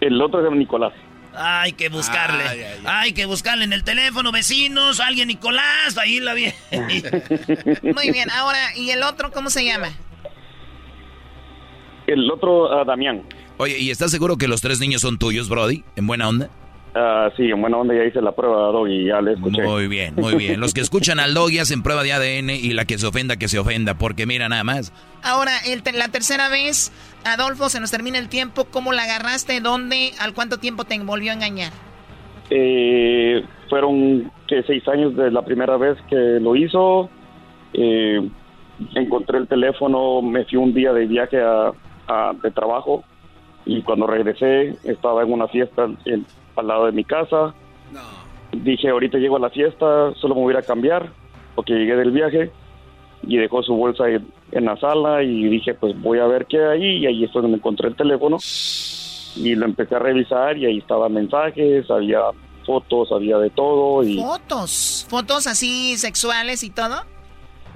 El 0.00 0.20
otro 0.20 0.40
se 0.40 0.44
llama 0.44 0.56
Nicolás. 0.56 0.92
Hay 1.38 1.72
que 1.72 1.88
buscarle. 1.88 2.76
Hay 2.84 3.12
que 3.12 3.26
buscarle 3.26 3.64
en 3.64 3.72
el 3.72 3.84
teléfono, 3.84 4.32
vecinos, 4.32 5.00
alguien 5.00 5.28
Nicolás, 5.28 5.96
ahí 5.96 6.20
la 6.20 6.34
vi. 6.34 6.52
Muy 7.82 8.10
bien. 8.10 8.30
Ahora, 8.30 8.58
¿y 8.76 8.90
el 8.90 9.02
otro 9.02 9.30
cómo 9.30 9.50
se 9.50 9.64
llama? 9.64 9.92
El 12.06 12.30
otro, 12.30 12.72
ah, 12.72 12.84
Damián. 12.84 13.22
Oye, 13.58 13.78
¿y 13.78 13.90
estás 13.90 14.10
seguro 14.10 14.36
que 14.36 14.48
los 14.48 14.60
tres 14.60 14.80
niños 14.80 15.02
son 15.02 15.18
tuyos, 15.18 15.48
Brody? 15.48 15.84
¿En 15.96 16.06
buena 16.06 16.28
onda? 16.28 16.50
Ah, 17.00 17.30
sí, 17.36 17.44
en 17.50 17.60
buena 17.60 17.76
onda 17.76 17.94
ya 17.94 18.04
hice 18.04 18.20
la 18.20 18.32
prueba, 18.32 18.72
Doggy, 18.72 19.04
ya 19.06 19.20
le 19.20 19.34
escuché. 19.34 19.62
Muy 19.62 19.86
bien, 19.86 20.14
muy 20.16 20.34
bien. 20.34 20.58
Los 20.58 20.74
que 20.74 20.80
escuchan 20.80 21.20
al 21.20 21.32
Doggy 21.32 21.58
hacen 21.60 21.82
prueba 21.84 22.02
de 22.02 22.12
ADN 22.12 22.50
y 22.50 22.72
la 22.72 22.86
que 22.86 22.98
se 22.98 23.06
ofenda, 23.06 23.36
que 23.36 23.46
se 23.46 23.58
ofenda, 23.58 23.94
porque 23.94 24.26
mira 24.26 24.48
nada 24.48 24.64
más. 24.64 24.92
Ahora, 25.22 25.52
el 25.66 25.82
te- 25.84 25.92
la 25.92 26.08
tercera 26.08 26.48
vez, 26.48 26.90
Adolfo, 27.24 27.68
se 27.68 27.78
nos 27.78 27.90
termina 27.92 28.18
el 28.18 28.28
tiempo. 28.28 28.64
¿Cómo 28.64 28.92
la 28.92 29.04
agarraste? 29.04 29.60
¿Dónde? 29.60 30.10
¿Al 30.18 30.34
cuánto 30.34 30.58
tiempo 30.58 30.84
te 30.84 30.98
volvió 30.98 31.30
a 31.30 31.34
engañar? 31.34 31.72
Eh, 32.50 33.44
fueron 33.68 34.30
que 34.46 34.62
seis 34.64 34.86
años 34.88 35.14
de 35.16 35.30
la 35.30 35.42
primera 35.42 35.76
vez 35.76 35.98
que 36.08 36.16
lo 36.16 36.56
hizo. 36.56 37.10
Eh, 37.74 38.26
encontré 38.94 39.38
el 39.38 39.46
teléfono, 39.48 40.22
me 40.22 40.44
fui 40.46 40.56
un 40.58 40.72
día 40.72 40.92
de 40.92 41.06
viaje 41.06 41.40
a, 41.40 41.72
a- 42.08 42.32
de 42.42 42.50
trabajo 42.50 43.04
y 43.66 43.82
cuando 43.82 44.06
regresé 44.06 44.76
estaba 44.84 45.22
en 45.22 45.32
una 45.32 45.48
fiesta 45.48 45.86
en- 46.06 46.24
al 46.60 46.66
lado 46.68 46.86
de 46.86 46.92
mi 46.92 47.04
casa. 47.04 47.54
Dije, 48.52 48.88
ahorita 48.88 49.18
llego 49.18 49.36
a 49.36 49.40
la 49.40 49.50
fiesta, 49.50 50.12
solo 50.14 50.34
me 50.34 50.40
voy 50.40 50.54
a 50.56 50.62
cambiar 50.62 51.10
porque 51.54 51.74
llegué 51.74 51.96
del 51.96 52.10
viaje 52.12 52.50
y 53.22 53.36
dejó 53.36 53.62
su 53.62 53.74
bolsa 53.74 54.08
en, 54.08 54.26
en 54.52 54.64
la 54.64 54.76
sala 54.78 55.22
y 55.22 55.44
dije, 55.48 55.74
pues 55.74 56.00
voy 56.00 56.18
a 56.18 56.26
ver 56.26 56.46
qué 56.46 56.62
hay 56.64 56.82
y 56.98 57.06
ahí 57.06 57.24
es 57.24 57.32
donde 57.32 57.48
me 57.48 57.56
encontré 57.56 57.88
el 57.88 57.96
teléfono 57.96 58.38
y 59.36 59.54
lo 59.54 59.66
empecé 59.66 59.96
a 59.96 59.98
revisar 59.98 60.56
y 60.56 60.64
ahí 60.66 60.78
estaban 60.78 61.12
mensajes, 61.12 61.90
había 61.90 62.20
fotos, 62.64 63.10
había 63.12 63.38
de 63.38 63.50
todo 63.50 64.02
y 64.02 64.16
Fotos. 64.18 65.06
Fotos 65.08 65.46
así 65.46 65.96
sexuales 65.98 66.62
y 66.62 66.70
todo. 66.70 66.96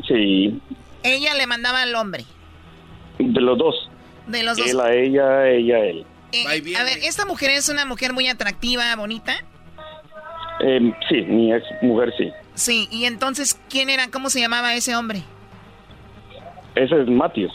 sí, 0.07 0.59
Ella 1.03 1.35
le 1.35 1.47
mandaba 1.47 1.83
al 1.83 1.95
hombre. 1.97 2.25
de 3.19 3.41
los 3.41 3.59
dos. 3.59 3.91
De 4.27 4.43
los 4.43 4.57
dos. 4.57 4.67
Él 4.71 4.81
a 4.81 4.95
ella, 4.95 5.49
ella 5.51 5.77
a 5.77 5.85
él. 5.87 6.07
Eh, 6.33 6.75
a 6.77 6.85
ver, 6.85 6.99
esta 7.03 7.27
mujer 7.27 7.51
es 7.51 7.69
una 7.69 7.85
mujer 7.85 8.13
muy 8.13 8.29
atractiva, 8.29 8.95
bonita. 8.97 9.35
Eh, 10.61 10.93
sí, 11.09 11.23
mi 11.23 11.53
ex 11.53 11.65
mujer 11.83 12.13
sí. 12.17 12.33
Sí, 12.55 12.89
y 12.91 13.05
entonces, 13.05 13.61
¿quién 13.69 13.91
era? 13.91 14.11
¿Cómo 14.11 14.31
se 14.31 14.41
llamaba 14.41 14.75
ese 14.75 14.95
hombre? 14.97 15.23
Ese 16.75 17.03
es 17.03 17.09
Matius. 17.09 17.53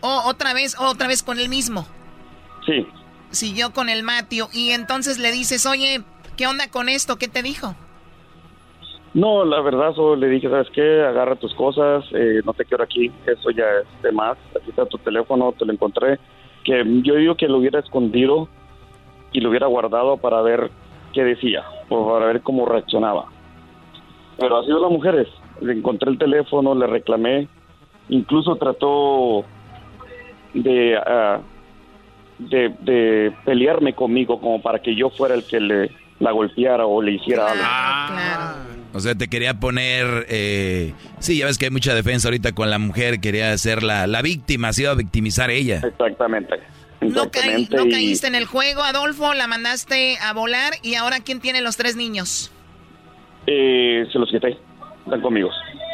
O 0.00 0.22
otra 0.26 0.54
vez, 0.54 0.76
otra 0.78 1.06
vez 1.08 1.22
con 1.22 1.38
el 1.38 1.48
mismo. 1.48 1.86
Sí. 2.66 2.86
Siguió 3.30 3.72
con 3.72 3.88
el 3.88 4.02
Matio. 4.02 4.48
Y 4.52 4.70
entonces 4.70 5.18
le 5.18 5.30
dices, 5.32 5.66
oye, 5.66 6.02
¿qué 6.36 6.46
onda 6.46 6.68
con 6.68 6.88
esto? 6.88 7.16
¿Qué 7.16 7.28
te 7.28 7.42
dijo? 7.42 7.74
No, 9.12 9.44
la 9.44 9.60
verdad, 9.60 9.92
solo 9.94 10.16
le 10.16 10.28
dije, 10.28 10.48
¿sabes 10.48 10.68
qué? 10.72 11.02
Agarra 11.02 11.34
tus 11.34 11.52
cosas, 11.54 12.04
eh, 12.12 12.40
no 12.44 12.54
te 12.54 12.64
quiero 12.64 12.84
aquí, 12.84 13.10
eso 13.26 13.50
ya 13.50 13.64
es 13.64 14.02
de 14.02 14.12
más. 14.12 14.38
Aquí 14.56 14.70
está 14.70 14.86
tu 14.86 14.98
teléfono, 14.98 15.52
te 15.52 15.64
lo 15.64 15.72
encontré. 15.72 16.18
Que 16.64 16.82
yo 17.02 17.14
digo 17.16 17.36
que 17.36 17.48
lo 17.48 17.58
hubiera 17.58 17.80
escondido 17.80 18.48
y 19.32 19.40
lo 19.40 19.50
hubiera 19.50 19.66
guardado 19.66 20.16
para 20.16 20.42
ver 20.42 20.70
qué 21.12 21.24
decía, 21.24 21.64
o 21.88 22.12
para 22.12 22.26
ver 22.26 22.42
cómo 22.42 22.66
reaccionaba. 22.66 23.26
Pero 24.38 24.58
así 24.58 24.68
son 24.68 24.82
las 24.82 24.90
mujeres. 24.90 25.28
Le 25.60 25.72
encontré 25.74 26.10
el 26.10 26.18
teléfono, 26.18 26.74
le 26.74 26.86
reclamé, 26.86 27.48
incluso 28.08 28.56
trató 28.56 29.44
de, 30.54 30.96
ah, 30.96 31.40
de, 32.38 32.74
de 32.80 33.32
pelearme 33.44 33.94
conmigo 33.94 34.40
como 34.40 34.62
para 34.62 34.80
que 34.80 34.94
yo 34.94 35.10
fuera 35.10 35.34
el 35.34 35.44
que 35.44 35.60
le 35.60 35.90
la 36.20 36.32
golpeara 36.32 36.86
o 36.86 37.02
le 37.02 37.12
hiciera 37.12 37.50
algo. 37.50 38.69
O 38.92 39.00
sea, 39.00 39.14
te 39.14 39.28
quería 39.28 39.60
poner... 39.60 40.26
Eh... 40.28 40.94
Sí, 41.20 41.38
ya 41.38 41.46
ves 41.46 41.58
que 41.58 41.66
hay 41.66 41.70
mucha 41.70 41.94
defensa 41.94 42.28
ahorita 42.28 42.52
con 42.52 42.70
la 42.70 42.78
mujer, 42.78 43.20
quería 43.20 43.56
ser 43.58 43.82
la, 43.82 44.06
la 44.06 44.20
víctima, 44.22 44.72
se 44.72 44.82
iba 44.82 44.90
a 44.90 44.94
victimizar 44.96 45.50
ella. 45.50 45.80
Exactamente. 45.84 46.54
No, 47.00 47.30
caí- 47.30 47.68
y- 47.70 47.90
caíste 47.90 48.26
en 48.26 48.34
el 48.34 48.44
juego, 48.46 48.82
Adolfo, 48.82 49.32
la 49.34 49.46
mandaste 49.46 50.18
a 50.18 50.32
volar. 50.32 50.72
¿Y 50.82 50.96
ahora 50.96 51.20
quién 51.20 51.40
tiene 51.40 51.60
los 51.62 51.76
tres 51.76 51.96
niños? 51.96 52.50
Eh, 53.46 54.06
se 54.12 54.18
los 54.18 54.30
quité. 54.30 54.58
Están 55.04 55.20
conmigo. 55.22 55.50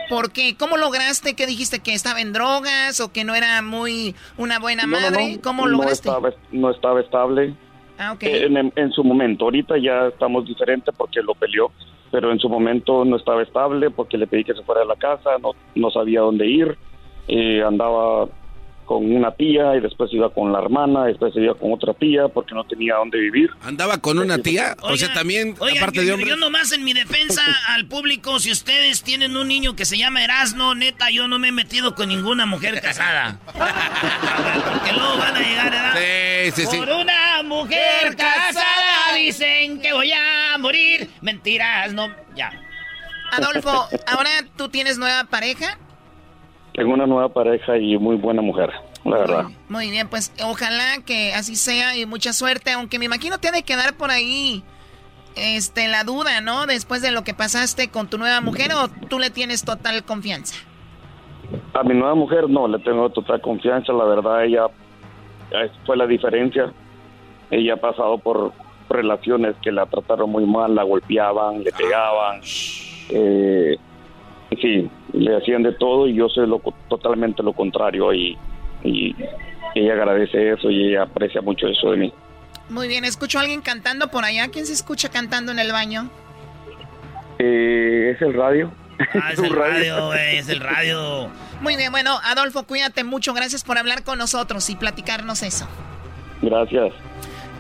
¿Por 0.09 0.33
qué? 0.33 0.57
¿Cómo 0.57 0.77
lograste 0.77 1.35
que 1.35 1.47
dijiste 1.47 1.81
que 1.81 1.93
estaba 1.93 2.21
en 2.21 2.33
drogas 2.33 3.01
o 3.01 3.13
que 3.13 3.25
no 3.25 3.35
era 3.35 3.61
muy 3.63 4.15
una 4.37 4.59
buena 4.59 4.85
No, 4.87 4.99
madre? 5.01 5.35
no, 5.37 5.43
¿Cómo 5.43 5.63
no 5.67 5.73
lograste? 5.73 6.09
estaba, 6.09 6.31
no 6.53 6.71
estaba 6.71 7.01
estable. 7.01 7.55
Ah. 7.99 8.17
Eh, 8.21 8.47
En, 8.49 8.73
en 8.75 8.93
su 8.93 9.03
momento. 9.05 9.45
Ahorita 9.47 9.75
ya 9.79 10.09
estamos 10.09 10.47
diferentes 10.47 10.95
porque 10.97 11.21
lo 11.23 11.35
peleó. 11.35 11.71
Pero 12.11 12.31
en 12.33 12.39
su 12.39 12.49
momento 12.49 13.05
no 13.05 13.17
estaba 13.17 13.43
estable 13.43 13.91
porque 13.91 14.17
le 14.19 14.27
pedí 14.27 14.45
que 14.45 14.55
se 14.55 14.63
fuera 14.63 14.83
de 14.83 14.87
la 14.87 14.97
casa. 14.97 15.31
No, 15.43 15.53
no 15.75 15.91
sabía 15.91 16.21
dónde 16.21 16.47
ir. 16.47 16.77
eh, 17.29 17.63
andaba 17.67 18.29
con 18.87 19.05
una 19.13 19.33
tía 19.33 19.77
y 19.77 19.81
después 19.81 20.11
iba 20.15 20.33
con 20.33 20.53
la 20.53 20.61
hermana, 20.61 21.07
después 21.07 21.35
iba 21.37 21.55
con 21.55 21.73
otra 21.73 21.93
tía 21.93 22.29
porque 22.29 22.55
no 22.55 22.65
tenía 22.65 22.95
dónde 22.95 23.19
vivir. 23.19 23.51
¿Andaba 23.63 23.99
con 23.99 24.19
una 24.19 24.39
tía? 24.39 24.77
o 24.81 24.97
sea, 24.97 25.13
también, 25.13 25.57
aparte 25.77 26.05
de 26.05 26.13
hombre. 26.13 26.31
Yo 26.31 26.37
nomás 26.37 26.73
en 26.73 26.85
mi 26.85 26.95
defensa 26.95 27.43
al 27.75 27.87
público, 27.87 28.39
si 28.39 28.53
ustedes 28.53 29.03
tienen 29.03 29.37
un 29.37 29.49
niño 29.49 29.75
que 29.75 29.85
se 29.85 29.99
llama 29.99 30.23
Erasno, 30.23 30.75
neta, 30.75 31.11
yo 31.11 31.27
no 31.27 31.39
me 31.39 31.49
he 31.49 31.53
metido 31.53 31.95
con 31.97 32.09
ninguna 32.09 32.47
mujer 32.47 32.81
casada. 32.81 33.41
porque 33.47 34.93
luego 34.93 35.19
van 35.19 35.37
a 35.37 35.41
llegar, 35.41 35.71
¿verdad? 35.71 35.95
Sí, 35.97 36.53
sí, 36.53 36.67
sí. 36.71 36.77
Por 36.79 36.89
una 36.89 37.43
mujer 37.43 38.17
casada 38.17 38.46
dicen 39.27 39.81
que 39.81 39.93
voy 39.93 40.13
a 40.13 40.57
morir. 40.59 41.11
Mentiras, 41.21 41.93
no, 41.93 42.09
ya. 42.35 42.53
Adolfo, 43.33 43.71
¿ahora 44.07 44.31
tú 44.57 44.69
tienes 44.69 44.99
nueva 44.99 45.25
pareja? 45.25 45.79
Tengo 46.75 46.95
una 46.95 47.07
nueva 47.07 47.29
pareja 47.29 47.77
y 47.77 47.99
muy 47.99 48.17
buena 48.17 48.41
mujer, 48.41 48.71
la 49.05 49.19
verdad. 49.19 49.45
Muy 49.69 49.91
bien, 49.91 50.09
pues 50.09 50.33
ojalá 50.45 51.03
que 51.05 51.35
así 51.35 51.57
sea 51.57 51.97
y 51.97 52.07
mucha 52.07 52.33
suerte, 52.33 52.71
aunque 52.73 52.99
me 52.99 53.07
imagino 53.07 53.39
tiene 53.39 53.65
que 53.65 53.75
dar 53.75 53.95
por 53.95 54.11
ahí 54.11 54.63
este 55.35 55.89
la 55.89 56.05
duda, 56.05 56.41
¿no? 56.41 56.67
Después 56.67 57.03
de 57.03 57.11
lo 57.11 57.25
que 57.25 57.35
pasaste 57.35 57.91
con 57.91 58.09
tu 58.09 58.19
nueva 58.19 58.41
mujer 58.41 58.73
o 58.75 58.89
tú 59.09 59.19
le 59.19 59.31
tienes 59.31 59.65
total 59.65 60.05
confianza. 60.05 60.55
A 61.75 61.83
mi 61.83 61.95
nueva 61.95 62.15
mujer 62.15 62.49
no, 62.49 62.69
le 62.69 62.79
tengo 62.79 63.11
total 63.11 63.41
confianza, 63.41 63.93
la 63.93 64.05
verdad 64.05 64.45
ella 64.45 64.67
fue 65.85 65.97
la 65.97 66.07
diferencia. 66.07 66.73
Ella 67.51 67.75
ha 67.75 67.77
pasado 67.77 68.19
por 68.19 68.53
relaciones 68.89 69.57
que 69.63 69.73
la 69.73 69.87
trataron 69.87 70.31
muy 70.31 70.47
mal, 70.47 70.75
la 70.75 70.83
golpeaban, 70.83 71.63
le 71.63 71.73
pegaban. 71.73 72.41
Eh, 73.11 73.77
sí, 74.61 74.91
le 75.13 75.37
hacían 75.37 75.63
de 75.63 75.73
todo 75.73 76.07
y 76.07 76.15
yo 76.15 76.29
soy 76.29 76.47
lo, 76.47 76.61
totalmente 76.89 77.43
lo 77.43 77.53
contrario 77.53 78.13
y, 78.13 78.37
y 78.85 79.15
ella 79.75 79.93
agradece 79.93 80.53
eso 80.53 80.71
y 80.71 80.89
ella 80.89 81.03
aprecia 81.03 81.41
mucho 81.41 81.67
eso 81.67 81.91
de 81.91 81.97
mí. 81.97 82.13
Muy 82.69 82.89
bien, 82.89 83.05
escucho 83.05 83.39
a 83.39 83.43
alguien 83.43 83.61
cantando 83.61 84.09
por 84.09 84.25
allá. 84.25 84.49
¿Quién 84.49 84.67
se 84.67 84.73
escucha 84.73 85.09
cantando 85.09 85.53
en 85.53 85.59
el 85.59 85.71
baño? 85.71 86.11
Eh, 87.39 88.13
es 88.15 88.23
el 88.23 88.35
radio. 88.35 88.73
Ah, 89.15 89.33
es 89.33 89.39
el 89.43 89.55
radio, 89.55 90.07
güey, 90.07 90.39
es 90.39 90.49
el 90.49 90.61
radio. 90.61 91.29
Muy 91.61 91.77
bien, 91.77 91.93
bueno, 91.93 92.19
Adolfo, 92.25 92.65
cuídate 92.65 93.05
mucho. 93.05 93.35
Gracias 93.35 93.63
por 93.63 93.79
hablar 93.79 94.03
con 94.03 94.19
nosotros 94.19 94.69
y 94.71 94.77
platicarnos 94.77 95.43
eso. 95.43 95.69
Gracias. 96.43 96.93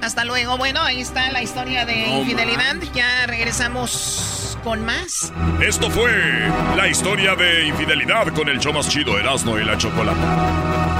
Hasta 0.02 0.24
luego. 0.24 0.56
Bueno, 0.58 0.82
ahí 0.82 1.00
está 1.00 1.30
la 1.32 1.42
historia 1.42 1.84
de 1.84 2.06
infidelidad. 2.06 2.76
Ya 2.94 3.26
regresamos 3.26 4.58
con 4.62 4.84
más. 4.84 5.32
Esto 5.60 5.90
fue 5.90 6.10
la 6.76 6.88
historia 6.88 7.34
de 7.34 7.66
infidelidad 7.66 8.32
con 8.34 8.48
el 8.48 8.58
show 8.58 8.72
más 8.72 8.88
chido 8.88 9.18
Erasmo 9.18 9.58
y 9.58 9.64
la 9.64 9.78
Chocolata. 9.78 10.96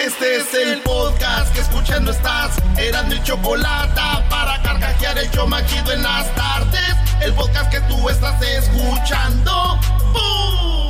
Este 0.00 0.36
es 0.36 0.54
el 0.54 0.80
podcast 0.82 1.52
que 1.54 1.60
escuchando 1.60 2.10
estás. 2.12 2.56
Eran 2.78 3.08
mi 3.08 3.22
chocolata 3.22 4.24
para 4.28 4.60
carcajear 4.62 5.18
el 5.18 5.30
show 5.30 5.46
más 5.46 5.66
chido 5.66 5.92
en 5.92 6.02
las 6.02 6.34
tardes. 6.34 6.94
El 7.20 7.34
podcast 7.34 7.70
que 7.70 7.80
tú 7.82 8.08
estás 8.08 8.40
escuchando. 8.42 9.78
¡Bum! 10.12 10.87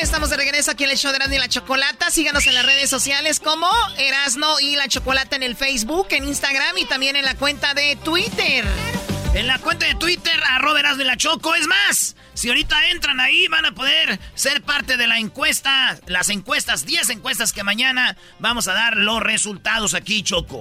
Estamos 0.00 0.30
de 0.30 0.36
regreso 0.36 0.70
aquí 0.70 0.84
en 0.84 0.90
el 0.90 0.96
show 0.96 1.10
de 1.10 1.16
Erasmo 1.16 1.34
y 1.34 1.38
la 1.38 1.48
Chocolata. 1.48 2.10
Síganos 2.12 2.46
en 2.46 2.54
las 2.54 2.64
redes 2.64 2.88
sociales 2.88 3.40
como 3.40 3.68
Erasno 3.98 4.60
y 4.60 4.76
la 4.76 4.86
Chocolata 4.86 5.34
en 5.34 5.42
el 5.42 5.56
Facebook, 5.56 6.06
en 6.10 6.24
Instagram 6.24 6.78
y 6.78 6.84
también 6.84 7.16
en 7.16 7.24
la 7.24 7.34
cuenta 7.34 7.74
de 7.74 7.96
Twitter. 7.96 8.64
En 9.34 9.48
la 9.48 9.58
cuenta 9.58 9.86
de 9.86 9.96
Twitter, 9.96 10.40
arroba 10.50 10.78
Erasmo 10.78 11.02
y 11.02 11.06
la 11.06 11.16
Choco. 11.16 11.52
Es 11.56 11.66
más, 11.66 12.14
si 12.32 12.48
ahorita 12.48 12.90
entran 12.90 13.18
ahí, 13.18 13.48
van 13.48 13.66
a 13.66 13.72
poder 13.72 14.20
ser 14.34 14.62
parte 14.62 14.96
de 14.96 15.08
la 15.08 15.18
encuesta. 15.18 15.98
Las 16.06 16.28
encuestas, 16.28 16.86
10 16.86 17.10
encuestas 17.10 17.52
que 17.52 17.64
mañana 17.64 18.16
vamos 18.38 18.68
a 18.68 18.74
dar 18.74 18.96
los 18.96 19.20
resultados 19.20 19.94
aquí, 19.94 20.22
Choco. 20.22 20.60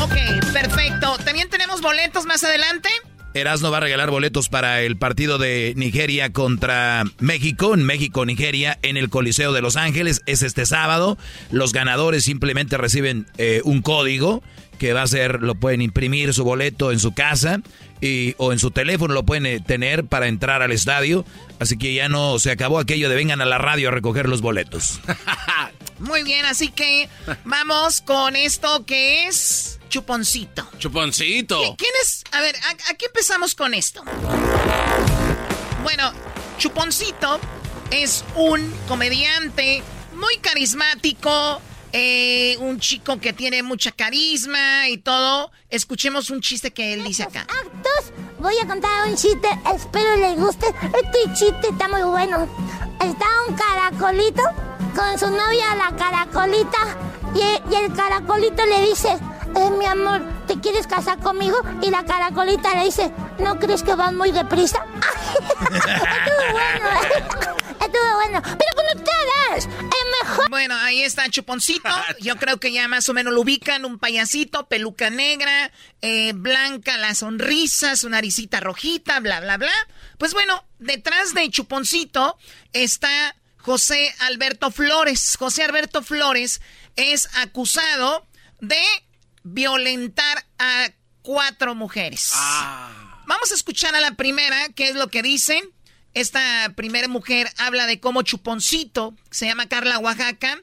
Ok, 0.00 0.14
perfecto. 0.52 1.18
¿También 1.24 1.50
tenemos 1.50 1.80
boletos 1.80 2.24
más 2.24 2.44
adelante? 2.44 2.88
Erasmo 3.34 3.72
va 3.72 3.78
a 3.78 3.80
regalar 3.80 4.10
boletos 4.10 4.48
para 4.48 4.82
el 4.82 4.96
partido 4.96 5.38
de 5.38 5.74
Nigeria 5.76 6.32
contra 6.32 7.02
México, 7.18 7.74
en 7.74 7.82
México-Nigeria, 7.82 8.78
en 8.82 8.96
el 8.96 9.10
Coliseo 9.10 9.52
de 9.52 9.60
Los 9.60 9.76
Ángeles. 9.76 10.22
Es 10.26 10.42
este 10.42 10.66
sábado. 10.66 11.18
Los 11.50 11.72
ganadores 11.72 12.24
simplemente 12.24 12.78
reciben 12.78 13.26
eh, 13.36 13.60
un 13.64 13.82
código 13.82 14.42
que 14.78 14.92
va 14.92 15.02
a 15.02 15.06
ser, 15.08 15.42
lo 15.42 15.56
pueden 15.56 15.82
imprimir 15.82 16.32
su 16.32 16.44
boleto 16.44 16.92
en 16.92 17.00
su 17.00 17.12
casa 17.12 17.60
y, 18.00 18.34
o 18.38 18.52
en 18.52 18.60
su 18.60 18.70
teléfono, 18.70 19.14
lo 19.14 19.24
pueden 19.24 19.46
eh, 19.46 19.60
tener 19.60 20.04
para 20.04 20.28
entrar 20.28 20.62
al 20.62 20.70
estadio. 20.70 21.24
Así 21.58 21.76
que 21.76 21.92
ya 21.92 22.08
no 22.08 22.38
se 22.38 22.52
acabó 22.52 22.78
aquello 22.78 23.08
de 23.08 23.16
vengan 23.16 23.40
a 23.40 23.46
la 23.46 23.58
radio 23.58 23.88
a 23.88 23.92
recoger 23.92 24.28
los 24.28 24.42
boletos. 24.42 25.00
Muy 26.04 26.22
bien, 26.22 26.44
así 26.46 26.68
que 26.68 27.08
vamos 27.44 28.00
con 28.00 28.36
esto 28.36 28.84
que 28.84 29.26
es 29.26 29.78
chuponcito. 29.88 30.68
Chuponcito. 30.78 31.76
¿Quién 31.76 31.92
es? 32.02 32.24
A 32.32 32.40
ver, 32.40 32.54
aquí 32.90 33.06
empezamos 33.06 33.54
con 33.54 33.74
esto. 33.74 34.02
Bueno, 35.82 36.12
Chuponcito 36.58 37.40
es 37.90 38.24
un 38.36 38.72
comediante 38.88 39.82
muy 40.14 40.38
carismático, 40.38 41.60
eh, 41.92 42.56
un 42.58 42.80
chico 42.80 43.20
que 43.20 43.32
tiene 43.32 43.62
mucha 43.62 43.92
carisma 43.92 44.88
y 44.88 44.98
todo. 44.98 45.52
Escuchemos 45.70 46.30
un 46.30 46.40
chiste 46.40 46.72
que 46.72 46.94
él 46.94 47.04
dice 47.04 47.22
acá. 47.22 47.42
Actos, 47.42 48.12
voy 48.38 48.54
a 48.62 48.66
contar 48.66 49.08
un 49.08 49.16
chiste, 49.16 49.48
espero 49.74 50.16
les 50.16 50.36
guste. 50.36 50.66
Este 50.68 51.34
chiste 51.34 51.68
está 51.70 51.88
muy 51.88 52.02
bueno. 52.02 52.48
Está 53.00 53.26
un 53.48 53.54
caracolito 53.54 54.42
con 54.94 55.18
su 55.18 55.28
novia 55.28 55.74
la 55.74 55.94
caracolita 55.96 56.78
y, 57.34 57.72
y 57.72 57.76
el 57.76 57.92
caracolito 57.92 58.64
le 58.64 58.88
dice, 58.88 59.18
eh, 59.56 59.70
mi 59.70 59.86
amor, 59.86 60.22
¿te 60.46 60.58
quieres 60.60 60.86
casar 60.86 61.18
conmigo? 61.18 61.60
Y 61.82 61.90
la 61.90 62.04
caracolita 62.04 62.74
le 62.74 62.84
dice, 62.86 63.12
¿no 63.38 63.58
crees 63.58 63.82
que 63.82 63.94
van 63.94 64.16
muy 64.16 64.30
deprisa? 64.30 64.84
Estuvo 65.60 66.52
bueno, 66.52 66.88
¿eh? 66.88 67.24
Estuvo 67.80 68.14
bueno. 68.14 68.42
Pero 68.42 68.70
con 68.74 68.86
ustedes, 68.96 69.64
es 69.66 70.26
mejor. 70.26 70.50
Bueno, 70.50 70.74
ahí 70.76 71.02
está 71.02 71.28
Chuponcito. 71.28 71.88
Yo 72.20 72.36
creo 72.36 72.58
que 72.58 72.72
ya 72.72 72.88
más 72.88 73.08
o 73.08 73.14
menos 73.14 73.32
lo 73.32 73.40
ubican. 73.40 73.84
Un 73.84 73.98
payasito, 73.98 74.68
peluca 74.68 75.10
negra, 75.10 75.70
eh, 76.02 76.32
blanca 76.34 76.98
la 76.98 77.14
sonrisa, 77.14 77.96
su 77.96 78.08
naricita 78.08 78.60
rojita, 78.60 79.20
bla, 79.20 79.40
bla, 79.40 79.56
bla. 79.56 79.72
Pues 80.18 80.34
bueno, 80.34 80.64
detrás 80.78 81.34
de 81.34 81.50
Chuponcito 81.50 82.38
está 82.72 83.36
José 83.64 84.14
Alberto 84.18 84.70
Flores. 84.70 85.36
José 85.38 85.64
Alberto 85.64 86.02
Flores 86.02 86.60
es 86.96 87.30
acusado 87.36 88.26
de 88.60 88.82
violentar 89.42 90.44
a 90.58 90.90
cuatro 91.22 91.74
mujeres. 91.74 92.32
Vamos 93.26 93.50
a 93.50 93.54
escuchar 93.54 93.94
a 93.94 94.00
la 94.00 94.16
primera, 94.16 94.68
qué 94.74 94.88
es 94.88 94.96
lo 94.96 95.08
que 95.08 95.22
dice. 95.22 95.62
Esta 96.12 96.74
primera 96.76 97.08
mujer 97.08 97.50
habla 97.56 97.86
de 97.86 98.00
cómo 98.00 98.20
Chuponcito, 98.20 99.16
se 99.30 99.46
llama 99.46 99.66
Carla 99.66 99.98
Oaxaca, 99.98 100.60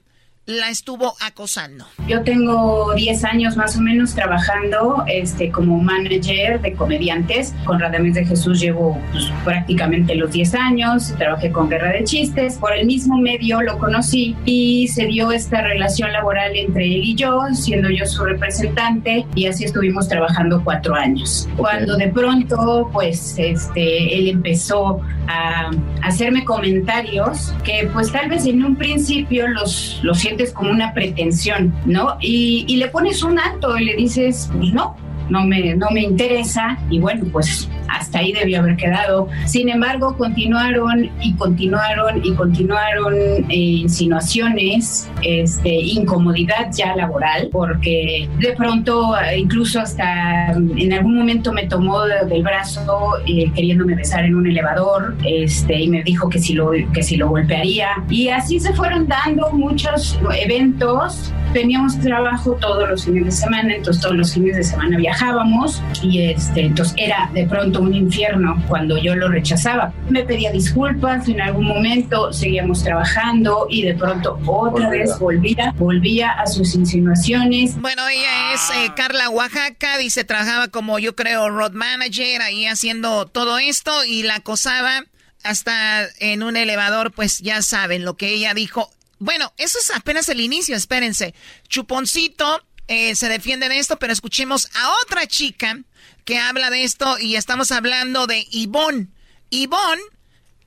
la 0.52 0.69
estuvo 0.69 1.15
acosando. 1.22 1.86
Yo 2.07 2.23
tengo 2.23 2.94
10 2.94 3.23
años 3.26 3.57
más 3.57 3.78
o 3.78 3.82
menos 3.82 4.14
trabajando 4.14 5.03
este, 5.07 5.52
como 5.52 5.78
manager 5.80 6.61
de 6.61 6.73
comediantes. 6.73 7.53
Con 7.65 7.80
Radames 7.80 8.15
de 8.15 8.26
Jesús 8.26 8.60
llevo 8.60 8.99
pues, 9.11 9.32
prácticamente 9.44 10.15
los 10.15 10.32
10 10.32 10.56
años. 10.56 11.14
Trabajé 11.18 11.52
con 11.52 11.69
Guerra 11.69 11.91
de 11.91 12.03
Chistes. 12.03 12.57
Por 12.57 12.73
el 12.73 12.86
mismo 12.86 13.18
medio 13.18 13.61
lo 13.61 13.78
conocí 13.78 14.36
y 14.45 14.88
se 14.90 15.06
dio 15.06 15.32
esta 15.32 15.61
relación 15.61 16.11
laboral 16.11 16.56
entre 16.56 16.86
él 16.86 17.03
y 17.03 17.15
yo, 17.15 17.41
siendo 17.53 17.90
yo 17.90 18.06
su 18.06 18.23
representante. 18.23 19.26
Y 19.36 19.48
así 19.48 19.65
estuvimos 19.65 20.07
trabajando 20.07 20.61
cuatro 20.64 20.95
años. 20.95 21.48
Cuando 21.57 21.98
de 21.98 22.07
pronto, 22.07 22.90
pues, 22.91 23.36
este, 23.38 24.18
él 24.18 24.28
empezó 24.28 25.02
a 25.28 25.72
hacerme 26.03 26.44
comentarios 26.44 27.53
que, 27.64 27.90
pues, 27.94 28.11
tal 28.11 28.30
vez 28.30 28.45
en 28.45 28.64
un 28.64 28.76
principio 28.76 29.48
los, 29.48 29.99
los 30.03 30.19
sientes 30.42 30.54
como 30.54 30.72
una 30.72 30.94
pretensión, 30.94 31.74
¿no? 31.86 32.18
Y, 32.20 32.66
y 32.68 32.78
le 32.78 32.88
pones 32.88 33.24
un 33.24 33.40
alto 33.40 33.78
y 33.78 33.86
le 33.86 33.96
dices, 33.96 34.50
pues 34.58 34.74
no, 34.74 34.96
no 35.32 35.45
me, 35.45 35.76
no 35.76 35.90
me 35.91 36.02
interesa 36.02 36.78
y 36.90 36.99
bueno, 36.99 37.26
pues 37.32 37.70
hasta 37.88 38.20
ahí 38.20 38.32
debió 38.32 38.60
haber 38.60 38.76
quedado. 38.78 39.28
Sin 39.45 39.70
embargo, 39.70 40.16
continuaron 40.18 41.10
y 41.22 41.34
continuaron 41.36 42.22
y 42.24 42.34
continuaron 42.34 43.16
eh, 43.49 43.56
insinuaciones, 43.56 45.10
este, 45.22 45.70
incomodidad 45.70 46.70
ya 46.76 46.95
laboral, 46.95 47.49
porque 47.52 48.30
de 48.40 48.53
pronto, 48.53 49.16
eh, 49.18 49.40
incluso 49.40 49.80
hasta 49.80 50.52
en 50.52 50.94
algún 50.94 51.16
momento 51.16 51.52
me 51.52 51.68
tomó 51.68 52.02
del 52.03 52.44
brazo 52.44 53.14
eh, 53.28 53.52
queriéndome 53.53 53.95
besar 53.95 54.26
en 54.26 54.36
un 54.36 54.48
elevador 54.48 55.16
este, 55.26 55.82
y 55.82 55.88
me 55.88 56.03
dijo 56.03 56.30
que 56.30 56.40
si, 56.40 56.53
lo, 56.53 56.72
que 56.94 57.03
si 57.03 57.18
lo 57.18 57.30
golpearía. 57.30 57.90
Y 58.10 58.30
así 58.30 58.60
se 58.60 58.74
fueron 58.74 59.08
dando 59.08 59.52
muchos 59.52 60.20
eventos 60.40 61.34
Teníamos 61.53 61.99
trabajo 61.99 62.57
todos 62.61 62.90
los 62.90 63.03
fines 63.03 63.26
de 63.26 63.32
semana, 63.32 63.76
entonces 63.76 64.02
todos 64.02 64.15
los 64.15 64.34
fines 64.34 64.56
de 64.56 64.64
semana 64.64 64.98
viajábamos 64.98 65.84
y 66.02 66.22
este, 66.23 66.61
entonces 66.61 66.95
era 66.98 67.30
de 67.34 67.45
pronto 67.45 67.82
un 67.82 67.94
infierno 67.94 68.64
cuando 68.69 68.98
yo 68.98 69.15
lo 69.15 69.28
rechazaba. 69.28 69.94
Me 70.10 70.23
pedía 70.23 70.52
disculpas, 70.52 71.28
en 71.28 71.41
algún 71.41 71.65
momento 71.65 72.32
seguíamos 72.32 72.84
trabajando 72.84 73.68
y 73.69 73.84
de 73.84 73.95
pronto 73.95 74.40
otra 74.45 74.90
vez 74.90 75.19
volvía, 75.19 75.73
volvía 75.78 76.32
a 76.32 76.48
sus 76.48 76.73
insinuaciones. 76.76 77.80
Bueno, 77.82 78.07
ella 78.07 78.53
es 78.53 78.61
eh, 78.78 78.91
Carla 78.95 79.30
Oaxaca, 79.30 79.98
dice, 79.98 80.23
trabajaba 80.23 80.69
como 80.69 80.99
yo 80.99 81.15
creo 81.15 81.49
road 81.49 81.73
manager 81.73 82.41
ahí 82.41 82.65
haciendo 82.65 83.26
todo 83.26 83.57
esto 83.60 84.06
y 84.06 84.23
la 84.23 84.36
acosaba 84.36 85.03
hasta 85.44 86.07
en 86.19 86.44
un 86.44 86.56
elevador, 86.56 87.11
pues 87.11 87.40
ya 87.40 87.61
saben 87.61 88.06
lo 88.06 88.15
que 88.15 88.30
ella 88.30 88.53
dijo. 88.53 88.90
Bueno, 89.22 89.53
eso 89.57 89.77
es 89.77 89.91
apenas 89.91 90.30
el 90.30 90.41
inicio, 90.41 90.76
espérense. 90.76 91.35
Chuponcito 91.68 92.65
eh, 92.88 93.15
se 93.15 93.30
defiende 93.30 93.69
de 93.69 93.77
esto, 93.77 93.99
pero 93.99 94.11
escuchemos 94.11 94.68
a 94.73 94.91
otra 95.03 95.27
chica 95.27 95.77
que 96.26 96.39
habla 96.39 96.72
de 96.72 96.84
esto 96.84 97.19
y 97.19 97.35
estamos 97.35 97.72
hablando 97.72 98.26
de 98.26 98.48
Ivonne. 98.49 99.10
Ivonne 99.52 100.02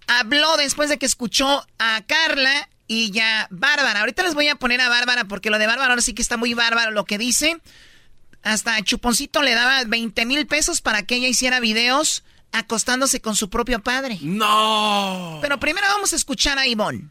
habló 0.06 0.56
después 0.56 0.88
de 0.88 0.98
que 0.98 1.06
escuchó 1.06 1.66
a 1.80 2.02
Carla 2.06 2.68
y 2.86 3.10
ya 3.10 3.48
Bárbara. 3.50 3.98
Ahorita 3.98 4.22
les 4.22 4.36
voy 4.36 4.46
a 4.46 4.54
poner 4.54 4.80
a 4.80 4.88
Bárbara 4.88 5.24
porque 5.24 5.50
lo 5.50 5.58
de 5.58 5.66
Bárbara 5.66 5.90
ahora 5.90 6.02
sí 6.02 6.14
que 6.14 6.22
está 6.22 6.36
muy 6.36 6.54
bárbaro 6.54 6.92
lo 6.92 7.06
que 7.06 7.18
dice. 7.18 7.60
Hasta 8.44 8.80
Chuponcito 8.82 9.42
le 9.42 9.54
daba 9.54 9.82
20 9.82 10.26
mil 10.26 10.46
pesos 10.46 10.80
para 10.80 11.02
que 11.02 11.16
ella 11.16 11.26
hiciera 11.26 11.58
videos 11.58 12.22
acostándose 12.52 13.20
con 13.20 13.34
su 13.34 13.50
propio 13.50 13.82
padre. 13.82 14.16
¡No! 14.22 15.40
Pero 15.42 15.58
primero 15.58 15.88
vamos 15.88 16.12
a 16.12 16.16
escuchar 16.16 16.56
a 16.60 16.68
Ivonne. 16.68 17.10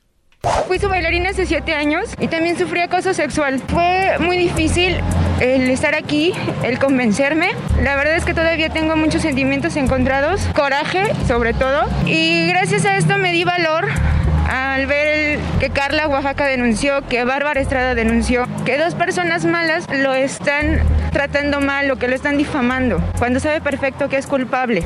Fui 0.67 0.79
su 0.79 0.89
bailarina 0.89 1.29
hace 1.29 1.45
siete 1.45 1.73
años 1.73 2.09
y 2.19 2.27
también 2.27 2.57
sufrí 2.57 2.81
acoso 2.81 3.13
sexual. 3.13 3.61
Fue 3.67 4.17
muy 4.19 4.37
difícil 4.37 4.97
el 5.39 5.69
estar 5.69 5.95
aquí, 5.95 6.33
el 6.63 6.79
convencerme. 6.79 7.51
La 7.81 7.95
verdad 7.95 8.15
es 8.15 8.25
que 8.25 8.33
todavía 8.33 8.69
tengo 8.69 8.95
muchos 8.95 9.21
sentimientos 9.21 9.75
encontrados, 9.77 10.41
coraje 10.55 11.03
sobre 11.27 11.53
todo. 11.53 11.85
Y 12.05 12.47
gracias 12.47 12.85
a 12.85 12.97
esto 12.97 13.17
me 13.17 13.31
di 13.31 13.43
valor 13.43 13.87
al 14.49 14.85
ver 14.87 15.39
que 15.59 15.69
Carla 15.69 16.07
Oaxaca 16.07 16.45
denunció, 16.45 17.01
que 17.07 17.23
Bárbara 17.23 17.61
Estrada 17.61 17.95
denunció, 17.95 18.47
que 18.65 18.77
dos 18.77 18.95
personas 18.95 19.45
malas 19.45 19.87
lo 19.89 20.13
están 20.13 20.81
tratando 21.11 21.61
mal 21.61 21.89
o 21.91 21.97
que 21.97 22.07
lo 22.07 22.15
están 22.15 22.37
difamando, 22.37 23.01
cuando 23.19 23.39
sabe 23.39 23.61
perfecto 23.61 24.09
que 24.09 24.17
es 24.17 24.25
culpable. 24.27 24.83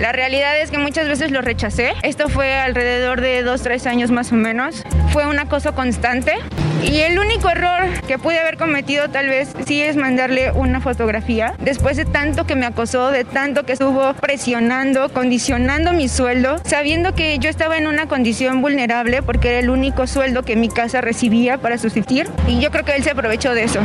La 0.00 0.12
realidad 0.12 0.58
es 0.60 0.70
que 0.70 0.78
muchas 0.78 1.08
veces 1.08 1.30
lo 1.30 1.40
rechacé. 1.42 1.92
Esto 2.02 2.28
fue 2.28 2.54
alrededor 2.54 3.20
de 3.20 3.42
dos, 3.42 3.62
tres 3.62 3.86
años 3.86 4.10
más 4.10 4.32
o 4.32 4.34
menos. 4.34 4.82
Fue 5.12 5.26
un 5.26 5.38
acoso 5.38 5.74
constante. 5.74 6.34
Y 6.82 7.00
el 7.00 7.18
único 7.18 7.50
error 7.50 7.82
que 8.08 8.18
pude 8.18 8.38
haber 8.38 8.56
cometido 8.56 9.10
tal 9.10 9.28
vez 9.28 9.50
sí 9.66 9.82
es 9.82 9.96
mandarle 9.96 10.50
una 10.52 10.80
fotografía. 10.80 11.54
Después 11.58 11.96
de 11.98 12.06
tanto 12.06 12.46
que 12.46 12.56
me 12.56 12.64
acosó, 12.64 13.10
de 13.10 13.24
tanto 13.24 13.64
que 13.64 13.74
estuvo 13.74 14.14
presionando, 14.14 15.10
condicionando 15.10 15.92
mi 15.92 16.08
sueldo, 16.08 16.56
sabiendo 16.64 17.14
que 17.14 17.38
yo 17.38 17.50
estaba 17.50 17.76
en 17.76 17.86
una 17.86 18.06
condición 18.06 18.62
vulnerable 18.62 18.89
porque 19.24 19.50
era 19.50 19.58
el 19.60 19.70
único 19.70 20.08
sueldo 20.08 20.42
que 20.42 20.56
mi 20.56 20.68
casa 20.68 21.00
recibía 21.00 21.58
para 21.58 21.78
subsistir. 21.78 22.28
Y 22.48 22.58
yo 22.58 22.72
creo 22.72 22.84
que 22.84 22.96
él 22.96 23.04
se 23.04 23.10
aprovechó 23.10 23.54
de 23.54 23.62
eso. 23.62 23.78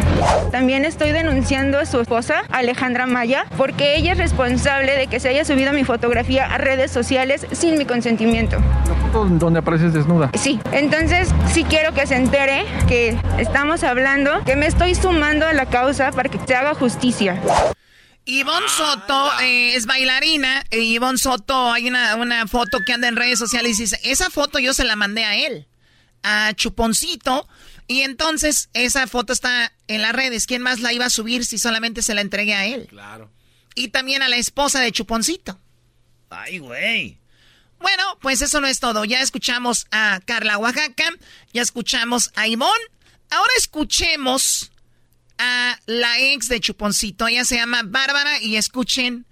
También 0.51 0.83
estoy 0.83 1.11
denunciando 1.11 1.77
a 1.77 1.85
su 1.85 2.01
esposa, 2.01 2.43
Alejandra 2.49 3.05
Maya, 3.05 3.45
porque 3.55 3.97
ella 3.97 4.13
es 4.13 4.17
responsable 4.17 4.97
de 4.97 5.05
que 5.05 5.19
se 5.19 5.29
haya 5.29 5.45
subido 5.45 5.73
mi 5.73 5.83
fotografía 5.83 6.45
a 6.45 6.57
redes 6.57 6.89
sociales 6.91 7.45
sin 7.51 7.77
mi 7.77 7.85
consentimiento. 7.85 8.57
¿La 8.57 8.95
foto 9.11 9.25
donde 9.29 9.59
apareces 9.59 9.93
desnuda? 9.93 10.31
Sí, 10.33 10.59
entonces 10.71 11.29
sí 11.51 11.63
quiero 11.63 11.93
que 11.93 12.07
se 12.07 12.15
entere 12.15 12.63
que 12.87 13.15
estamos 13.37 13.83
hablando, 13.83 14.43
que 14.43 14.55
me 14.55 14.65
estoy 14.65 14.95
sumando 14.95 15.45
a 15.45 15.53
la 15.53 15.67
causa 15.67 16.11
para 16.11 16.29
que 16.29 16.39
se 16.45 16.55
haga 16.55 16.73
justicia. 16.73 17.39
Ivonne 18.25 18.67
Soto 18.69 19.39
eh, 19.39 19.75
es 19.75 19.85
bailarina. 19.85 20.65
Y 20.71 20.95
Ivonne 20.95 21.17
Soto, 21.17 21.71
hay 21.71 21.87
una, 21.87 22.15
una 22.15 22.47
foto 22.47 22.79
que 22.85 22.93
anda 22.93 23.07
en 23.07 23.15
redes 23.15 23.39
sociales 23.39 23.79
y 23.79 23.83
dice, 23.83 23.99
esa 24.03 24.29
foto 24.29 24.59
yo 24.59 24.73
se 24.73 24.83
la 24.83 24.95
mandé 24.95 25.23
a 25.23 25.35
él, 25.35 25.67
a 26.23 26.53
Chuponcito. 26.53 27.47
Y 27.87 28.01
entonces 28.01 28.69
esa 28.73 29.05
foto 29.07 29.31
está 29.31 29.71
en 29.87 30.01
las 30.01 30.13
redes. 30.13 30.47
¿Quién 30.47 30.63
más 30.63 30.79
la 30.79 30.91
iba 30.91 31.05
a 31.05 31.09
subir 31.11 31.45
si 31.45 31.59
solamente 31.59 32.01
se 32.01 32.15
la 32.15 32.21
entregué 32.21 32.55
a 32.55 32.65
él? 32.65 32.87
Claro. 32.89 33.31
Y 33.75 33.89
también 33.89 34.23
a 34.23 34.29
la 34.29 34.37
esposa 34.37 34.79
de 34.79 34.91
Chuponcito. 34.91 35.59
Ay, 36.31 36.57
güey. 36.57 37.19
Bueno, 37.79 38.17
pues 38.21 38.41
eso 38.41 38.59
no 38.61 38.67
es 38.67 38.79
todo. 38.79 39.05
Ya 39.05 39.21
escuchamos 39.21 39.85
a 39.91 40.19
Carla 40.25 40.57
Oaxaca, 40.57 41.05
ya 41.53 41.61
escuchamos 41.61 42.31
a 42.35 42.47
Ivonne. 42.47 42.83
Ahora 43.29 43.51
escuchemos 43.57 44.71
a 45.37 45.79
la 45.85 46.19
ex 46.19 46.49
de 46.49 46.59
Chuponcito. 46.59 47.27
Ella 47.27 47.45
se 47.45 47.55
llama 47.55 47.83
Bárbara 47.83 48.41
y 48.41 48.55
escuchen. 48.55 49.25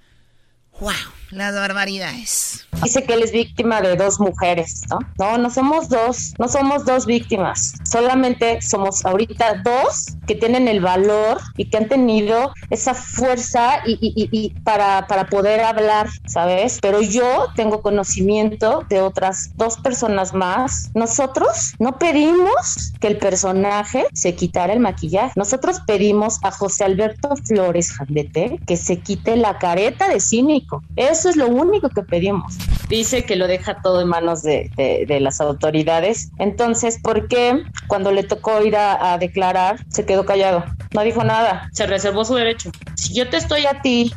¡Wow! 0.80 0.92
Las 1.34 1.56
barbaridades. 1.56 2.66
Dice 2.84 3.04
que 3.04 3.14
él 3.14 3.24
es 3.24 3.32
víctima 3.32 3.82
de 3.82 3.96
dos 3.96 4.20
mujeres, 4.20 4.82
¿no? 4.90 5.00
No, 5.18 5.38
no 5.38 5.50
somos 5.50 5.88
dos, 5.90 6.34
no 6.38 6.48
somos 6.48 6.86
dos 6.86 7.06
víctimas, 7.06 7.76
solamente 7.90 8.60
somos 8.62 9.06
ahorita 9.06 9.62
dos 9.64 10.18
que 10.28 10.36
tienen 10.36 10.68
el 10.68 10.82
valor 10.82 11.40
y 11.56 11.70
que 11.70 11.78
han 11.78 11.88
tenido 11.88 12.52
esa 12.70 12.94
fuerza 12.94 13.80
y, 13.86 13.98
y- 14.02 14.50
para, 14.64 15.08
para 15.08 15.28
poder 15.28 15.62
hablar, 15.62 16.10
¿sabes? 16.26 16.80
Pero 16.82 17.02
yo 17.02 17.48
tengo 17.56 17.82
conocimiento 17.82 18.86
de 18.90 19.02
otras 19.02 19.52
dos 19.56 19.78
personas 19.78 20.34
más. 20.34 20.90
Nosotros 20.94 21.76
no 21.80 21.98
pedimos 22.00 22.94
que 23.00 23.08
el 23.08 23.18
personaje 23.18 24.06
se 24.14 24.36
quitara 24.36 24.74
el 24.74 24.80
maquillaje, 24.80 25.32
nosotros 25.36 25.82
pedimos 25.88 26.40
a 26.44 26.52
José 26.52 26.84
Alberto 26.84 27.30
Flores 27.46 27.92
Jandete 27.92 28.60
que 28.66 28.78
se 28.78 29.00
quite 29.00 29.36
la 29.38 29.58
careta 29.58 30.10
de 30.10 30.20
cínico. 30.20 30.84
Eso 31.24 31.30
es 31.30 31.38
lo 31.38 31.48
único 31.48 31.88
que 31.88 32.02
pedimos. 32.04 32.58
Dice 32.90 33.24
que 33.24 33.38
lo 33.38 33.48
deja 33.48 33.82
todo 33.82 34.02
en 34.02 34.10
manos 34.10 34.44
de, 34.44 34.70
de- 34.76 35.06
de 35.08 35.20
las 35.22 35.40
autoridades. 35.40 36.32
Entonces, 36.38 37.00
¿por 37.02 37.30
qué 37.30 37.64
cuando 37.88 38.12
le 38.12 38.24
tocó 38.24 38.62
ir 38.62 38.76
a, 38.76 39.14
a 39.14 39.18
declarar 39.18 39.78
se 39.88 40.06
quedó 40.06 40.26
callado? 40.26 40.66
No 40.94 41.02
dijo 41.04 41.24
nada, 41.24 41.70
se 41.72 41.88
reservó 41.88 42.26
su 42.26 42.36
derecho. 42.36 42.72
Si 42.96 43.14
yo 43.16 43.30
te 43.30 43.38
estoy 43.38 43.66
a 43.66 43.82
ti 43.82 44.14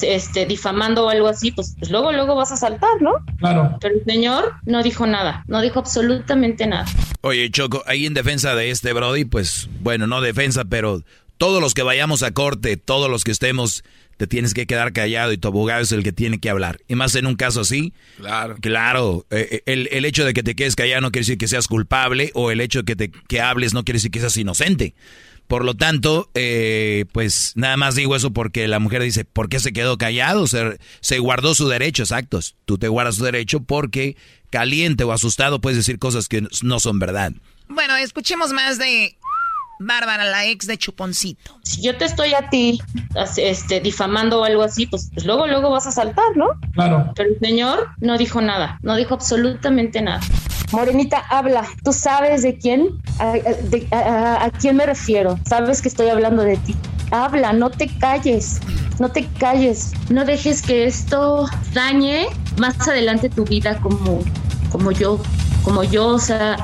este, 0.00 0.46
difamando 0.46 1.04
o 1.04 1.08
algo 1.10 1.28
así, 1.28 1.52
pues, 1.52 1.74
pues 1.78 1.90
luego, 1.90 2.10
luego 2.12 2.34
vas 2.34 2.52
a 2.52 2.56
saltar, 2.56 3.02
¿no? 3.02 3.12
Claro. 3.38 3.76
Pero 3.82 3.94
el 3.96 4.04
señor 4.06 4.54
no 4.64 4.82
dijo 4.82 5.06
nada, 5.06 5.44
no 5.48 5.60
dijo 5.60 5.78
absolutamente 5.80 6.66
nada. 6.66 6.86
Oye, 7.20 7.50
Choco, 7.50 7.82
ahí 7.86 8.06
en 8.06 8.14
defensa 8.14 8.54
de 8.54 8.70
este 8.70 8.94
Brody, 8.94 9.26
pues, 9.26 9.68
bueno, 9.82 10.06
no 10.06 10.22
defensa, 10.22 10.64
pero 10.64 11.02
todos 11.36 11.60
los 11.60 11.74
que 11.74 11.82
vayamos 11.82 12.22
a 12.22 12.30
corte, 12.30 12.78
todos 12.78 13.10
los 13.10 13.22
que 13.24 13.30
estemos, 13.32 13.84
te 14.16 14.26
tienes 14.26 14.54
que 14.54 14.66
quedar 14.66 14.92
callado 14.92 15.32
y 15.32 15.38
tu 15.38 15.48
abogado 15.48 15.82
es 15.82 15.92
el 15.92 16.02
que 16.02 16.12
tiene 16.12 16.38
que 16.38 16.50
hablar. 16.50 16.80
Y 16.88 16.94
más 16.94 17.14
en 17.14 17.26
un 17.26 17.36
caso 17.36 17.60
así. 17.60 17.92
Claro. 18.16 18.56
Claro, 18.60 19.26
eh, 19.30 19.62
el, 19.66 19.88
el 19.92 20.04
hecho 20.04 20.24
de 20.24 20.34
que 20.34 20.42
te 20.42 20.54
quedes 20.54 20.76
callado 20.76 21.00
no 21.02 21.10
quiere 21.10 21.22
decir 21.22 21.38
que 21.38 21.48
seas 21.48 21.68
culpable 21.68 22.30
o 22.34 22.50
el 22.50 22.60
hecho 22.60 22.80
de 22.80 22.84
que, 22.84 22.96
te, 22.96 23.10
que 23.10 23.40
hables 23.40 23.74
no 23.74 23.84
quiere 23.84 23.96
decir 23.96 24.10
que 24.10 24.20
seas 24.20 24.36
inocente. 24.36 24.94
Por 25.46 25.64
lo 25.64 25.74
tanto, 25.74 26.28
eh, 26.34 27.04
pues 27.12 27.52
nada 27.54 27.76
más 27.76 27.94
digo 27.94 28.16
eso 28.16 28.32
porque 28.32 28.66
la 28.66 28.80
mujer 28.80 29.02
dice, 29.02 29.24
¿por 29.24 29.48
qué 29.48 29.60
se 29.60 29.72
quedó 29.72 29.96
callado? 29.96 30.48
Se, 30.48 30.78
se 31.00 31.18
guardó 31.20 31.54
su 31.54 31.68
derecho, 31.68 32.02
exactos. 32.02 32.56
Tú 32.64 32.78
te 32.78 32.88
guardas 32.88 33.16
tu 33.16 33.24
derecho 33.24 33.60
porque 33.60 34.16
caliente 34.50 35.04
o 35.04 35.12
asustado 35.12 35.60
puedes 35.60 35.76
decir 35.76 36.00
cosas 36.00 36.26
que 36.28 36.42
no 36.62 36.80
son 36.80 36.98
verdad. 36.98 37.32
Bueno, 37.68 37.96
escuchemos 37.96 38.52
más 38.52 38.78
de 38.78 39.16
Bárbara, 39.78 40.24
la 40.24 40.46
ex 40.46 40.66
de 40.66 40.78
Chuponcito. 40.78 41.58
Si 41.62 41.82
yo 41.82 41.96
te 41.96 42.04
estoy 42.06 42.32
a 42.34 42.48
ti 42.50 42.80
este, 43.36 43.80
difamando 43.80 44.40
o 44.40 44.44
algo 44.44 44.62
así, 44.62 44.86
pues, 44.86 45.10
pues 45.12 45.26
luego, 45.26 45.46
luego 45.46 45.70
vas 45.70 45.86
a 45.86 45.92
saltar, 45.92 46.24
¿no? 46.36 46.46
Claro. 46.72 47.12
Pero 47.14 47.30
el 47.30 47.38
señor 47.40 47.88
no 47.98 48.16
dijo 48.18 48.40
nada, 48.40 48.78
no 48.82 48.96
dijo 48.96 49.14
absolutamente 49.14 50.00
nada. 50.02 50.20
Morenita, 50.72 51.18
habla. 51.30 51.64
¿Tú 51.84 51.92
sabes 51.92 52.42
de 52.42 52.58
quién? 52.58 52.88
¿A, 53.18 53.30
a- 53.32 53.32
de- 53.34 53.86
a- 53.92 53.96
a- 53.98 54.44
a 54.46 54.50
quién 54.50 54.76
me 54.76 54.86
refiero? 54.86 55.38
Sabes 55.48 55.80
que 55.82 55.88
estoy 55.88 56.08
hablando 56.08 56.42
de 56.42 56.56
ti. 56.56 56.74
Habla, 57.12 57.52
no 57.52 57.70
te 57.70 57.86
calles, 57.98 58.58
no 58.98 59.08
te 59.10 59.26
calles. 59.38 59.92
No 60.10 60.24
dejes 60.24 60.62
que 60.62 60.86
esto 60.86 61.48
dañe 61.72 62.26
más 62.58 62.88
adelante 62.88 63.28
tu 63.28 63.44
vida 63.44 63.78
como, 63.80 64.20
como 64.72 64.90
yo, 64.90 65.20
como 65.62 65.84
yo. 65.84 66.08
O 66.08 66.18
sea, 66.18 66.56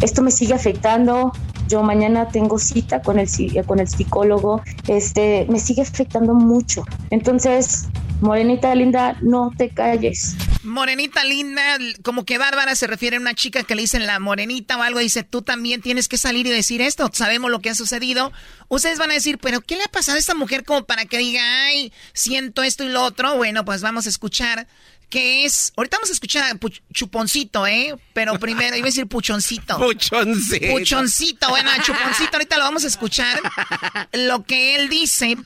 esto 0.00 0.22
me 0.22 0.30
sigue 0.30 0.54
afectando. 0.54 1.32
Yo 1.70 1.82
mañana 1.84 2.28
tengo 2.28 2.58
cita 2.58 3.00
con 3.00 3.18
el, 3.20 3.28
psi- 3.28 3.64
con 3.64 3.78
el 3.78 3.86
psicólogo. 3.88 4.60
Este, 4.88 5.46
me 5.48 5.60
sigue 5.60 5.82
afectando 5.82 6.34
mucho. 6.34 6.84
Entonces, 7.10 7.86
Morenita 8.20 8.74
linda, 8.74 9.16
no 9.22 9.50
te 9.56 9.70
calles. 9.70 10.34
Morenita 10.62 11.24
linda, 11.24 11.62
como 12.02 12.24
que 12.26 12.36
Bárbara 12.36 12.74
se 12.74 12.86
refiere 12.86 13.16
a 13.16 13.20
una 13.20 13.32
chica 13.34 13.62
que 13.62 13.74
le 13.74 13.80
dicen 13.82 14.06
la 14.06 14.18
morenita 14.18 14.76
o 14.76 14.82
algo, 14.82 14.98
dice, 14.98 15.22
tú 15.22 15.40
también 15.40 15.80
tienes 15.80 16.06
que 16.06 16.18
salir 16.18 16.46
y 16.46 16.50
decir 16.50 16.82
esto, 16.82 17.08
sabemos 17.14 17.50
lo 17.50 17.60
que 17.60 17.70
ha 17.70 17.74
sucedido. 17.74 18.30
Ustedes 18.68 18.98
van 18.98 19.10
a 19.10 19.14
decir, 19.14 19.38
pero 19.38 19.62
¿qué 19.62 19.76
le 19.76 19.84
ha 19.84 19.88
pasado 19.88 20.16
a 20.16 20.18
esta 20.18 20.34
mujer 20.34 20.64
como 20.64 20.84
para 20.84 21.06
que 21.06 21.16
diga, 21.16 21.40
ay, 21.64 21.94
siento 22.12 22.62
esto 22.62 22.84
y 22.84 22.88
lo 22.90 23.02
otro? 23.04 23.36
Bueno, 23.38 23.64
pues 23.64 23.80
vamos 23.80 24.04
a 24.04 24.10
escuchar 24.10 24.66
que 25.10 25.44
es, 25.44 25.72
ahorita 25.76 25.98
vamos 25.98 26.10
a 26.10 26.12
escuchar 26.12 26.58
Chuponcito, 26.92 27.66
¿eh? 27.66 27.96
Pero 28.14 28.38
primero 28.38 28.76
iba 28.76 28.86
a 28.86 28.90
decir 28.90 29.06
Puchoncito. 29.06 29.76
Puchoncito. 29.78 30.66
Puchoncito, 30.70 31.48
bueno, 31.50 31.70
Chuponcito, 31.82 32.30
ahorita 32.32 32.56
lo 32.56 32.64
vamos 32.64 32.84
a 32.84 32.86
escuchar. 32.86 33.40
Lo 34.12 34.44
que 34.44 34.76
él 34.76 34.88
dice. 34.88 35.36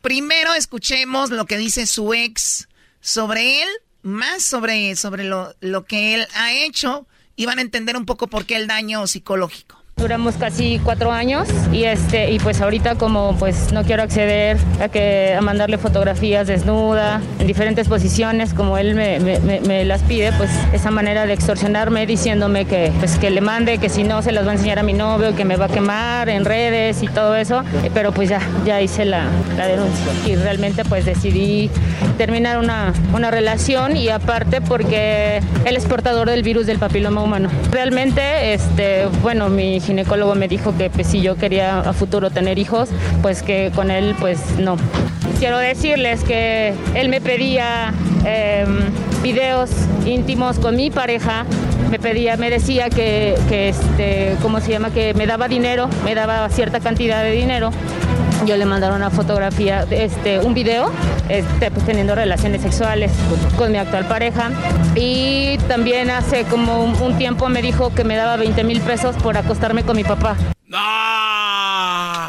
Primero 0.00 0.54
escuchemos 0.54 1.30
lo 1.30 1.44
que 1.44 1.58
dice 1.58 1.86
su 1.86 2.14
ex 2.14 2.68
sobre 3.02 3.62
él, 3.62 3.68
más 4.02 4.42
sobre, 4.42 4.96
sobre 4.96 5.24
lo, 5.24 5.54
lo 5.60 5.84
que 5.84 6.14
él 6.14 6.26
ha 6.34 6.52
hecho 6.52 7.06
y 7.36 7.46
van 7.46 7.58
a 7.58 7.62
entender 7.62 7.96
un 7.96 8.06
poco 8.06 8.26
por 8.28 8.46
qué 8.46 8.56
el 8.56 8.66
daño 8.66 9.06
psicológico. 9.06 9.79
Duramos 10.00 10.36
casi 10.36 10.80
cuatro 10.82 11.12
años 11.12 11.46
y 11.72 11.84
este 11.84 12.30
y 12.30 12.38
pues 12.38 12.60
ahorita 12.60 12.94
como 12.94 13.36
pues 13.38 13.70
no 13.72 13.84
quiero 13.84 14.02
acceder 14.02 14.56
a 14.80 14.88
que 14.88 15.34
a 15.36 15.42
mandarle 15.42 15.76
fotografías 15.76 16.46
desnuda 16.46 17.20
en 17.38 17.46
diferentes 17.46 17.86
posiciones 17.86 18.54
como 18.54 18.78
él 18.78 18.94
me, 18.94 19.20
me, 19.20 19.84
las 19.84 20.02
pide 20.02 20.32
pues 20.32 20.50
esa 20.72 20.90
manera 20.90 21.26
de 21.26 21.34
extorsionarme 21.34 22.06
diciéndome 22.06 22.64
que 22.64 22.90
pues 22.98 23.18
que 23.18 23.30
le 23.30 23.42
mande 23.42 23.76
que 23.76 23.90
si 23.90 24.02
no 24.02 24.22
se 24.22 24.32
las 24.32 24.46
va 24.46 24.52
a 24.52 24.54
enseñar 24.54 24.78
a 24.78 24.82
mi 24.82 24.94
novio 24.94 25.36
que 25.36 25.44
me 25.44 25.56
va 25.56 25.66
a 25.66 25.68
quemar 25.68 26.30
en 26.30 26.46
redes 26.46 27.02
y 27.02 27.08
todo 27.08 27.36
eso 27.36 27.62
eh, 27.84 27.90
pero 27.92 28.12
pues 28.12 28.30
ya 28.30 28.40
ya 28.64 28.80
hice 28.80 29.04
la, 29.04 29.26
la 29.56 29.66
denuncia. 29.66 30.06
Y 30.26 30.36
realmente 30.36 30.84
pues 30.84 31.04
decidí 31.04 31.70
terminar 32.18 32.58
una, 32.58 32.92
una 33.14 33.30
relación 33.30 33.96
y 33.96 34.08
aparte 34.08 34.60
porque 34.60 35.40
él 35.64 35.76
es 35.76 35.84
portador 35.86 36.30
del 36.30 36.42
virus 36.42 36.66
del 36.66 36.78
papiloma 36.78 37.22
humano. 37.22 37.50
Realmente 37.70 38.54
este 38.54 39.06
bueno 39.22 39.48
mi 39.48 39.80
ginecólogo 39.90 40.34
me 40.36 40.46
dijo 40.46 40.76
que 40.76 40.88
pues, 40.88 41.08
si 41.08 41.20
yo 41.20 41.36
quería 41.36 41.80
a 41.80 41.92
futuro 41.92 42.30
tener 42.30 42.58
hijos, 42.58 42.90
pues 43.22 43.42
que 43.42 43.72
con 43.74 43.90
él 43.90 44.14
pues 44.20 44.38
no. 44.58 44.76
Quiero 45.38 45.58
decirles 45.58 46.22
que 46.22 46.74
él 46.94 47.08
me 47.08 47.20
pedía 47.20 47.92
em, 48.24 48.78
videos 49.22 49.70
íntimos 50.06 50.58
con 50.58 50.76
mi 50.76 50.90
pareja, 50.90 51.44
me 51.90 51.98
pedía, 51.98 52.36
me 52.36 52.50
decía 52.50 52.88
que, 52.90 53.36
que 53.48 53.70
este, 53.70 54.36
¿cómo 54.42 54.60
se 54.60 54.70
llama? 54.70 54.90
Que 54.90 55.14
me 55.14 55.26
daba 55.26 55.48
dinero, 55.48 55.88
me 56.04 56.14
daba 56.14 56.48
cierta 56.48 56.80
cantidad 56.80 57.22
de 57.22 57.32
dinero 57.32 57.70
yo 58.46 58.56
le 58.56 58.64
mandaron 58.64 58.96
una 58.96 59.10
fotografía, 59.10 59.86
este, 59.90 60.38
un 60.38 60.54
video, 60.54 60.90
este, 61.28 61.70
pues 61.70 61.84
teniendo 61.84 62.14
relaciones 62.14 62.62
sexuales 62.62 63.12
con 63.56 63.70
mi 63.72 63.78
actual 63.78 64.06
pareja. 64.06 64.50
Y 64.94 65.58
también 65.68 66.10
hace 66.10 66.44
como 66.44 66.84
un, 66.84 67.18
tiempo 67.18 67.48
me 67.48 67.60
dijo 67.60 67.94
que 67.94 68.04
me 68.04 68.16
daba 68.16 68.36
20 68.36 68.64
mil 68.64 68.80
pesos 68.80 69.14
por 69.16 69.36
acostarme 69.36 69.82
con 69.82 69.96
mi 69.96 70.04
papá. 70.04 70.36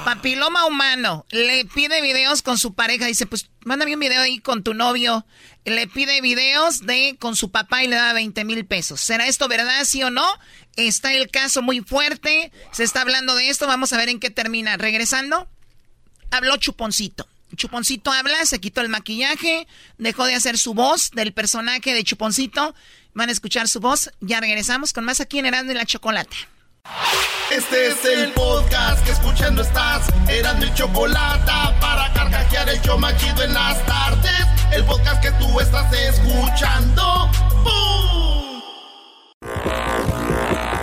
Papiloma 0.06 0.66
humano. 0.66 1.26
Le 1.30 1.66
pide 1.66 2.02
videos 2.02 2.42
con 2.42 2.58
su 2.58 2.74
pareja. 2.74 3.06
Dice, 3.06 3.28
pues 3.28 3.50
mándame 3.64 3.94
un 3.94 4.00
video 4.00 4.22
ahí 4.22 4.40
con 4.40 4.64
tu 4.64 4.74
novio. 4.74 5.26
Le 5.64 5.88
pide 5.88 6.22
videos 6.22 6.86
de 6.86 7.18
con 7.20 7.36
su 7.36 7.52
papá 7.52 7.84
y 7.84 7.88
le 7.88 7.98
da 7.98 8.14
20 8.14 8.44
mil 8.46 8.66
pesos. 8.66 9.00
¿Será 9.02 9.28
esto 9.28 9.48
verdad, 9.48 9.84
sí 9.86 10.02
o 10.02 10.10
no? 10.10 10.26
Está 10.76 11.14
el 11.14 11.30
caso 11.30 11.62
muy 11.62 11.82
fuerte. 11.82 12.52
Se 12.72 12.84
está 12.84 13.02
hablando 13.02 13.36
de 13.36 13.50
esto. 13.50 13.68
Vamos 13.68 13.94
a 13.94 13.98
ver 13.98 14.10
en 14.10 14.20
qué 14.20 14.32
termina. 14.32 14.78
Regresando 14.78 15.48
habló 16.32 16.58
Chuponcito. 16.58 17.28
Chuponcito 17.56 18.12
habla, 18.12 18.46
se 18.46 18.60
quitó 18.60 18.80
el 18.80 18.88
maquillaje, 18.88 19.68
dejó 19.98 20.26
de 20.26 20.36
hacer 20.36 20.58
su 20.58 20.74
voz 20.74 21.12
del 21.12 21.34
personaje 21.34 21.94
de 21.94 22.04
Chuponcito. 22.04 22.74
Van 23.14 23.28
a 23.28 23.34
escuchar 23.34 23.68
su 23.68 23.82
voz. 23.82 24.10
Ya 24.22 24.40
regresamos 24.40 24.94
con 24.94 25.04
más 25.04 25.20
aquí 25.20 25.38
en 25.38 25.46
Erasmo 25.46 25.74
la 25.74 25.86
Chocolata. 25.86 26.36
Este 27.52 27.88
es 27.88 28.06
el 28.06 28.32
podcast 28.32 29.04
que 29.04 29.12
escuchando 29.12 29.62
estás. 29.62 30.08
Erasmo 30.30 30.66
y 30.66 30.74
Chocolata 30.74 31.78
para 31.80 32.12
carcajear 32.14 32.70
el 32.70 33.00
machido 33.00 33.44
en 33.44 33.54
las 33.54 33.86
tardes. 33.86 34.48
El 34.72 34.86
podcast 34.86 35.22
que 35.22 35.32
tú 35.34 35.60
estás 35.60 35.92
escuchando. 35.94 37.30
¡Bum! 37.64 38.62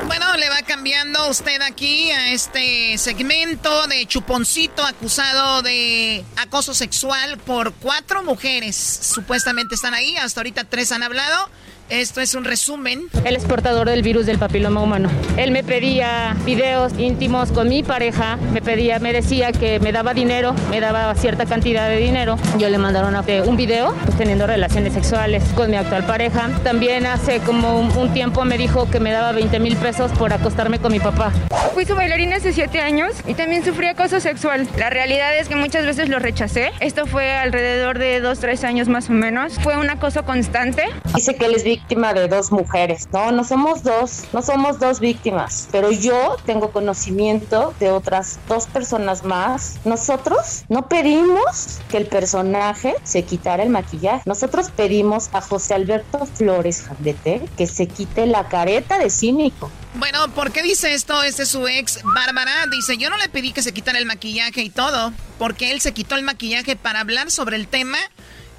Bueno, 0.07 0.37
le 0.37 0.51
va 0.51 0.63
cambiando 0.67 1.29
usted 1.31 1.63
aquí 1.63 2.11
a 2.11 2.33
este 2.33 2.99
segmento 2.99 3.87
de 3.87 4.07
Chuponcito 4.07 4.85
acusado 4.85 5.63
de 5.63 6.25
acoso 6.37 6.75
sexual 6.75 7.39
por 7.39 7.73
cuatro 7.75 8.23
mujeres. 8.23 8.77
Supuestamente 8.77 9.75
están 9.75 9.95
ahí, 9.95 10.17
hasta 10.17 10.41
ahorita 10.41 10.65
tres 10.65 10.93
han 10.93 11.03
hablado. 11.03 11.49
Esto 11.91 12.21
es 12.21 12.35
un 12.35 12.45
resumen. 12.45 13.05
Él 13.25 13.35
es 13.35 13.45
portador 13.45 13.89
del 13.89 14.03
virus 14.03 14.27
del 14.27 14.39
papiloma 14.39 14.83
humano. 14.83 15.09
Él 15.39 15.53
me 15.53 15.65
pedía 15.65 16.37
videos 16.45 16.93
íntimos 16.99 17.51
con 17.51 17.69
mi 17.69 17.83
pareja, 17.83 18.37
me 18.53 18.61
pedía, 18.61 18.99
me 18.99 19.13
decía 19.15 19.53
que 19.53 19.81
me 19.81 19.91
daba 19.91 20.13
dinero, 20.13 20.55
me 20.71 20.81
daba 20.81 21.15
cierta 21.15 21.47
cantidad 21.47 21.89
de 21.89 21.97
dinero. 21.97 22.37
Yo 22.59 22.69
le 22.69 22.77
mandaron 22.77 23.15
un 23.47 23.57
video 23.57 23.95
pues, 24.05 24.19
teniendo 24.19 24.47
relaciones 24.47 24.93
sexuales 24.93 25.43
con 25.55 25.71
mi 25.71 25.77
actual 25.77 26.05
pareja. 26.05 26.51
También 26.63 27.07
hace 27.07 27.41
como 27.41 27.79
un, 27.81 28.13
tiempo 28.13 28.45
me 28.45 28.59
dijo 28.59 28.91
que 28.91 29.01
me 29.01 29.11
daba 29.11 29.33
20 29.33 29.59
mil 29.59 29.77
pesos 29.77 30.11
por 30.13 30.33
acostarme 30.33 30.79
con 30.79 30.93
mi 30.93 31.01
papá. 31.01 31.33
Fui 31.75 31.85
su 31.85 31.95
bailarina 31.95 32.37
hace 32.37 32.53
siete 32.53 32.81
años 32.81 33.15
y 33.27 33.35
también 33.35 33.65
sufrí 33.65 33.87
acoso 33.87 34.21
sexual. 34.21 34.69
La 34.77 34.91
realidad 34.91 35.37
es 35.39 35.49
que 35.49 35.57
muchas 35.57 35.87
veces 35.87 36.09
lo 36.09 36.19
rechacé. 36.19 36.73
Esto 36.81 37.07
fue 37.07 37.33
alrededor 37.33 37.99
de 37.99 38.21
dos, 38.21 38.41
tres 38.41 38.65
años 38.65 38.89
más 38.89 39.09
o 39.11 39.13
menos. 39.13 39.55
Fue 39.63 39.77
un 39.77 39.89
acoso 39.89 40.25
constante. 40.25 40.85
Dice 41.15 41.37
que 41.37 41.47
él 41.47 41.55
es 41.55 41.65
víctima 41.79 42.13
de 42.13 42.27
dos 42.27 42.51
mujeres. 42.51 43.09
No, 43.13 43.31
no 43.31 43.45
somos 43.45 43.85
dos, 43.85 44.25
no 44.33 44.43
somos 44.43 44.81
dos 44.81 44.99
víctimas, 44.99 45.69
pero 45.71 45.93
yo 45.93 46.37
tengo 46.45 46.73
conocimiento 46.73 47.73
de 47.79 47.93
otras 47.93 48.41
dos 48.49 48.67
personas 48.67 49.23
más. 49.23 49.77
Nosotros 49.85 50.65
no 50.69 50.89
pedimos 50.89 51.79
que 51.89 51.99
el 51.99 52.07
personaje 52.07 52.97
se 53.05 53.23
quitara 53.23 53.63
el 53.63 53.71
maquillaje. 53.71 54.23
Nosotros 54.27 54.71
pedimos 54.71 55.31
a 55.33 55.41
José 55.41 55.75
Alberto 55.75 56.27
Flores 56.27 56.83
Jandete 56.83 57.49
que 57.57 57.67
se 57.69 57.87
quite 57.87 58.27
la 58.27 58.49
careta 58.49 58.99
de 58.99 59.09
cínico. 59.09 59.71
Bueno, 59.95 60.29
¿por 60.35 60.51
qué 60.51 60.63
dice 60.63 60.95
esto? 60.95 61.23
Este 61.23 61.45
es 61.45 61.49
su 61.49 61.67
ex, 61.69 62.01
Bárbara. 62.03 62.67
Dice, 62.71 62.99
yo 62.99 63.09
no 63.09 63.17
le 63.17 63.29
pedí 63.29 63.53
que 63.53 63.63
se 63.63 63.73
quitara 63.73 63.99
el 63.99 64.07
maquillaje 64.07 64.63
y 64.63 64.71
todo, 64.71 65.13
porque 65.39 65.71
él 65.71 65.81
se 65.81 65.93
quitó 65.93 66.17
el 66.17 66.23
maquillaje 66.25 66.77
para 66.77 67.01
hablar 67.01 67.31
sobre 67.31 67.57
el 67.57 67.69
tema 67.69 67.99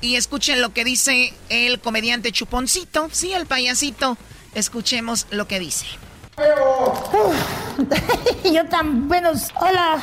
y 0.02 0.16
escuchen 0.16 0.62
lo 0.62 0.74
que 0.74 0.84
dice 0.84 1.34
el 1.50 1.80
comediante 1.80 2.32
Chuponcito, 2.32 3.10
sí, 3.12 3.34
el 3.34 3.46
payasito. 3.46 4.18
Escuchemos 4.56 5.28
lo 5.32 5.48
que 5.48 5.60
dice. 5.60 5.86
yo 8.54 8.66
tan 8.66 9.08
buenos. 9.08 9.50
Hola. 9.60 10.02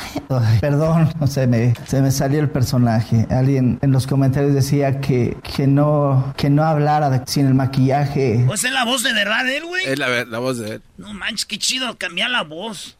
perdón, 0.61 1.13
no 1.19 1.27
sé, 1.27 1.47
me, 1.47 1.73
se 1.87 2.01
me 2.01 2.11
salió 2.11 2.39
el 2.39 2.49
personaje. 2.49 3.25
Alguien 3.29 3.79
en 3.81 3.91
los 3.91 4.07
comentarios 4.07 4.53
decía 4.53 5.01
que, 5.01 5.35
que 5.41 5.67
no 5.67 6.33
que 6.37 6.49
no 6.49 6.63
hablara 6.63 7.23
sin 7.25 7.47
el 7.47 7.55
maquillaje. 7.55 8.43
Pues 8.45 8.63
es 8.63 8.71
la 8.71 8.85
voz 8.85 9.03
de 9.03 9.13
verdad 9.13 9.49
él, 9.49 9.65
güey. 9.65 9.85
Es 9.85 9.97
la, 9.97 10.25
la 10.25 10.39
voz 10.39 10.59
de 10.59 10.75
él. 10.75 10.81
No 10.97 11.13
manches, 11.13 11.45
qué 11.45 11.57
chido 11.57 11.97
cambiar 11.97 12.29
la 12.29 12.43
voz. 12.43 12.95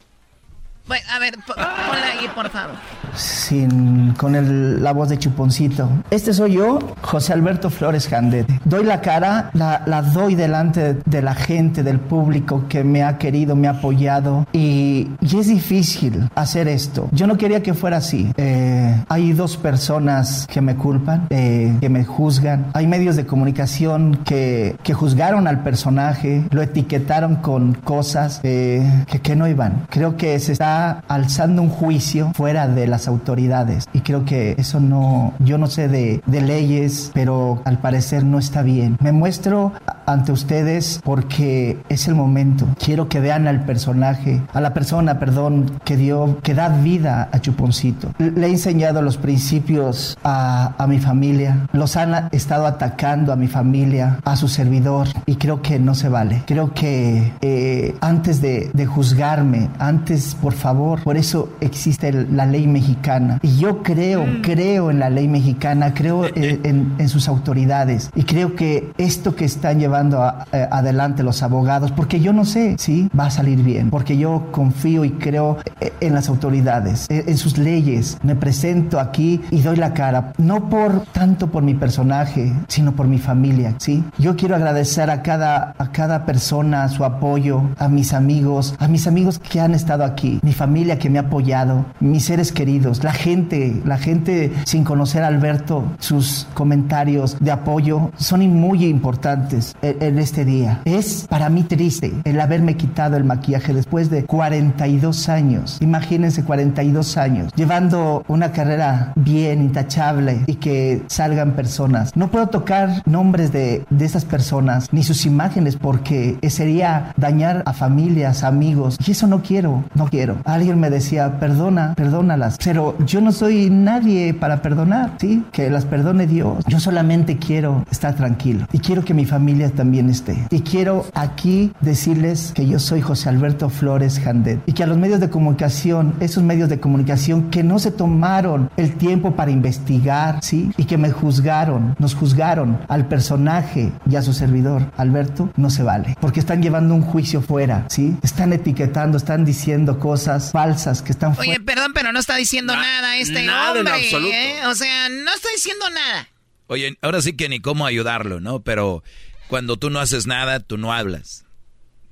Bueno, 0.88 1.04
a 1.14 1.18
ver, 1.18 1.36
ponla 1.46 2.06
ahí, 2.18 2.26
por 2.34 2.48
favor. 2.48 2.74
Sin, 3.14 4.12
con 4.14 4.34
el, 4.34 4.82
la 4.82 4.92
voz 4.92 5.10
de 5.10 5.18
Chuponcito. 5.18 5.88
Este 6.10 6.32
soy 6.32 6.54
yo, 6.54 6.78
José 7.02 7.34
Alberto 7.34 7.68
Flores 7.68 8.08
Jandete. 8.08 8.58
Doy 8.64 8.84
la 8.84 9.02
cara, 9.02 9.50
la, 9.52 9.82
la, 9.86 10.00
doy 10.00 10.34
delante 10.34 10.96
de 11.04 11.22
la 11.22 11.34
gente, 11.34 11.82
del 11.82 11.98
público 12.00 12.64
que 12.68 12.84
me 12.84 13.02
ha 13.02 13.18
querido, 13.18 13.54
me 13.54 13.68
ha 13.68 13.72
apoyado. 13.72 14.46
Y, 14.52 15.10
y 15.20 15.38
es 15.38 15.48
difícil 15.48 16.30
hacer 16.34 16.68
esto. 16.68 17.08
Yo 17.12 17.26
no 17.26 17.36
quería 17.36 17.62
que 17.62 17.74
fuera 17.74 17.98
así. 17.98 18.32
Eh, 18.36 19.04
hay 19.08 19.32
dos 19.32 19.56
personas 19.58 20.46
que 20.50 20.60
me 20.62 20.76
culpan, 20.76 21.26
eh, 21.28 21.74
que 21.80 21.88
me 21.90 22.04
juzgan. 22.04 22.66
Hay 22.72 22.86
medios 22.86 23.16
de 23.16 23.26
comunicación 23.26 24.20
que, 24.24 24.76
que 24.82 24.94
juzgaron 24.94 25.48
al 25.48 25.62
personaje, 25.62 26.44
lo 26.50 26.62
etiquetaron 26.62 27.36
con 27.36 27.74
cosas 27.74 28.40
eh, 28.42 29.04
que, 29.06 29.20
que 29.20 29.36
no 29.36 29.46
iban. 29.46 29.86
Creo 29.90 30.16
que 30.16 30.38
se 30.38 30.52
está 30.52 30.77
alzando 31.08 31.62
un 31.62 31.68
juicio 31.68 32.32
fuera 32.34 32.68
de 32.68 32.86
las 32.86 33.08
autoridades. 33.08 33.86
Y 33.92 34.00
creo 34.00 34.24
que 34.24 34.54
eso 34.58 34.80
no, 34.80 35.34
yo 35.38 35.58
no 35.58 35.66
sé 35.66 35.88
de, 35.88 36.22
de 36.26 36.40
leyes, 36.40 37.10
pero 37.14 37.62
al 37.64 37.78
parecer 37.78 38.24
no 38.24 38.38
está 38.38 38.62
bien. 38.62 38.96
Me 39.00 39.12
muestro 39.12 39.72
ante 40.08 40.32
ustedes 40.32 41.00
porque 41.04 41.78
es 41.88 42.08
el 42.08 42.14
momento. 42.14 42.66
Quiero 42.82 43.08
que 43.08 43.20
vean 43.20 43.46
al 43.46 43.64
personaje, 43.64 44.42
a 44.52 44.60
la 44.60 44.74
persona, 44.74 45.18
perdón, 45.18 45.70
que 45.84 45.96
dio, 45.96 46.38
que 46.42 46.54
da 46.54 46.68
vida 46.68 47.28
a 47.32 47.40
Chuponcito. 47.40 48.12
Le 48.18 48.46
he 48.46 48.50
enseñado 48.50 49.02
los 49.02 49.18
principios 49.18 50.16
a, 50.24 50.74
a 50.78 50.86
mi 50.86 50.98
familia. 50.98 51.68
Los 51.72 51.96
han 51.96 52.28
estado 52.32 52.66
atacando 52.66 53.32
a 53.32 53.36
mi 53.36 53.48
familia, 53.48 54.18
a 54.24 54.36
su 54.36 54.48
servidor. 54.48 55.08
Y 55.26 55.36
creo 55.36 55.62
que 55.62 55.78
no 55.78 55.94
se 55.94 56.08
vale. 56.08 56.42
Creo 56.46 56.72
que 56.72 57.32
eh, 57.40 57.94
antes 58.00 58.40
de, 58.40 58.70
de 58.72 58.86
juzgarme, 58.86 59.68
antes, 59.78 60.34
por 60.34 60.54
favor, 60.54 61.02
por 61.02 61.16
eso 61.16 61.50
existe 61.60 62.12
la 62.12 62.46
ley 62.46 62.66
mexicana. 62.66 63.38
Y 63.42 63.58
yo 63.58 63.82
creo, 63.82 64.24
mm. 64.24 64.40
creo 64.42 64.90
en 64.90 64.98
la 64.98 65.10
ley 65.10 65.28
mexicana, 65.28 65.94
creo 65.94 66.24
en, 66.34 67.08
sus 67.08 67.28
autoridades. 67.28 68.10
Y 68.14 68.24
creo 68.24 68.54
que 68.54 68.92
esto 68.98 69.34
que 69.34 69.44
están 69.44 69.78
llevando 69.78 69.97
llevando 69.98 70.32
eh, 70.52 70.68
adelante 70.70 71.22
los 71.22 71.42
abogados, 71.42 71.90
porque 71.90 72.20
yo 72.20 72.32
no 72.32 72.44
sé 72.44 72.76
si 72.78 73.10
va 73.18 73.26
a 73.26 73.30
salir 73.30 73.62
bien, 73.62 73.90
porque 73.90 74.16
yo 74.16 74.48
confío 74.52 75.04
y 75.04 75.10
creo 75.10 75.58
eh, 75.80 75.92
en 76.00 76.14
las 76.14 76.28
autoridades, 76.28 77.06
en, 77.08 77.36
sus 77.36 77.58
leyes. 77.58 78.18
Me 78.22 78.34
presento 78.34 79.00
aquí 79.00 79.40
y 79.50 79.60
doy 79.60 79.76
la 79.76 79.94
cara, 79.94 80.32
no 80.38 80.68
por 80.68 81.04
tanto 81.12 81.48
por 81.48 81.62
mi 81.62 81.74
personaje, 81.74 82.52
sino 82.68 82.92
por 82.92 83.06
mi 83.06 83.18
familia, 83.18 83.74
¿sí? 83.78 84.04
Yo 84.18 84.36
quiero 84.36 84.56
agradecer 84.56 85.10
a 85.10 85.22
cada, 85.22 85.74
a 85.78 85.92
cada 85.92 86.24
persona 86.26 86.88
su 86.88 87.04
apoyo, 87.04 87.62
a 87.78 87.88
mis 87.88 88.12
amigos, 88.12 88.74
a 88.78 88.88
mis 88.88 89.06
amigos 89.06 89.38
que 89.38 89.60
han 89.60 89.74
estado 89.74 90.04
aquí, 90.04 90.38
mi 90.42 90.52
familia 90.52 90.98
que 90.98 91.10
me 91.10 91.18
ha 91.18 91.22
apoyado, 91.22 91.84
mis 92.00 92.24
seres 92.24 92.52
queridos, 92.52 93.02
la 93.02 93.12
gente, 93.12 93.80
la 93.84 93.98
gente 93.98 94.52
sin 94.64 94.84
conocer 94.84 95.22
a 95.22 95.28
Alberto, 95.28 95.84
sus 95.98 96.46
comentarios 96.54 97.36
de 97.40 97.50
apoyo 97.50 98.10
son 98.16 98.48
muy 98.48 98.84
importantes 98.84 99.74
en, 100.00 100.18
este 100.18 100.44
día. 100.44 100.80
Es 100.84 101.26
para 101.28 101.48
mí 101.48 101.62
triste 101.62 102.12
el 102.24 102.40
haberme 102.40 102.76
quitado 102.76 103.16
el 103.16 103.24
maquillaje 103.24 103.72
después 103.72 104.10
de 104.10 104.24
42 104.24 105.28
años. 105.28 105.78
Imagínense 105.80 106.44
42 106.44 107.16
años, 107.16 107.52
llevando 107.54 108.24
una 108.28 108.52
carrera 108.52 109.12
bien, 109.16 109.62
intachable 109.62 110.42
y 110.46 110.56
que 110.56 111.02
salgan 111.06 111.52
personas. 111.52 112.16
No 112.16 112.28
puedo 112.28 112.48
tocar 112.48 113.02
nombres 113.06 113.52
de, 113.52 113.84
de 113.90 114.04
esas 114.04 114.24
personas 114.24 114.92
ni 114.92 115.02
sus 115.02 115.26
imágenes 115.26 115.76
porque 115.76 116.38
sería 116.48 117.12
dañar 117.16 117.62
a 117.66 117.72
familias, 117.72 118.44
amigos. 118.44 118.98
Y 119.06 119.12
eso 119.12 119.26
no 119.26 119.42
quiero, 119.42 119.84
no 119.94 120.06
quiero. 120.06 120.36
Alguien 120.44 120.80
me 120.80 120.90
decía, 120.90 121.38
perdona, 121.38 121.94
perdónalas. 121.94 122.56
Pero 122.64 122.96
yo 123.06 123.20
no 123.20 123.32
soy 123.32 123.70
nadie 123.70 124.34
para 124.34 124.62
perdonar, 124.62 125.12
¿sí? 125.18 125.44
Que 125.52 125.70
las 125.70 125.84
perdone 125.84 126.26
Dios. 126.26 126.64
Yo 126.66 126.80
solamente 126.80 127.36
quiero 127.36 127.84
estar 127.90 128.14
tranquilo 128.14 128.66
y 128.72 128.78
quiero 128.78 129.04
que 129.04 129.14
mi 129.14 129.24
familia 129.24 129.70
también 129.78 130.10
esté. 130.10 130.48
Y 130.50 130.62
quiero 130.62 131.06
aquí 131.14 131.72
decirles 131.80 132.50
que 132.52 132.66
yo 132.66 132.80
soy 132.80 133.00
José 133.00 133.28
Alberto 133.28 133.70
Flores 133.70 134.18
Jandet 134.18 134.60
y 134.66 134.72
que 134.72 134.82
a 134.82 134.88
los 134.88 134.98
medios 134.98 135.20
de 135.20 135.30
comunicación, 135.30 136.16
esos 136.18 136.42
medios 136.42 136.68
de 136.68 136.80
comunicación 136.80 137.48
que 137.48 137.62
no 137.62 137.78
se 137.78 137.92
tomaron 137.92 138.70
el 138.76 138.96
tiempo 138.96 139.36
para 139.36 139.52
investigar, 139.52 140.40
¿sí? 140.42 140.72
Y 140.76 140.86
que 140.86 140.98
me 140.98 141.12
juzgaron, 141.12 141.94
nos 142.00 142.16
juzgaron 142.16 142.80
al 142.88 143.06
personaje 143.06 143.92
y 144.10 144.16
a 144.16 144.22
su 144.22 144.32
servidor, 144.32 144.90
Alberto, 144.96 145.52
no 145.56 145.70
se 145.70 145.84
vale. 145.84 146.16
Porque 146.20 146.40
están 146.40 146.60
llevando 146.60 146.92
un 146.96 147.02
juicio 147.02 147.40
fuera, 147.40 147.86
¿sí? 147.88 148.16
Están 148.22 148.52
etiquetando, 148.52 149.16
están 149.16 149.44
diciendo 149.44 150.00
cosas 150.00 150.50
falsas 150.50 151.02
que 151.02 151.12
están 151.12 151.36
Oye, 151.38 151.60
perdón, 151.60 151.92
pero 151.94 152.12
no 152.12 152.18
está 152.18 152.34
diciendo 152.34 152.74
nada 152.74 153.16
este 153.16 153.44
nada 153.44 153.78
hombre, 153.78 154.10
¿eh? 154.10 154.66
O 154.66 154.74
sea, 154.74 155.08
no 155.08 155.32
está 155.32 155.48
diciendo 155.54 155.88
nada. 155.90 156.28
Oye, 156.66 156.98
ahora 157.00 157.22
sí 157.22 157.34
que 157.34 157.48
ni 157.48 157.60
cómo 157.60 157.86
ayudarlo, 157.86 158.40
¿no? 158.40 158.60
Pero 158.60 159.02
cuando 159.48 159.76
tú 159.76 159.90
no 159.90 160.00
haces 160.00 160.26
nada, 160.26 160.60
tú 160.60 160.78
no 160.78 160.92
hablas. 160.92 161.44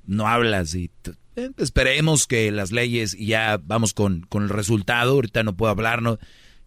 No 0.05 0.27
hablas 0.27 0.73
y 0.75 0.89
eh, 1.35 1.51
esperemos 1.57 2.25
que 2.25 2.51
las 2.51 2.71
leyes 2.71 3.13
y 3.13 3.27
ya 3.27 3.59
vamos 3.63 3.93
con, 3.93 4.21
con 4.21 4.43
el 4.43 4.49
resultado. 4.49 5.13
Ahorita 5.13 5.43
no 5.43 5.55
puedo 5.55 5.71
hablarnos. 5.71 6.17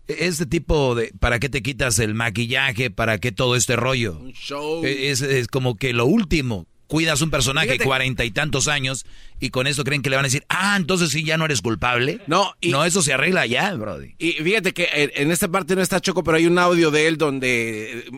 E, 0.06 0.26
este 0.26 0.46
tipo 0.46 0.94
de, 0.94 1.12
¿para 1.18 1.38
qué 1.40 1.48
te 1.48 1.62
quitas 1.62 1.98
el 1.98 2.14
maquillaje? 2.14 2.90
¿Para 2.90 3.18
qué 3.18 3.32
todo 3.32 3.56
este 3.56 3.76
rollo? 3.76 4.18
Un 4.18 4.32
show. 4.32 4.84
E, 4.84 5.10
es, 5.10 5.22
es 5.22 5.48
como 5.48 5.76
que 5.76 5.92
lo 5.92 6.06
último 6.06 6.66
cuidas 6.90 7.22
un 7.22 7.30
personaje 7.30 7.78
cuarenta 7.78 8.24
y 8.24 8.32
tantos 8.32 8.66
años 8.66 9.06
y 9.38 9.50
con 9.50 9.68
eso 9.68 9.84
creen 9.84 10.02
que 10.02 10.10
le 10.10 10.16
van 10.16 10.24
a 10.24 10.28
decir, 10.28 10.44
ah, 10.48 10.74
entonces 10.76 11.10
sí, 11.10 11.24
ya 11.24 11.36
no 11.36 11.44
eres 11.44 11.62
culpable. 11.62 12.20
No, 12.26 12.54
y, 12.60 12.70
no, 12.70 12.84
eso 12.84 13.00
se 13.00 13.12
arregla 13.12 13.46
ya, 13.46 13.72
Brody. 13.74 14.16
Y 14.18 14.32
fíjate 14.32 14.72
que 14.72 14.88
en 14.92 15.30
esta 15.30 15.48
parte 15.48 15.76
no 15.76 15.82
está 15.82 16.00
Choco, 16.00 16.24
pero 16.24 16.36
hay 16.36 16.46
un 16.46 16.58
audio 16.58 16.90
de 16.90 17.06
él 17.06 17.16
donde 17.16 18.10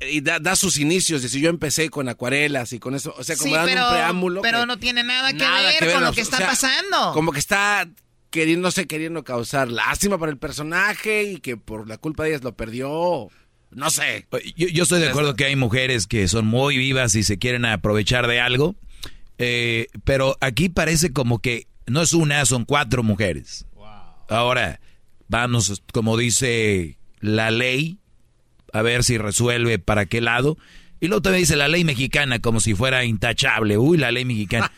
y 0.00 0.20
da, 0.20 0.56
sus 0.56 0.78
inicios, 0.78 1.22
de 1.22 1.28
si 1.28 1.40
yo 1.40 1.48
empecé 1.48 1.88
con 1.88 2.08
acuarelas 2.08 2.72
y 2.72 2.78
con 2.78 2.94
eso, 2.94 3.14
o 3.16 3.24
sea, 3.24 3.36
como 3.36 3.54
dando 3.54 3.72
un 3.72 3.92
preámbulo. 3.92 4.42
Pero 4.42 4.66
no 4.66 4.78
tiene 4.78 5.02
nada 5.02 5.32
que, 5.32 5.38
ver, 5.38 5.92
con 5.92 6.04
lo 6.04 6.12
que 6.12 6.20
está 6.20 6.38
pasando. 6.38 7.12
Como 7.14 7.32
que 7.32 7.38
está 7.38 7.88
queriéndose, 8.30 8.86
queriendo 8.86 9.24
causar 9.24 9.70
lástima 9.70 10.18
para 10.18 10.30
el 10.30 10.38
personaje 10.38 11.22
y 11.24 11.36
que 11.38 11.56
por 11.56 11.88
la 11.88 11.96
culpa 11.96 12.24
de 12.24 12.30
ellas 12.30 12.44
lo 12.44 12.54
perdió. 12.54 13.28
No 13.70 13.90
sé. 13.90 14.26
Yo, 14.56 14.82
estoy 14.82 15.00
de 15.00 15.08
acuerdo 15.08 15.34
que 15.34 15.46
hay 15.46 15.56
mujeres 15.56 16.06
que 16.06 16.28
son 16.28 16.46
muy 16.46 16.76
vivas 16.76 17.14
y 17.14 17.22
se 17.22 17.38
quieren 17.38 17.64
aprovechar 17.64 18.26
de 18.26 18.40
algo. 18.40 18.76
Eh, 19.38 19.86
pero 20.04 20.36
aquí 20.40 20.68
parece 20.68 21.12
como 21.12 21.40
que 21.40 21.66
no 21.86 22.02
es 22.02 22.12
una, 22.12 22.44
son 22.44 22.64
cuatro 22.64 23.02
mujeres. 23.02 23.66
Ahora, 24.28 24.80
vamos, 25.28 25.82
como 25.92 26.16
dice 26.16 26.98
la 27.20 27.50
ley, 27.50 27.98
a 28.76 28.82
ver 28.82 29.04
si 29.04 29.18
resuelve 29.18 29.78
para 29.78 30.06
qué 30.06 30.20
lado. 30.20 30.56
Y 31.00 31.08
luego 31.08 31.22
también 31.22 31.42
dice 31.42 31.56
la 31.56 31.68
ley 31.68 31.84
mexicana 31.84 32.38
como 32.38 32.60
si 32.60 32.74
fuera 32.74 33.04
intachable. 33.04 33.78
Uy, 33.78 33.98
la 33.98 34.10
ley 34.12 34.24
mexicana. 34.24 34.70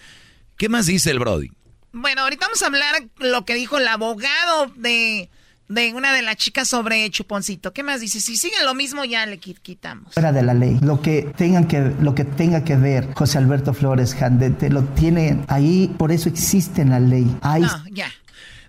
¿Qué 0.56 0.68
más 0.68 0.86
dice 0.86 1.10
el 1.10 1.18
Brody? 1.18 1.50
Bueno, 1.92 2.22
ahorita 2.22 2.46
vamos 2.46 2.62
a 2.62 2.66
hablar 2.66 3.08
lo 3.18 3.44
que 3.44 3.54
dijo 3.54 3.78
el 3.78 3.88
abogado 3.88 4.72
de 4.76 5.30
de 5.68 5.92
una 5.92 6.12
de 6.12 6.22
las 6.22 6.36
chicas 6.36 6.68
sobre 6.68 7.08
Chuponcito. 7.10 7.72
¿Qué 7.72 7.82
más 7.82 8.00
dice? 8.00 8.20
Si 8.20 8.36
sigue 8.36 8.56
lo 8.64 8.74
mismo, 8.74 9.04
ya 9.04 9.26
le 9.26 9.38
quitamos. 9.38 10.14
Fuera 10.14 10.32
de 10.32 10.42
la 10.42 10.54
ley. 10.54 10.78
Lo 10.80 11.00
que, 11.00 11.30
tengan 11.36 11.66
que, 11.68 11.92
lo 12.00 12.14
que 12.14 12.24
tenga 12.24 12.64
que 12.64 12.76
ver 12.76 13.12
José 13.14 13.38
Alberto 13.38 13.74
Flores 13.74 14.14
Jandete 14.14 14.70
lo 14.70 14.84
tiene 14.84 15.44
ahí, 15.48 15.94
por 15.98 16.10
eso 16.10 16.28
existe 16.28 16.82
en 16.82 16.90
la 16.90 17.00
ley. 17.00 17.26
Ahí... 17.42 17.62
No, 17.62 17.84
ya. 17.92 18.10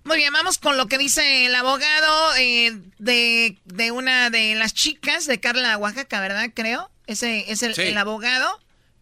Muy 0.10 0.18
bien, 0.18 0.34
vamos 0.34 0.58
con 0.58 0.76
lo 0.76 0.88
que 0.88 0.98
dice 0.98 1.46
el 1.46 1.54
abogado 1.54 2.36
eh, 2.36 2.82
de, 2.98 3.60
de, 3.66 3.92
una 3.92 4.32
de 4.32 4.56
las 4.56 4.74
chicas 4.74 5.28
de 5.28 5.40
Carla 5.40 5.78
Oaxaca, 5.78 6.20
¿verdad? 6.20 6.50
Creo. 6.52 6.90
Ese 7.06 7.52
es 7.52 7.62
el, 7.62 7.80
el 7.80 7.96
abogado. 7.96 8.60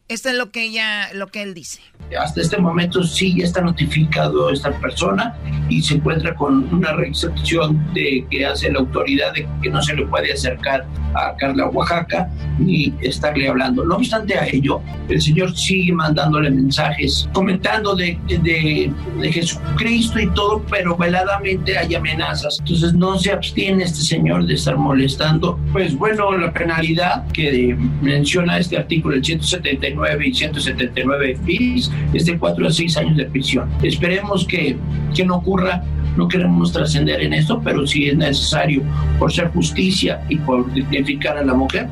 Esto 0.10 0.30
es 0.30 0.36
lo 0.36 0.52
que 0.52 0.64
ella, 0.64 1.10
lo 1.14 1.28
que 1.28 1.42
él 1.42 1.54
dice. 1.54 1.82
Hasta 2.18 2.40
este 2.40 2.58
momento 2.58 3.04
sí 3.04 3.36
ya 3.38 3.44
está 3.44 3.60
notificado 3.60 4.50
esta 4.50 4.72
persona 4.80 5.36
y 5.68 5.82
se 5.82 5.96
encuentra 5.96 6.34
con 6.34 6.74
una 6.74 6.94
recepción 6.94 7.94
de 7.94 8.26
que 8.32 8.46
hace 8.46 8.72
la 8.72 8.80
autoridad 8.80 9.34
de 9.34 9.46
que 9.62 9.70
no 9.70 9.82
se 9.82 9.94
le 9.94 10.06
puede 10.06 10.32
acercar 10.32 10.86
a 11.14 11.36
Carla 11.36 11.68
Oaxaca 11.68 12.30
ni 12.58 12.94
estarle 13.02 13.50
hablando. 13.50 13.84
No 13.84 13.98
obstante 13.98 14.38
a 14.38 14.48
ello, 14.48 14.82
el 15.10 15.22
Señor 15.22 15.58
sigue 15.58 15.92
mandándole 15.92 16.52
mensajes, 16.52 17.28
comentando 17.34 17.94
de, 17.94 18.18
de, 18.28 18.94
de 19.20 19.32
Jesucristo 19.34 20.20
y 20.20 20.30
todo, 20.32 20.64
pero 20.70 20.96
veladamente 20.96 21.78
hay 21.78 21.96
amenazas. 21.96 22.58
Entonces 22.60 22.94
no 22.94 23.20
se 23.20 23.34
abstiene 23.34 23.84
este 23.84 24.00
Señor 24.00 24.46
de 24.46 24.54
estar 24.54 24.78
molestando. 24.78 25.60
Pues 25.74 25.98
bueno, 25.98 26.32
la 26.38 26.54
penalidad 26.54 27.28
que 27.34 27.76
menciona 28.02 28.58
este 28.58 28.78
artículo, 28.78 29.16
el 29.16 29.26
179, 29.26 29.97
y 30.24 30.34
179 30.34 31.38
bis 31.42 31.92
es 32.14 32.26
de 32.26 32.38
4 32.38 32.68
a 32.68 32.72
6 32.72 32.98
años 32.98 33.18
de 33.18 33.26
prisión. 33.26 33.70
Esperemos 33.82 34.46
que, 34.46 34.78
que 35.16 35.26
no 35.26 35.38
ocurra, 35.38 35.84
no 36.16 36.28
queremos 36.28 36.72
trascender 36.72 37.22
en 37.22 37.34
esto, 37.34 37.62
pero 37.64 37.86
si 37.86 38.10
es 38.10 38.18
necesario 38.18 38.84
por 39.20 39.32
ser 39.32 39.50
justicia 39.50 40.24
y 40.30 40.38
por 40.38 40.72
dignificar 40.74 41.38
a 41.38 41.44
la 41.44 41.54
mujer, 41.54 41.88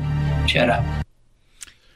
se 0.50 0.60
hará. 0.60 0.84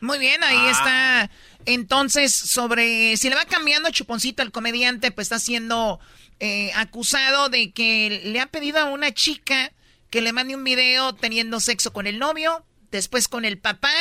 Muy 0.00 0.18
bien, 0.18 0.42
ahí 0.42 0.56
ah. 0.58 0.70
está. 0.70 1.30
Entonces, 1.66 2.32
sobre 2.32 3.16
si 3.16 3.28
le 3.28 3.36
va 3.36 3.44
cambiando 3.44 3.90
Chuponcito, 3.90 4.42
el 4.42 4.50
comediante, 4.50 5.10
pues 5.10 5.26
está 5.26 5.38
siendo 5.38 6.00
eh, 6.40 6.72
acusado 6.74 7.50
de 7.50 7.72
que 7.72 8.22
le 8.24 8.40
ha 8.40 8.46
pedido 8.46 8.78
a 8.78 8.86
una 8.86 9.12
chica 9.12 9.72
que 10.08 10.22
le 10.22 10.32
mande 10.32 10.56
un 10.56 10.64
video 10.64 11.14
teniendo 11.14 11.60
sexo 11.60 11.92
con 11.92 12.06
el 12.06 12.18
novio, 12.18 12.64
después 12.90 13.28
con 13.28 13.44
el 13.44 13.58
papá, 13.58 13.92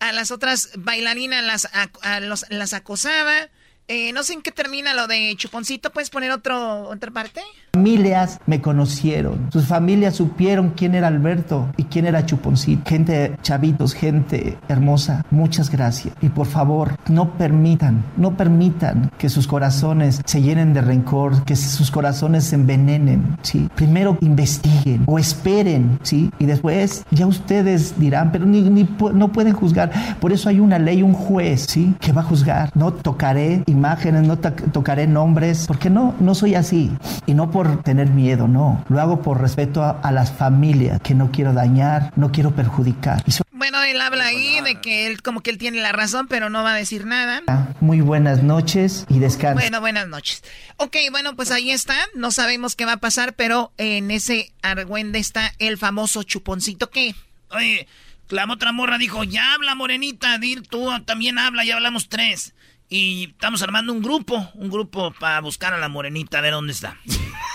a 0.00 0.12
las 0.12 0.30
otras 0.30 0.70
bailarinas 0.76 1.44
las, 1.44 1.68
a, 2.02 2.20
los, 2.20 2.46
las 2.50 2.72
acosaba. 2.72 3.48
Eh, 3.88 4.12
no 4.12 4.22
sé 4.22 4.34
en 4.34 4.42
qué 4.42 4.52
termina 4.52 4.94
lo 4.94 5.06
de 5.06 5.34
Chuponcito. 5.36 5.92
¿Puedes 5.92 6.10
poner 6.10 6.30
otro, 6.30 6.88
otra 6.88 7.10
parte? 7.10 7.42
Familias 7.74 8.38
me 8.44 8.60
conocieron, 8.60 9.48
sus 9.50 9.66
familias 9.66 10.16
supieron 10.16 10.74
quién 10.76 10.94
era 10.94 11.06
Alberto 11.06 11.68
y 11.78 11.84
quién 11.84 12.04
era 12.04 12.26
Chuponcito. 12.26 12.82
Gente, 12.86 13.34
chavitos, 13.40 13.94
gente 13.94 14.58
hermosa, 14.68 15.24
muchas 15.30 15.70
gracias. 15.70 16.14
Y 16.20 16.28
por 16.28 16.46
favor, 16.46 16.98
no 17.08 17.32
permitan, 17.32 18.04
no 18.18 18.36
permitan 18.36 19.10
que 19.16 19.30
sus 19.30 19.46
corazones 19.46 20.20
se 20.26 20.42
llenen 20.42 20.74
de 20.74 20.82
rencor, 20.82 21.44
que 21.44 21.56
sus 21.56 21.90
corazones 21.90 22.44
se 22.44 22.56
envenenen, 22.56 23.38
¿sí? 23.40 23.70
Primero 23.74 24.18
investiguen 24.20 25.04
o 25.06 25.18
esperen, 25.18 25.98
¿sí? 26.02 26.30
Y 26.38 26.44
después 26.44 27.06
ya 27.10 27.26
ustedes 27.26 27.98
dirán, 27.98 28.32
pero 28.32 28.44
no 28.44 29.32
pueden 29.32 29.54
juzgar. 29.54 29.90
Por 30.20 30.34
eso 30.34 30.50
hay 30.50 30.60
una 30.60 30.78
ley, 30.78 31.02
un 31.02 31.14
juez, 31.14 31.64
¿sí? 31.70 31.94
Que 32.00 32.12
va 32.12 32.20
a 32.20 32.24
juzgar. 32.24 32.68
No 32.74 32.92
tocaré 32.92 33.62
imágenes, 33.64 34.26
no 34.26 34.36
tocaré 34.36 35.06
nombres, 35.06 35.64
porque 35.66 35.88
no, 35.88 36.12
no 36.20 36.34
soy 36.34 36.54
así. 36.54 36.92
Y 37.24 37.32
no 37.32 37.50
por 37.50 37.61
tener 37.82 38.08
miedo, 38.10 38.48
no. 38.48 38.84
Lo 38.88 39.00
hago 39.00 39.22
por 39.22 39.40
respeto 39.40 39.82
a, 39.82 40.12
las 40.12 40.32
familias, 40.32 41.00
que 41.00 41.14
no 41.14 41.30
quiero 41.30 41.52
dañar, 41.52 42.12
no 42.16 42.32
quiero 42.32 42.54
perjudicar. 42.54 43.22
Bueno, 43.52 43.82
él 43.82 44.00
habla 44.00 44.26
ahí 44.26 44.60
de 44.60 44.80
que 44.80 45.06
él 45.06 45.22
como 45.22 45.40
que 45.40 45.50
él 45.50 45.58
tiene 45.58 45.80
la 45.80 45.92
razón, 45.92 46.26
pero 46.28 46.50
no 46.50 46.62
va 46.62 46.74
a 46.74 46.76
decir 46.76 47.06
nada. 47.06 47.42
Muy 47.80 48.00
buenas 48.00 48.42
noches 48.42 49.06
y 49.08 49.20
descanso. 49.20 49.60
Bueno, 49.60 49.80
buenas 49.80 50.08
noches. 50.08 50.42
Ok, 50.78 50.96
bueno, 51.10 51.36
pues 51.36 51.50
ahí 51.50 51.70
está. 51.70 51.94
No 52.14 52.30
sabemos 52.32 52.74
qué 52.74 52.84
va 52.84 52.94
a 52.94 52.96
pasar, 52.96 53.34
pero 53.34 53.72
en 53.78 54.10
ese 54.10 54.52
argüende 54.62 55.18
está 55.18 55.52
el 55.58 55.78
famoso 55.78 56.22
chuponcito 56.24 56.90
que... 56.90 57.14
Oye, 57.50 57.86
La 58.30 58.50
otra 58.50 58.72
morra 58.72 58.98
dijo, 58.98 59.24
ya 59.24 59.54
habla, 59.54 59.74
morenita, 59.74 60.38
dir 60.38 60.62
tú 60.62 60.90
también 61.04 61.38
habla, 61.38 61.64
ya 61.64 61.76
hablamos 61.76 62.08
tres. 62.08 62.54
Y 62.88 63.30
estamos 63.30 63.62
armando 63.62 63.92
un 63.92 64.02
grupo, 64.02 64.50
un 64.54 64.68
grupo 64.68 65.14
para 65.18 65.40
buscar 65.40 65.72
a 65.72 65.78
la 65.78 65.88
morenita, 65.88 66.38
a 66.38 66.40
ver 66.42 66.52
dónde 66.52 66.72
está. 66.72 66.98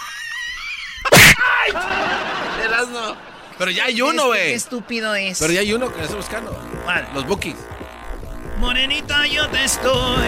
Pero 3.58 3.72
ya 3.72 3.86
hay 3.86 4.02
uno, 4.02 4.28
güey. 4.28 4.50
Qué 4.50 4.54
estúpido 4.54 5.16
es. 5.16 5.40
Pero 5.40 5.54
ya 5.54 5.62
hay 5.62 5.74
uno 5.74 5.92
que 5.92 5.98
le 5.98 6.04
está 6.04 6.16
buscando. 6.16 6.58
Los 7.14 7.26
bookies. 7.26 7.56
Morenita, 8.60 9.26
yo 9.28 9.48
te 9.50 9.64
estoy. 9.64 10.28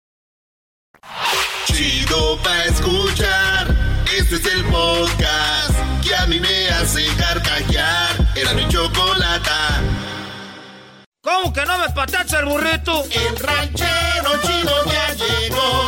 Chido 1.65 2.37
pa' 2.43 2.65
escuchar. 2.65 3.67
Este 4.17 4.35
es 4.35 4.45
el 4.45 4.63
podcast 4.65 5.75
que 6.03 6.15
a 6.15 6.25
mí 6.27 6.39
me 6.39 6.69
hace 6.69 7.05
carcajear. 7.15 8.09
Era 8.35 8.53
mi 8.53 8.67
chocolata. 8.67 9.81
¿Cómo 11.23 11.53
que 11.53 11.65
no 11.65 11.77
me 11.77 11.89
patacha 11.89 12.39
el 12.39 12.45
burrito? 12.45 13.03
El 13.11 13.37
ranchero 13.37 14.31
chido 14.43 14.85
ya 14.85 15.13
llegó. 15.13 15.80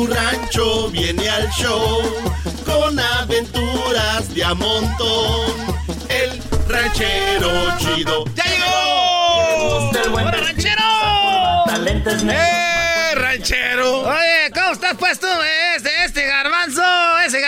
Su 0.00 0.06
rancho 0.06 0.88
viene 0.88 1.28
al 1.28 1.50
show 1.50 2.00
con 2.64 2.98
aventuras 2.98 4.32
de 4.34 4.44
a 4.44 4.54
montón. 4.54 5.52
El 6.08 6.40
ranchero 6.68 7.50
chido. 7.78 8.24
¡Ya 8.34 8.44
llegó! 8.44 9.90
¡Hola, 10.14 10.30
ranchero! 10.30 10.82
Talentos 11.66 12.22
¡Eh, 12.22 13.14
ranchero! 13.14 14.00
Oye, 14.00 14.50
¿cómo 14.54 14.72
estás 14.72 14.96
pues 14.98 15.20
tú? 15.20 15.26
Este, 15.76 15.90
este 16.04 16.26
garbanzo, 16.26 16.82
ese 17.26 17.40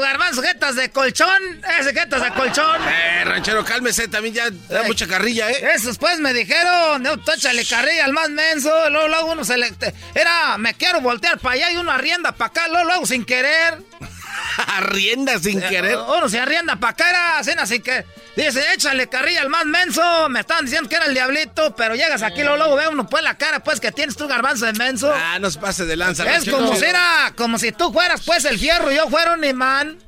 garbanzo, 0.00 0.42
jetas 0.42 0.76
de 0.76 0.90
colchón, 0.90 1.62
ese 1.78 1.92
jetas 1.92 2.22
de 2.22 2.30
colchón. 2.32 2.80
Eh, 2.88 3.24
ranchero, 3.24 3.64
cálmese, 3.64 4.08
también 4.08 4.34
ya 4.34 4.50
da 4.50 4.80
Ay. 4.80 4.86
mucha 4.86 5.06
carrilla, 5.06 5.50
¿eh? 5.50 5.70
Esos 5.74 5.98
pues 5.98 6.18
me 6.18 6.32
dijeron, 6.32 7.02
no, 7.02 7.18
tú 7.18 7.32
échale 7.32 7.64
carrilla 7.64 8.04
al 8.04 8.12
más 8.12 8.30
menso, 8.30 8.70
luego, 8.90 9.08
luego 9.08 9.32
uno 9.32 9.44
se 9.44 9.56
le... 9.56 9.72
Era, 10.14 10.58
me 10.58 10.74
quiero 10.74 11.00
voltear 11.00 11.38
para 11.38 11.54
allá 11.54 11.72
y 11.72 11.76
uno 11.76 11.90
arrienda 11.90 12.32
para 12.32 12.48
acá, 12.48 12.68
luego, 12.68 12.84
luego 12.86 13.06
sin 13.06 13.24
querer. 13.24 13.82
Arrienda 14.66 15.38
sin 15.38 15.60
querer. 15.60 15.96
Uno 15.96 16.28
se 16.28 16.38
arrienda 16.38 16.76
para 16.76 16.92
acá, 16.92 17.10
era 17.10 17.44
cena 17.44 17.66
sin 17.66 17.82
que... 17.82 18.04
Dice, 18.36 18.62
échale 18.74 19.08
carrilla 19.08 19.40
al 19.40 19.48
más 19.48 19.64
menso, 19.64 20.28
me 20.28 20.40
estaban 20.40 20.66
diciendo 20.66 20.90
que 20.90 20.96
era 20.96 21.06
el 21.06 21.14
diablito, 21.14 21.74
pero 21.74 21.94
llegas 21.94 22.22
aquí, 22.22 22.42
luego, 22.42 22.58
luego 22.58 22.76
ve 22.76 22.88
uno 22.88 23.06
pues 23.06 23.22
la 23.22 23.38
cara, 23.38 23.64
pues 23.64 23.80
que 23.80 23.92
tienes 23.92 24.14
tu 24.14 24.28
garbanzo 24.28 24.66
de 24.66 24.74
menso. 24.74 25.10
Ah, 25.10 25.38
no 25.38 25.50
se 25.50 25.58
pase 25.58 25.86
de 25.86 25.96
lanza. 25.96 26.30
Es 26.30 26.48
como 26.48 26.76
si 26.76 26.84
era, 26.84 27.32
como 27.34 27.58
si 27.58 27.72
tú 27.72 27.90
fueras 27.90 28.22
pues 28.26 28.44
el 28.44 28.58
fierro 28.58 28.92
y 28.92 28.96
yo 28.96 29.08
fuera 29.08 29.32
un 29.32 29.42
imán. 29.42 29.98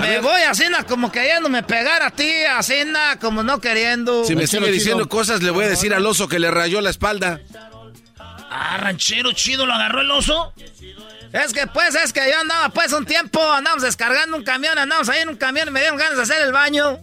Me 0.00 0.20
voy 0.20 0.42
así, 0.42 0.64
na, 0.70 0.84
como 0.84 1.10
queriéndome 1.10 1.64
pegar 1.64 2.04
a 2.04 2.10
ti, 2.10 2.30
así, 2.44 2.84
na, 2.86 3.18
como 3.18 3.42
no 3.42 3.60
queriendo. 3.60 4.24
Si 4.24 4.36
me 4.36 4.46
sigue 4.46 4.66
chido. 4.66 4.72
diciendo 4.72 5.08
cosas, 5.08 5.42
le 5.42 5.50
voy 5.50 5.64
a 5.64 5.68
decir 5.68 5.92
al 5.92 6.06
oso 6.06 6.28
que 6.28 6.38
le 6.38 6.52
rayó 6.52 6.80
la 6.80 6.90
espalda. 6.90 7.40
Ah, 8.48 8.76
ranchero 8.78 9.32
chido, 9.32 9.66
lo 9.66 9.74
agarró 9.74 10.02
el 10.02 10.10
oso. 10.12 10.52
Es 11.32 11.52
que 11.52 11.66
pues, 11.66 11.94
es 11.94 12.12
que 12.12 12.30
yo 12.30 12.40
andaba 12.40 12.68
pues 12.70 12.92
un 12.92 13.04
tiempo, 13.04 13.40
andamos 13.52 13.82
descargando 13.82 14.36
un 14.36 14.44
camión, 14.44 14.78
andamos 14.78 15.08
ahí 15.08 15.20
en 15.20 15.28
un 15.28 15.36
camión 15.36 15.68
y 15.68 15.70
me 15.70 15.80
dieron 15.80 15.98
ganas 15.98 16.16
de 16.16 16.22
hacer 16.22 16.42
el 16.42 16.52
baño. 16.52 16.98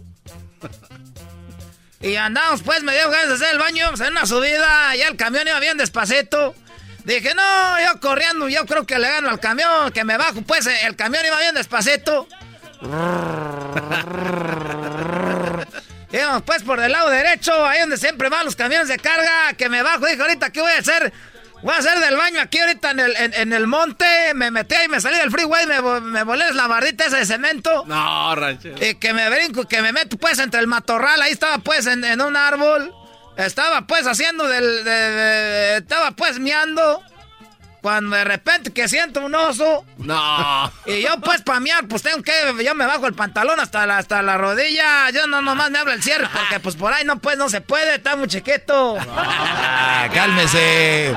Y 2.00 2.16
andamos 2.16 2.62
pues, 2.62 2.82
me 2.82 2.92
dieron 2.92 3.12
ganas 3.12 3.28
de 3.28 3.34
hacer 3.34 3.54
el 3.54 3.58
baño, 3.58 3.76
íbamos 3.78 4.00
en 4.00 4.12
una 4.12 4.26
subida, 4.26 4.94
ya 4.96 5.08
el 5.08 5.16
camión 5.16 5.46
iba 5.46 5.60
bien 5.60 5.76
despacito. 5.76 6.54
Dije, 7.04 7.34
no, 7.34 7.80
yo 7.80 8.00
corriendo, 8.00 8.48
yo 8.48 8.64
creo 8.64 8.86
que 8.86 8.98
le 8.98 9.08
gano 9.08 9.28
al 9.28 9.38
camión, 9.38 9.92
que 9.92 10.04
me 10.04 10.16
bajo, 10.16 10.40
pues 10.42 10.66
el 10.66 10.96
camión 10.96 11.24
iba 11.26 11.38
bien 11.38 11.54
despacito. 11.54 12.26
Íbamos 16.10 16.42
pues 16.42 16.62
por 16.62 16.80
el 16.80 16.92
lado 16.92 17.10
derecho, 17.10 17.66
ahí 17.66 17.80
donde 17.80 17.98
siempre 17.98 18.28
van 18.28 18.44
los 18.44 18.56
camiones 18.56 18.88
de 18.88 18.98
carga, 18.98 19.52
que 19.58 19.68
me 19.68 19.82
bajo, 19.82 20.06
dije, 20.06 20.22
ahorita, 20.22 20.50
¿qué 20.50 20.60
voy 20.60 20.72
a 20.72 20.78
hacer? 20.78 21.12
Voy 21.64 21.74
a 21.74 21.78
hacer 21.78 21.98
del 21.98 22.16
baño 22.16 22.40
aquí 22.42 22.58
ahorita 22.60 22.90
en 22.92 23.00
el, 23.00 23.16
en, 23.16 23.34
en 23.34 23.52
el 23.54 23.66
monte, 23.66 24.04
me 24.34 24.50
metí 24.50 24.74
ahí, 24.74 24.86
me 24.86 25.00
salí 25.00 25.16
del 25.16 25.30
freeway, 25.30 25.66
me, 25.66 25.80
me 26.00 26.22
volé 26.22 26.52
la 26.52 26.66
bardita 26.66 27.04
esa 27.06 27.16
de 27.16 27.24
cemento. 27.26 27.84
No, 27.86 28.34
ranchero. 28.36 28.76
Y 28.84 28.96
que 28.96 29.14
me 29.14 29.28
brinco, 29.30 29.66
que 29.66 29.80
me 29.80 29.90
meto 29.92 30.16
pues 30.18 30.38
entre 30.38 30.60
el 30.60 30.66
matorral, 30.66 31.20
ahí 31.22 31.32
estaba 31.32 31.58
pues 31.58 31.86
en, 31.86 32.04
en 32.04 32.20
un 32.20 32.36
árbol. 32.36 32.92
Estaba 33.38 33.86
pues 33.86 34.06
haciendo 34.06 34.46
del... 34.46 34.84
de- 34.84 34.90
de- 35.10 35.76
estaba 35.78 36.10
pues 36.12 36.38
miando. 36.38 37.02
Cuando 37.84 38.16
de 38.16 38.24
repente 38.24 38.72
que 38.72 38.88
siento 38.88 39.20
un 39.20 39.34
oso. 39.34 39.84
No. 39.98 40.72
Y 40.86 41.02
yo 41.02 41.20
pues 41.20 41.42
para 41.42 41.60
miar, 41.60 41.86
pues 41.86 42.00
tengo 42.00 42.22
que... 42.22 42.32
Yo 42.64 42.74
me 42.74 42.86
bajo 42.86 43.06
el 43.06 43.12
pantalón 43.12 43.60
hasta 43.60 43.84
la, 43.84 43.98
hasta 43.98 44.22
la 44.22 44.38
rodilla. 44.38 45.10
Yo 45.10 45.26
no 45.26 45.42
nomás 45.42 45.70
me 45.70 45.80
abro 45.80 45.92
el 45.92 46.02
cierre 46.02 46.26
porque 46.32 46.60
pues 46.60 46.76
por 46.76 46.94
ahí 46.94 47.04
no 47.04 47.18
pues 47.18 47.36
no 47.36 47.50
se 47.50 47.60
puede, 47.60 47.96
está 47.96 48.16
muy 48.16 48.26
chiquito. 48.26 48.96
Ah, 49.14 50.08
cálmese. 50.14 51.12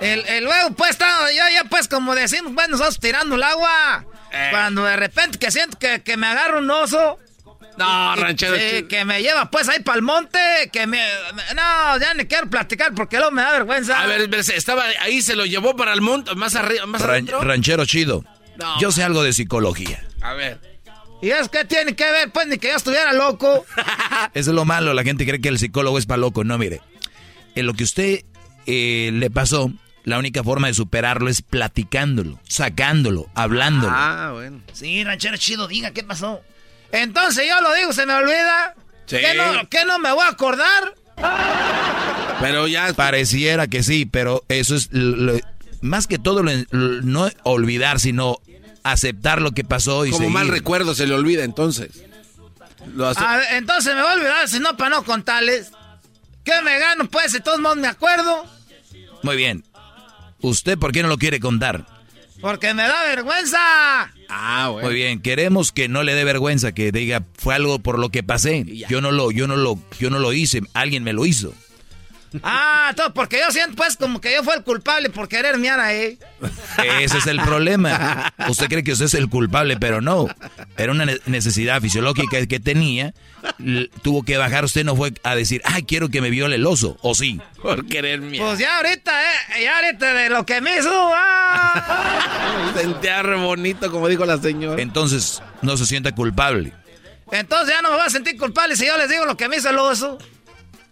El, 0.00 0.26
el 0.26 0.44
luego 0.44 0.70
pues 0.70 0.90
estaba 0.90 1.30
yo 1.30 1.42
ya 1.52 1.64
pues 1.68 1.86
como 1.86 2.16
decimos, 2.16 2.52
pues 2.54 2.68
nosotros 2.68 3.00
tirando 3.00 3.34
el 3.34 3.42
agua. 3.42 4.04
Cuando 4.50 4.84
de 4.84 4.96
repente 4.96 5.38
que 5.38 5.50
siento 5.50 5.78
que, 5.78 6.02
que 6.02 6.16
me 6.16 6.28
agarra 6.28 6.58
un 6.58 6.70
oso. 6.70 7.18
No, 7.78 8.16
ranchero. 8.16 8.56
sí, 8.56 8.62
chido. 8.76 8.88
que 8.88 9.04
me 9.04 9.22
lleva 9.22 9.50
pues 9.50 9.68
ahí 9.68 9.80
para 9.80 9.96
el 9.96 10.02
monte, 10.02 10.38
que 10.72 10.86
me, 10.86 10.98
No, 11.54 11.98
ya 11.98 12.12
ni 12.14 12.26
quiero 12.26 12.48
platicar 12.50 12.94
porque 12.94 13.16
luego 13.16 13.30
me 13.32 13.42
da 13.42 13.52
vergüenza. 13.52 14.00
A 14.00 14.06
ver, 14.06 14.28
ver, 14.28 14.40
estaba 14.40 14.84
ahí, 15.00 15.22
se 15.22 15.34
lo 15.36 15.46
llevó 15.46 15.74
para 15.76 15.92
el 15.92 16.00
monte, 16.00 16.34
más 16.34 16.54
arriba, 16.54 16.86
más 16.86 17.00
Ran- 17.00 17.10
adentro. 17.10 17.40
ranchero 17.40 17.84
chido. 17.86 18.24
No. 18.56 18.78
Yo 18.80 18.92
sé 18.92 19.02
algo 19.02 19.22
de 19.22 19.32
psicología. 19.32 20.04
A 20.20 20.34
ver. 20.34 20.60
¿Y 21.22 21.30
es 21.30 21.48
que 21.48 21.64
tiene 21.64 21.94
que 21.94 22.04
ver? 22.10 22.30
Pues 22.32 22.46
ni 22.48 22.58
que 22.58 22.68
yo 22.68 22.74
estuviera 22.76 23.12
loco. 23.12 23.64
Eso 24.34 24.50
es 24.50 24.54
lo 24.54 24.64
malo. 24.64 24.92
La 24.92 25.04
gente 25.04 25.24
cree 25.24 25.40
que 25.40 25.48
el 25.48 25.58
psicólogo 25.58 25.96
es 25.96 26.04
para 26.04 26.18
loco. 26.18 26.42
No, 26.44 26.58
mire. 26.58 26.80
En 27.54 27.66
lo 27.66 27.74
que 27.74 27.84
usted 27.84 28.24
eh, 28.66 29.10
le 29.12 29.30
pasó, 29.30 29.72
la 30.04 30.18
única 30.18 30.42
forma 30.42 30.66
de 30.66 30.74
superarlo 30.74 31.28
es 31.30 31.40
platicándolo, 31.42 32.40
sacándolo, 32.48 33.28
hablándolo. 33.34 33.92
Ah, 33.94 34.30
bueno. 34.32 34.60
Sí, 34.72 35.04
ranchero 35.04 35.36
chido, 35.36 35.68
diga, 35.68 35.92
¿qué 35.92 36.02
pasó? 36.02 36.42
Entonces 36.92 37.46
yo 37.48 37.60
lo 37.60 37.74
digo, 37.74 37.92
se 37.92 38.06
me 38.06 38.14
olvida. 38.14 38.74
Sí. 39.06 39.16
¿Qué 39.16 39.34
no, 39.34 39.68
qué 39.68 39.84
no 39.84 39.98
me 39.98 40.12
voy 40.12 40.24
a 40.24 40.28
acordar? 40.28 40.94
Pero 42.40 42.66
ya. 42.66 42.92
Pareciera 42.94 43.66
que 43.66 43.82
sí, 43.82 44.06
pero 44.06 44.44
eso 44.48 44.74
es 44.74 44.88
lo- 44.92 45.38
más 45.80 46.06
que 46.06 46.18
todo 46.18 46.42
lo- 46.42 46.52
lo- 46.70 47.02
no 47.02 47.28
olvidar, 47.44 48.00
sino 48.00 48.38
aceptar 48.84 49.40
lo 49.40 49.52
que 49.52 49.64
pasó 49.64 50.04
y 50.06 50.10
Como 50.10 50.18
seguir. 50.24 50.32
mal 50.34 50.48
recuerdo 50.48 50.94
se 50.94 51.06
le 51.06 51.14
olvida 51.14 51.44
entonces. 51.44 52.02
Lo 52.94 53.08
hace- 53.08 53.24
A 53.24 53.36
ver, 53.36 53.46
entonces 53.54 53.94
me 53.94 54.02
voy 54.02 54.10
a 54.10 54.14
olvidar, 54.14 54.48
si 54.48 54.58
no, 54.58 54.76
para 54.76 54.90
no 54.90 55.04
contarles. 55.04 55.70
¿Qué 56.44 56.60
me 56.62 56.78
gano? 56.80 57.08
Pues, 57.08 57.32
de 57.32 57.40
todos 57.40 57.60
modos 57.60 57.76
me 57.76 57.86
acuerdo. 57.86 58.44
Muy 59.22 59.36
bien. 59.36 59.64
¿Usted 60.40 60.76
por 60.76 60.90
qué 60.90 61.02
no 61.02 61.08
lo 61.08 61.16
quiere 61.18 61.38
contar? 61.38 61.86
Porque 62.40 62.74
me 62.74 62.82
da 62.82 63.04
vergüenza. 63.04 64.12
Ah, 64.34 64.70
bueno. 64.70 64.88
Muy 64.88 64.94
bien, 64.96 65.20
queremos 65.20 65.72
que 65.72 65.88
no 65.88 66.02
le 66.02 66.14
dé 66.14 66.24
vergüenza, 66.24 66.72
que 66.72 66.90
diga 66.90 67.24
fue 67.34 67.54
algo 67.54 67.78
por 67.80 67.98
lo 67.98 68.08
que 68.08 68.22
pasé. 68.22 68.64
Yo 68.88 69.02
no 69.02 69.12
lo, 69.12 69.30
yo 69.30 69.46
no 69.46 69.56
lo, 69.56 69.78
yo 70.00 70.08
no 70.08 70.18
lo 70.18 70.32
hice, 70.32 70.62
alguien 70.72 71.04
me 71.04 71.12
lo 71.12 71.26
hizo. 71.26 71.52
Ah, 72.42 72.92
todo 72.96 73.12
porque 73.14 73.38
yo 73.44 73.50
siento 73.52 73.76
pues 73.76 73.96
como 73.96 74.20
que 74.20 74.32
yo 74.34 74.42
fui 74.42 74.54
el 74.54 74.62
culpable 74.62 75.10
por 75.10 75.28
querer 75.28 75.58
miar 75.58 75.80
ahí. 75.80 76.18
Ese 77.00 77.18
es 77.18 77.26
el 77.26 77.40
problema. 77.40 78.32
Usted 78.48 78.68
cree 78.68 78.82
que 78.84 78.92
usted 78.92 79.06
es 79.06 79.14
el 79.14 79.28
culpable, 79.28 79.76
pero 79.76 80.00
no. 80.00 80.28
Era 80.76 80.92
una 80.92 81.04
ne- 81.04 81.20
necesidad 81.26 81.80
fisiológica 81.80 82.44
que 82.46 82.60
tenía. 82.60 83.12
L- 83.58 83.90
tuvo 84.02 84.22
que 84.22 84.36
bajar. 84.36 84.64
Usted 84.64 84.84
no 84.84 84.96
fue 84.96 85.12
a 85.22 85.34
decir, 85.34 85.60
ay, 85.64 85.82
quiero 85.82 86.08
que 86.08 86.20
me 86.20 86.30
viole 86.30 86.56
el 86.56 86.66
oso. 86.66 86.96
¿O 87.02 87.14
sí? 87.14 87.40
Por 87.60 87.86
querer 87.86 88.20
miedo. 88.20 88.46
Pues 88.46 88.58
ya 88.58 88.76
ahorita, 88.78 89.12
eh, 89.58 89.64
ya 89.64 89.76
ahorita 89.78 90.14
de 90.14 90.28
lo 90.30 90.46
que 90.46 90.60
me 90.60 90.78
hizo. 90.78 90.90
ah. 91.14 92.72
Sentía 92.76 93.22
re 93.22 93.36
bonito, 93.36 93.90
como 93.90 94.08
dijo 94.08 94.24
la 94.24 94.38
señora. 94.38 94.80
Entonces, 94.80 95.42
no 95.62 95.76
se 95.76 95.86
sienta 95.86 96.12
culpable. 96.12 96.72
Entonces 97.30 97.74
ya 97.74 97.80
no 97.82 97.90
me 97.90 97.96
voy 97.96 98.06
a 98.06 98.10
sentir 98.10 98.36
culpable 98.38 98.76
si 98.76 98.86
yo 98.86 98.96
les 98.98 99.08
digo 99.08 99.24
lo 99.24 99.36
que 99.36 99.48
me 99.48 99.56
hizo 99.56 99.70
el 99.70 99.78
oso. 99.78 100.18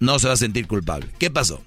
No 0.01 0.19
se 0.19 0.27
va 0.29 0.35
a 0.35 0.37
sentir 0.37 0.67
culpable. 0.67 1.07
¿Qué 1.19 1.31
pasó? 1.31 1.63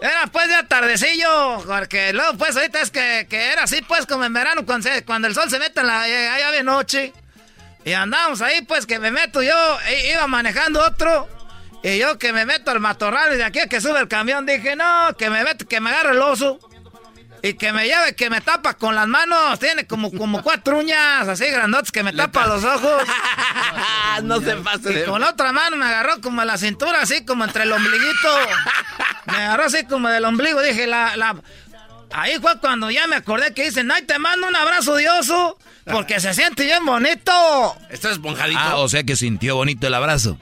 Era 0.00 0.26
pues 0.32 0.48
de 0.48 0.60
tardecillo, 0.64 1.62
porque 1.64 2.12
luego 2.12 2.36
pues 2.36 2.56
ahorita 2.56 2.80
es 2.80 2.90
que, 2.90 3.26
que 3.30 3.52
era 3.52 3.62
así 3.64 3.82
pues 3.86 4.04
como 4.06 4.24
en 4.24 4.32
verano 4.32 4.66
cuando, 4.66 4.88
el 5.28 5.34
sol 5.34 5.48
se 5.48 5.60
mete 5.60 5.80
en 5.80 5.86
la 5.86 6.02
allá 6.02 6.50
de 6.50 6.64
noche. 6.64 7.12
Y 7.84 7.92
andábamos 7.92 8.42
ahí 8.42 8.62
pues 8.62 8.84
que 8.86 8.98
me 8.98 9.10
meto 9.12 9.42
yo, 9.42 9.54
i- 9.90 10.10
iba 10.12 10.26
manejando 10.26 10.84
otro. 10.84 11.28
Y 11.84 11.98
yo 11.98 12.18
que 12.18 12.32
me 12.32 12.46
meto 12.46 12.70
al 12.72 12.80
matorral 12.80 13.34
y 13.34 13.36
de 13.36 13.44
aquí 13.44 13.60
que 13.68 13.80
sube 13.80 13.98
el 14.00 14.08
camión 14.08 14.44
dije, 14.46 14.74
no, 14.76 15.16
que 15.16 15.30
me 15.30 15.44
meto, 15.44 15.66
que 15.66 15.80
me 15.80 15.90
agarre 15.90 16.12
el 16.12 16.20
oso. 16.22 16.58
Y 17.42 17.54
que 17.54 17.72
me 17.72 17.86
lleve, 17.86 18.14
que 18.14 18.30
me 18.30 18.40
tapa 18.40 18.74
con 18.74 18.94
las 18.94 19.08
manos. 19.08 19.58
Tiene 19.58 19.84
como, 19.84 20.12
como 20.12 20.42
cuatro 20.42 20.78
uñas 20.78 21.26
así 21.26 21.46
grandotes 21.46 21.90
que 21.90 22.04
me 22.04 22.12
tapa 22.12 22.46
los 22.46 22.62
ojos. 22.62 23.02
no 24.22 24.40
se 24.40 24.54
pase 24.56 25.00
Y 25.00 25.04
con 25.04 25.20
la 25.20 25.30
otra 25.30 25.50
mano 25.50 25.76
me 25.76 25.84
agarró 25.84 26.20
como 26.20 26.44
la 26.44 26.56
cintura, 26.56 27.00
así 27.02 27.24
como 27.24 27.44
entre 27.44 27.64
el 27.64 27.72
ombliguito. 27.72 28.28
Me 29.26 29.36
agarró 29.38 29.64
así 29.64 29.84
como 29.86 30.08
del 30.08 30.24
ombligo. 30.24 30.62
Dije, 30.62 30.86
la, 30.86 31.16
la... 31.16 31.34
Ahí 32.14 32.38
fue 32.40 32.58
cuando 32.60 32.90
ya 32.90 33.06
me 33.06 33.16
acordé 33.16 33.54
que 33.54 33.64
dicen, 33.64 33.90
ay, 33.90 34.02
te 34.02 34.18
mando 34.18 34.46
un 34.46 34.54
abrazo 34.56 34.94
de 34.96 35.08
oso, 35.08 35.58
porque 35.84 36.20
se 36.20 36.34
siente 36.34 36.64
bien 36.64 36.84
bonito. 36.84 37.32
¿Está 37.90 38.10
esponjadito? 38.10 38.58
Ah, 38.60 38.76
o 38.76 38.88
sea 38.88 39.02
que 39.04 39.16
sintió 39.16 39.56
bonito 39.56 39.86
el 39.86 39.94
abrazo. 39.94 40.38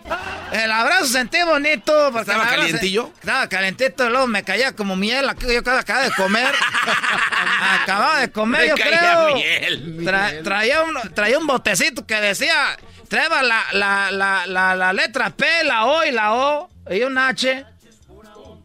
El 0.52 0.70
abrazo 0.72 1.06
sentí 1.06 1.38
bonito. 1.44 2.10
porque 2.12 2.30
¿Estaba 2.32 2.48
calientillo? 2.48 3.12
Estaba 3.20 3.48
calientito, 3.48 4.10
luego 4.10 4.26
me 4.26 4.42
caía 4.42 4.74
como 4.74 4.96
miel, 4.96 5.26
yo 5.48 5.58
acababa 5.60 6.04
de 6.04 6.10
comer. 6.12 6.52
acababa 7.82 8.20
de 8.20 8.30
comer, 8.32 8.60
Me 8.62 8.68
yo 8.68 8.74
caía 8.76 8.98
creo. 8.98 9.34
miel. 9.34 9.98
Tra- 10.04 10.42
traía, 10.42 10.82
un, 10.82 10.94
traía 11.14 11.38
un 11.38 11.46
botecito 11.46 12.04
que 12.06 12.16
decía, 12.16 12.76
la, 13.10 13.64
la, 14.10 14.46
la, 14.46 14.74
la 14.76 14.92
letra 14.92 15.30
P, 15.30 15.46
la 15.64 15.86
O 15.86 16.04
y 16.04 16.10
la 16.10 16.34
O, 16.34 16.70
y 16.90 17.02
un 17.02 17.16
H. 17.16 17.64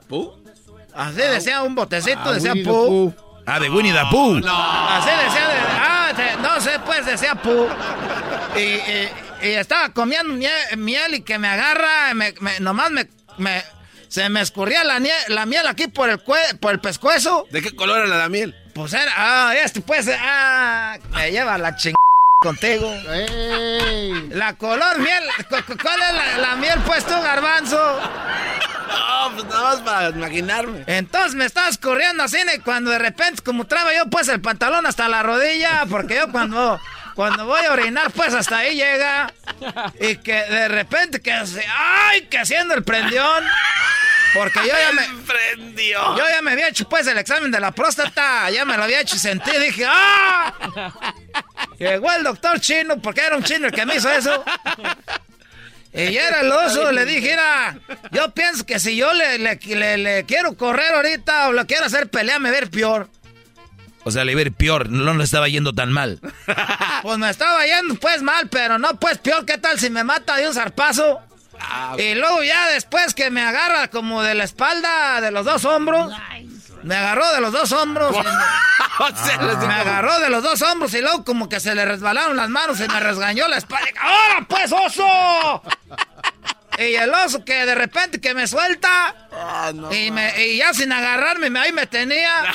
¿Pu? 0.07 0.44
Así 0.95 1.17
decía 1.17 1.61
un 1.61 1.75
botecito, 1.75 2.19
Ah, 2.23 2.37
Pu. 2.63 2.63
Pooh. 2.63 3.13
Ah, 3.45 3.59
de 3.59 3.69
Winnie 3.69 3.93
the 3.93 3.99
Pooh. 4.09 4.37
Así 4.37 5.09
decía, 5.09 5.47
de- 5.47 5.79
ah, 5.81 6.11
no 6.41 6.59
sé, 6.61 6.71
pues 6.85 7.05
decía 7.05 7.35
Pu. 7.35 7.67
Y, 8.55 8.59
y- 8.59 9.09
y 9.43 9.49
estaba 9.49 9.89
comiendo 9.89 10.33
miel, 10.33 10.51
miel 10.77 11.15
y 11.15 11.21
que 11.21 11.37
me 11.37 11.47
agarra, 11.47 12.13
me, 12.13 12.33
me- 12.39 12.59
nomás 12.59 12.89
me, 12.91 13.07
me- 13.37 13.63
se 14.07 14.29
me 14.29 14.41
escurría 14.41 14.83
la, 14.83 14.97
nie- 14.99 15.27
la 15.27 15.45
miel 15.45 15.67
aquí 15.67 15.87
por 15.87 16.09
el, 16.09 16.23
cue- 16.23 16.57
por 16.59 16.71
el 16.71 16.79
pescuezo. 16.79 17.45
¿De 17.51 17.61
qué 17.61 17.75
color 17.75 18.05
era 18.07 18.17
la 18.17 18.29
miel? 18.29 18.55
Pues 18.73 18.93
era, 18.93 19.11
ah, 19.15 19.53
este 19.55 19.81
pues, 19.81 20.09
ah, 20.19 20.97
me 21.11 21.31
lleva 21.31 21.57
la 21.57 21.75
ching 21.75 21.93
contigo. 22.45 22.93
La 24.29 24.53
color 24.53 24.99
miel, 24.99 25.23
cu- 25.49 25.55
cu- 25.65 25.77
¿cuál 25.81 25.99
es 26.01 26.13
la, 26.13 26.37
la 26.37 26.55
miel 26.57 26.79
pues 26.85 27.03
tú, 27.05 27.13
garbanzo? 27.21 27.99
No, 28.87 29.31
pues 29.33 29.45
nada 29.45 29.63
más 29.63 29.79
para 29.81 30.09
imaginarme. 30.09 30.83
Entonces 30.87 31.33
me 31.33 31.45
estaba 31.45 31.67
escurriendo 31.69 32.23
así 32.23 32.37
y 32.55 32.59
cuando 32.59 32.91
de 32.91 32.99
repente, 32.99 33.41
como 33.43 33.65
traba 33.65 33.93
yo 33.95 34.05
pues 34.09 34.27
el 34.27 34.41
pantalón 34.41 34.85
hasta 34.85 35.07
la 35.09 35.23
rodilla, 35.23 35.85
porque 35.89 36.15
yo 36.15 36.31
cuando, 36.31 36.79
cuando 37.15 37.45
voy 37.45 37.65
a 37.65 37.73
orinar 37.73 38.11
pues 38.11 38.33
hasta 38.33 38.57
ahí 38.59 38.75
llega 38.75 39.33
y 39.99 40.17
que 40.17 40.33
de 40.33 40.67
repente 40.67 41.21
que 41.21 41.31
ay, 41.33 42.21
que 42.29 42.37
haciendo 42.37 42.73
el 42.75 42.83
prendión. 42.83 43.43
Porque 44.35 44.59
yo 44.59 44.67
ya 44.67 44.91
me... 44.91 45.23
Prendió. 45.25 46.17
Yo 46.17 46.23
ya 46.29 46.41
me 46.43 46.51
había 46.51 46.67
hecho 46.67 46.87
pues 46.87 47.07
el 47.07 47.17
examen 47.17 47.49
de 47.51 47.59
la 47.59 47.71
próstata, 47.71 48.49
ya 48.51 48.65
me 48.65 48.77
lo 48.77 48.83
había 48.83 49.01
hecho 49.01 49.15
y 49.15 49.19
sentí, 49.19 49.51
dije, 49.57 49.85
¡ah! 49.87 50.53
Llegó 51.79 52.11
el 52.11 52.23
doctor 52.23 52.59
chino, 52.59 53.01
porque 53.01 53.21
era 53.21 53.35
un 53.37 53.43
chino 53.43 53.67
el 53.67 53.73
que 53.73 53.85
me 53.85 53.95
hizo 53.95 54.09
eso. 54.11 54.43
Y 55.93 56.11
ya 56.11 56.27
era 56.27 56.41
el 56.41 56.51
oso, 56.51 56.91
le 56.91 57.05
dije, 57.05 57.29
mira, 57.31 57.77
yo 58.11 58.31
pienso 58.33 58.65
que 58.65 58.79
si 58.79 58.97
yo 58.97 59.13
le, 59.13 59.37
le, 59.39 59.55
le- 59.55 59.97
le 59.97 60.25
quiero 60.25 60.55
correr 60.57 60.93
ahorita 60.93 61.47
o 61.47 61.53
le 61.53 61.65
quiero 61.65 61.85
hacer 61.85 62.09
pelea, 62.09 62.37
me 62.37 62.51
ver 62.51 62.69
peor. 62.69 63.09
O 64.03 64.11
sea, 64.11 64.23
le 64.25 64.33
ir 64.33 64.51
peor, 64.51 64.89
no 64.89 65.13
le 65.15 65.23
estaba 65.23 65.47
yendo 65.47 65.73
tan 65.73 65.91
mal. 65.91 66.19
Pues 67.01 67.17
me 67.17 67.29
estaba 67.29 67.65
yendo 67.65 67.95
pues 67.95 68.21
mal, 68.21 68.49
pero 68.49 68.77
no 68.77 68.99
pues 68.99 69.17
peor, 69.19 69.45
¿qué 69.45 69.57
tal 69.57 69.79
si 69.79 69.89
me 69.89 70.03
mata 70.03 70.35
de 70.37 70.47
un 70.47 70.53
zarpazo? 70.53 71.21
Y 71.97 72.15
luego 72.15 72.43
ya 72.43 72.67
después 72.69 73.13
que 73.13 73.29
me 73.31 73.41
agarra 73.41 73.87
como 73.89 74.21
de 74.23 74.35
la 74.35 74.43
espalda, 74.43 75.21
de 75.21 75.31
los 75.31 75.45
dos 75.45 75.65
hombros. 75.65 76.11
Me 76.83 76.95
agarró 76.95 77.31
de 77.33 77.41
los 77.41 77.51
dos 77.51 77.71
hombros. 77.71 78.15
y 78.15 78.19
me, 78.19 79.55
me 79.67 79.73
agarró 79.73 80.19
de 80.19 80.29
los 80.29 80.43
dos 80.43 80.61
hombros 80.61 80.93
y 80.93 81.01
luego 81.01 81.23
como 81.25 81.49
que 81.49 81.59
se 81.59 81.73
le 81.73 81.83
resbalaron 81.85 82.35
las 82.37 82.49
manos 82.49 82.79
y 82.79 82.87
me 82.87 82.99
resgañó 82.99 83.47
la 83.47 83.57
espalda. 83.57 83.89
¡Ahora 83.99 84.45
pues, 84.47 84.71
oso! 84.71 85.63
Y 86.77 86.93
el 86.95 87.09
oso 87.13 87.43
que 87.45 87.65
de 87.65 87.73
repente 87.73 88.19
que 88.21 88.33
me 88.33 88.47
suelta 88.47 89.15
y, 89.91 90.11
me, 90.11 90.45
y 90.45 90.57
ya 90.57 90.73
sin 90.73 90.91
agarrarme 90.91 91.49
me- 91.49 91.59
ahí 91.59 91.71
me 91.71 91.87
tenía. 91.87 92.43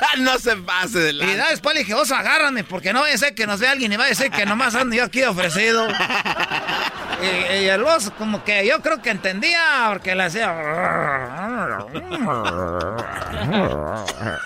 no 0.18 0.38
se 0.38 0.56
pase 0.56 0.98
de 0.98 1.12
la. 1.12 1.24
Y 1.24 1.36
ya 1.36 1.50
después 1.50 1.74
le 1.74 1.80
dije, 1.80 1.94
oso, 1.94 2.14
agárrame, 2.14 2.64
porque 2.64 2.92
no 2.92 3.00
vaya 3.00 3.14
a 3.14 3.18
ser 3.18 3.34
que 3.34 3.46
nos 3.46 3.60
vea 3.60 3.72
alguien 3.72 3.92
y 3.92 3.96
vaya 3.96 4.06
a 4.06 4.10
decir 4.10 4.30
que 4.30 4.46
nomás 4.46 4.74
ando 4.74 4.96
yo 4.96 5.04
aquí 5.04 5.22
ofrecido. 5.22 5.86
y, 7.22 7.64
y 7.64 7.68
el 7.68 7.82
oso 7.84 8.12
como 8.14 8.42
que 8.44 8.66
yo 8.66 8.80
creo 8.80 9.02
que 9.02 9.10
entendía, 9.10 9.86
porque 9.90 10.14
le 10.14 10.24
hacía... 10.24 10.50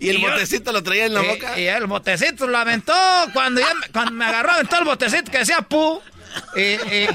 ¿Y 0.00 0.08
el 0.10 0.18
botecito 0.18 0.72
lo 0.72 0.82
traía 0.82 1.06
en 1.06 1.14
la 1.14 1.22
y- 1.22 1.26
boca? 1.28 1.58
Y 1.58 1.66
el 1.68 1.86
botecito 1.86 2.46
lo 2.48 2.58
aventó. 2.58 2.92
Cuando, 3.32 3.60
ya 3.60 3.72
me, 3.74 3.88
cuando 3.88 4.10
me 4.12 4.24
agarró, 4.26 4.50
aventó 4.52 4.78
el 4.78 4.84
botecito 4.84 5.30
que 5.30 5.38
decía 5.38 5.58
pu. 5.62 6.02
Y, 6.56 6.60
y- 6.60 7.08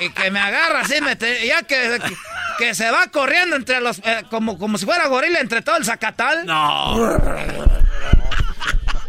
y- 0.00 0.04
y 0.06 0.10
que 0.10 0.30
me 0.30 0.40
agarra 0.40 0.80
así, 0.80 1.00
me 1.00 1.16
te- 1.16 1.46
ya 1.46 1.62
que, 1.62 2.00
que, 2.04 2.16
que 2.58 2.74
se 2.74 2.90
va 2.90 3.06
corriendo 3.06 3.56
entre 3.56 3.80
los. 3.80 3.98
eh, 4.00 4.24
como, 4.30 4.58
como 4.58 4.76
si 4.78 4.84
fuera 4.84 5.06
gorila 5.06 5.40
entre 5.40 5.62
todo 5.62 5.76
el 5.76 5.84
zacatal. 5.84 6.44
No. 6.44 7.16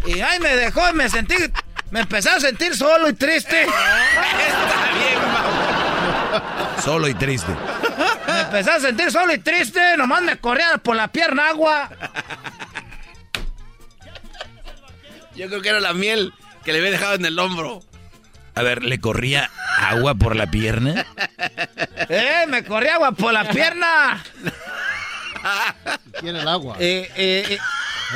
Y 0.06 0.22
ahí 0.22 0.40
me 0.40 0.56
dejó 0.56 0.94
me 0.94 1.10
sentí. 1.10 1.36
Me 1.92 2.02
empecé 2.02 2.30
a 2.30 2.40
sentir 2.40 2.76
solo 2.76 3.10
y 3.10 3.14
triste. 3.14 3.66
Solo 6.84 7.08
y 7.10 7.14
triste. 7.14 7.52
Me 8.28 8.40
empecé 8.42 8.72
a 8.72 8.80
sentir 8.80 9.12
solo 9.12 9.34
y 9.34 9.40
triste. 9.40 9.98
Nomás 9.98 10.22
me 10.22 10.38
corría 10.38 10.78
por 10.78 10.96
la 10.96 11.10
pierna 11.10 11.50
agua. 11.50 11.90
Yo 15.36 15.48
creo 15.48 15.62
que 15.62 15.70
era 15.70 15.80
la 15.80 15.94
miel 15.94 16.34
que 16.64 16.72
le 16.72 16.80
había 16.80 16.92
dejado 16.92 17.16
en 17.16 17.26
el 17.26 17.38
hombro. 17.38 17.82
A 18.56 18.62
ver, 18.62 18.84
¿le 18.84 19.00
corría 19.00 19.50
agua 19.80 20.16
por 20.16 20.36
la 20.36 20.48
pierna? 20.48 21.06
¡Eh! 22.10 22.46
Me 22.48 22.64
corría 22.64 22.96
agua 22.96 23.12
por 23.12 23.34
la 23.34 23.46
pierna. 23.46 24.24
Tiene 26.20 26.42
el 26.42 26.48
agua. 26.48 26.76
Eh, 26.80 27.10
eh, 27.16 27.46
eh. 27.50 27.60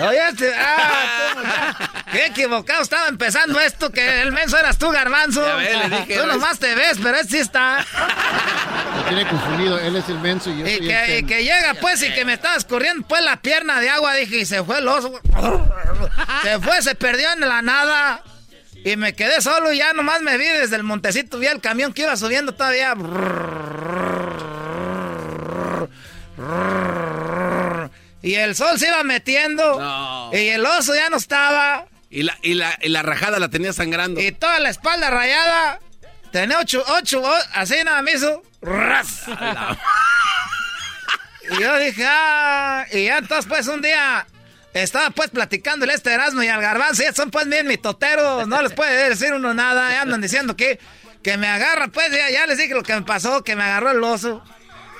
Oye, 0.01 0.27
este, 0.27 0.51
ah. 0.55 2.03
Qué 2.11 2.26
equivocado 2.27 2.81
estaba 2.81 3.07
empezando 3.07 3.60
esto, 3.60 3.91
que 3.91 4.22
el 4.22 4.31
menso 4.31 4.57
eras 4.57 4.77
tú, 4.77 4.89
garbanzo. 4.89 5.45
Ya 5.45 5.55
ve, 5.55 5.77
le 5.77 5.89
dije, 5.89 6.19
tú 6.19 6.27
nomás 6.27 6.60
te 6.60 6.73
ves, 6.73 6.97
pero 7.01 7.18
este 7.18 7.34
sí 7.34 7.39
está. 7.39 7.85
Lo 8.95 9.03
tiene 9.03 9.27
confundido. 9.27 9.80
Él 9.80 9.95
es 9.95 10.10
el 10.10 10.19
menso 10.19 10.49
y 10.49 10.60
yo 10.60 10.68
Y 10.68 10.77
soy 10.77 10.88
que, 10.88 11.18
el 11.18 11.23
y 11.23 11.27
que 11.27 11.43
llega 11.43 11.76
pues 11.80 12.01
y 12.01 12.11
que 12.11 12.26
me 12.26 12.34
estaba 12.34 12.55
escurriendo 12.55 13.05
pues 13.07 13.23
la 13.23 13.38
pierna 13.38 13.80
de 13.80 13.89
agua, 13.89 14.14
dije, 14.15 14.38
y 14.38 14.45
se 14.45 14.64
fue 14.64 14.80
el 14.80 14.88
oso. 14.88 15.19
Se 16.43 16.60
fue, 16.60 16.81
se 16.81 16.95
perdió 16.95 17.31
en 17.34 17.41
la 17.41 17.61
nada. 17.61 18.23
Y 18.84 18.97
me 18.97 19.14
quedé 19.14 19.41
solo 19.41 19.72
y 19.72 19.77
ya 19.77 19.93
nomás 19.93 20.22
me 20.22 20.38
vi 20.38 20.45
desde 20.45 20.76
el 20.76 20.84
montecito, 20.84 21.39
vi 21.39 21.47
el 21.47 21.61
camión 21.61 21.93
que 21.93 22.01
iba 22.01 22.15
subiendo 22.18 22.53
todavía. 22.53 22.95
Y 28.22 28.35
el 28.35 28.55
sol 28.55 28.80
se 28.80 28.88
iba 28.88 29.03
metiendo. 29.03 29.80
No. 29.80 30.30
Y 30.34 30.49
el 30.49 30.65
oso 30.65 30.95
ya 30.95 31.10
no 31.10 31.18
estaba. 31.18 31.85
Y 32.10 32.23
la, 32.23 32.38
y, 32.41 32.53
la, 32.53 32.77
y 32.81 32.89
la 32.89 33.01
rajada 33.01 33.39
la 33.39 33.49
tenía 33.49 33.73
sangrando. 33.73 34.22
Y 34.22 34.31
toda 34.31 34.60
la 34.60 34.69
espalda 34.69 35.10
rayada. 35.10 35.80
Tenía 36.31 36.60
ocho, 36.60 36.84
ocho, 36.88 37.23
así 37.53 37.76
nada 37.84 38.01
me 38.01 38.14
hizo. 38.14 38.41
ras. 38.61 39.23
Y 41.51 41.61
yo 41.61 41.77
dije, 41.77 42.05
ah, 42.07 42.85
y 42.91 43.05
ya 43.05 43.18
entonces 43.18 43.45
pues 43.47 43.68
un 43.68 43.81
día 43.81 44.26
estaba 44.73 45.09
pues 45.11 45.29
platicándole 45.29 45.93
este 45.93 46.11
Erasmo 46.11 46.41
y 46.43 46.47
al 46.47 46.61
Garbanzo, 46.61 47.03
y 47.03 47.13
son 47.13 47.29
pues 47.31 47.47
bien 47.47 47.67
mitoteros, 47.67 48.47
no 48.47 48.61
les 48.61 48.73
puede 48.73 49.09
decir 49.09 49.33
uno 49.33 49.53
nada, 49.53 49.91
y 49.93 49.95
andan 49.97 50.21
diciendo 50.21 50.55
que, 50.55 50.79
que 51.21 51.37
me 51.37 51.47
agarra, 51.47 51.87
pues 51.89 52.11
ya, 52.11 52.29
ya 52.29 52.45
les 52.47 52.57
dije 52.57 52.73
lo 52.73 52.83
que 52.83 52.93
me 52.95 53.01
pasó, 53.03 53.43
que 53.43 53.55
me 53.55 53.63
agarró 53.63 53.91
el 53.91 54.03
oso. 54.03 54.43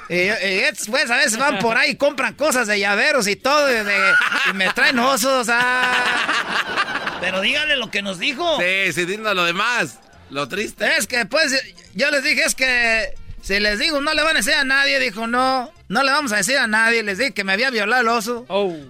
Y, 0.10 0.26
yo- 0.28 0.34
y 0.44 0.60
estos 0.60 0.90
pues 0.90 1.10
a 1.10 1.16
veces 1.16 1.38
van 1.38 1.60
por 1.60 1.78
ahí 1.78 1.92
y 1.92 1.96
compran 1.96 2.34
cosas 2.34 2.68
de 2.68 2.78
llaveros 2.80 3.26
y 3.28 3.36
todo, 3.36 3.72
y, 3.72 3.84
de- 3.86 4.14
y 4.50 4.54
me 4.54 4.70
traen 4.74 5.00
osos, 5.00 5.48
ah. 5.50 7.18
Pero 7.22 7.40
díganle 7.42 7.78
lo 7.78 7.90
que 7.90 8.02
nos 8.02 8.20
dijo. 8.20 8.60
Sí, 8.60 8.92
sí, 8.94 9.02
diciendo 9.06 9.34
lo 9.34 9.46
demás. 9.46 10.00
Lo 10.30 10.48
triste. 10.48 10.98
Es 10.98 11.08
que 11.08 11.26
pues 11.26 11.54
yo 11.94 12.10
les 12.12 12.24
dije, 12.24 12.44
es 12.44 12.54
que 12.56 13.16
si 13.44 13.60
les 13.60 13.78
digo 13.78 14.02
no 14.02 14.14
le 14.14 14.24
van 14.24 14.36
a 14.36 14.40
decir 14.40 14.54
a 14.54 14.64
nadie, 14.64 15.00
dijo 15.00 15.28
no, 15.28 15.70
no 15.90 16.04
le 16.04 16.12
vamos 16.12 16.32
a 16.32 16.38
decir 16.38 16.58
a 16.58 16.66
nadie, 16.66 17.04
les 17.04 17.18
dije 17.18 17.34
que 17.34 17.44
me 17.44 17.52
había 17.54 17.70
violado 17.70 18.02
el 18.02 18.08
oso. 18.08 18.46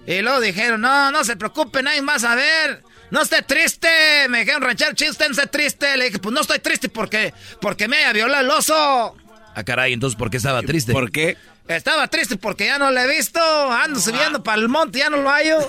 Y 0.06 0.22
luego 0.22 0.40
dijeron, 0.40 0.80
no, 0.80 1.10
no 1.10 1.24
se 1.24 1.36
preocupe, 1.36 1.82
nadie 1.82 2.02
más 2.02 2.22
a 2.24 2.36
ver. 2.36 2.82
No 3.10 3.22
esté 3.22 3.42
triste, 3.42 3.88
me 4.28 4.40
dijeron 4.40 4.62
ranchar 4.62 4.94
chiste, 4.94 5.10
usted 5.10 5.26
no 5.26 5.32
esté 5.32 5.46
triste. 5.48 5.96
Le 5.96 6.06
dije, 6.06 6.20
pues 6.20 6.32
no 6.32 6.40
estoy 6.40 6.60
triste 6.60 6.88
porque, 6.88 7.34
porque 7.60 7.88
me 7.88 7.98
haya 7.98 8.12
violado 8.12 8.44
el 8.44 8.50
oso. 8.50 9.16
Ah, 9.56 9.64
caray, 9.64 9.92
entonces, 9.92 10.16
¿por 10.16 10.30
qué 10.30 10.38
estaba 10.38 10.62
triste? 10.62 10.92
¿Por 10.92 11.10
qué? 11.10 11.36
Estaba 11.68 12.06
triste 12.08 12.36
porque 12.36 12.66
ya 12.66 12.78
no 12.78 12.90
lo 12.90 13.00
he 13.00 13.08
visto. 13.08 13.40
Ando 13.72 14.00
subiendo 14.00 14.42
para 14.42 14.60
el 14.60 14.68
monte, 14.68 14.98
ya 15.00 15.10
no 15.10 15.18
lo 15.18 15.30
hallo. 15.30 15.58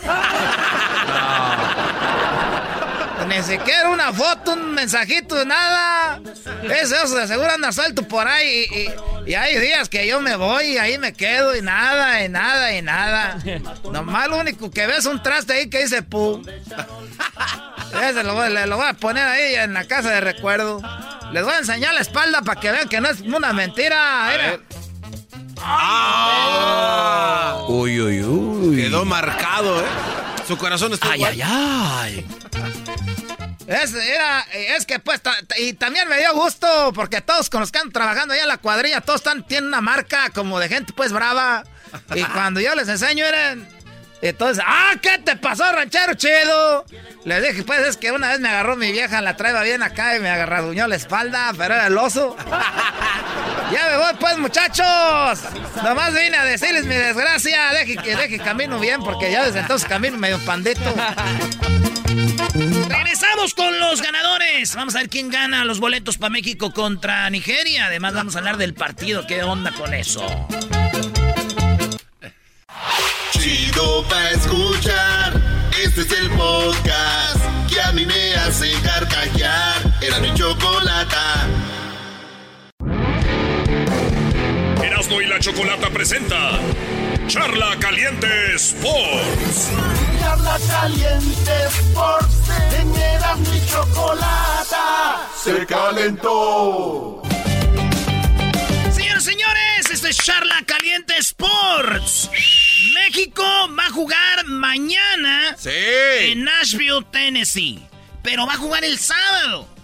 Ni 3.28 3.42
siquiera 3.44 3.90
una 3.90 4.12
foto, 4.14 4.54
un 4.54 4.74
mensajito, 4.74 5.44
nada. 5.46 6.20
Eso, 6.64 6.96
eso, 7.04 7.16
de 7.16 7.28
seguro 7.28 7.50
anda 7.52 7.72
suelto 7.72 8.08
por 8.08 8.28
ahí. 8.28 8.66
Y, 8.72 8.78
y- 8.80 8.94
y 9.28 9.34
hay 9.34 9.58
días 9.58 9.90
que 9.90 10.06
yo 10.06 10.22
me 10.22 10.36
voy 10.36 10.74
y 10.74 10.78
ahí 10.78 11.00
me 11.00 11.12
quedo 11.14 11.56
y 11.56 11.62
nada, 11.64 12.24
y 12.24 12.30
nada, 12.30 12.76
y 12.76 12.82
nada. 12.84 13.40
Nomás 13.92 14.28
lo 14.28 14.38
único 14.38 14.70
que 14.70 14.86
ves 14.86 15.00
es 15.00 15.06
un 15.08 15.24
traste 15.24 15.54
ahí 15.54 15.70
que 15.70 15.82
dice 15.84 16.04
pu. 16.04 16.42
Ese 18.04 18.24
lo, 18.24 18.36
voy- 18.36 18.52
le 18.54 18.68
lo 18.68 18.78
voy 18.78 18.88
a 18.88 18.94
poner 18.94 19.26
ahí 19.26 19.56
en 19.56 19.74
la 19.74 19.86
casa 19.88 20.10
de 20.12 20.22
recuerdo. 20.22 20.80
Les 21.32 21.44
voy 21.44 21.54
a 21.54 21.58
enseñar 21.60 21.94
la 21.96 22.02
espalda 22.02 22.42
para 22.44 22.60
que 22.60 22.72
vean 22.72 22.88
que 22.88 23.02
no 23.02 23.10
es 23.10 23.22
una 23.22 23.52
mentira. 23.54 24.30
Mira. 24.32 24.60
Uy, 27.68 28.00
uy, 28.02 28.22
uy. 28.24 28.76
Quedó 28.76 29.06
marcado, 29.06 29.80
¿eh? 29.82 29.86
Su 30.48 30.58
corazón 30.58 30.94
está 30.94 31.12
Ay, 31.12 31.24
ay, 31.24 31.42
ay. 31.44 32.26
Es, 33.68 33.94
era, 33.94 34.42
es 34.52 34.86
que 34.86 35.00
pues, 35.00 35.22
y 35.58 35.74
también 35.74 36.08
me 36.08 36.18
dio 36.20 36.34
gusto 36.34 36.92
porque 36.94 37.22
todos 37.22 37.50
con 37.50 37.62
los 37.62 37.72
que 37.72 37.80
andan 37.80 37.94
trabajando 37.94 38.34
allá 38.34 38.44
en 38.44 38.50
la 38.50 38.58
cuadrilla, 38.58 39.02
todos 39.02 39.22
están, 39.22 39.46
tienen 39.46 39.70
una 39.70 39.82
marca 39.82 40.30
como 40.30 40.60
de 40.60 40.70
gente 40.70 40.94
pues 40.94 41.12
brava. 41.12 41.64
Y 42.14 42.24
cuando 42.34 42.60
yo 42.60 42.76
les 42.76 42.88
enseño 42.88 43.26
eran, 43.26 43.68
entonces, 44.22 44.64
ah, 44.66 44.94
¿qué 45.02 45.20
te 45.20 45.36
pasó, 45.36 45.72
ranchero 45.72 46.14
chido? 46.16 46.86
Les 47.26 47.44
dije, 47.44 47.64
pues 47.64 47.86
es 47.86 47.98
que 47.98 48.12
una 48.12 48.30
vez 48.30 48.40
me 48.40 48.50
agarró 48.50 48.76
mi 48.76 48.92
vieja, 48.92 49.22
la 49.22 49.36
traeba 49.36 49.62
bien 49.62 49.84
acá 49.84 50.16
y 50.16 50.20
me 50.20 50.30
agarraduñó 50.30 50.88
la 50.88 50.96
espalda, 50.96 51.52
pero 51.58 51.76
era 51.76 51.88
el 51.88 51.98
oso. 51.98 52.36
ya 53.72 53.90
me 53.90 53.98
voy 53.98 54.14
pues, 54.20 54.38
muchachos. 54.38 55.42
Nomás 55.84 56.14
vine 56.14 56.38
a 56.38 56.46
decirles 56.46 56.86
mi 56.86 56.96
desgracia, 56.96 57.72
deje 57.74 57.98
que 57.98 58.16
deje 58.16 58.40
camino 58.40 58.80
bien 58.80 59.02
porque 59.02 59.32
ya 59.32 59.44
desde 59.44 59.60
entonces 59.60 59.88
camino 59.88 60.18
medio 60.18 60.40
pandito. 60.40 60.82
Regresamos 63.36 63.54
con 63.54 63.80
los 63.82 64.02
ganadores. 64.02 64.76
Vamos 64.76 64.96
a 64.96 65.00
ver 65.00 65.10
quién 65.10 65.30
gana 65.30 65.66
los 65.66 65.82
boletos 65.82 66.18
para 66.18 66.30
México 66.30 66.72
contra 66.72 67.30
Nigeria. 67.30 67.88
Además, 67.88 68.14
vamos 68.14 68.36
a 68.36 68.40
hablar 68.40 68.56
del 68.56 68.74
partido. 68.74 69.28
¿Qué 69.28 69.44
onda 69.44 69.74
con 69.74 69.94
eso? 69.94 70.26
Chido 73.34 74.08
pa' 74.08 74.30
escuchar. 74.30 75.34
Este 75.84 76.02
es 76.02 76.12
el 76.14 76.30
podcast 76.30 77.44
que 77.68 77.82
a 77.82 77.92
mí 77.92 78.06
me 78.06 78.36
hace 78.36 78.72
carcajear. 78.82 79.82
Era 80.02 80.20
mi 80.20 80.34
chocolata. 80.34 81.65
Erasmo 84.86 85.20
y 85.20 85.26
la 85.26 85.40
Chocolata 85.40 85.90
presenta 85.90 86.60
Charla 87.26 87.76
Caliente 87.80 88.28
Sports. 88.54 89.72
Charla 90.20 90.60
caliente 90.70 91.52
Sports. 91.70 92.50
En 92.80 92.96
Eras 92.96 93.40
mi 93.40 93.66
chocolata. 93.66 95.28
Se 95.44 95.66
calentó. 95.66 97.24
Señoras 98.94 99.24
y 99.24 99.32
señores, 99.32 99.90
esto 99.92 100.08
es 100.08 100.18
Charla 100.18 100.62
Caliente 100.68 101.16
Sports. 101.18 102.30
México 102.94 103.44
va 103.78 103.88
a 103.88 103.90
jugar 103.90 104.46
mañana 104.46 105.56
en 105.66 106.44
Nashville, 106.44 107.04
Tennessee. 107.12 107.84
Pero 108.22 108.46
va 108.46 108.54
a 108.54 108.58
jugar 108.58 108.84
el 108.84 109.00
sábado. 109.00 109.75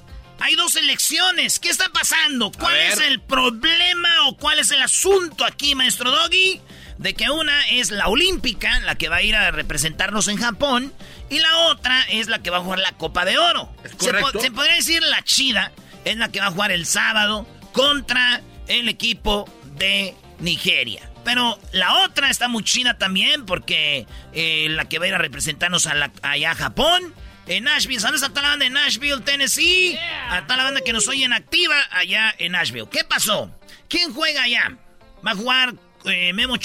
Hay 0.42 0.56
dos 0.56 0.76
elecciones. 0.76 1.60
¿Qué 1.60 1.70
está 1.70 1.90
pasando? 1.90 2.52
¿Cuál 2.52 2.76
es 2.78 3.00
el 3.00 3.20
problema 3.22 4.10
o 4.28 4.36
cuál 4.38 4.60
es 4.60 4.72
el 4.72 4.82
asunto 4.82 5.46
aquí, 5.46 5.76
maestro 5.76 6.10
Doggy? 6.12 6.60
De 6.98 7.14
que 7.14 7.30
una 7.30 7.68
es 7.70 7.90
la 7.92 8.08
olímpica, 8.08 8.80
la 8.82 8.96
que 8.96 9.10
va 9.10 9.18
a 9.18 9.22
ir 9.24 9.36
a 9.36 9.50
representarnos 9.52 10.28
en 10.28 10.38
Japón, 10.38 10.94
y 11.30 11.40
la 11.40 11.56
otra 11.68 12.04
es 12.10 12.28
la 12.28 12.44
que 12.44 12.50
va 12.52 12.58
a 12.58 12.62
jugar 12.62 12.80
la 12.80 12.92
Copa 12.94 13.26
de 13.26 13.38
Oro. 13.40 13.74
Se, 13.84 14.08
correcto. 14.08 14.32
po- 14.34 14.40
se 14.40 14.52
podría 14.52 14.76
decir 14.76 15.02
la 15.02 15.24
chida, 15.24 15.72
es 16.06 16.18
la 16.18 16.30
que 16.32 16.40
va 16.42 16.48
a 16.48 16.52
jugar 16.52 16.72
el 16.72 16.86
sábado 16.86 17.48
contra 17.72 18.42
el 18.68 18.88
equipo 18.90 19.50
de 19.78 20.14
Nigeria. 20.40 21.08
Pero 21.24 21.60
la 21.72 22.02
otra 22.04 22.30
está 22.30 22.48
muy 22.48 22.64
chida 22.64 22.98
también 22.98 23.46
porque 23.46 24.06
eh, 24.34 24.68
la 24.70 24.86
que 24.86 24.98
va 25.00 25.06
a 25.06 25.08
ir 25.10 25.14
a 25.16 25.20
representarnos 25.20 25.88
a 25.88 25.94
la- 25.96 26.12
allá 26.24 26.52
a 26.52 26.56
Japón, 26.56 27.14
en 27.58 27.66
Nashville. 27.66 28.00
¿Sabes 28.00 28.24
a 28.24 28.30
toda 28.30 28.44
la 28.44 28.50
banda 28.50 28.66
de 28.66 28.72
Nashville, 28.72 29.22
Tennessee? 29.22 29.98
A 30.30 30.44
toda 30.44 30.58
la 30.58 30.64
banda 30.64 30.82
que 30.82 30.94
nos 30.94 31.08
oye 31.08 31.26
en 31.26 31.34
activa 31.34 31.76
allá 31.92 32.34
en 32.38 32.54
Nashville. 32.54 32.88
¿Qué 32.90 33.04
pasó? 33.04 33.52
¿Quién 33.90 34.14
juega 34.14 34.44
allá? 34.44 34.78
¿Va 35.26 35.32
a 35.32 35.36
jugar 35.36 35.74
eh, 36.06 36.32
Memo? 36.34 36.56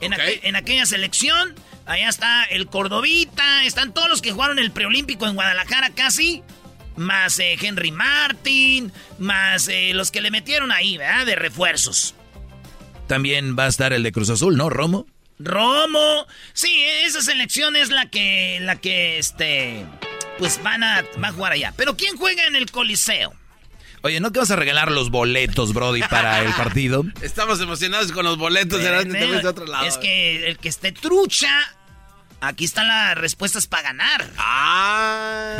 En, 0.00 0.12
aqu- 0.12 0.40
en 0.42 0.56
aquella 0.56 0.86
selección. 0.86 1.54
Allá 1.84 2.08
está 2.08 2.44
el 2.44 2.66
Cordovita. 2.68 3.64
Están 3.64 3.92
todos 3.92 4.08
los 4.08 4.22
que 4.22 4.32
jugaron 4.32 4.58
el 4.58 4.70
preolímpico 4.70 5.26
en 5.26 5.34
Guadalajara 5.34 5.90
casi. 5.90 6.42
Más 6.96 7.38
eh, 7.38 7.56
Henry 7.60 7.90
Martin. 7.92 8.92
Más 9.18 9.68
eh, 9.68 9.92
los 9.94 10.10
que 10.10 10.20
le 10.22 10.30
metieron 10.30 10.72
ahí, 10.72 10.96
¿verdad? 10.96 11.26
De 11.26 11.36
refuerzos. 11.36 12.14
También 13.08 13.58
va 13.58 13.64
a 13.66 13.68
estar 13.68 13.92
el 13.92 14.02
de 14.02 14.12
Cruz 14.12 14.30
Azul, 14.30 14.56
¿no, 14.56 14.70
Romo? 14.70 15.06
Romo. 15.44 16.26
Sí, 16.52 16.84
esa 17.04 17.22
selección 17.22 17.76
es 17.76 17.90
la 17.90 18.06
que, 18.10 18.58
la 18.60 18.76
que, 18.76 19.18
este, 19.18 19.86
pues 20.38 20.62
van 20.62 20.82
a, 20.82 21.04
va 21.22 21.28
a 21.28 21.32
jugar 21.32 21.52
allá. 21.52 21.72
Pero 21.76 21.96
¿quién 21.96 22.16
juega 22.16 22.46
en 22.46 22.56
el 22.56 22.70
Coliseo? 22.70 23.34
Oye, 24.02 24.18
¿no 24.18 24.32
que 24.32 24.40
vas 24.40 24.50
a 24.50 24.56
regalar 24.56 24.90
los 24.90 25.10
boletos, 25.10 25.72
Brody, 25.72 26.02
para 26.02 26.40
el 26.40 26.52
partido? 26.54 27.04
Estamos 27.22 27.60
emocionados 27.60 28.10
con 28.10 28.24
los 28.24 28.36
boletos, 28.36 28.80
te 28.80 28.90
ves 28.90 29.42
de 29.42 29.48
otro 29.48 29.66
lado. 29.66 29.86
Es 29.86 29.96
que 29.96 30.48
el 30.48 30.58
que 30.58 30.68
esté 30.68 30.90
trucha, 30.90 31.48
aquí 32.40 32.64
están 32.64 32.88
las 32.88 33.16
respuestas 33.16 33.68
para 33.68 33.84
ganar. 33.84 34.28
Ah, 34.38 35.56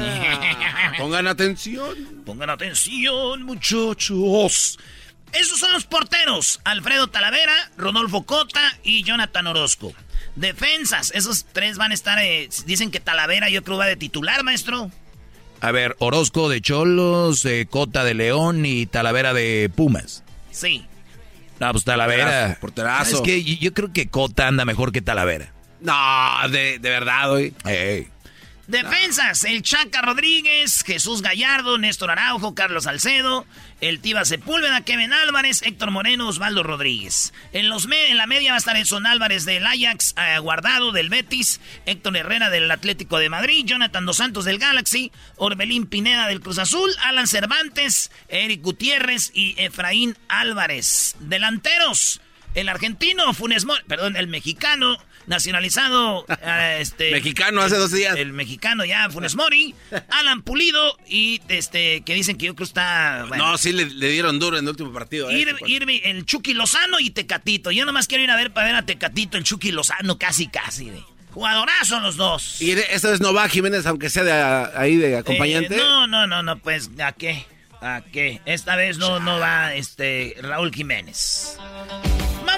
pongan 0.99 1.29
atención. 1.29 2.25
Pongan 2.27 2.51
atención, 2.51 3.45
muchachos. 3.45 4.77
Esos 5.33 5.59
son 5.59 5.73
los 5.73 5.85
porteros. 5.85 6.61
Alfredo 6.65 7.09
Talavera, 7.09 7.71
Rodolfo 7.77 8.25
Cota 8.25 8.61
y 8.83 9.03
Jonathan 9.03 9.47
Orozco. 9.47 9.93
Defensas, 10.37 11.11
esos 11.15 11.45
tres 11.53 11.77
van 11.79 11.91
a 11.91 11.95
estar, 11.95 12.19
eh, 12.19 12.49
dicen 12.67 12.91
que 12.91 13.01
Talavera 13.01 13.49
yo 13.51 13.63
creo 13.63 13.79
va 13.79 13.87
de 13.87 13.97
titular, 13.97 14.43
maestro. 14.45 14.91
A 15.61 15.71
ver, 15.73 15.97
Orozco 16.01 16.49
de 16.49 16.61
Cholos, 16.61 17.45
eh, 17.45 17.67
Cota 17.71 18.05
de 18.05 18.15
León 18.15 18.67
y 18.67 18.87
Talavera 18.87 19.33
de 19.33 19.71
Pumas. 19.75 20.25
Sí. 20.51 20.87
No, 21.61 21.71
pues 21.71 21.85
Talavera. 21.85 22.59
Porterazo, 22.61 22.61
porterazo. 22.61 23.17
Es 23.17 23.23
que 23.23 23.45
yo, 23.45 23.55
yo 23.61 23.73
creo 23.73 23.93
que 23.93 24.09
Cota 24.09 24.49
anda 24.49 24.65
mejor 24.65 24.91
que 24.93 25.03
Talavera. 25.03 25.53
No, 25.81 26.49
de, 26.51 26.79
de 26.79 26.91
verdad, 26.91 27.31
hoy. 27.31 27.55
Defensas, 28.73 29.45
el 29.45 29.63
Chaca 29.63 30.03
Rodríguez, 30.03 30.83
Jesús 30.85 31.23
Gallardo, 31.23 31.77
Néstor 31.79 32.11
Araujo, 32.11 32.55
Carlos 32.55 32.85
Salcedo, 32.85 33.47
el 33.81 34.01
Tiva 34.01 34.25
Sepúlveda, 34.25 34.81
Kevin 34.81 35.13
Álvarez, 35.13 35.63
Héctor 35.63 35.91
Moreno, 35.91 36.27
Osvaldo 36.27 36.63
Rodríguez. 36.63 37.33
En, 37.53 37.69
los 37.69 37.87
me- 37.87 38.09
en 38.11 38.17
la 38.17 38.27
media 38.27 38.51
va 38.53 38.57
a 38.57 38.59
estar 38.59 38.77
Edson 38.77 39.07
Álvarez 39.07 39.45
del 39.45 39.67
Ajax, 39.67 40.15
eh, 40.17 40.39
Guardado 40.39 40.91
del 40.91 41.11
Betis, 41.11 41.61
Héctor 41.87 42.17
Herrera 42.17 42.49
del 42.51 42.71
Atlético 42.71 43.19
de 43.19 43.29
Madrid, 43.29 43.65
Jonathan 43.67 44.07
Dos 44.07 44.17
Santos 44.17 44.45
del 44.47 44.59
Galaxy, 44.59 45.13
Orbelín 45.37 45.87
Pineda 45.87 46.27
del 46.27 46.41
Cruz 46.41 46.59
Azul, 46.59 46.91
Alan 47.05 47.27
Cervantes, 47.29 48.11
Eric 48.29 48.63
Gutiérrez 48.63 49.31
y 49.35 49.55
Efraín 49.59 50.17
Álvarez. 50.29 51.15
Delanteros, 51.21 52.21
el 52.55 52.69
argentino 52.69 53.33
Funes 53.35 53.65
Mori, 53.67 53.83
perdón, 53.87 54.17
el 54.17 54.29
mexicano 54.29 54.97
nacionalizado 55.33 56.25
eh, 56.29 56.79
este 56.81 57.11
Mexicano 57.11 57.63
hace 57.63 57.77
dos 57.77 57.91
días. 57.93 58.17
el 58.17 58.33
mexicano 58.33 58.85
ya 58.85 59.09
Funes 59.11 59.35
Mori, 59.35 59.75
Alan 60.11 60.43
Pulido 60.43 60.97
y 61.09 61.41
este 61.49 62.03
que 62.03 62.15
dicen 62.15 62.37
que 62.39 62.47
yo 62.47 62.55
creo 62.55 62.67
está 62.67 63.25
bueno, 63.29 63.51
No, 63.53 63.59
sí 63.59 63.73
le, 63.73 63.87
le 63.87 64.09
dieron 64.11 64.39
duro 64.39 64.59
en 64.59 64.65
el 64.65 64.71
último 64.71 64.93
partido. 64.93 65.31
¿eh? 65.31 65.35
Ir- 65.35 65.59
Irvi- 65.67 66.01
el 66.05 66.25
Chucky 66.25 66.55
Lozano 66.55 67.01
y 67.01 67.11
Tecatito. 67.11 67.71
Yo 67.71 67.85
nomás 67.85 68.07
quiero 68.07 68.23
ir 68.25 68.31
a 68.31 68.37
ver 68.37 68.53
para 68.53 68.67
ver 68.67 68.77
a 68.77 68.83
Tecatito, 68.87 69.37
el 69.39 69.45
Chucky 69.45 69.73
Lozano 69.73 70.19
casi 70.19 70.47
casi 70.49 70.91
de 70.91 71.03
jugadorazo 71.33 71.99
los 72.01 72.17
dos. 72.17 72.61
Y 72.61 72.73
esta 72.73 73.11
vez 73.11 73.21
no 73.21 73.33
va 73.33 73.49
Jiménez, 73.49 73.87
aunque 73.87 74.11
sea 74.11 74.23
de 74.25 74.33
a- 74.33 74.71
ahí 74.77 74.97
de 74.97 75.17
acompañante. 75.17 75.75
Eh, 75.75 75.79
no, 75.79 76.07
no, 76.07 76.27
no, 76.27 76.43
no, 76.43 76.59
pues 76.59 76.91
¿a 77.03 77.13
qué? 77.13 77.45
¿A 77.81 78.03
qué? 78.13 78.41
Esta 78.45 78.77
vez 78.77 78.99
no 78.99 79.19
no 79.19 79.39
va 79.41 79.75
este 79.75 80.37
Raúl 80.41 80.73
Jiménez. 80.73 81.57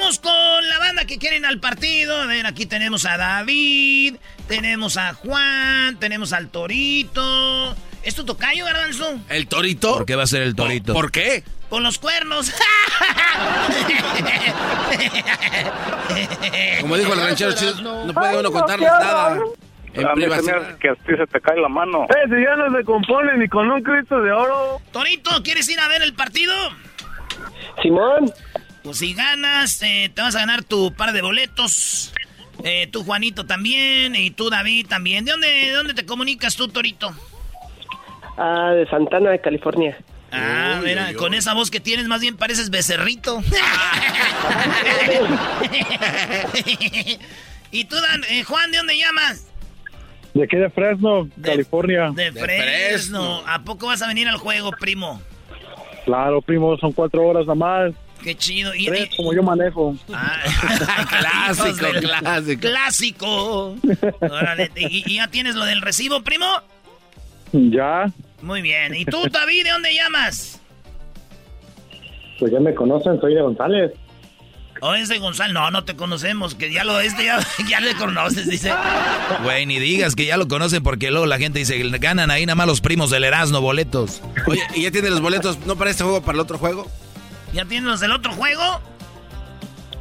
Vamos 0.05 0.18
con 0.18 0.68
la 0.68 0.78
banda 0.81 1.06
que 1.06 1.16
quieren 1.16 1.47
al 1.47 1.60
partido. 1.60 2.20
A 2.20 2.26
ver, 2.26 2.44
aquí 2.44 2.66
tenemos 2.66 3.06
a 3.06 3.16
David, 3.16 4.16
tenemos 4.47 4.98
a 4.98 5.14
Juan, 5.14 5.98
tenemos 5.98 6.35
al 6.35 6.51
Torito. 6.51 7.74
¿Es 8.02 8.14
tu 8.14 8.22
tocayo, 8.26 8.66
Garbanzo? 8.66 9.18
¿El 9.31 9.48
torito? 9.48 9.94
¿Por 9.94 10.05
qué 10.05 10.14
va 10.14 10.24
a 10.24 10.26
ser 10.26 10.43
el 10.43 10.55
torito? 10.55 10.93
¿Por 10.93 11.10
qué? 11.10 11.43
Con 11.70 11.82
los 11.82 11.98
cuernos. 11.98 12.52
Como 16.82 16.98
dijo 16.98 17.14
el 17.14 17.20
ranchero 17.20 17.55
chido, 17.55 18.05
no 18.05 18.12
puede 18.12 18.40
uno 18.40 18.52
contarles 18.52 18.90
nada. 18.90 19.39
En 19.94 20.06
A 20.06 20.14
mí 20.14 20.20
se 20.20 20.28
me 20.28 20.35
hace 20.35 20.52
que 20.81 20.90
a 20.90 20.94
ti 20.97 21.16
se 21.16 21.26
te 21.28 21.40
cae 21.40 21.59
la 21.59 21.70
mano. 21.70 22.05
Eh, 22.10 22.14
si 22.26 22.44
ya 22.44 22.56
no 22.56 22.76
se 22.76 22.85
compone 22.85 23.39
ni 23.39 23.48
con 23.48 23.70
un 23.70 23.82
Cristo 23.82 24.20
de 24.20 24.32
oro. 24.32 24.82
Torito, 24.93 25.31
¿quieres 25.43 25.66
ir 25.70 25.81
a 25.81 25.89
ver 25.89 26.02
el 26.02 26.12
partido? 26.12 26.52
Simón. 27.82 28.31
Pues 28.85 28.98
si 28.98 29.15
ganas, 29.15 29.82
eh, 29.82 30.11
te 30.15 30.20
vas 30.20 30.36
a 30.36 30.40
ganar 30.40 30.62
tu 30.62 30.93
par 30.93 31.15
de 31.15 31.23
boletos. 31.23 32.12
Eh, 32.62 32.86
tú, 32.93 33.02
Juanito, 33.02 33.47
también. 33.47 34.15
Y 34.15 34.31
tú, 34.31 34.51
David, 34.51 34.89
también. 34.89 35.24
¿De 35.24 35.31
dónde, 35.31 35.48
de 35.48 35.70
dónde 35.70 35.94
te 35.94 36.05
comunicas 36.05 36.55
tú, 36.55 36.69
Torito? 36.69 37.11
Ah, 38.36 38.73
de 38.74 38.86
Santana, 38.89 39.31
de 39.31 39.40
California. 39.40 39.97
Ah, 40.31 40.82
mira, 40.85 41.15
con 41.15 41.32
esa 41.32 41.55
voz 41.55 41.70
que 41.70 41.81
tienes, 41.81 42.09
más 42.09 42.20
bien 42.20 42.36
pareces 42.36 42.69
becerrito. 42.69 43.40
y 47.70 47.85
tú, 47.86 47.97
Dan, 47.97 48.23
eh, 48.28 48.44
Juan, 48.44 48.70
¿de 48.70 48.77
dónde 48.77 48.98
llamas? 48.98 49.51
De 50.35 50.44
aquí 50.44 50.56
de 50.56 50.69
Fresno, 50.69 51.27
California. 51.43 52.11
De 52.15 52.32
Fresno. 52.32 53.43
¿A 53.47 53.62
poco 53.62 53.86
vas 53.86 54.02
a 54.02 54.09
venir 54.09 54.28
al 54.28 54.36
juego, 54.36 54.73
primo? 54.73 55.23
Claro, 56.05 56.43
primo, 56.43 56.77
son 56.77 56.93
cuatro 56.93 57.23
horas 57.24 57.47
nada 57.47 57.55
más. 57.55 57.94
Qué 58.25 58.35
chido. 58.35 58.75
Y, 58.75 58.87
Tres, 58.87 59.11
como 59.17 59.35
yo 59.35 59.43
manejo. 59.43 59.95
clásico, 60.07 61.87
clásico. 62.01 62.61
Clásico. 62.63 63.77
Órale, 64.21 64.71
¿y, 64.77 65.13
y 65.13 65.17
ya 65.17 65.29
tienes 65.29 65.55
lo 65.57 65.67
del 65.67 65.83
recibo, 65.83 66.23
primo? 66.23 66.47
Ya, 67.53 68.07
Muy 68.41 68.63
bien. 68.63 68.95
¿Y 68.95 69.05
tú, 69.05 69.19
David, 69.31 69.65
de 69.65 69.71
dónde 69.71 69.95
llamas? 69.95 70.59
pues 72.41 72.51
ya 72.51 72.59
me 72.61 72.75
conocen, 72.75 73.21
soy 73.21 73.35
de 73.35 73.43
González. 73.43 73.93
¿O 74.81 74.93
es 74.95 75.09
de 75.09 75.19
Gonzalo? 75.19 75.53
No, 75.53 75.71
no 75.71 75.85
te 75.85 75.95
conocemos, 75.95 76.55
que 76.55 76.73
ya 76.73 76.83
lo 76.83 76.99
este 77.01 77.27
ya, 77.27 77.39
ya 77.69 77.81
le 77.81 77.95
conoces, 77.95 78.49
dice. 78.49 78.73
Güey, 79.43 79.67
ni 79.67 79.79
digas 79.79 80.17
que 80.17 80.25
ya 80.27 80.37
lo 80.37 80.49
conocen 80.49 80.83
porque 80.83 81.11
luego 81.11 81.27
la 81.27 81.39
gente 81.39 81.59
dice, 81.59 81.79
ganan 81.99 82.31
ahí 82.31 82.45
nada 82.47 82.57
más 82.57 82.67
los 82.67 82.81
primos 82.81 83.11
del 83.11 83.25
Erasmo 83.25 83.61
boletos. 83.61 84.21
Oye, 84.47 84.63
¿y 84.75 84.83
ya 84.83 84.91
tiene 84.91 85.11
los 85.11 85.21
boletos, 85.21 85.59
no 85.67 85.77
para 85.77 85.91
este 85.91 86.03
juego, 86.05 86.23
para 86.23 86.37
el 86.37 86.41
otro 86.41 86.59
juego? 86.59 86.91
¿Ya 87.55 87.64
tienes 87.64 87.89
los 87.89 88.01
del 88.01 88.10
otro 88.10 88.32
juego? 88.32 88.81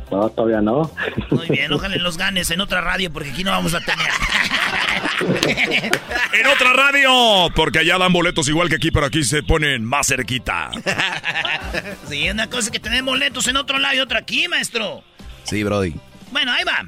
No, 0.09 0.27
todavía 0.30 0.59
no. 0.59 0.91
Muy 1.30 1.47
bien, 1.47 1.71
ojalá 1.71 1.95
los 1.97 2.17
ganes 2.17 2.49
en 2.51 2.61
otra 2.61 2.81
radio 2.81 3.13
porque 3.13 3.30
aquí 3.30 3.43
no 3.43 3.51
vamos 3.51 3.73
a 3.73 3.80
tener. 3.80 4.09
En 6.34 6.47
otra 6.47 6.73
radio, 6.73 7.49
porque 7.55 7.80
allá 7.80 7.97
dan 7.97 8.11
boletos 8.11 8.47
igual 8.49 8.67
que 8.67 8.75
aquí, 8.75 8.89
pero 8.91 9.05
aquí 9.05 9.23
se 9.23 9.43
ponen 9.43 9.85
más 9.85 10.07
cerquita. 10.07 10.71
Sí, 12.09 12.30
una 12.30 12.47
cosa 12.47 12.67
es 12.67 12.71
que 12.71 12.80
tenemos 12.80 13.13
boletos 13.13 13.47
en 13.47 13.57
otro 13.57 13.80
lado 13.80 13.95
y 13.95 13.99
otra 13.99 14.19
aquí, 14.19 14.47
maestro. 14.47 15.03
Sí, 15.43 15.63
Brody. 15.63 15.93
Bueno, 16.31 16.51
ahí 16.51 16.63
va. 16.63 16.85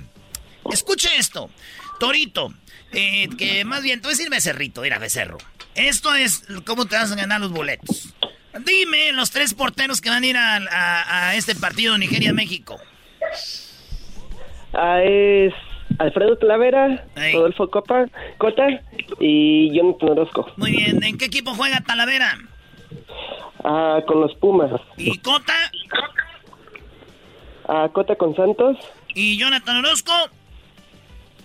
Escuche 0.72 1.10
esto. 1.18 1.50
Torito, 2.00 2.54
eh, 2.92 3.30
que 3.38 3.64
más 3.66 3.84
bien, 3.84 4.02
tú 4.02 4.10
decir 4.10 4.30
becerrito, 4.30 4.82
mira, 4.82 5.00
becerro. 5.00 5.38
Esto 5.76 6.14
es 6.16 6.44
cómo 6.66 6.86
te 6.86 6.96
vas 6.96 7.12
a 7.12 7.16
ganar 7.16 7.40
los 7.40 7.52
boletos. 7.52 8.14
Dime 8.64 9.12
los 9.14 9.32
tres 9.32 9.54
porteros 9.54 10.00
que 10.02 10.10
van 10.10 10.24
a 10.24 10.28
ir 10.28 10.38
a, 10.38 10.56
a- 10.58 11.30
a 11.30 11.36
este 11.36 11.56
partido 11.56 11.98
Nigeria-México. 11.98 12.78
Ah, 14.74 15.02
es 15.04 15.54
Alfredo 16.00 16.38
Talavera, 16.38 17.06
Rodolfo 17.34 17.70
Copa, 17.70 18.06
Cota 18.38 18.68
y 19.20 19.74
Jonathan 19.76 20.10
Orozco. 20.10 20.52
Muy 20.58 20.72
bien, 20.72 21.04
¿en 21.04 21.18
qué 21.18 21.26
equipo 21.26 21.54
juega 21.54 21.82
Talavera? 21.82 22.38
Ah, 23.64 24.00
con 24.08 24.22
los 24.22 24.34
Pumas. 24.36 24.72
¿Y 24.98 25.18
Cota? 25.20 25.54
Ah, 27.68 27.90
Cota 27.94 28.16
con 28.16 28.36
Santos. 28.36 28.78
¿Y 29.14 29.38
Jonathan 29.38 29.78
Orozco? 29.78 30.12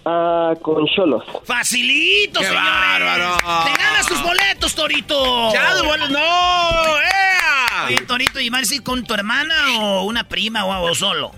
Ah, 0.04 0.54
con 0.62 0.86
Cholos. 0.86 1.24
¡Facilito, 1.44 2.40
¡Qué 2.40 2.46
señores! 2.46 2.70
bárbaro! 2.70 3.36
¡Te 3.66 3.72
ganas 3.82 4.06
tus 4.06 4.22
boletos, 4.22 4.74
Torito! 4.74 5.52
¡Ya, 5.52 5.74
de 5.74 5.82
boletos! 5.82 6.10
¡No! 6.10 6.80
Oye, 7.86 7.96
Torito, 8.06 8.40
¿y 8.40 8.48
vas 8.50 8.70
a 8.70 8.74
ir 8.74 8.82
con 8.82 9.04
tu 9.04 9.14
hermana 9.14 9.54
o 9.80 10.04
una 10.04 10.24
prima 10.24 10.64
o, 10.64 10.90
o 10.90 10.94
solo? 10.94 11.32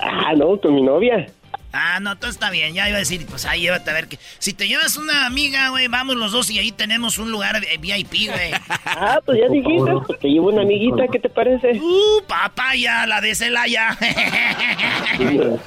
Ah, 0.00 0.32
no, 0.36 0.58
con 0.60 0.74
mi 0.74 0.82
novia. 0.82 1.26
Ah, 1.72 2.00
no, 2.00 2.18
todo 2.18 2.30
está 2.30 2.50
bien. 2.50 2.74
Ya 2.74 2.88
iba 2.88 2.96
a 2.96 3.00
decir, 3.00 3.24
pues 3.26 3.44
ahí 3.44 3.62
llévate 3.62 3.90
a 3.90 3.94
ver 3.94 4.08
que. 4.08 4.18
Si 4.38 4.52
te 4.52 4.66
llevas 4.66 4.96
una 4.96 5.26
amiga, 5.26 5.68
güey, 5.68 5.88
vamos 5.88 6.16
los 6.16 6.32
dos 6.32 6.50
y 6.50 6.58
ahí 6.58 6.72
tenemos 6.72 7.18
un 7.18 7.30
lugar 7.30 7.60
de 7.60 7.78
VIP, 7.78 8.28
güey. 8.28 8.52
Ah, 8.84 9.20
pues 9.24 9.38
ya 9.40 9.48
dijiste, 9.48 9.92
pues 10.06 10.18
te 10.18 10.28
llevo 10.28 10.48
una 10.48 10.62
amiguita, 10.62 11.06
¿qué 11.10 11.18
te 11.18 11.28
parece? 11.28 11.78
¡Uh, 11.80 12.22
papaya, 12.26 13.06
la 13.06 13.20
de 13.20 13.34
Celaya! 13.34 13.96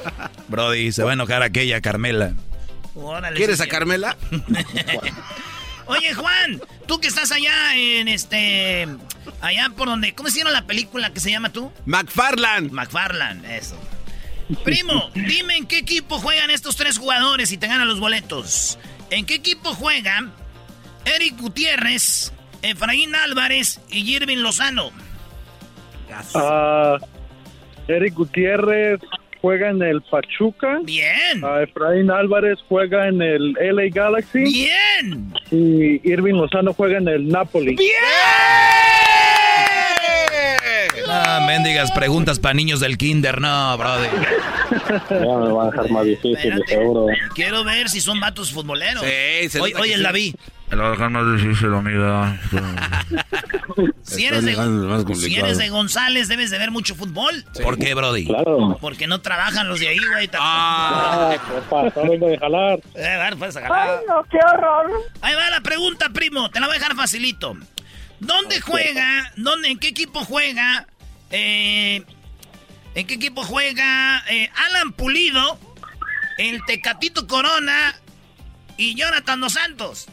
Brody, 0.49 0.91
se 0.91 1.03
va 1.03 1.11
a 1.11 1.13
enojar 1.13 1.41
aquella 1.41 1.79
Carmela. 1.81 2.33
Órale, 2.95 3.37
¿Quieres 3.37 3.61
a 3.61 3.67
Carmela? 3.67 4.17
Oye, 5.85 6.13
Juan, 6.13 6.61
tú 6.85 6.99
que 6.99 7.07
estás 7.07 7.31
allá 7.31 7.75
en 7.75 8.07
este. 8.07 8.87
Allá 9.41 9.69
por 9.75 9.87
donde. 9.87 10.13
¿Cómo 10.13 10.29
se 10.29 10.39
llama 10.39 10.51
la 10.51 10.65
película 10.65 11.11
que 11.11 11.19
se 11.19 11.31
llama 11.31 11.49
tú? 11.49 11.71
McFarland. 11.85 12.71
McFarland, 12.71 13.45
eso. 13.45 13.77
Primo, 14.63 15.09
dime 15.13 15.57
en 15.57 15.65
qué 15.65 15.79
equipo 15.79 16.19
juegan 16.19 16.49
estos 16.51 16.75
tres 16.75 16.97
jugadores 16.97 17.51
y 17.51 17.57
te 17.57 17.67
ganan 17.67 17.87
los 17.87 17.99
boletos. 17.99 18.77
¿En 19.09 19.25
qué 19.25 19.35
equipo 19.35 19.73
juegan 19.73 20.31
Eric 21.05 21.39
Gutiérrez, 21.39 22.33
Efraín 22.61 23.15
Álvarez 23.15 23.81
y 23.89 24.15
Irving 24.15 24.37
Lozano? 24.37 24.91
Ah, 26.35 26.97
Eric 27.87 28.13
Gutiérrez 28.13 28.99
juega 29.43 29.69
en 29.69 29.81
el 29.81 30.01
Pachuca. 30.03 30.79
Bien. 30.83 31.43
Efraín 31.61 32.09
Álvarez 32.09 32.57
juega 32.69 33.09
en 33.09 33.21
el 33.21 33.53
LA 33.53 33.89
Galaxy. 33.91 34.39
Bien. 34.39 35.33
Y 35.51 36.09
Irving 36.09 36.35
Lozano 36.35 36.73
juega 36.73 36.97
en 36.97 37.09
el 37.09 37.27
Napoli. 37.27 37.75
Ah, 37.75 38.12
mendigas 41.43 41.91
preguntas 41.91 42.39
para 42.39 42.53
niños 42.53 42.79
del 42.79 42.97
kinder, 42.97 43.39
no, 43.39 43.77
Brody. 43.77 44.07
Ya 45.09 45.37
me 45.37 45.51
va 45.51 45.63
a 45.63 45.71
dejar 45.71 45.89
más 45.91 46.05
difícil, 46.05 46.63
seguro. 46.67 47.07
Quiero 47.35 47.63
ver 47.63 47.89
si 47.89 48.01
son 48.01 48.19
vatos 48.19 48.51
futboleros. 48.51 49.03
Sí, 49.03 49.49
se 49.49 49.61
oye, 49.61 49.73
que 49.73 49.93
el. 49.93 50.03
David. 50.03 50.35
Me 50.69 50.77
lo 50.77 50.89
dejan 50.91 51.11
más 51.11 51.23
difícil, 51.35 51.73
amiga. 51.73 52.39
Si 54.01 54.25
eres, 54.25 54.43
de, 54.43 55.15
si 55.15 55.35
eres 55.35 55.57
de 55.57 55.69
González, 55.69 56.27
debes 56.27 56.49
de 56.49 56.57
ver 56.57 56.71
mucho 56.71 56.95
fútbol. 56.95 57.45
¿Por 57.61 57.77
qué, 57.77 57.93
Brody? 57.93 58.25
Claro. 58.25 58.77
Porque 58.81 59.07
no 59.07 59.21
trabajan 59.21 59.67
los 59.67 59.79
de 59.79 59.89
ahí, 59.89 59.99
güey. 60.11 60.29
Ah, 60.33 61.35
¿qué 61.35 61.61
pasa? 61.69 62.01
Vengo 62.01 62.27
de 62.27 62.37
jalar. 62.37 62.79
Eh, 62.95 63.05
a 63.05 63.23
ver, 63.23 63.37
pues, 63.37 63.55
agarrar. 63.55 64.01
no, 64.07 64.23
qué 64.29 64.37
horror. 64.37 64.91
Ahí 65.21 65.35
va 65.35 65.49
la 65.49 65.61
pregunta, 65.61 66.09
primo. 66.09 66.49
Te 66.49 66.59
la 66.59 66.67
voy 66.67 66.75
a 66.75 66.79
dejar 66.79 66.95
facilito. 66.95 67.55
¿Dónde 68.19 68.61
juega? 68.61 69.31
¿Dónde, 69.35 69.69
¿En 69.69 69.79
qué 69.79 69.89
equipo 69.89 70.23
juega? 70.23 70.87
Eh, 71.33 72.03
¿En 72.95 73.07
qué 73.07 73.15
equipo 73.15 73.43
juega 73.43 74.23
eh, 74.29 74.49
Alan 74.67 74.93
Pulido, 74.93 75.57
el 76.37 76.63
Tecatito 76.65 77.27
Corona 77.27 77.95
y 78.77 78.95
Jonathan 78.95 79.41
Dos 79.41 79.53
Santos? 79.53 80.07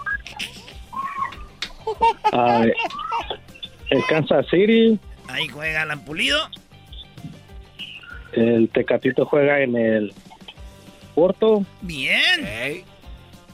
El 3.91 4.05
Kansas 4.09 4.47
City, 4.51 4.99
Ahí 5.29 5.49
juega 5.49 5.83
Alan 5.83 6.05
Pulido. 6.05 6.49
el 8.33 8.69
Tecatito 8.71 9.27
juega 9.27 9.61
en 9.61 9.77
el 9.77 10.13
Porto. 11.15 11.65
Bien. 11.83 12.85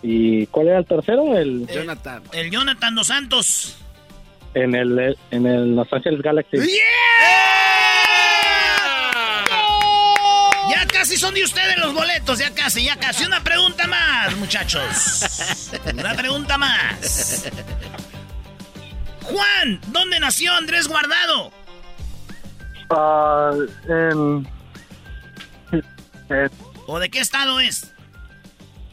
¿Y 0.02 0.46
cuál 0.46 0.68
era 0.68 0.78
el 0.78 0.86
tercero? 0.86 1.36
El 1.36 1.66
Jonathan. 1.66 2.22
El 2.32 2.50
Jonathan 2.50 2.94
Dos 2.94 3.06
Santos. 3.08 3.78
En 4.56 4.74
el 4.74 5.16
en 5.30 5.46
el 5.46 5.76
Los 5.76 5.92
Ángeles 5.92 6.22
Galaxy. 6.22 6.56
Ya 10.70 10.86
casi 10.86 11.16
son 11.16 11.34
de 11.34 11.44
ustedes 11.44 11.76
los 11.78 11.92
boletos, 11.92 12.38
ya 12.38 12.50
casi, 12.54 12.84
ya 12.84 12.96
casi. 12.96 13.24
Una 13.26 13.44
pregunta 13.44 13.86
más, 13.86 14.34
muchachos. 14.36 15.70
Una 15.92 16.14
pregunta 16.14 16.56
más. 16.56 17.44
Juan, 19.22 19.80
¿dónde 19.88 20.18
nació 20.20 20.52
Andrés 20.54 20.88
Guardado? 20.88 21.52
Ah, 22.90 23.52
en 23.88 24.48
¿O 26.86 26.98
de 26.98 27.10
qué 27.10 27.18
estado 27.18 27.60
es? 27.60 27.92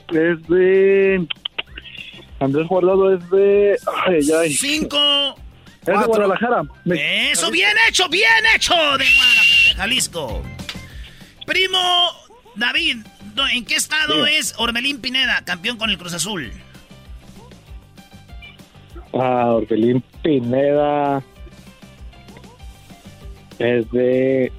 es 0.09 0.47
de 0.47 1.25
Andrés 2.39 2.67
Guardado 2.67 3.13
es 3.15 3.29
de 3.29 3.77
ay, 4.07 4.31
ay. 4.31 4.53
Cinco. 4.53 5.35
Es 5.85 5.99
de 5.99 6.05
Guadalajara. 6.05 6.63
Eso, 6.85 7.51
bien 7.51 7.71
hecho, 7.89 8.07
bien 8.09 8.29
hecho 8.55 8.73
de 8.73 8.79
Guadalajara, 9.15 9.69
de 9.69 9.75
Jalisco. 9.75 10.43
Primo 11.45 11.79
David, 12.55 12.97
¿dó- 13.35 13.47
¿en 13.47 13.65
qué 13.65 13.75
estado 13.75 14.25
Sí. 14.25 14.33
es 14.35 14.53
Orbelín 14.57 15.01
Pineda, 15.01 15.43
campeón 15.43 15.77
con 15.77 15.89
el 15.89 15.97
Cruz 15.97 16.13
Azul? 16.13 16.51
Ah, 19.13 19.51
Orbelín 19.53 20.01
Pineda 20.23 21.21
es 23.59 23.89
de 23.91 24.51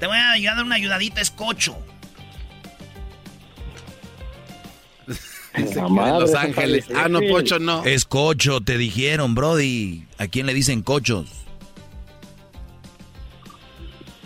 Te 0.00 0.06
voy 0.06 0.16
a 0.16 0.32
ayudar 0.32 0.62
una 0.64 0.76
ayudadita, 0.76 1.20
es 1.20 1.30
Cocho. 1.30 1.76
Los 5.74 6.34
Ángeles. 6.34 6.86
Ah, 6.94 7.08
no, 7.08 7.20
Pocho 7.20 7.58
no. 7.58 7.84
Es 7.84 8.04
Cocho, 8.04 8.60
te 8.60 8.78
dijeron, 8.78 9.34
Brody. 9.34 10.04
¿A 10.18 10.26
quién 10.26 10.46
le 10.46 10.54
dicen 10.54 10.82
Cochos? 10.82 11.26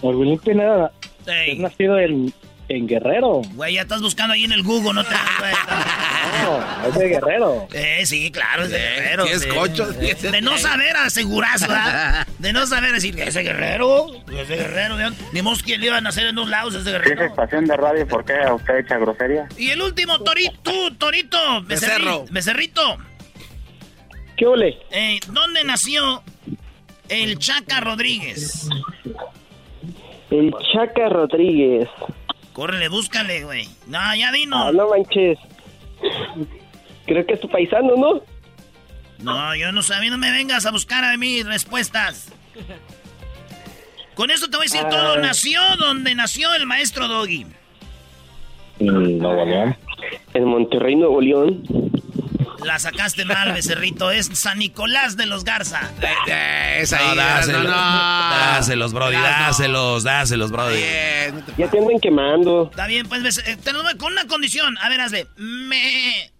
Orbelín 0.03 0.39
Pineda 0.39 0.93
sí. 1.25 1.33
es 1.49 1.59
nacido 1.59 1.99
en, 1.99 2.33
en 2.69 2.87
Guerrero. 2.87 3.43
Güey, 3.55 3.75
ya 3.75 3.83
estás 3.83 4.03
buscando 4.03 4.35
ahí 4.35 4.45
en 4.45 4.53
el 4.53 4.63
Google, 4.63 4.93
no 4.93 5.05
te 5.05 5.11
das 5.11 5.23
Es 6.89 6.95
de 6.95 7.09
Guerrero. 7.09 7.69
Eh, 7.73 8.07
sí, 8.07 8.31
claro, 8.31 8.65
es 8.65 8.71
de 8.71 8.79
Guerrero. 8.79 9.27
sí 9.27 9.33
es 9.33 9.47
cocho, 9.47 9.93
sí 9.93 10.11
es- 10.11 10.23
De 10.23 10.41
no 10.41 10.57
saber 10.59 10.97
asegurar, 10.97 11.59
¿verdad? 11.61 12.27
De 12.39 12.53
no 12.53 12.67
saber 12.67 12.93
decir, 12.93 13.19
ese 13.21 13.43
Guerrero, 13.43 14.07
ese 14.33 14.57
Guerrero, 14.57 14.97
¿de 14.97 15.05
dónde? 15.05 15.25
ni 15.33 15.43
mos 15.43 15.63
quién 15.63 15.81
le 15.81 15.87
iban 15.87 16.07
a 16.07 16.11
hacer 16.11 16.27
en 16.27 16.35
dos 16.35 16.49
lados, 16.49 16.75
ese 16.75 16.85
Si 16.85 16.91
es 16.91 17.03
Guerrero. 17.03 17.25
estación 17.27 17.65
de 17.65 17.77
radio, 17.77 18.07
¿por 18.07 18.25
qué 18.25 18.35
usted 18.55 18.79
echa 18.79 18.99
grosería? 18.99 19.49
Y 19.57 19.71
el 19.71 19.81
último, 19.83 20.19
Torito, 20.21 20.53
tú, 20.63 20.95
Torito, 20.97 21.63
Becerro. 21.63 22.25
Becerrito. 22.31 22.99
¿Qué 24.37 24.47
ole? 24.47 24.77
Eh, 24.91 25.19
¿Dónde 25.29 25.65
nació 25.65 26.23
el 27.09 27.39
Chaca 27.39 27.81
Rodríguez? 27.81 28.69
El 30.31 30.53
Chaca 30.73 31.09
Rodríguez. 31.09 31.89
Córrele, 32.53 32.89
búscale, 32.89 33.45
güey. 33.45 33.69
No, 33.87 33.99
ya 34.15 34.33
dinos. 34.33 34.67
Ah, 34.69 34.73
no 34.73 34.89
manches. 34.89 35.39
Creo 37.07 37.25
que 37.27 37.35
es 37.35 37.41
tu 37.41 37.49
paisano, 37.49 37.95
¿no? 37.97 38.21
No, 39.19 39.55
yo 39.57 39.73
no 39.73 39.83
sé, 39.83 39.95
a 39.95 40.01
mí 40.01 40.11
no 40.11 40.19
me 40.19 40.31
vengas 40.31 40.67
a 40.67 40.71
buscar 40.71 41.05
a 41.05 41.17
mí 41.17 41.43
respuestas. 41.43 42.33
Con 44.15 44.31
eso 44.31 44.49
te 44.49 44.57
voy 44.57 44.65
a 44.65 44.69
decir 44.71 44.83
Ah. 44.85 44.89
todo. 44.89 45.17
Nació 45.19 45.61
donde 45.79 46.15
nació 46.15 46.53
el 46.55 46.67
maestro 46.67 47.07
Doggy. 47.09 47.47
Nuevo 48.81 49.45
León. 49.45 49.77
En 50.35 50.45
Monterrey, 50.45 50.97
Nuevo 50.97 51.21
León. 51.21 51.63
La 52.67 52.79
sacaste 52.81 53.25
mal, 53.25 53.53
becerrito. 53.53 54.11
Es 54.11 54.27
San 54.35 54.59
Nicolás 54.59 55.17
de 55.17 55.27
los 55.27 55.45
Garza. 55.45 55.89
Es 56.77 56.91
No, 56.93 56.99
ahí, 56.99 57.17
dáselos, 57.17 57.63
no, 57.63 57.69
no. 57.71 58.31
dáselos, 58.31 58.93
Brody, 58.93 59.15
dáselos, 59.15 60.03
dáselos, 60.03 60.51
Brody. 60.51 60.81
Ya 61.57 61.71
te 61.71 61.79
andan 61.79 62.01
quemando. 62.01 62.69
Está 62.71 62.87
bien, 62.89 63.09
pues, 63.09 63.23
bece- 63.23 63.47
eh, 63.47 63.57
te 63.57 63.73
lo 63.73 63.83
doy 63.85 63.97
con 63.97 64.13
una 64.13 64.27
condición. 64.27 64.77
A 64.79 64.89
ver, 64.89 65.01
hazle. 65.01 65.27
Me. 65.37 66.33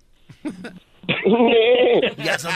ya 2.25 2.39
son 2.39 2.53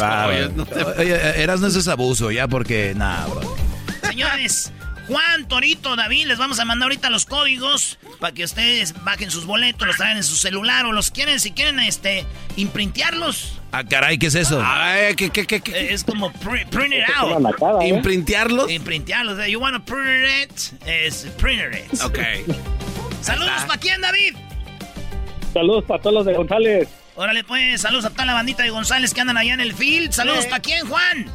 bárbaro. 0.00 0.66
Oye, 0.98 1.42
eras 1.42 1.60
no 1.60 1.68
es 1.68 1.88
abuso, 1.88 2.30
ya 2.32 2.48
porque, 2.48 2.92
nada, 2.96 3.26
bro. 3.28 3.56
Señores, 4.02 4.72
Juan, 5.08 5.48
Torito, 5.48 5.96
David, 5.96 6.26
les 6.26 6.38
vamos 6.38 6.60
a 6.60 6.64
mandar 6.64 6.86
ahorita 6.86 7.10
los 7.10 7.26
códigos 7.26 7.98
para 8.20 8.32
que 8.32 8.44
ustedes 8.44 8.94
bajen 9.04 9.30
sus 9.30 9.44
boletos, 9.46 9.86
los 9.86 9.96
traen 9.96 10.16
en 10.18 10.22
su 10.24 10.36
celular 10.36 10.86
o 10.86 10.92
los 10.92 11.10
quieren, 11.10 11.40
si 11.40 11.50
quieren, 11.50 11.80
este, 11.80 12.24
imprintearlos. 12.56 13.58
Ah, 13.72 13.82
caray, 13.84 14.16
¿qué 14.18 14.26
es 14.26 14.34
eso? 14.36 14.62
Ay, 14.64 15.14
¿qué, 15.16 15.30
qué, 15.30 15.46
qué, 15.46 15.60
qué? 15.60 15.72
Eh, 15.72 15.92
Es 15.94 16.04
como 16.04 16.30
pri- 16.32 16.64
print 16.66 16.94
it 16.94 17.04
out. 17.16 17.82
¿Imprintearlos? 17.84 18.70
Imprintearlos. 18.70 19.46
You 19.48 19.58
want 19.60 19.74
to 19.76 19.82
print 19.84 20.26
it? 20.44 20.86
Es 20.86 21.26
print 21.38 21.74
it. 21.74 22.00
Ok. 22.02 22.18
Saludos 23.20 23.62
para 23.66 23.80
quién, 23.80 24.00
David. 24.00 24.36
Saludos 25.52 25.84
para 25.84 26.00
todos 26.02 26.14
los 26.14 26.26
de 26.26 26.34
González. 26.34 26.88
Órale, 27.14 27.44
pues, 27.44 27.80
saludos 27.82 28.06
a 28.06 28.10
toda 28.10 28.24
la 28.24 28.34
bandita 28.34 28.62
de 28.62 28.70
González 28.70 29.12
que 29.12 29.20
andan 29.20 29.36
allá 29.36 29.52
en 29.54 29.60
el 29.60 29.74
field. 29.74 30.12
Saludos 30.12 30.46
para 30.46 30.60
quién, 30.62 30.86
Juan. 30.88 31.26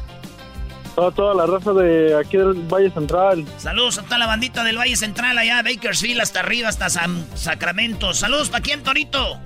Toda, 0.98 1.12
toda 1.12 1.32
la 1.32 1.46
raza 1.46 1.72
de 1.74 2.18
aquí 2.18 2.36
del 2.36 2.54
Valle 2.54 2.90
Central. 2.90 3.46
Saludos 3.56 3.98
a 3.98 4.02
toda 4.02 4.18
la 4.18 4.26
bandita 4.26 4.64
del 4.64 4.76
Valle 4.76 4.96
Central 4.96 5.38
allá, 5.38 5.62
Bakersfield, 5.62 6.20
hasta 6.20 6.40
arriba, 6.40 6.68
hasta 6.68 6.90
San 6.90 7.24
Sacramento. 7.36 8.12
Saludos 8.12 8.48
para 8.48 8.64
quién, 8.64 8.82
Torito. 8.82 9.38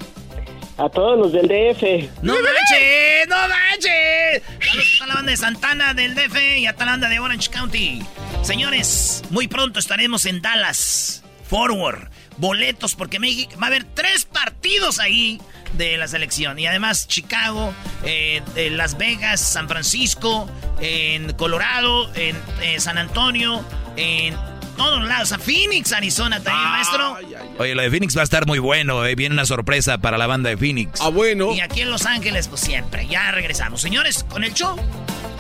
A 0.79 0.89
todos 0.89 1.19
los 1.19 1.31
del 1.31 1.49
DF. 1.49 2.09
¡No 2.23 2.33
manches! 2.33 3.29
¡No 3.29 3.37
manches! 3.37 4.43
Saludos 4.67 4.95
a 4.95 4.97
toda 4.97 5.09
la 5.09 5.15
banda 5.17 5.31
de 5.31 5.37
Santana 5.37 5.93
del 5.93 6.15
DF 6.15 6.39
y 6.57 6.65
a 6.65 6.73
toda 6.73 6.87
la 6.87 6.93
banda 6.93 7.11
de 7.11 7.19
Orange 7.19 7.51
County. 7.51 8.03
Señores, 8.41 9.23
muy 9.29 9.47
pronto 9.47 9.79
estaremos 9.79 10.25
en 10.25 10.41
Dallas, 10.41 11.23
Forward. 11.51 12.09
Boletos, 12.39 12.95
porque 12.95 13.19
México 13.19 13.53
va 13.61 13.65
a 13.65 13.69
haber 13.69 13.85
tres 13.85 14.25
partidos 14.25 14.99
ahí 14.99 15.41
de 15.75 15.97
la 15.97 16.09
selección. 16.09 16.59
Y 16.59 16.67
además 16.67 17.07
Chicago, 17.09 17.73
eh, 18.05 18.43
eh, 18.57 18.71
Las 18.71 18.99
Vegas, 18.99 19.41
San 19.41 19.69
Francisco, 19.69 20.49
en 20.81 21.33
Colorado, 21.35 22.13
en 22.15 22.37
eh, 22.63 22.81
San 22.81 22.99
Antonio, 22.99 23.65
en 23.97 24.35
todos 24.77 25.03
lados. 25.05 25.33
A 25.33 25.39
Phoenix, 25.39 25.93
Arizona 25.93 26.43
también, 26.43 26.69
maestro. 26.69 27.17
Oye, 27.59 27.75
lo 27.75 27.83
de 27.83 27.91
Phoenix 27.91 28.17
va 28.17 28.23
a 28.23 28.25
estar 28.25 28.47
muy 28.47 28.59
bueno, 28.59 29.05
eh. 29.05 29.15
Viene 29.15 29.35
una 29.35 29.47
sorpresa 29.47 29.99
para 29.99 30.19
la 30.19 30.27
banda 30.27 30.51
de 30.51 30.57
Phoenix. 30.57 31.01
Ah, 31.01 31.09
bueno. 31.09 31.53
Y 31.55 31.61
aquí 31.61 31.83
en 31.83 31.91
Los 31.91 32.07
Ángeles, 32.07 32.49
pues 32.49 32.61
siempre. 32.61 33.07
Ya 33.07 33.31
regresamos. 33.31 33.81
Señores, 33.81 34.25
con 34.29 34.45
el 34.45 34.55
show 34.55 34.77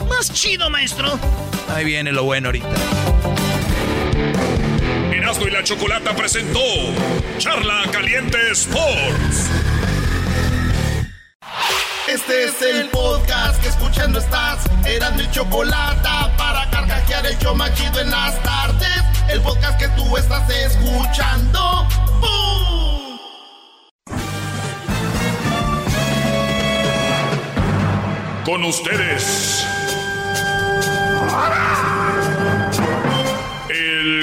más 0.08 0.32
chido, 0.32 0.68
maestro. 0.70 1.18
Ahí 1.68 1.84
viene 1.84 2.12
lo 2.12 2.24
bueno 2.24 2.48
ahorita. 2.48 2.68
Erasmo 5.42 5.48
y 5.48 5.50
la 5.50 5.62
Chocolata 5.62 6.14
presentó 6.14 6.60
Charla 7.38 7.82
Caliente 7.90 8.38
Sports. 8.52 9.50
Este 12.08 12.44
es 12.44 12.62
el 12.62 12.88
podcast 12.90 13.60
que 13.62 13.68
escuchando 13.68 14.18
estás. 14.18 14.64
Eran 14.84 15.16
mi 15.16 15.30
chocolate 15.30 16.08
para 16.36 16.68
carcajear 16.70 17.26
el 17.26 17.38
show 17.38 17.54
más 17.54 17.72
chido 17.74 18.00
en 18.00 18.10
las 18.10 18.42
tardes. 18.42 19.02
El 19.28 19.40
podcast 19.40 19.78
que 19.78 19.88
tú 19.88 20.16
estás 20.16 20.48
escuchando. 20.50 21.86
¡Bum! 22.20 23.18
Con 28.44 28.64
ustedes. 28.64 29.64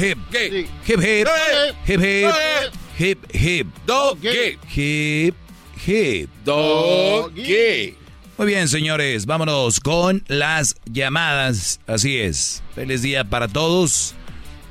Hip 0.00 0.16
hip 0.32 0.68
hip 0.86 1.00
hip 1.00 1.28
hip 1.84 2.32
hip 2.96 3.18
hip 3.34 3.66
Doggy. 3.84 4.56
hip 4.72 5.34
hip 5.84 6.30
Doggy. 6.44 7.96
Muy 8.36 8.46
bien, 8.46 8.68
señores, 8.68 9.26
vámonos 9.26 9.80
con 9.80 10.22
las 10.28 10.76
llamadas. 10.84 11.80
Así 11.88 12.16
es. 12.16 12.62
Feliz 12.76 13.02
día 13.02 13.24
para 13.24 13.48
todos. 13.48 14.14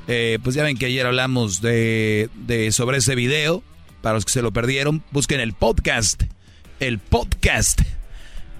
Eh, 0.06 0.38
pues 0.42 0.56
ya 0.56 0.62
ven 0.62 0.78
que 0.78 0.86
ayer 0.86 1.04
hablamos 1.04 1.60
de, 1.60 2.30
de 2.46 2.72
sobre 2.72 2.96
ese 2.96 3.14
video. 3.14 3.62
Para 4.00 4.14
los 4.14 4.24
que 4.24 4.32
se 4.32 4.40
lo 4.40 4.50
perdieron, 4.50 5.04
busquen 5.10 5.40
el 5.40 5.52
podcast. 5.52 6.22
El 6.80 6.98
podcast. 6.98 7.82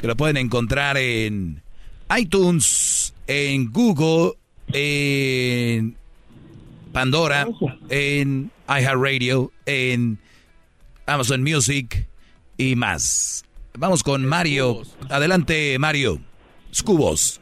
Que 0.03 0.07
lo 0.07 0.19
pueden 0.19 0.36
encontrar 0.36 0.99
en 0.99 1.62
iTunes, 2.15 3.15
en 3.27 3.73
Google, 3.73 4.35
en 4.70 5.97
Pandora, 6.93 7.47
en 7.90 8.51
iHeartRadio, 8.69 9.52
en 9.66 10.19
Amazon 11.06 11.43
Music 11.43 12.06
y 12.56 12.77
más. 12.77 13.44
Vamos 13.78 14.02
con 14.02 14.27
Mario. 14.27 14.82
Adelante, 15.09 15.78
Mario. 15.78 16.19
Scubos. 16.73 17.40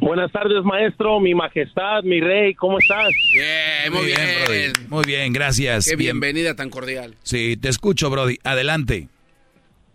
Buenas 0.00 0.30
tardes, 0.30 0.62
maestro, 0.62 1.18
mi 1.18 1.34
majestad, 1.34 2.02
mi 2.04 2.20
rey, 2.20 2.54
¿cómo 2.54 2.78
estás? 2.78 3.10
Bien, 3.32 3.92
muy, 3.92 4.06
bien. 4.06 4.18
Brody. 4.44 4.88
Muy 4.88 5.04
bien, 5.04 5.32
gracias. 5.32 5.86
Qué 5.86 5.96
Bien. 5.96 6.20
bienvenida 6.20 6.54
tan 6.54 6.70
cordial. 6.70 7.16
Sí, 7.22 7.56
te 7.56 7.68
escucho, 7.68 8.08
Brody. 8.08 8.38
Adelante. 8.44 9.08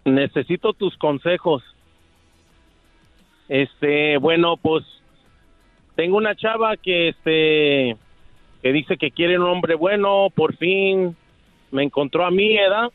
Necesito 0.06 0.74
tus 0.74 0.98
consejos. 0.98 1.64
Este, 3.48 4.18
bueno, 4.18 4.58
pues 4.58 4.84
tengo 5.96 6.18
una 6.18 6.36
chava 6.36 6.76
que 6.76 7.10
este 7.10 7.98
que 8.64 8.72
dice 8.72 8.98
que 8.98 9.12
quiere 9.12 9.38
un 9.38 9.46
hombre 9.46 9.76
bueno, 9.76 10.30
por 10.34 10.56
fin 10.56 11.16
me 11.72 11.84
encontró 11.84 12.26
a 12.26 12.32
mi 12.32 12.58
edad 12.58 12.92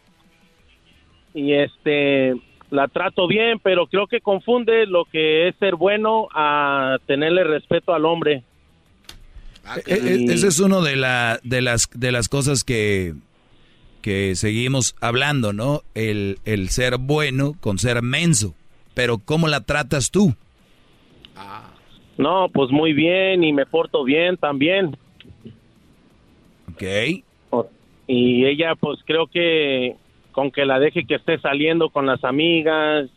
y 1.35 1.53
este 1.53 2.35
la 2.70 2.89
trato 2.89 3.27
bien, 3.28 3.59
pero 3.62 3.86
creo 3.86 4.07
que 4.07 4.20
confunde 4.20 4.86
lo 4.86 5.05
que 5.05 5.49
es 5.49 5.57
ser 5.57 5.77
bueno 5.77 6.28
a 6.35 6.97
tenerle 7.07 7.45
respeto 7.45 7.95
al 7.95 8.05
hombre. 8.07 8.43
E- 9.86 9.93
e- 9.95 10.32
Esa 10.32 10.49
es 10.49 10.59
una 10.61 10.81
de, 10.81 10.97
la, 10.97 11.39
de, 11.43 11.61
las, 11.62 11.89
de 11.95 12.12
las 12.12 12.28
cosas 12.28 12.65
que, 12.65 13.15
que 14.03 14.35
seguimos 14.36 14.97
hablando, 15.01 15.53
¿no? 15.53 15.82
El, 15.95 16.39
el 16.45 16.69
ser 16.70 16.97
bueno 16.99 17.55
con 17.61 17.78
ser 17.78 18.03
menso. 18.03 18.55
Pero 18.95 19.19
¿cómo 19.19 19.49
la 19.49 19.61
tratas 19.61 20.11
tú? 20.11 20.35
No, 22.16 22.49
pues 22.53 22.70
muy 22.70 22.93
bien 22.93 23.45
y 23.45 23.53
me 23.53 23.65
porto 23.65 24.05
bien 24.05 24.36
también. 24.36 24.97
Ok. 26.70 26.82
Y 28.07 28.47
ella, 28.47 28.74
pues 28.74 29.01
creo 29.05 29.27
que 29.27 29.97
con 30.32 30.51
que 30.51 30.65
la 30.65 30.78
deje 30.78 31.05
que 31.05 31.16
esté 31.16 31.39
saliendo 31.39 31.90
con 31.90 32.07
las 32.07 32.24
amigas 32.24 33.11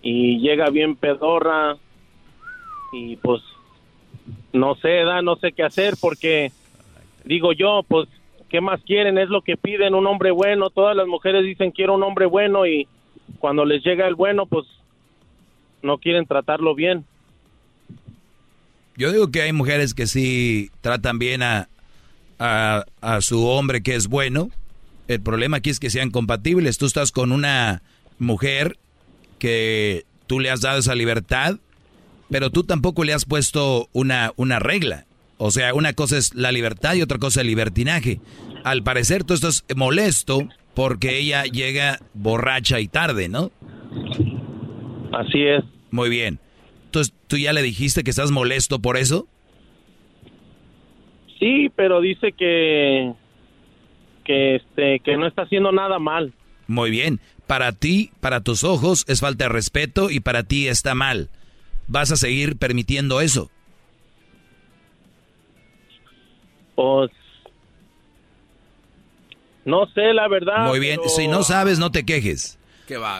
y 0.00 0.38
llega 0.38 0.70
bien 0.70 0.96
pedorra 0.96 1.76
y 2.92 3.16
pues 3.16 3.42
no 4.52 4.74
sé, 4.76 5.04
da, 5.04 5.20
no 5.20 5.36
sé 5.36 5.52
qué 5.52 5.62
hacer 5.62 5.94
porque 6.00 6.52
digo 7.24 7.52
yo, 7.52 7.82
pues 7.86 8.08
¿qué 8.48 8.60
más 8.60 8.80
quieren? 8.82 9.18
Es 9.18 9.28
lo 9.28 9.42
que 9.42 9.56
piden, 9.56 9.94
un 9.94 10.06
hombre 10.06 10.30
bueno. 10.30 10.70
Todas 10.70 10.96
las 10.96 11.06
mujeres 11.06 11.44
dicen 11.44 11.70
quiero 11.70 11.94
un 11.94 12.02
hombre 12.02 12.26
bueno 12.26 12.66
y 12.66 12.86
cuando 13.38 13.64
les 13.64 13.82
llega 13.84 14.06
el 14.06 14.14
bueno, 14.14 14.46
pues 14.46 14.66
no 15.82 15.98
quieren 15.98 16.26
tratarlo 16.26 16.74
bien. 16.74 17.04
Yo 18.96 19.10
digo 19.10 19.30
que 19.30 19.42
hay 19.42 19.52
mujeres 19.52 19.94
que 19.94 20.06
sí 20.06 20.70
tratan 20.82 21.18
bien 21.18 21.42
a, 21.42 21.68
a, 22.38 22.84
a, 23.00 23.20
su 23.20 23.46
hombre 23.46 23.82
que 23.82 23.94
es 23.94 24.08
bueno. 24.08 24.50
El 25.08 25.20
problema 25.20 25.58
aquí 25.58 25.70
es 25.70 25.80
que 25.80 25.90
sean 25.90 26.10
compatibles. 26.10 26.78
Tú 26.78 26.86
estás 26.86 27.12
con 27.12 27.32
una 27.32 27.82
mujer 28.18 28.78
que 29.38 30.04
tú 30.26 30.40
le 30.40 30.50
has 30.50 30.60
dado 30.60 30.78
esa 30.78 30.94
libertad, 30.94 31.56
pero 32.30 32.50
tú 32.50 32.64
tampoco 32.64 33.04
le 33.04 33.12
has 33.12 33.24
puesto 33.24 33.88
una, 33.92 34.32
una 34.36 34.58
regla. 34.58 35.06
O 35.36 35.50
sea, 35.50 35.74
una 35.74 35.92
cosa 35.92 36.16
es 36.16 36.34
la 36.34 36.52
libertad 36.52 36.94
y 36.94 37.02
otra 37.02 37.18
cosa 37.18 37.40
el 37.40 37.48
libertinaje. 37.48 38.20
Al 38.64 38.82
parecer 38.82 39.24
tú 39.24 39.34
estás 39.34 39.64
molesto 39.74 40.48
porque 40.74 41.18
ella 41.18 41.44
llega 41.44 41.98
borracha 42.14 42.80
y 42.80 42.88
tarde, 42.88 43.28
¿no? 43.28 43.50
Así 45.12 45.42
es. 45.42 45.64
Muy 45.90 46.08
bien. 46.08 46.38
Entonces, 46.86 47.12
¿tú 47.26 47.36
ya 47.36 47.52
le 47.52 47.62
dijiste 47.62 48.04
que 48.04 48.10
estás 48.10 48.30
molesto 48.30 48.78
por 48.78 48.96
eso? 48.96 49.26
Sí, 51.42 51.72
pero 51.74 52.00
dice 52.00 52.30
que 52.30 53.14
que 54.24 54.54
este 54.54 55.00
que 55.00 55.16
no 55.16 55.26
está 55.26 55.42
haciendo 55.42 55.72
nada 55.72 55.98
mal. 55.98 56.32
Muy 56.68 56.92
bien. 56.92 57.18
Para 57.48 57.72
ti, 57.72 58.12
para 58.20 58.42
tus 58.42 58.62
ojos 58.62 59.04
es 59.08 59.20
falta 59.20 59.46
de 59.46 59.48
respeto 59.48 60.08
y 60.08 60.20
para 60.20 60.44
ti 60.44 60.68
está 60.68 60.94
mal. 60.94 61.30
¿Vas 61.88 62.12
a 62.12 62.16
seguir 62.16 62.58
permitiendo 62.58 63.20
eso? 63.20 63.50
Pues 66.76 67.10
no 69.64 69.86
sé, 69.86 70.14
la 70.14 70.28
verdad. 70.28 70.68
Muy 70.68 70.78
bien, 70.78 71.00
si 71.08 71.26
no 71.26 71.42
sabes, 71.42 71.80
no 71.80 71.90
te 71.90 72.04
quejes. 72.04 72.56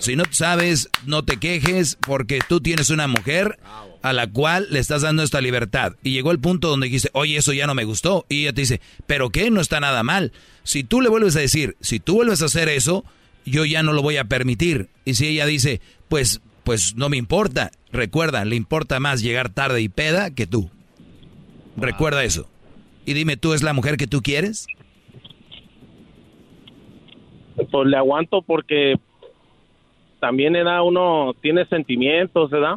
Si 0.01 0.17
no 0.17 0.25
sabes, 0.31 0.91
no 1.07 1.25
te 1.25 1.39
quejes 1.39 1.97
porque 2.07 2.41
tú 2.47 2.61
tienes 2.61 2.91
una 2.91 3.07
mujer 3.07 3.59
a 4.03 4.13
la 4.13 4.27
cual 4.27 4.67
le 4.71 4.79
estás 4.79 5.03
dando 5.03 5.23
esta 5.23 5.41
libertad. 5.41 5.95
Y 6.03 6.13
llegó 6.13 6.33
el 6.33 6.41
punto 6.41 6.69
donde 6.69 6.87
dijiste, 6.87 7.11
oye, 7.13 7.37
eso 7.37 7.53
ya 7.53 7.67
no 7.67 7.75
me 7.75 7.85
gustó. 7.85 8.27
Y 8.29 8.43
ella 8.43 8.53
te 8.53 8.63
dice, 8.63 8.81
pero 9.07 9.31
qué, 9.31 9.51
no 9.51 9.61
está 9.61 9.81
nada 9.81 10.03
mal. 10.03 10.33
Si 10.65 10.85
tú 10.85 11.01
le 11.01 11.09
vuelves 11.09 11.37
a 11.37 11.41
decir, 11.41 11.77
si 11.81 12.01
tú 12.01 12.17
vuelves 12.17 12.43
a 12.43 12.47
hacer 12.47 12.69
eso, 12.69 13.05
yo 13.45 13.65
ya 13.65 13.83
no 13.83 13.93
lo 13.93 14.03
voy 14.03 14.17
a 14.17 14.25
permitir. 14.25 14.89
Y 15.05 15.15
si 15.15 15.29
ella 15.29 15.47
dice, 15.47 15.81
pues, 16.09 16.41
pues 16.65 16.97
no 16.97 17.09
me 17.09 17.17
importa. 17.17 17.71
Recuerda, 17.93 18.45
le 18.45 18.57
importa 18.57 19.01
más 19.01 19.23
llegar 19.23 19.51
tarde 19.51 19.81
y 19.81 19.89
peda 19.89 20.35
que 20.35 20.47
tú. 20.47 20.71
Recuerda 21.77 22.25
eso. 22.25 22.49
Y 23.07 23.15
dime, 23.15 23.37
¿tú 23.37 23.55
es 23.55 23.63
la 23.63 23.73
mujer 23.73 23.97
que 23.97 24.07
tú 24.07 24.23
quieres? 24.23 24.67
Pues 27.57 27.87
le 27.87 27.97
aguanto 27.97 28.43
porque 28.43 28.97
también 30.23 30.53
da 30.53 30.85
uno, 30.85 31.35
tiene 31.43 31.67
sentimientos, 31.67 32.49
¿verdad? 32.49 32.77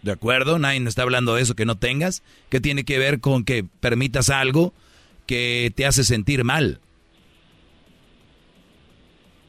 De 0.00 0.10
acuerdo, 0.10 0.58
nadie 0.58 0.82
está 0.88 1.02
hablando 1.02 1.34
de 1.34 1.42
eso 1.42 1.54
que 1.54 1.66
no 1.66 1.76
tengas. 1.76 2.22
¿Qué 2.48 2.60
tiene 2.60 2.84
que 2.84 2.98
ver 2.98 3.20
con 3.20 3.44
que 3.44 3.62
permitas 3.80 4.30
algo 4.30 4.72
que 5.26 5.70
te 5.76 5.84
hace 5.84 6.02
sentir 6.02 6.42
mal? 6.42 6.80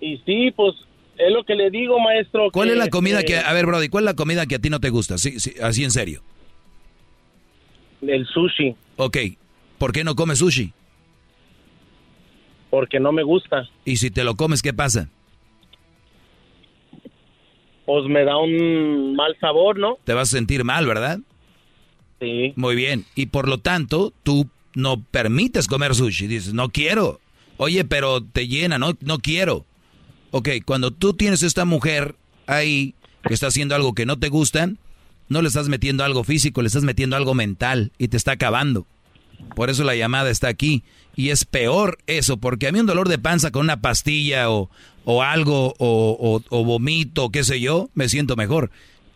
Y 0.02 0.18
sí, 0.26 0.52
pues 0.54 0.76
es 1.18 1.32
lo 1.32 1.46
que 1.46 1.56
le 1.56 1.70
digo, 1.70 1.98
maestro. 1.98 2.52
¿Cuál 2.52 2.68
que, 2.68 2.74
es 2.74 2.78
la 2.78 2.90
comida 2.90 3.24
que, 3.24 3.38
a 3.38 3.54
ver, 3.54 3.68
Brody, 3.68 3.88
cuál 3.88 4.04
es 4.04 4.08
la 4.08 4.16
comida 4.16 4.46
que 4.46 4.56
a 4.56 4.60
ti 4.60 4.70
no 4.70 4.82
te 4.82 4.90
gusta? 4.90 5.18
Sí, 5.18 5.40
sí, 5.40 5.54
así 5.64 5.86
en 5.86 5.92
serio. 5.92 6.22
El 8.02 8.28
sushi. 8.28 8.76
Ok, 8.98 9.18
¿por 9.78 9.94
qué 9.94 10.04
no 10.04 10.16
comes 10.16 10.40
sushi? 10.40 10.74
Porque 12.70 13.00
no 13.00 13.14
me 13.14 13.24
gusta. 13.24 13.70
¿Y 13.86 13.96
si 13.96 14.12
te 14.12 14.26
lo 14.26 14.36
comes, 14.36 14.62
qué 14.62 14.74
pasa? 14.74 15.08
Pues 17.86 18.06
me 18.06 18.24
da 18.24 18.38
un 18.38 19.16
mal 19.16 19.38
sabor, 19.40 19.78
¿no? 19.78 19.98
Te 20.04 20.14
vas 20.14 20.30
a 20.30 20.38
sentir 20.38 20.64
mal, 20.64 20.86
¿verdad? 20.86 21.20
Sí. 22.20 22.54
Muy 22.56 22.76
bien. 22.76 23.06
Y 23.16 23.28
por 23.28 23.48
lo 23.48 23.60
tanto, 23.60 24.14
tú 24.24 24.48
no 24.74 25.02
permites 25.02 25.68
comer 25.68 25.96
sushi. 25.96 26.28
Dices, 26.28 26.54
no 26.54 26.70
quiero. 26.70 27.20
Oye, 27.58 27.86
pero 27.86 28.24
te 28.24 28.48
llena, 28.48 28.78
no, 28.78 28.98
no 29.02 29.20
quiero. 29.20 29.66
Ok, 30.32 30.50
cuando 30.66 30.92
tú 30.92 31.14
tienes 31.14 31.44
esta 31.44 31.66
mujer 31.66 32.16
ahí 32.48 32.94
que 33.26 33.34
está 33.34 33.48
haciendo 33.48 33.76
algo 33.76 33.94
que 33.94 34.06
no 34.06 34.20
te 34.20 34.30
gusta, 34.30 34.70
no 35.30 35.42
le 35.42 35.48
estás 35.48 35.70
metiendo 35.70 36.04
algo 36.04 36.24
físico, 36.24 36.62
le 36.62 36.68
estás 36.68 36.84
metiendo 36.84 37.16
algo 37.16 37.34
mental 37.34 37.92
y 37.98 38.10
te 38.10 38.18
está 38.18 38.34
acabando. 38.34 38.86
Por 39.56 39.70
eso 39.70 39.84
la 39.84 39.96
llamada 39.96 40.30
está 40.30 40.48
aquí. 40.48 40.84
Y 41.16 41.30
es 41.30 41.46
peor 41.46 41.98
eso, 42.08 42.38
porque 42.38 42.68
a 42.68 42.72
mí 42.72 42.80
un 42.80 42.86
dolor 42.86 43.08
de 43.08 43.18
panza 43.18 43.52
con 43.52 43.64
una 43.64 43.82
pastilla 43.82 44.50
o, 44.50 44.70
o 45.06 45.24
algo, 45.24 45.74
o, 45.78 46.18
o, 46.20 46.42
o 46.50 46.66
vomito, 46.66 47.30
qué 47.30 47.44
sé 47.44 47.62
yo, 47.62 47.90
me 47.94 48.10
siento 48.10 48.36
mejor. 48.36 48.70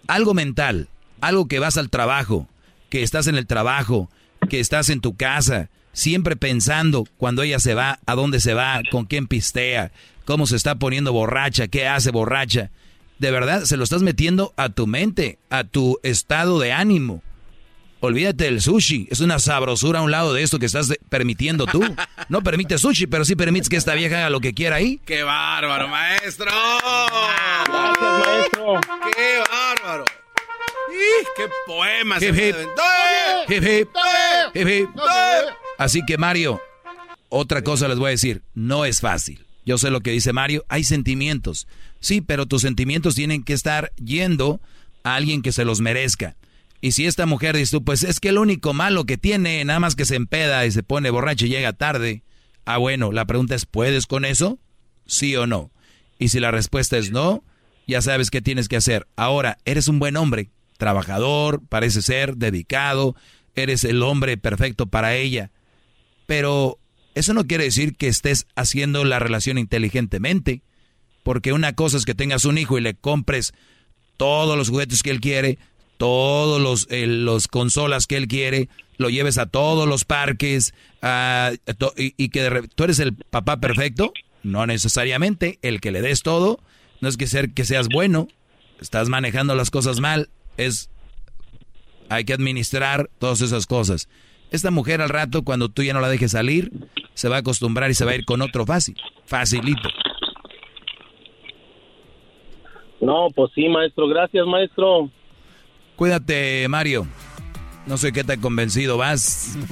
Algo 0.07 0.33
mental, 0.33 0.87
algo 1.21 1.47
que 1.47 1.59
vas 1.59 1.77
al 1.77 1.89
trabajo, 1.89 2.47
que 2.89 3.03
estás 3.03 3.27
en 3.27 3.35
el 3.35 3.47
trabajo, 3.47 4.09
que 4.49 4.59
estás 4.59 4.89
en 4.89 5.01
tu 5.01 5.15
casa, 5.15 5.69
siempre 5.91 6.35
pensando 6.35 7.05
cuando 7.17 7.43
ella 7.43 7.59
se 7.59 7.73
va, 7.73 7.99
a 8.05 8.15
dónde 8.15 8.39
se 8.39 8.53
va, 8.53 8.81
con 8.89 9.05
quién 9.05 9.27
pistea, 9.27 9.91
cómo 10.25 10.47
se 10.47 10.55
está 10.55 10.75
poniendo 10.75 11.11
borracha, 11.11 11.67
qué 11.67 11.87
hace 11.87 12.11
borracha. 12.11 12.71
De 13.17 13.31
verdad, 13.31 13.65
se 13.65 13.75
lo 13.75 13.83
estás 13.83 14.01
metiendo 14.01 14.53
a 14.55 14.69
tu 14.69 14.87
mente, 14.87 15.39
a 15.49 15.65
tu 15.65 15.99
estado 16.03 16.59
de 16.59 16.71
ánimo. 16.71 17.21
Olvídate 18.01 18.45
del 18.45 18.61
sushi, 18.61 19.07
es 19.11 19.19
una 19.19 19.39
sabrosura 19.39 19.99
a 19.99 20.01
un 20.01 20.11
lado 20.11 20.33
de 20.33 20.41
esto 20.41 20.57
que 20.57 20.65
estás 20.65 20.93
permitiendo 21.09 21.65
tú. 21.65 21.81
No 22.29 22.43
permites 22.43 22.81
sushi, 22.81 23.07
pero 23.07 23.25
sí 23.25 23.35
permites 23.35 23.69
que 23.69 23.75
esta 23.75 23.95
vieja 23.95 24.17
haga 24.19 24.29
lo 24.29 24.39
que 24.39 24.53
quiera 24.53 24.75
ahí. 24.75 24.99
¡Qué 25.03 25.23
bárbaro, 25.23 25.87
maestro! 25.87 26.45
Gracias, 27.65 28.19
maestro. 28.27 28.79
¡Qué 29.15 29.39
bárbaro! 29.51 30.05
¡Ih, 30.91 31.25
¡Qué 31.35 31.43
poema 31.65 32.17
Hip, 32.17 32.21
se 32.21 32.27
hip. 32.29 32.35
me 32.35 32.49
aventó! 32.51 32.81
Hip, 33.47 33.63
hip. 33.63 33.89
Hip, 34.53 34.67
hip. 34.67 34.89
Así 35.79 36.05
que 36.05 36.19
Mario, 36.19 36.61
otra 37.29 37.63
cosa 37.63 37.87
les 37.87 37.97
voy 37.97 38.07
a 38.09 38.11
decir, 38.11 38.43
no 38.53 38.85
es 38.85 39.01
fácil. 39.01 39.43
Yo 39.65 39.77
sé 39.79 39.89
lo 39.89 40.01
que 40.01 40.11
dice 40.11 40.31
Mario, 40.31 40.63
hay 40.69 40.83
sentimientos. 40.83 41.67
Sí, 41.99 42.21
pero 42.21 42.45
tus 42.45 42.61
sentimientos 42.61 43.15
tienen 43.15 43.43
que 43.43 43.53
estar 43.53 43.91
yendo 43.95 44.61
a 45.03 45.15
alguien 45.15 45.41
que 45.41 45.51
se 45.51 45.65
los 45.65 45.79
merezca. 45.81 46.35
Y 46.81 46.93
si 46.93 47.05
esta 47.05 47.25
mujer 47.25 47.57
dice 47.57 47.77
tú, 47.77 47.83
pues 47.83 48.03
es 48.03 48.19
que 48.19 48.29
el 48.29 48.37
único 48.37 48.73
malo 48.73 49.05
que 49.05 49.17
tiene, 49.17 49.63
nada 49.65 49.79
más 49.79 49.95
que 49.95 50.05
se 50.05 50.15
empeda 50.15 50.65
y 50.65 50.71
se 50.71 50.83
pone 50.83 51.09
borracho 51.09 51.45
y 51.45 51.49
llega 51.49 51.73
tarde. 51.73 52.23
Ah, 52.65 52.77
bueno, 52.77 53.11
la 53.11 53.25
pregunta 53.25 53.55
es, 53.55 53.65
¿puedes 53.65 54.05
con 54.05 54.25
eso? 54.25 54.59
¿Sí 55.05 55.35
o 55.35 55.45
no? 55.47 55.71
Y 56.19 56.29
si 56.29 56.39
la 56.39 56.51
respuesta 56.51 56.97
es 56.97 57.11
no, 57.11 57.43
ya 57.87 58.01
sabes 58.01 58.31
qué 58.31 58.41
tienes 58.41 58.69
que 58.69 58.77
hacer. 58.77 59.07
Ahora, 59.15 59.57
eres 59.65 59.87
un 59.87 59.99
buen 59.99 60.15
hombre, 60.15 60.51
trabajador, 60.77 61.61
parece 61.67 62.01
ser, 62.01 62.37
dedicado, 62.37 63.15
eres 63.55 63.83
el 63.83 64.01
hombre 64.03 64.37
perfecto 64.37 64.85
para 64.85 65.15
ella. 65.15 65.51
Pero 66.27 66.79
eso 67.15 67.33
no 67.33 67.45
quiere 67.45 67.65
decir 67.65 67.97
que 67.97 68.07
estés 68.07 68.47
haciendo 68.55 69.03
la 69.03 69.19
relación 69.19 69.57
inteligentemente. 69.57 70.61
Porque 71.23 71.51
una 71.51 71.73
cosa 71.73 71.97
es 71.97 72.05
que 72.05 72.15
tengas 72.15 72.45
un 72.45 72.57
hijo 72.57 72.77
y 72.77 72.81
le 72.81 72.95
compres 72.95 73.53
todos 74.15 74.57
los 74.57 74.69
juguetes 74.69 75.03
que 75.03 75.11
él 75.11 75.21
quiere, 75.21 75.57
todos 75.99 76.61
los, 76.61 76.87
eh, 76.89 77.05
los 77.07 77.49
consolas 77.49 78.07
que 78.07 78.15
él 78.15 78.29
quiere, 78.29 78.69
lo 78.97 79.09
lleves 79.09 79.37
a 79.37 79.47
todos 79.47 79.85
los 79.85 80.05
parques 80.05 80.73
y, 81.97 82.29
que 82.29 82.41
de 82.41 82.67
tú 82.73 82.85
eres 82.85 82.99
el 82.99 83.13
papá 83.13 83.57
perfecto. 83.57 84.13
No 84.41 84.65
necesariamente 84.65 85.59
el 85.61 85.81
que 85.81 85.91
le 85.91 86.01
des 86.01 86.23
todo, 86.23 86.59
no 87.01 87.09
es 87.09 87.17
que 87.17 87.27
ser 87.27 87.53
que 87.53 87.65
seas 87.65 87.89
bueno, 87.89 88.29
estás 88.79 89.09
manejando 89.09 89.55
las 89.55 89.71
cosas 89.71 89.99
mal, 89.99 90.29
es 90.55 90.89
hay 92.07 92.23
que 92.23 92.33
administrar 92.33 93.09
todas 93.19 93.41
esas 93.41 93.67
cosas. 93.67 94.07
Esta 94.51 94.71
mujer 94.71 95.01
al 95.01 95.09
rato 95.09 95.43
cuando 95.43 95.67
tú 95.67 95.83
ya 95.83 95.93
no 95.93 95.99
la 95.99 96.07
dejes 96.07 96.31
salir, 96.31 96.71
se 97.13 97.27
va 97.27 97.35
a 97.35 97.39
acostumbrar 97.39 97.91
y 97.91 97.93
se 97.93 98.05
va 98.05 98.11
a 98.11 98.15
ir 98.15 98.23
con 98.23 98.41
otro 98.41 98.65
fácil, 98.65 98.95
facilito. 99.25 99.89
No, 103.01 103.27
pues 103.35 103.51
sí, 103.53 103.67
maestro. 103.67 104.07
Gracias, 104.07 104.45
maestro. 104.45 105.11
Cuídate, 105.99 106.65
Mario. 106.69 107.05
No 107.85 107.97
sé 107.97 108.13
qué 108.13 108.23
tan 108.23 108.39
convencido 108.39 108.95
vas. 108.95 109.57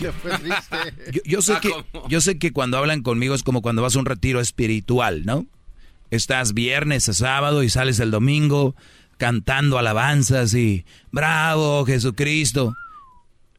No, 0.00 0.12
fue 0.14 0.30
triste. 0.38 0.76
Yo, 1.12 1.20
yo 1.26 1.42
sé 1.42 1.58
que, 1.60 1.70
yo 2.08 2.22
sé 2.22 2.38
que 2.38 2.54
cuando 2.54 2.78
hablan 2.78 3.02
conmigo 3.02 3.34
es 3.34 3.42
como 3.42 3.60
cuando 3.60 3.82
vas 3.82 3.94
a 3.94 3.98
un 3.98 4.06
retiro 4.06 4.40
espiritual, 4.40 5.26
¿no? 5.26 5.44
Estás 6.10 6.54
viernes 6.54 7.06
a 7.10 7.12
sábado 7.12 7.62
y 7.62 7.68
sales 7.68 8.00
el 8.00 8.10
domingo 8.10 8.74
cantando 9.18 9.76
alabanzas 9.78 10.54
y 10.54 10.86
bravo 11.12 11.84
Jesucristo. 11.84 12.74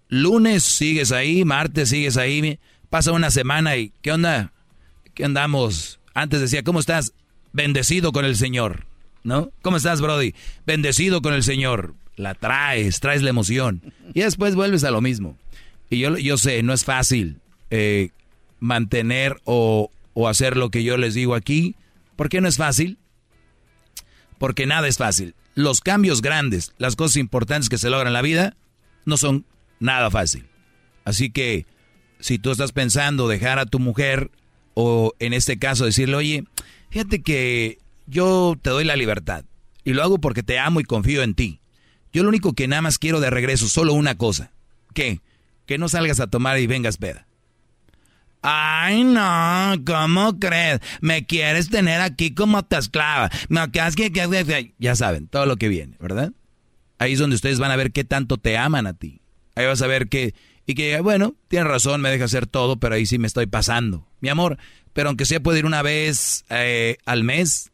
Lunes 0.09 0.63
sigues 0.63 1.11
ahí, 1.11 1.45
martes 1.45 1.89
sigues 1.89 2.17
ahí, 2.17 2.59
Pasa 2.89 3.11
una 3.11 3.29
semana 3.29 3.77
y, 3.77 3.93
¿qué 4.01 4.11
onda? 4.11 4.51
¿Qué 5.13 5.25
andamos? 5.25 5.99
Antes 6.15 6.41
decía, 6.41 6.63
¿cómo 6.63 6.79
estás? 6.79 7.13
Bendecido 7.53 8.11
con 8.11 8.25
el 8.25 8.35
Señor, 8.35 8.87
¿no? 9.23 9.51
¿Cómo 9.61 9.77
estás, 9.77 10.01
Brody? 10.01 10.33
Bendecido 10.65 11.21
con 11.21 11.35
el 11.35 11.43
Señor. 11.43 12.00
La 12.15 12.35
traes, 12.35 12.99
traes 12.99 13.21
la 13.21 13.29
emoción. 13.29 13.93
Y 14.13 14.21
después 14.21 14.55
vuelves 14.55 14.83
a 14.83 14.91
lo 14.91 15.01
mismo. 15.01 15.37
Y 15.89 15.99
yo, 15.99 16.17
yo 16.17 16.37
sé, 16.37 16.63
no 16.63 16.73
es 16.73 16.85
fácil 16.85 17.39
eh, 17.69 18.09
mantener 18.59 19.41
o, 19.45 19.91
o 20.13 20.27
hacer 20.27 20.57
lo 20.57 20.69
que 20.69 20.83
yo 20.83 20.97
les 20.97 21.13
digo 21.13 21.35
aquí. 21.35 21.75
¿Por 22.15 22.29
qué 22.29 22.41
no 22.41 22.47
es 22.47 22.57
fácil? 22.57 22.97
Porque 24.37 24.65
nada 24.65 24.87
es 24.87 24.97
fácil. 24.97 25.35
Los 25.55 25.81
cambios 25.81 26.21
grandes, 26.21 26.73
las 26.77 26.95
cosas 26.95 27.17
importantes 27.17 27.69
que 27.69 27.77
se 27.77 27.89
logran 27.89 28.07
en 28.07 28.13
la 28.13 28.21
vida, 28.21 28.55
no 29.05 29.17
son 29.17 29.45
nada 29.79 30.09
fácil. 30.09 30.45
Así 31.03 31.31
que 31.31 31.65
si 32.19 32.39
tú 32.39 32.51
estás 32.51 32.71
pensando 32.71 33.27
dejar 33.27 33.59
a 33.59 33.65
tu 33.65 33.79
mujer 33.79 34.31
o 34.73 35.13
en 35.19 35.33
este 35.33 35.59
caso 35.59 35.85
decirle, 35.85 36.15
oye, 36.15 36.43
fíjate 36.89 37.21
que 37.21 37.79
yo 38.05 38.55
te 38.61 38.69
doy 38.69 38.83
la 38.83 38.95
libertad 38.95 39.45
y 39.83 39.93
lo 39.93 40.03
hago 40.03 40.19
porque 40.19 40.43
te 40.43 40.59
amo 40.59 40.79
y 40.79 40.83
confío 40.83 41.23
en 41.23 41.33
ti. 41.33 41.60
Yo 42.13 42.23
lo 42.23 42.29
único 42.29 42.53
que 42.53 42.67
nada 42.67 42.81
más 42.81 42.97
quiero 42.97 43.19
de 43.19 43.29
regreso, 43.29 43.67
solo 43.67 43.93
una 43.93 44.17
cosa. 44.17 44.51
¿Qué? 44.93 45.21
Que 45.65 45.77
no 45.77 45.89
salgas 45.89 46.19
a 46.19 46.27
tomar 46.27 46.59
y 46.59 46.67
vengas 46.67 46.97
peda. 46.97 47.27
Ay, 48.41 49.03
no, 49.03 49.75
¿cómo 49.85 50.39
crees? 50.39 50.79
Me 50.99 51.25
quieres 51.25 51.69
tener 51.69 52.01
aquí 52.01 52.33
como 52.33 52.63
te 52.63 52.77
esclava. 52.77 53.29
que, 53.29 54.73
ya 54.79 54.95
saben, 54.95 55.27
todo 55.27 55.45
lo 55.45 55.57
que 55.57 55.67
viene, 55.67 55.95
¿verdad? 55.99 56.31
Ahí 56.97 57.13
es 57.13 57.19
donde 57.19 57.35
ustedes 57.35 57.59
van 57.59 57.71
a 57.71 57.75
ver 57.75 57.91
qué 57.91 58.03
tanto 58.03 58.37
te 58.37 58.57
aman 58.57 58.87
a 58.87 58.93
ti. 58.93 59.21
Ahí 59.55 59.65
vas 59.65 59.81
a 59.81 59.87
ver 59.87 60.07
que, 60.09 60.33
y 60.65 60.73
que, 60.73 60.99
bueno, 61.01 61.35
tienes 61.47 61.67
razón, 61.67 62.01
me 62.01 62.09
deja 62.09 62.25
hacer 62.25 62.47
todo, 62.47 62.77
pero 62.77 62.95
ahí 62.95 63.05
sí 63.05 63.19
me 63.19 63.27
estoy 63.27 63.45
pasando. 63.45 64.07
Mi 64.21 64.29
amor, 64.29 64.57
pero 64.93 65.09
aunque 65.09 65.25
sea 65.25 65.39
puede 65.39 65.59
ir 65.59 65.65
una 65.65 65.83
vez 65.83 66.43
eh, 66.49 66.97
al 67.05 67.23
mes, 67.23 67.71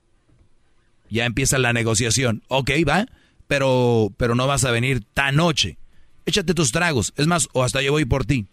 ya 1.09 1.25
empieza 1.25 1.57
la 1.57 1.71
negociación. 1.71 2.43
Ok, 2.49 2.71
va, 2.87 3.05
pero, 3.47 4.13
pero 4.17 4.35
no 4.35 4.47
vas 4.47 4.63
a 4.65 4.71
venir 4.71 5.03
tan 5.13 5.35
noche. 5.35 5.77
Échate 6.25 6.53
tus 6.53 6.71
tragos. 6.71 7.13
Es 7.15 7.27
más, 7.27 7.47
o 7.53 7.63
hasta 7.63 7.81
yo 7.81 7.91
voy 7.91 8.05
por 8.05 8.25
ti 8.25 8.47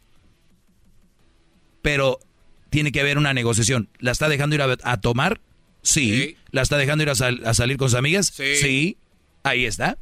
pero 1.84 2.18
tiene 2.70 2.92
que 2.92 3.00
haber 3.02 3.18
una 3.18 3.34
negociación. 3.34 3.90
¿La 3.98 4.10
está 4.10 4.30
dejando 4.30 4.56
ir 4.56 4.62
a, 4.62 5.00
tomar? 5.02 5.42
Sí. 5.82 6.38
¿La 6.50 6.62
está 6.62 6.78
dejando 6.78 7.02
ir 7.02 7.10
a, 7.10 7.14
salir 7.54 7.76
con 7.76 7.90
sus 7.90 7.98
amigas? 7.98 8.32
Sí. 8.34 8.96
Ahí 9.42 9.66
está. 9.66 9.98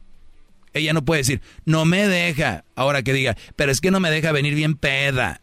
Ella 0.75 0.93
no 0.93 1.05
puede 1.05 1.23
decir, 1.23 1.41
no 1.65 1.85
me 1.85 2.07
deja. 2.07 2.65
Ahora 2.77 3.03
que 3.03 3.13
diga, 3.13 3.37
pero 3.57 3.73
es 3.73 3.81
que 3.81 3.91
no 3.91 3.99
me 3.99 4.13
deja 4.13 4.31
venir 4.31 4.55
bien 4.55 4.77
peda. 4.77 5.41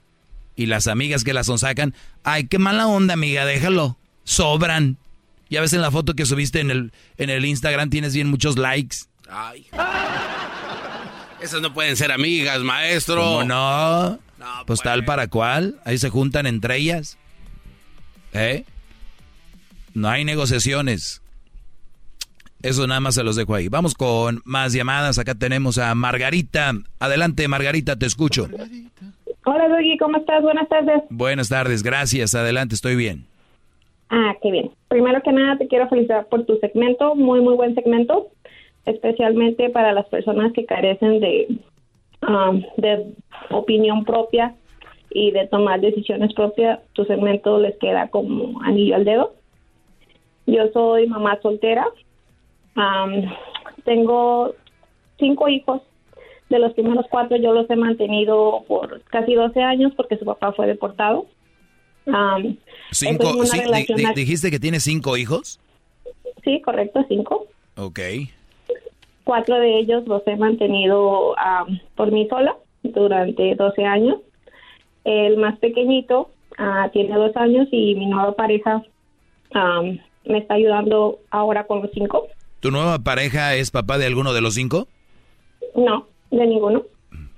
Y 0.56 0.68
las 0.68 0.88
amigas 0.88 1.26
que 1.26 1.34
la 1.34 1.44
sonsacan, 1.44 1.94
ay, 2.24 2.48
qué 2.48 2.58
mala 2.58 2.88
onda, 2.88 3.16
amiga, 3.16 3.46
déjalo. 3.46 4.00
Sobran. 4.24 4.98
Ya 5.50 5.60
ves 5.60 5.74
en 5.74 5.82
la 5.82 5.92
foto 5.92 6.14
que 6.14 6.26
subiste 6.26 6.62
en 6.62 6.72
el, 6.72 6.94
en 7.18 7.30
el 7.30 7.44
Instagram, 7.44 7.90
tienes 7.90 8.14
bien 8.14 8.30
muchos 8.30 8.58
likes. 8.58 9.09
Ay. 9.32 9.66
Esas 11.42 11.62
no 11.62 11.74
pueden 11.74 11.96
ser 11.96 12.12
amigas, 12.12 12.60
maestro. 12.62 13.22
¿Cómo 13.22 13.44
no? 13.44 14.20
pues, 14.66 14.82
tal 14.82 15.06
para 15.06 15.28
cual. 15.28 15.80
Ahí 15.86 15.98
se 15.98 16.10
juntan 16.10 16.48
entre 16.48 16.78
ellas. 16.78 17.18
¿Eh? 18.34 18.66
No 19.94 20.10
hay 20.10 20.24
negociaciones. 20.26 21.22
Eso 22.62 22.86
nada 22.88 23.00
más 23.00 23.16
se 23.16 23.24
los 23.24 23.36
dejo 23.36 23.56
ahí. 23.56 23.70
Vamos 23.70 23.96
con 23.96 24.42
más 24.44 24.74
llamadas. 24.74 25.18
Acá 25.18 25.34
tenemos 25.36 25.78
a 25.78 25.96
Margarita. 25.96 26.74
Adelante, 27.00 27.48
Margarita, 27.48 27.96
te 27.98 28.06
escucho. 28.06 28.50
Hola, 29.46 29.70
Doggy, 29.70 29.98
¿cómo 29.98 30.18
estás? 30.18 30.42
Buenas 30.44 30.68
tardes. 30.68 31.04
Buenas 31.10 31.48
tardes, 31.50 31.84
gracias. 31.84 32.36
Adelante, 32.36 32.76
estoy 32.76 32.96
bien. 32.96 33.26
Ah, 34.10 34.34
qué 34.42 34.52
bien. 34.52 34.72
Primero 34.90 35.22
que 35.24 35.32
nada, 35.32 35.58
te 35.58 35.68
quiero 35.68 35.88
felicitar 35.88 36.28
por 36.28 36.46
tu 36.46 36.58
segmento. 36.58 37.16
Muy, 37.16 37.40
muy 37.40 37.56
buen 37.56 37.76
segmento. 37.76 38.28
Especialmente 38.86 39.70
para 39.70 39.94
las 39.94 40.08
personas 40.08 40.54
que 40.54 40.66
carecen 40.66 41.20
de 41.20 41.48
Um, 42.22 42.64
de 42.76 43.14
opinión 43.50 44.04
propia 44.04 44.54
y 45.10 45.32
de 45.32 45.48
tomar 45.48 45.80
decisiones 45.80 46.34
propias, 46.34 46.80
tu 46.92 47.06
segmento 47.06 47.60
les 47.60 47.78
queda 47.78 48.10
como 48.10 48.62
anillo 48.62 48.96
al 48.96 49.06
dedo. 49.06 49.34
Yo 50.46 50.70
soy 50.74 51.08
mamá 51.08 51.40
soltera. 51.42 51.88
Um, 52.76 53.32
tengo 53.86 54.54
cinco 55.18 55.48
hijos. 55.48 55.82
De 56.50 56.60
los 56.60 56.74
primeros 56.74 57.06
cuatro 57.10 57.38
yo 57.38 57.54
los 57.54 57.70
he 57.70 57.76
mantenido 57.76 58.66
por 58.68 59.02
casi 59.04 59.36
12 59.36 59.62
años 59.62 59.94
porque 59.96 60.18
su 60.18 60.26
papá 60.26 60.52
fue 60.52 60.68
deportado. 60.68 61.28
Um, 62.06 62.58
cinco, 62.92 63.32
¿Dijiste 64.16 64.52
que 64.52 64.60
tiene 64.60 64.80
cinco 64.80 65.16
hijos? 65.16 65.60
Sí, 66.44 66.60
correcto, 66.62 67.06
cinco. 67.08 67.46
Ok 67.78 68.00
cuatro 69.30 69.60
de 69.60 69.78
ellos 69.78 70.08
los 70.08 70.26
he 70.26 70.36
mantenido 70.38 71.36
por 71.96 72.12
mí 72.12 72.28
sola 72.32 72.56
durante 72.82 73.54
12 73.54 73.86
años. 73.86 74.18
El 75.04 75.38
más 75.38 75.56
pequeñito 75.60 76.32
ah, 76.58 76.90
tiene 76.92 77.16
dos 77.16 77.36
años 77.36 77.68
y 77.72 77.94
mi 77.94 78.08
nueva 78.08 78.34
pareja 78.34 78.82
me 80.26 80.38
está 80.40 80.56
ayudando 80.56 81.20
ahora 81.30 81.68
con 81.68 81.84
los 81.84 81.92
cinco. 81.94 82.28
¿Tu 82.60 82.72
nueva 82.72 82.98
pareja 82.98 83.54
es 83.54 83.70
papá 83.70 84.00
de 84.00 84.08
alguno 84.08 84.34
de 84.34 84.42
los 84.42 84.56
cinco? 84.56 84.88
No, 85.76 86.08
de 86.32 86.48
ninguno. 86.48 86.86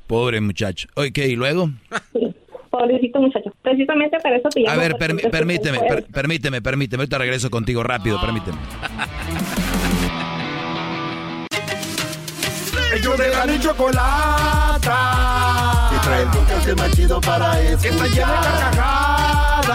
Pobre 0.07 0.39
muchacho. 0.39 0.87
Ok, 0.95 1.17
¿y 1.17 1.35
luego? 1.35 1.71
Sí, 2.13 2.33
pobrecito 2.69 3.19
muchacho. 3.19 3.51
Precisamente 3.63 4.17
para 4.23 4.37
eso 4.37 4.47
te 4.47 4.61
llamo. 4.61 4.79
A 4.79 4.81
ver, 4.81 4.95
permíteme, 4.97 5.79
permíteme, 6.13 6.61
permíteme. 6.61 7.01
Ahorita 7.01 7.17
regreso 7.17 7.49
contigo 7.49 7.83
rápido, 7.83 8.17
permíteme. 8.21 8.59
Ellos 12.93 13.17
de 13.17 13.29
la 13.29 13.45
ni 13.45 13.57
chocolata. 13.59 14.97
Que 15.91 15.97
trae 15.99 16.21
el 16.23 16.29
podcast 16.29 16.77
más 16.77 16.91
chido 16.91 17.21
para 17.21 17.59
escuchar. 17.61 17.81
Que 17.81 17.87
está 17.89 18.05
llena 18.07 18.41
de 18.41 18.59
carcajadas. 18.59 19.67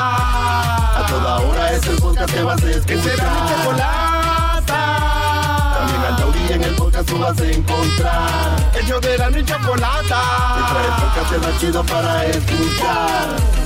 A 0.97 1.07
toda 1.09 1.37
hora 1.41 1.73
es 1.73 1.87
el 1.87 1.97
podcast 1.97 2.35
que 2.35 2.43
vas 2.43 2.63
a 2.63 2.71
escuchar. 2.71 2.87
Que 2.87 3.03
será 3.03 3.31
mi 3.31 3.49
chocolata. 3.49 4.81
También 5.79 6.03
al 6.05 6.17
taurí 6.17 6.53
en 6.53 6.65
el 6.65 6.75
podcast 6.75 7.09
tú 7.09 7.19
vas 7.19 7.41
a 7.41 7.47
encontrar. 7.47 8.73
Ellos 8.83 9.01
de 9.01 9.19
la 9.19 9.31
ni 9.31 9.45
chocolata. 9.45 10.21
Que 10.57 10.63
trae 10.73 10.87
el 10.87 10.93
podcast 11.01 11.47
más 11.47 11.61
chido 11.61 11.85
para 11.85 12.27
escuchar 12.27 13.66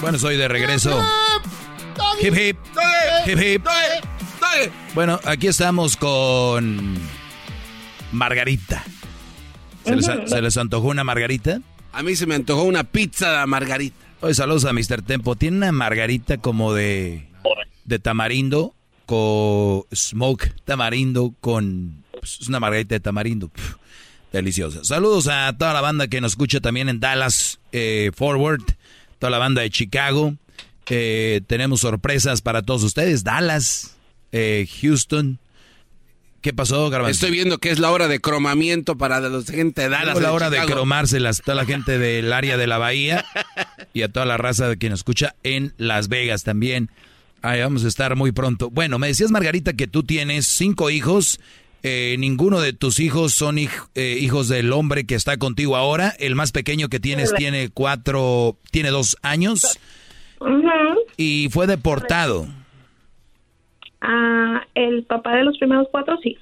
Bueno, 0.00 0.18
soy 0.18 0.36
de 0.36 0.48
regreso. 0.48 1.02
Hip 2.20 2.34
hip. 2.34 2.56
Hip 3.26 3.38
hip. 3.38 3.66
Bueno, 4.94 5.20
aquí 5.24 5.46
estamos 5.46 5.96
con 5.96 6.98
Margarita. 8.12 8.84
¿Se 9.84 10.42
les, 10.42 10.56
antojó 10.56 10.88
una 10.88 11.04
margarita? 11.04 11.60
A 11.92 12.02
mí 12.02 12.16
se 12.16 12.26
me 12.26 12.34
antojó 12.34 12.64
una 12.64 12.84
pizza 12.84 13.40
de 13.40 13.46
margarita. 13.46 13.96
Oye, 14.20 14.34
saludos 14.34 14.64
a 14.64 14.72
Mr. 14.72 15.02
Tempo. 15.02 15.36
Tiene 15.36 15.58
una 15.58 15.72
margarita 15.72 16.38
como 16.38 16.74
de, 16.74 17.26
de 17.84 17.98
tamarindo 17.98 18.74
con 19.06 19.84
smoke 19.94 20.54
tamarindo 20.64 21.34
con... 21.40 22.04
Pues, 22.12 22.38
es 22.40 22.48
una 22.48 22.60
margarita 22.60 22.94
de 22.94 23.00
tamarindo. 23.00 23.50
Deliciosa. 24.32 24.84
Saludos 24.84 25.28
a 25.28 25.54
toda 25.56 25.72
la 25.72 25.80
banda 25.80 26.08
que 26.08 26.20
nos 26.20 26.32
escucha 26.32 26.60
también 26.60 26.88
en 26.88 27.00
Dallas 27.00 27.58
eh, 27.72 28.10
Forward 28.14 28.62
toda 29.20 29.30
la 29.30 29.38
banda 29.38 29.62
de 29.62 29.70
Chicago. 29.70 30.34
Eh, 30.88 31.42
tenemos 31.46 31.82
sorpresas 31.82 32.42
para 32.42 32.62
todos 32.62 32.82
ustedes. 32.82 33.22
Dallas, 33.22 33.94
eh, 34.32 34.66
Houston. 34.80 35.38
¿Qué 36.40 36.52
pasó, 36.52 36.88
Garbanzo? 36.90 37.12
Estoy 37.12 37.30
viendo 37.30 37.58
que 37.58 37.70
es 37.70 37.78
la 37.78 37.92
hora 37.92 38.08
de 38.08 38.18
cromamiento 38.18 38.96
para 38.96 39.20
la 39.20 39.42
gente 39.42 39.82
de 39.82 39.88
Dallas. 39.90 40.16
Es 40.16 40.22
la 40.22 40.32
hora 40.32 40.50
de 40.50 40.58
cromárselas 40.64 41.40
a 41.40 41.42
toda 41.44 41.54
la 41.54 41.66
gente 41.66 41.98
del 41.98 42.32
área 42.32 42.56
de 42.56 42.66
la 42.66 42.78
bahía 42.78 43.24
y 43.94 44.02
a 44.02 44.08
toda 44.08 44.26
la 44.26 44.36
raza 44.36 44.68
de 44.68 44.78
quien 44.78 44.90
nos 44.90 45.00
escucha 45.00 45.36
en 45.44 45.74
Las 45.76 46.08
Vegas 46.08 46.42
también. 46.42 46.90
Ahí 47.42 47.60
vamos 47.60 47.84
a 47.84 47.88
estar 47.88 48.16
muy 48.16 48.32
pronto. 48.32 48.70
Bueno, 48.70 48.98
me 48.98 49.06
decías, 49.06 49.30
Margarita, 49.30 49.74
que 49.74 49.86
tú 49.86 50.02
tienes 50.02 50.46
cinco 50.46 50.90
hijos 50.90 51.40
eh, 51.82 52.16
ninguno 52.18 52.60
de 52.60 52.72
tus 52.72 53.00
hijos 53.00 53.32
son 53.32 53.58
eh, 53.58 53.68
hijos 54.20 54.48
del 54.48 54.72
hombre 54.72 55.06
que 55.06 55.14
está 55.14 55.36
contigo 55.36 55.76
ahora. 55.76 56.12
El 56.18 56.34
más 56.34 56.52
pequeño 56.52 56.88
que 56.88 57.00
tienes 57.00 57.32
tiene 57.34 57.70
cuatro, 57.70 58.56
tiene 58.70 58.90
dos 58.90 59.16
años. 59.22 59.78
Y 61.16 61.48
fue 61.50 61.66
deportado. 61.66 62.46
Ah, 64.00 64.62
el 64.74 65.04
papá 65.04 65.36
de 65.36 65.44
los 65.44 65.58
primeros 65.58 65.88
cuatro, 65.90 66.18
sí. 66.22 66.38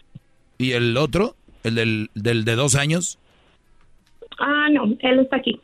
¿Y 0.58 0.72
el 0.72 0.96
otro? 0.96 1.34
¿El 1.64 1.74
del, 1.74 2.10
del 2.14 2.44
de 2.44 2.54
dos 2.54 2.74
años? 2.74 3.18
Ah, 4.38 4.68
no, 4.70 4.96
él 5.00 5.20
está 5.20 5.36
aquí. 5.36 5.60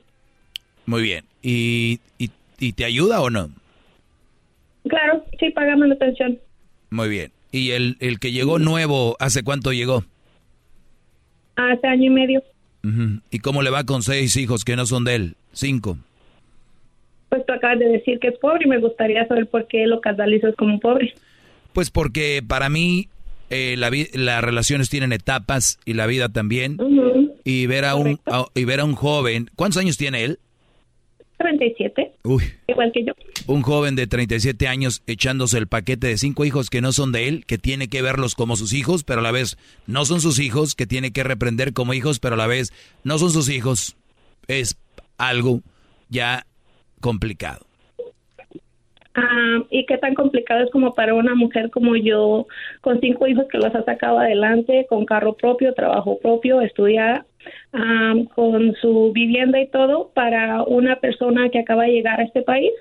Muy 0.87 1.03
bien. 1.03 1.25
¿Y, 1.43 2.01
y, 2.19 2.73
te 2.73 2.85
ayuda 2.85 3.21
o 3.21 3.31
no? 3.31 3.51
Claro, 4.89 5.25
sí, 5.39 5.51
paga 5.51 5.77
manutención. 5.77 6.39
Muy 6.91 7.09
bien. 7.09 7.33
¿Y 7.55 7.71
el, 7.71 7.97
el 8.01 8.19
que 8.19 8.33
llegó 8.33 8.59
nuevo, 8.59 9.17
hace 9.21 9.45
cuánto 9.45 9.73
llegó? 9.73 10.03
Hace 11.55 11.87
año 11.87 12.07
y 12.07 12.11
medio. 12.11 12.43
¿Y 13.31 13.39
cómo 13.39 13.63
le 13.63 13.71
va 13.71 13.85
con 13.85 14.03
seis 14.03 14.37
hijos 14.37 14.65
que 14.65 14.75
no 14.75 14.87
son 14.87 15.05
de 15.05 15.15
él? 15.15 15.37
Cinco. 15.53 15.97
Pues 17.29 17.47
tú 17.47 17.53
acabas 17.53 17.79
de 17.79 17.91
decir 17.91 18.19
que 18.19 18.29
es 18.29 18.39
pobre 18.41 18.65
y 18.65 18.69
me 18.69 18.79
gustaría 18.79 19.25
saber 19.29 19.47
por 19.47 19.69
qué 19.69 19.87
lo 19.87 20.01
catalizas 20.01 20.57
como 20.57 20.81
pobre. 20.81 21.15
Pues 21.73 21.93
porque 21.93 22.43
para 22.45 22.69
mí 22.69 23.09
eh, 23.51 23.77
la 23.79 23.93
las 24.15 24.43
relaciones 24.43 24.91
tienen 24.91 25.13
etapas 25.13 25.79
y 25.85 25.93
la 25.93 26.07
vida 26.07 26.29
también. 26.31 26.77
Y 27.45 27.69
ver 27.69 27.85
a 27.85 27.95
un 27.95 28.19
y 28.55 28.65
ver 28.65 28.81
a 28.81 28.85
un 28.85 28.97
joven, 28.97 29.49
¿cuántos 29.55 29.81
años 29.81 29.97
tiene 29.97 30.25
él? 30.25 30.41
37. 31.39 32.13
Uy. 32.25 32.45
Igual 32.67 32.93
que 32.93 33.05
yo. 33.05 33.13
Un 33.47 33.63
joven 33.63 33.97
de 33.97 34.07
37 34.07 34.69
años 34.69 35.03
echándose 35.07 35.59
el 35.59 35.67
paquete 35.67 36.07
de 36.07 36.19
cinco 36.19 36.45
hijos 36.45 36.71
que 36.71 36.81
no 36.81 36.93
son 36.93 37.13
de 37.13 37.29
él, 37.29 37.45
que 37.47 37.59
tiene 37.59 37.89
que 37.89 38.03
verlos 38.03 38.35
como 38.35 38.57
sus 38.57 38.73
hijos, 38.73 39.05
pero 39.05 39.21
a 39.21 39.23
la 39.23 39.33
vez 39.33 39.57
no 39.87 40.05
son 40.05 40.21
sus 40.21 40.39
hijos, 40.39 40.75
que 40.75 40.87
tiene 40.87 41.13
que 41.13 41.25
reprender 41.25 41.73
como 41.73 41.95
hijos, 41.95 42.21
pero 42.21 42.35
a 42.35 42.39
la 42.39 42.47
vez 42.47 42.73
no 43.03 43.19
son 43.19 43.31
sus 43.31 43.49
hijos. 43.49 43.97
Es 44.47 44.77
algo 45.19 45.61
ya 46.09 46.47
complicado. 47.01 47.67
Ah, 49.17 49.63
y 49.71 49.87
qué 49.87 49.97
tan 49.99 50.15
complicado 50.15 50.65
es 50.65 50.71
como 50.71 50.93
para 50.93 51.15
una 51.15 51.37
mujer 51.37 51.71
como 51.71 51.95
yo, 51.95 52.47
con 52.81 53.01
cinco 53.01 53.29
hijos 53.29 53.47
que 53.51 53.59
los 53.59 53.73
ha 53.75 53.85
sacado 53.85 54.19
adelante, 54.19 54.87
con 54.89 55.07
carro 55.07 55.35
propio, 55.35 55.73
trabajo 55.73 56.19
propio, 56.19 56.61
estudiar, 56.61 57.25
ah, 57.73 58.15
con 58.35 58.75
su 58.81 59.13
vivienda 59.13 59.61
y 59.61 59.69
todo, 59.69 60.11
para 60.15 60.63
una 60.63 60.97
persona 60.97 61.49
que 61.51 61.61
acaba 61.61 61.85
de 61.85 61.93
llegar 61.93 62.21
a 62.21 62.25
este 62.25 62.43
país. 62.43 62.73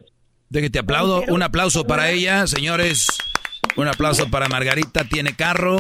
De 0.49 0.61
que 0.61 0.69
te 0.69 0.79
aplaudo, 0.79 1.23
un 1.29 1.41
aplauso 1.41 1.85
para 1.85 2.11
ella, 2.11 2.47
señores. 2.47 3.07
Un 3.75 3.87
aplauso 3.87 4.29
para 4.29 4.47
Margarita, 4.49 5.03
tiene 5.05 5.35
carro, 5.35 5.77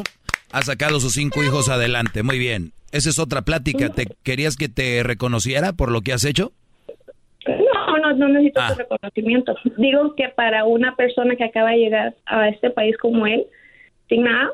ha 0.51 0.61
sacado 0.63 0.99
sus 0.99 1.13
cinco 1.13 1.43
hijos 1.43 1.69
adelante, 1.69 2.23
muy 2.23 2.39
bien. 2.39 2.71
Esa 2.91 3.09
es 3.09 3.19
otra 3.19 3.41
plática. 3.41 3.89
¿Te 3.89 4.05
querías 4.23 4.55
que 4.55 4.69
te 4.69 5.01
reconociera 5.03 5.73
por 5.73 5.91
lo 5.91 6.01
que 6.01 6.13
has 6.13 6.25
hecho? 6.25 6.51
No, 7.47 7.97
no, 7.97 8.13
no 8.15 8.27
necesito 8.29 8.61
ah. 8.61 8.75
reconocimiento. 8.77 9.55
Digo 9.77 10.15
que 10.15 10.29
para 10.29 10.65
una 10.65 10.95
persona 10.95 11.35
que 11.35 11.43
acaba 11.43 11.71
de 11.71 11.77
llegar 11.77 12.15
a 12.25 12.49
este 12.49 12.69
país 12.69 12.95
como 12.97 13.25
él, 13.25 13.45
sin 14.09 14.23
nada, 14.23 14.51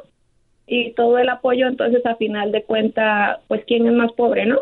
y 0.70 0.94
todo 0.94 1.18
el 1.18 1.28
apoyo, 1.30 1.68
entonces 1.68 2.06
a 2.06 2.16
final 2.16 2.52
de 2.52 2.64
cuenta, 2.64 3.42
pues 3.48 3.64
quién 3.66 3.88
es 3.88 3.94
más 3.94 4.12
pobre, 4.14 4.46
¿no? 4.46 4.60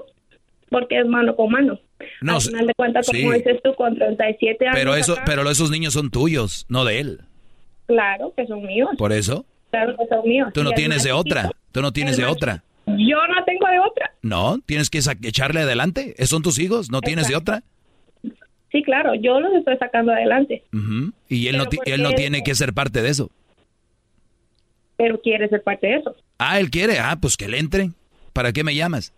Porque 0.70 1.00
es 1.00 1.06
mano 1.06 1.36
con 1.36 1.52
mano. 1.52 1.80
No, 2.22 2.38
a 2.38 2.40
final 2.40 2.68
de 2.68 2.74
cuentas, 2.74 3.08
como 3.08 3.34
dices 3.34 3.60
tú, 3.64 3.74
con 3.76 3.96
37 3.96 4.66
años. 4.66 4.78
Pero, 4.78 4.96
eso, 4.96 5.16
pero 5.26 5.50
esos 5.50 5.70
niños 5.72 5.94
son 5.94 6.10
tuyos, 6.12 6.66
no 6.70 6.86
de 6.86 7.00
él. 7.00 7.22
Claro 7.88 8.34
que 8.36 8.46
son 8.48 8.66
míos. 8.66 8.90
¿Por 8.98 9.12
eso? 9.12 9.46
Claro 9.72 9.96
que 9.98 10.08
son 10.08 10.28
míos. 10.28 10.50
Tú 10.54 10.64
no 10.64 10.72
tienes 10.72 11.04
de 11.04 11.12
otra. 11.12 11.52
Tú 11.72 11.82
no 11.82 11.92
tienes 11.92 12.18
de 12.18 12.26
otra. 12.26 12.64
Yo 12.86 13.18
no 13.28 13.44
tengo 13.46 13.68
de 13.68 13.80
otra. 13.80 14.12
No, 14.22 14.60
tienes 14.66 14.90
que 14.90 15.00
echarle 15.00 15.62
adelante. 15.62 16.16
Son 16.26 16.42
tus 16.42 16.58
hijos, 16.60 16.90
no 16.90 17.02
tienes 17.02 17.28
de 17.28 17.36
otra. 17.36 17.64
Sí, 18.72 18.84
claro, 18.84 19.16
yo 19.16 19.40
los 19.40 19.54
estoy 19.54 19.78
sacando 19.78 20.12
adelante. 20.12 20.64
Y 21.30 21.48
él 21.48 21.58
no, 21.58 21.66
él 21.86 22.04
no 22.04 22.12
tiene 22.12 22.44
que 22.44 22.56
ser 22.56 22.74
parte 22.74 23.02
de 23.02 23.10
eso. 23.10 23.30
Pero 24.98 25.22
quiere 25.22 25.48
ser 25.48 25.64
parte 25.64 25.88
de 25.88 25.96
eso. 25.98 26.16
Ah, 26.40 26.60
él 26.60 26.70
quiere. 26.70 27.00
Ah, 27.00 27.18
pues 27.22 27.38
que 27.38 27.48
le 27.48 27.60
entre. 27.60 27.92
¿Para 28.34 28.52
qué 28.52 28.64
me 28.64 28.76
llamas? 28.76 29.14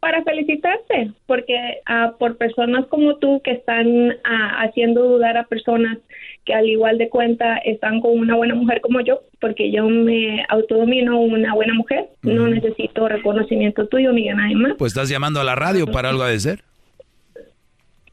Para 0.00 0.22
felicitarte, 0.22 1.12
porque 1.24 1.56
ah, 1.86 2.14
por 2.18 2.36
personas 2.36 2.86
como 2.88 3.16
tú 3.16 3.40
que 3.42 3.52
están 3.52 4.10
ah, 4.24 4.62
haciendo 4.62 5.02
dudar 5.02 5.38
a 5.38 5.44
personas 5.44 5.96
que 6.44 6.52
al 6.52 6.68
igual 6.68 6.98
de 6.98 7.08
cuenta 7.08 7.56
están 7.56 8.02
con 8.02 8.18
una 8.18 8.36
buena 8.36 8.54
mujer 8.54 8.82
como 8.82 9.00
yo, 9.00 9.22
porque 9.40 9.70
yo 9.70 9.88
me 9.88 10.44
autodomino 10.50 11.18
una 11.18 11.54
buena 11.54 11.72
mujer, 11.72 12.10
no 12.22 12.48
necesito 12.48 13.08
reconocimiento 13.08 13.88
tuyo 13.88 14.12
ni 14.12 14.28
de 14.28 14.34
nadie 14.34 14.56
más. 14.56 14.74
Pues 14.76 14.92
estás 14.92 15.08
llamando 15.08 15.40
a 15.40 15.44
la 15.44 15.54
radio 15.54 15.86
para 15.86 16.10
algo 16.10 16.24
de 16.24 16.38
ser. 16.38 16.60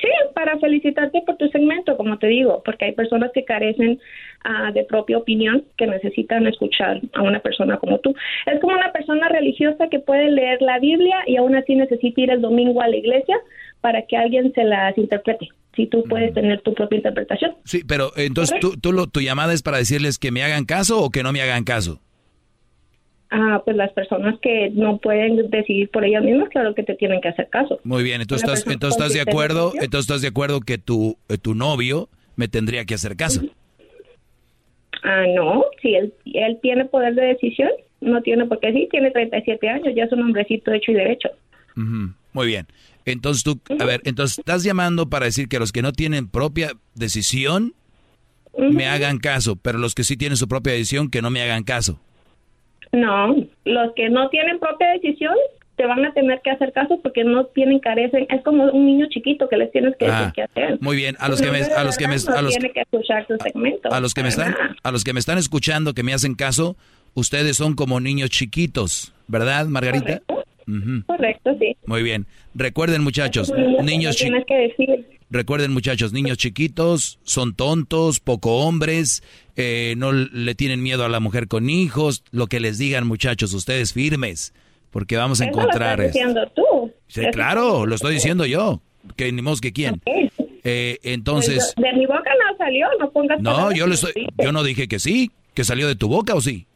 Sí, 0.02 0.08
para 0.34 0.58
felicitarte 0.58 1.22
por 1.26 1.38
tu 1.38 1.48
segmento, 1.50 1.96
como 1.96 2.18
te 2.18 2.28
digo, 2.28 2.64
porque 2.66 2.86
hay 2.86 2.94
personas 2.94 3.32
que 3.34 3.46
carecen 3.46 4.00
ah, 4.44 4.72
de 4.72 4.84
propia 4.84 5.18
opinión, 5.18 5.64
que 5.78 5.88
necesitan 5.88 6.48
escuchar 6.48 7.02
a 7.14 7.22
una 7.22 7.40
persona 7.40 7.78
como 7.78 8.00
tú. 8.00 8.14
Es 8.46 8.60
como 8.60 8.76
una 8.76 8.92
persona 8.92 9.30
religiosa 9.30 9.88
que 9.90 10.00
puede 10.00 10.32
leer 10.32 10.62
la 10.62 10.80
Biblia 10.80 11.18
y 11.28 11.38
aún 11.38 11.56
así 11.56 11.76
necesita 11.76 12.22
ir 12.22 12.32
el 12.32 12.42
domingo 12.42 12.82
a 12.82 12.88
la 12.88 12.98
iglesia 12.98 13.38
para 13.82 14.04
que 14.04 14.18
alguien 14.18 14.54
se 14.54 14.64
las 14.64 14.98
interprete. 14.98 15.50
Si 15.76 15.88
tú 15.88 16.04
puedes 16.04 16.34
tener 16.34 16.62
tu 16.62 16.74
propia 16.74 16.98
interpretación. 16.98 17.56
Sí, 17.64 17.84
pero 17.88 18.12
entonces 18.18 18.60
tú, 18.60 18.78
tú 18.80 18.92
lo, 18.92 19.08
tu 19.08 19.22
llamada 19.22 19.54
es 19.54 19.64
para 19.64 19.78
decirles 19.78 20.20
que 20.20 20.32
me 20.32 20.44
hagan 20.44 20.66
caso 20.66 21.02
o 21.02 21.10
que 21.10 21.24
no 21.24 21.32
me 21.32 21.42
hagan 21.42 21.64
caso 21.64 22.02
ah, 23.32 23.62
pues 23.64 23.76
las 23.76 23.92
personas 23.94 24.38
que 24.42 24.70
no 24.72 24.98
pueden 25.00 25.50
decidir 25.50 25.90
por 25.90 26.06
ellas 26.06 26.24
mismas, 26.24 26.50
claro 26.50 26.76
que 26.76 26.84
te 26.84 26.96
tienen 26.96 27.22
que 27.22 27.30
hacer 27.30 27.50
caso. 27.50 27.80
Muy 27.84 28.04
bien, 28.04 28.22
entonces 28.22 28.48
estás, 28.48 28.72
entonces 28.72 29.02
estás 29.02 29.14
de 29.14 29.22
acuerdo, 29.22 29.74
entonces 29.76 30.02
estás 30.02 30.22
de 30.22 30.28
acuerdo 30.28 30.62
que 30.62 30.78
tu, 30.78 31.18
eh, 31.30 31.38
tu 31.38 31.56
novio 31.56 32.10
me 32.36 32.48
tendría 32.48 32.86
que 32.86 32.94
hacer 32.94 33.16
caso. 33.16 33.42
Ah, 35.04 35.26
no, 35.36 35.66
si 35.82 35.96
él, 35.96 36.14
él 36.26 36.60
tiene 36.62 36.86
poder 36.86 37.16
de 37.16 37.28
decisión, 37.28 37.70
no 38.02 38.22
tiene 38.22 38.46
por 38.46 38.60
qué 38.60 38.72
sí, 38.72 38.88
tiene 38.92 39.12
37 39.12 39.70
años, 39.70 39.96
ya 39.96 40.04
es 40.06 40.12
un 40.12 40.22
hombrecito 40.22 40.72
hecho 40.72 40.92
y 40.92 40.96
derecho. 40.96 41.30
Muy 41.76 42.48
bien. 42.48 42.68
Entonces 43.06 43.44
tú, 43.44 43.60
a 43.80 43.86
ver, 43.86 44.02
entonces 44.06 44.40
estás 44.40 44.64
llamando 44.64 45.10
para 45.10 45.26
decir 45.26 45.48
que 45.48 45.60
los 45.60 45.72
que 45.72 45.82
no 45.82 45.92
tienen 45.92 46.28
propia 46.28 46.74
decisión 46.94 47.74
me 48.58 48.88
hagan 48.88 49.18
caso, 49.18 49.56
pero 49.56 49.80
los 49.80 49.96
que 49.96 50.04
sí 50.04 50.18
tienen 50.18 50.38
su 50.38 50.48
propia 50.48 50.74
decisión 50.74 51.10
que 51.10 51.22
no 51.22 51.30
me 51.30 51.42
hagan 51.42 51.64
caso. 51.64 52.00
No, 52.92 53.36
los 53.66 53.94
que 53.96 54.10
no 54.10 54.30
tienen 54.30 54.60
propia 54.60 54.90
decisión 54.92 55.34
te 55.82 55.88
van 55.88 56.06
a 56.06 56.14
tener 56.14 56.42
que 56.44 56.52
hacer 56.52 56.72
caso 56.74 57.00
porque 57.02 57.24
no 57.24 57.46
tienen 57.46 57.80
carecen 57.80 58.28
es 58.30 58.44
como 58.44 58.66
un 58.66 58.86
niño 58.86 59.08
chiquito 59.10 59.50
que 59.50 59.58
les 59.58 59.72
tienes 59.72 59.96
que 59.98 60.06
decir 60.06 60.26
ah, 60.28 60.32
qué 60.36 60.44
hacer. 60.44 60.78
muy 60.80 60.96
bien. 60.96 61.16
A 61.20 61.28
los 61.28 61.42
que 61.42 61.50
me 61.50 61.64
a 61.64 61.84
los 61.84 61.98
que 61.98 62.08
me 62.08 62.14
a 62.14 62.42
los, 62.44 62.56
que 62.56 62.82
escuchar 62.82 63.26
tu 63.26 63.36
segmento 63.38 63.92
a 63.92 64.00
los 64.00 64.14
que 64.14 64.22
me 64.22 64.30
están 64.30 64.56
a 64.84 64.92
los 64.92 65.04
que 65.04 65.14
me 65.14 65.20
están 65.20 65.40
escuchando 65.40 65.96
que 65.96 66.04
me 66.04 66.14
hacen 66.14 66.36
caso 66.36 66.76
ustedes 67.16 67.58
son 67.58 67.74
como 67.74 68.00
niños 68.00 68.30
chiquitos 68.30 69.12
verdad 69.28 69.66
Margarita 69.66 70.22
correcto, 71.08 71.58
sí. 71.60 71.76
Muy 71.86 72.04
bien. 72.04 72.28
Recuerden 72.54 73.04
muchachos 73.04 73.52
niños 73.82 74.16
chiquitos 74.16 74.46
Recuerden 75.32 75.72
muchachos, 75.72 76.14
niños 76.14 76.38
chiquitos 76.38 77.18
son 77.24 77.56
tontos, 77.56 78.20
poco 78.20 78.58
hombres, 78.58 79.24
eh, 79.56 79.96
no 79.98 80.12
le 80.12 80.56
tienen 80.56 80.84
miedo 80.84 81.06
a 81.06 81.10
la 81.10 81.22
mujer 81.22 81.48
con 81.48 81.70
hijos, 81.70 82.24
lo 82.32 82.48
que 82.48 82.60
les 82.60 82.78
digan 82.78 83.08
muchachos, 83.08 83.54
ustedes 83.54 83.94
firmes, 83.94 84.54
porque 84.92 85.18
vamos 85.18 85.42
a 85.42 85.46
encontrar... 85.46 85.98
Lo 86.00 86.06
estás 86.06 86.14
diciendo 86.14 86.52
tú. 86.54 86.92
Sí, 87.08 87.26
claro, 87.32 87.86
lo 87.86 87.96
estoy 87.96 88.14
diciendo 88.14 88.46
yo, 88.46 88.82
que 89.16 89.32
ni 89.32 89.42
que 89.60 89.74
quién. 89.74 90.02
Eh, 90.64 91.00
entonces... 91.04 91.74
Pues, 91.76 91.92
de 91.92 91.98
mi 91.98 92.06
boca 92.06 92.30
no 92.40 92.58
salió, 92.58 92.88
no 93.00 93.10
pongas... 93.12 93.42
No, 93.42 93.72
yo, 93.72 93.88
le 93.88 93.96
estoy, 93.96 94.14
yo 94.38 94.52
no 94.52 94.64
dije 94.64 94.88
que 94.88 95.00
sí, 95.00 95.32
que 95.54 95.64
salió 95.64 95.88
de 95.88 95.96
tu 95.96 96.08
boca 96.08 96.36
o 96.36 96.42
sí. 96.42 96.68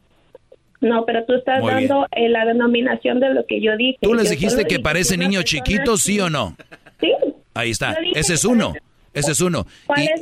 No, 0.80 1.04
pero 1.06 1.24
tú 1.24 1.34
estás 1.34 1.64
dando 1.64 2.06
eh, 2.12 2.28
la 2.28 2.44
denominación 2.44 3.20
de 3.20 3.32
lo 3.32 3.46
que 3.46 3.60
yo 3.60 3.76
dije. 3.76 3.98
¿Tú 4.00 4.14
les 4.14 4.30
dijiste 4.30 4.64
que 4.64 4.78
parece 4.78 5.16
niño 5.16 5.42
chiquito, 5.42 5.96
sí 5.96 6.20
o 6.20 6.28
no? 6.28 6.56
Sí. 7.00 7.12
Ahí 7.54 7.70
está. 7.70 7.96
Ese 8.14 8.34
es 8.34 8.44
uno. 8.44 8.74
Ese 9.16 9.32
es 9.32 9.40
uno. 9.40 9.66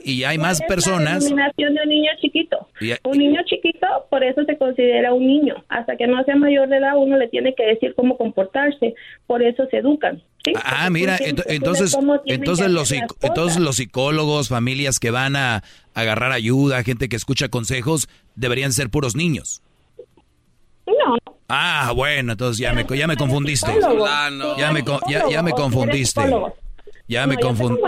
Y, 0.05 0.23
hay 0.23 0.39
más 0.39 0.63
personas. 0.63 1.25
La 1.31 1.53
de 1.57 1.67
un 1.67 1.89
niño 1.89 2.11
chiquito. 2.21 2.69
un 3.03 3.19
niño 3.19 3.41
chiquito, 3.45 3.87
por 4.09 4.23
eso 4.23 4.45
se 4.45 4.57
considera 4.57 5.13
un 5.13 5.27
niño. 5.27 5.65
Hasta 5.69 5.97
que 5.97 6.07
no 6.07 6.23
sea 6.23 6.37
mayor 6.37 6.69
de 6.69 6.77
edad, 6.77 6.97
uno 6.97 7.17
le 7.17 7.27
tiene 7.27 7.57
que 7.57 7.67
decir 7.67 7.95
cómo 7.97 8.17
comportarse. 8.17 8.95
Por 9.27 9.43
eso 9.43 9.67
se 9.69 9.79
educan. 9.79 10.23
Ah, 10.63 10.91
mira, 10.91 11.19
entonces, 11.21 11.97
entonces 12.27 12.71
los, 12.71 12.93
entonces 12.93 13.59
los 13.59 13.77
psicólogos, 13.77 14.49
familias 14.49 15.01
que 15.01 15.11
van 15.11 15.35
a 15.35 15.65
agarrar 15.95 16.31
ayuda, 16.31 16.85
gente 16.85 17.09
que 17.09 17.17
escucha 17.17 17.49
consejos, 17.49 18.09
deberían 18.37 18.73
ser 18.73 18.91
puros 18.91 19.17
niños. 19.17 19.61
No. 20.87 21.17
Ah, 21.49 21.93
bueno, 21.97 22.33
entonces 22.33 22.59
ya 22.59 22.73
me, 22.73 22.87
ya 22.97 23.09
me 23.09 23.17
confundiste. 23.17 23.73
Ya 24.57 24.71
me, 24.71 24.85
ya, 25.09 25.25
ya 25.29 25.43
me 25.43 25.51
confundiste. 25.51 26.21
Ya 27.07 27.27
me 27.27 27.37
confundí. 27.37 27.81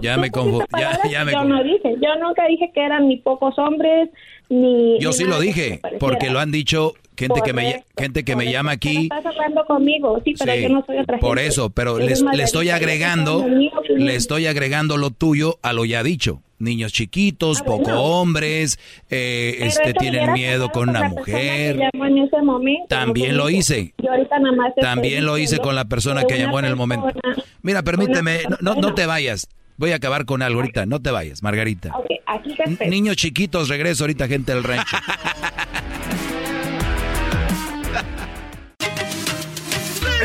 Ya 0.00 0.16
me 0.16 0.30
confundí. 0.30 0.66
Ya, 1.10 1.24
me 1.24 1.32
yo 1.32 1.44
no 1.44 1.62
dije, 1.62 1.96
yo 2.00 2.16
nunca 2.22 2.46
dije 2.48 2.70
que 2.74 2.84
eran 2.84 3.08
ni 3.08 3.18
pocos 3.18 3.58
hombres, 3.58 4.08
ni... 4.48 4.98
Yo 4.98 5.12
sí 5.12 5.24
lo 5.24 5.38
dije, 5.40 5.80
porque 6.00 6.30
lo 6.30 6.38
han 6.38 6.50
dicho 6.50 6.94
gente 7.16 7.40
que 7.42 7.52
me 7.52 7.84
gente 7.96 8.24
que 8.24 8.36
me 8.36 8.50
llama 8.50 8.72
aquí. 8.72 9.04
Estás 9.04 9.26
hablando 9.26 9.64
conmigo, 9.66 10.20
sí, 10.24 10.34
pero 10.38 10.54
yo 10.54 10.68
no 10.68 10.84
soy 10.86 10.98
otra 10.98 11.18
Por 11.18 11.38
eso, 11.38 11.70
pero 11.70 11.98
le 11.98 12.42
estoy 12.42 12.70
agregando, 12.70 13.44
le 13.88 14.14
estoy 14.14 14.46
agregando 14.46 14.96
lo 14.96 15.10
tuyo 15.10 15.58
a 15.62 15.72
lo 15.72 15.84
ya 15.84 16.02
dicho. 16.02 16.42
Niños 16.58 16.92
chiquitos, 16.92 17.60
poco 17.62 17.92
hombres, 17.92 18.78
eh, 19.10 19.58
este 19.60 19.92
tienen 19.92 20.32
miedo 20.32 20.70
con 20.70 20.88
una 20.88 21.08
mujer. 21.08 21.78
También 22.88 23.36
lo 23.36 23.50
hice. 23.50 23.94
También 24.80 25.26
lo 25.26 25.36
hice 25.36 25.58
con 25.58 25.74
la 25.74 25.84
persona 25.84 26.24
que 26.24 26.38
llamó 26.38 26.58
en 26.58 26.64
el 26.64 26.76
momento. 26.76 27.08
Mira, 27.62 27.82
permíteme, 27.82 28.40
no, 28.60 28.74
no 28.74 28.94
te 28.94 29.06
vayas. 29.06 29.48
Voy 29.76 29.92
a 29.92 29.96
acabar 29.96 30.24
con 30.24 30.40
algo 30.42 30.60
ahorita. 30.60 30.86
No 30.86 31.00
te 31.00 31.10
vayas, 31.10 31.42
Margarita. 31.42 31.92
Niños 32.88 33.16
chiquitos, 33.16 33.68
regreso 33.68 34.04
ahorita, 34.04 34.26
gente 34.26 34.54
del 34.54 34.64
rancho. 34.64 34.96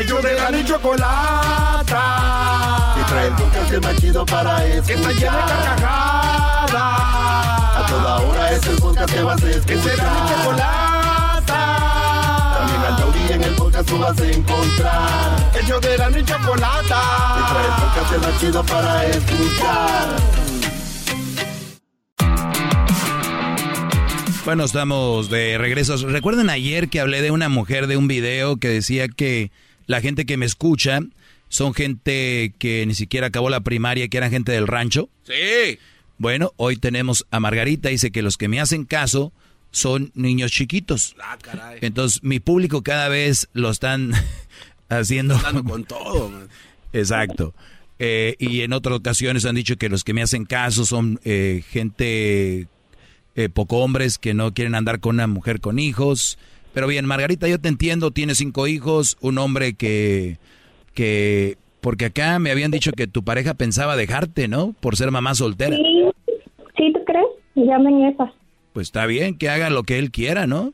Ellos 0.00 0.22
de 0.22 0.34
la 0.34 0.64
chocolata. 0.64 1.92
El 3.12 3.34
podcast 3.34 3.84
más 3.84 3.96
chido 4.00 4.24
para 4.24 4.64
escuchar. 4.66 4.86
Que 4.86 4.94
está 4.94 5.12
llena 5.12 5.36
de 5.36 5.52
carcajadas. 5.52 6.72
A 6.72 7.86
toda 7.86 8.20
hora 8.20 8.52
es 8.52 8.66
el 8.66 8.76
podcast 8.76 9.12
que 9.14 9.22
vas 9.22 9.42
a 9.42 9.50
escuchar. 9.50 9.66
Que 9.66 9.82
será 9.82 10.10
mi 10.10 10.20
chocolata. 10.30 11.60
También 12.58 12.80
al 12.80 12.96
taurí 12.96 13.32
en 13.32 13.42
el 13.42 13.54
podcast 13.54 13.88
tú 13.88 13.98
vas 13.98 14.18
a 14.18 14.30
encontrar. 14.30 15.50
Ellos 15.62 15.80
de 15.82 15.98
la 15.98 16.24
chocolata. 16.24 17.02
Y 17.38 17.42
trae 17.52 17.66
el 17.66 17.72
podcast 17.82 18.26
más 18.26 18.40
chido 18.40 18.64
para 18.64 19.06
escuchar. 19.06 20.08
Bueno, 24.46 24.64
estamos 24.64 25.28
de 25.28 25.58
regreso. 25.58 25.96
¿Recuerdan 26.08 26.48
ayer 26.48 26.88
que 26.88 26.98
hablé 26.98 27.20
de 27.20 27.30
una 27.30 27.50
mujer 27.50 27.86
de 27.88 27.98
un 27.98 28.08
video 28.08 28.56
que 28.56 28.68
decía 28.68 29.06
que 29.06 29.52
la 29.86 30.00
gente 30.00 30.24
que 30.24 30.38
me 30.38 30.46
escucha 30.46 31.00
son 31.52 31.74
gente 31.74 32.54
que 32.58 32.86
ni 32.86 32.94
siquiera 32.94 33.26
acabó 33.26 33.50
la 33.50 33.60
primaria, 33.60 34.08
que 34.08 34.16
eran 34.16 34.30
gente 34.30 34.52
del 34.52 34.66
rancho. 34.66 35.10
Sí. 35.24 35.78
Bueno, 36.16 36.54
hoy 36.56 36.78
tenemos 36.78 37.26
a 37.30 37.40
Margarita, 37.40 37.90
dice 37.90 38.10
que 38.10 38.22
los 38.22 38.38
que 38.38 38.48
me 38.48 38.58
hacen 38.58 38.86
caso 38.86 39.34
son 39.70 40.12
niños 40.14 40.50
chiquitos. 40.50 41.14
Ah, 41.22 41.36
caray. 41.38 41.78
Entonces, 41.82 42.22
mi 42.22 42.40
público 42.40 42.82
cada 42.82 43.10
vez 43.10 43.50
lo 43.52 43.68
están 43.68 44.12
haciendo. 44.88 45.38
con 45.68 45.84
todo, 45.84 46.30
man. 46.30 46.48
Exacto. 46.94 47.54
Eh, 47.98 48.34
y 48.38 48.62
en 48.62 48.72
otras 48.72 48.96
ocasiones 48.96 49.44
han 49.44 49.54
dicho 49.54 49.76
que 49.76 49.90
los 49.90 50.04
que 50.04 50.14
me 50.14 50.22
hacen 50.22 50.46
caso 50.46 50.86
son 50.86 51.20
eh, 51.22 51.62
gente 51.68 52.66
eh, 53.36 53.48
poco 53.52 53.80
hombres 53.80 54.16
que 54.16 54.32
no 54.32 54.54
quieren 54.54 54.74
andar 54.74 55.00
con 55.00 55.16
una 55.16 55.26
mujer 55.26 55.60
con 55.60 55.78
hijos. 55.78 56.38
Pero 56.72 56.86
bien, 56.86 57.04
Margarita, 57.04 57.46
yo 57.46 57.60
te 57.60 57.68
entiendo, 57.68 58.10
tienes 58.10 58.38
cinco 58.38 58.66
hijos, 58.68 59.18
un 59.20 59.36
hombre 59.36 59.74
que, 59.74 60.38
que, 60.94 61.56
porque 61.80 62.06
acá 62.06 62.38
me 62.38 62.50
habían 62.50 62.70
dicho 62.70 62.92
que 62.92 63.06
tu 63.06 63.22
pareja 63.22 63.54
pensaba 63.54 63.96
dejarte, 63.96 64.48
¿no? 64.48 64.74
Por 64.80 64.96
ser 64.96 65.10
mamá 65.10 65.34
soltera. 65.34 65.76
Sí, 65.76 66.04
¿Sí 66.76 66.92
tú 66.92 67.04
crees? 67.04 67.26
Llamen 67.54 68.04
esa. 68.04 68.32
Pues 68.72 68.88
está 68.88 69.06
bien, 69.06 69.36
que 69.36 69.48
haga 69.48 69.70
lo 69.70 69.82
que 69.82 69.98
él 69.98 70.10
quiera, 70.10 70.46
¿no? 70.46 70.72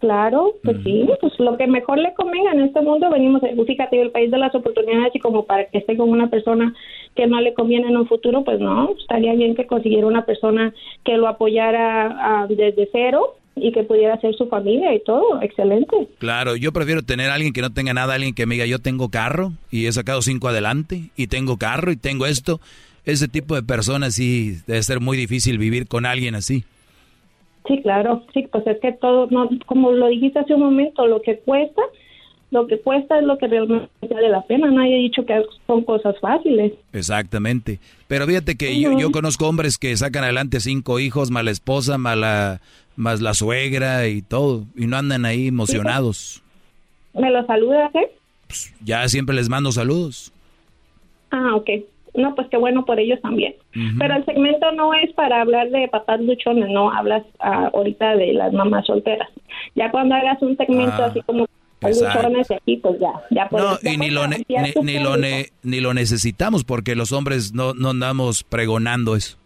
Claro, 0.00 0.54
pues 0.64 0.78
sí, 0.82 1.06
pues 1.20 1.38
lo 1.38 1.58
que 1.58 1.66
mejor 1.66 1.98
le 1.98 2.14
convenga 2.14 2.52
en 2.52 2.60
este 2.60 2.80
mundo, 2.80 3.10
venimos, 3.10 3.42
fíjate, 3.66 4.00
el 4.00 4.10
país 4.10 4.30
de 4.30 4.38
las 4.38 4.54
oportunidades 4.54 5.14
y 5.14 5.18
como 5.18 5.44
para 5.44 5.66
que 5.66 5.76
esté 5.76 5.94
con 5.98 6.08
una 6.08 6.30
persona 6.30 6.74
que 7.14 7.26
no 7.26 7.38
le 7.42 7.52
conviene 7.52 7.88
en 7.88 7.98
un 7.98 8.06
futuro, 8.08 8.42
pues 8.42 8.60
no, 8.60 8.94
estaría 8.98 9.34
bien 9.34 9.54
que 9.54 9.66
consiguiera 9.66 10.06
una 10.06 10.24
persona 10.24 10.72
que 11.04 11.18
lo 11.18 11.28
apoyara 11.28 12.46
desde 12.48 12.88
cero 12.92 13.34
y 13.56 13.72
que 13.72 13.82
pudiera 13.82 14.18
ser 14.20 14.34
su 14.34 14.46
familia 14.48 14.94
y 14.94 15.02
todo, 15.04 15.42
excelente. 15.42 16.08
Claro, 16.18 16.56
yo 16.56 16.72
prefiero 16.72 17.02
tener 17.02 17.30
a 17.30 17.34
alguien 17.34 17.52
que 17.52 17.60
no 17.60 17.72
tenga 17.72 17.92
nada, 17.92 18.14
alguien 18.14 18.34
que 18.34 18.46
me 18.46 18.54
diga 18.54 18.66
yo 18.66 18.78
tengo 18.78 19.08
carro 19.08 19.52
y 19.70 19.86
he 19.86 19.92
sacado 19.92 20.22
cinco 20.22 20.48
adelante 20.48 21.10
y 21.16 21.26
tengo 21.26 21.56
carro 21.56 21.92
y 21.92 21.96
tengo 21.96 22.26
esto. 22.26 22.60
Ese 23.04 23.28
tipo 23.28 23.54
de 23.54 23.62
personas 23.62 24.14
sí 24.14 24.56
debe 24.66 24.82
ser 24.82 25.00
muy 25.00 25.16
difícil 25.16 25.58
vivir 25.58 25.88
con 25.88 26.06
alguien 26.06 26.34
así. 26.34 26.64
Sí, 27.66 27.80
claro, 27.82 28.24
sí, 28.32 28.48
pues 28.50 28.66
es 28.66 28.80
que 28.80 28.92
todo, 28.92 29.28
no, 29.30 29.48
como 29.66 29.92
lo 29.92 30.08
dijiste 30.08 30.38
hace 30.38 30.54
un 30.54 30.60
momento, 30.60 31.06
lo 31.06 31.20
que 31.22 31.38
cuesta, 31.38 31.82
lo 32.50 32.66
que 32.66 32.80
cuesta 32.80 33.18
es 33.18 33.24
lo 33.24 33.38
que 33.38 33.46
realmente 33.46 33.88
vale 34.08 34.28
la 34.28 34.42
pena. 34.42 34.70
Nadie 34.70 34.94
ha 34.94 34.98
dicho 34.98 35.24
que 35.24 35.42
son 35.66 35.84
cosas 35.84 36.18
fáciles. 36.20 36.72
Exactamente. 36.92 37.78
Pero 38.08 38.26
fíjate 38.26 38.56
que 38.56 38.78
yo, 38.80 38.98
yo 38.98 39.12
conozco 39.12 39.48
hombres 39.48 39.78
que 39.78 39.96
sacan 39.96 40.24
adelante 40.24 40.60
cinco 40.60 40.98
hijos, 40.98 41.30
mala 41.30 41.50
esposa, 41.50 41.96
mala 41.98 42.60
más 42.96 43.20
la 43.20 43.34
suegra 43.34 44.08
y 44.08 44.20
todo, 44.20 44.64
y 44.76 44.86
no 44.86 44.96
andan 44.96 45.24
ahí 45.24 45.48
emocionados. 45.48 46.42
¿Me 47.14 47.30
lo 47.30 47.44
saludas, 47.46 47.94
eh? 47.94 48.10
Pues, 48.46 48.74
ya 48.84 49.08
siempre 49.08 49.34
les 49.34 49.48
mando 49.48 49.72
saludos. 49.72 50.32
Ah, 51.30 51.54
ok. 51.54 51.70
No, 52.14 52.34
pues 52.34 52.48
qué 52.48 52.56
bueno 52.56 52.84
por 52.84 52.98
ellos 52.98 53.20
también. 53.20 53.54
Pero 53.98 54.16
el 54.16 54.24
segmento 54.24 54.72
no 54.72 54.92
es 54.94 55.12
para 55.12 55.42
hablar 55.42 55.70
de 55.70 55.86
papás 55.86 56.20
luchones, 56.20 56.68
no 56.68 56.90
hablas 56.90 57.24
ah, 57.38 57.70
ahorita 57.72 58.16
de 58.16 58.32
las 58.32 58.52
mamás 58.52 58.86
solteras. 58.86 59.28
Ya 59.76 59.92
cuando 59.92 60.16
hagas 60.16 60.42
un 60.42 60.56
segmento 60.56 60.96
ah, 60.98 61.06
así 61.06 61.20
como 61.22 61.46
luchones 61.82 62.50
aquí, 62.50 62.76
pues 62.76 63.00
ya, 63.00 63.12
ya 63.30 63.48
No, 63.50 63.78
y 63.82 63.96
ni 63.96 64.10
lo, 64.10 64.26
ni, 64.26 64.98
lo 64.98 65.16
ni 65.62 65.80
lo 65.80 65.94
necesitamos 65.94 66.64
porque 66.64 66.94
los 66.94 67.12
hombres 67.12 67.54
no, 67.54 67.74
no 67.74 67.90
andamos 67.90 68.44
pregonando 68.44 69.16
eso. 69.16 69.38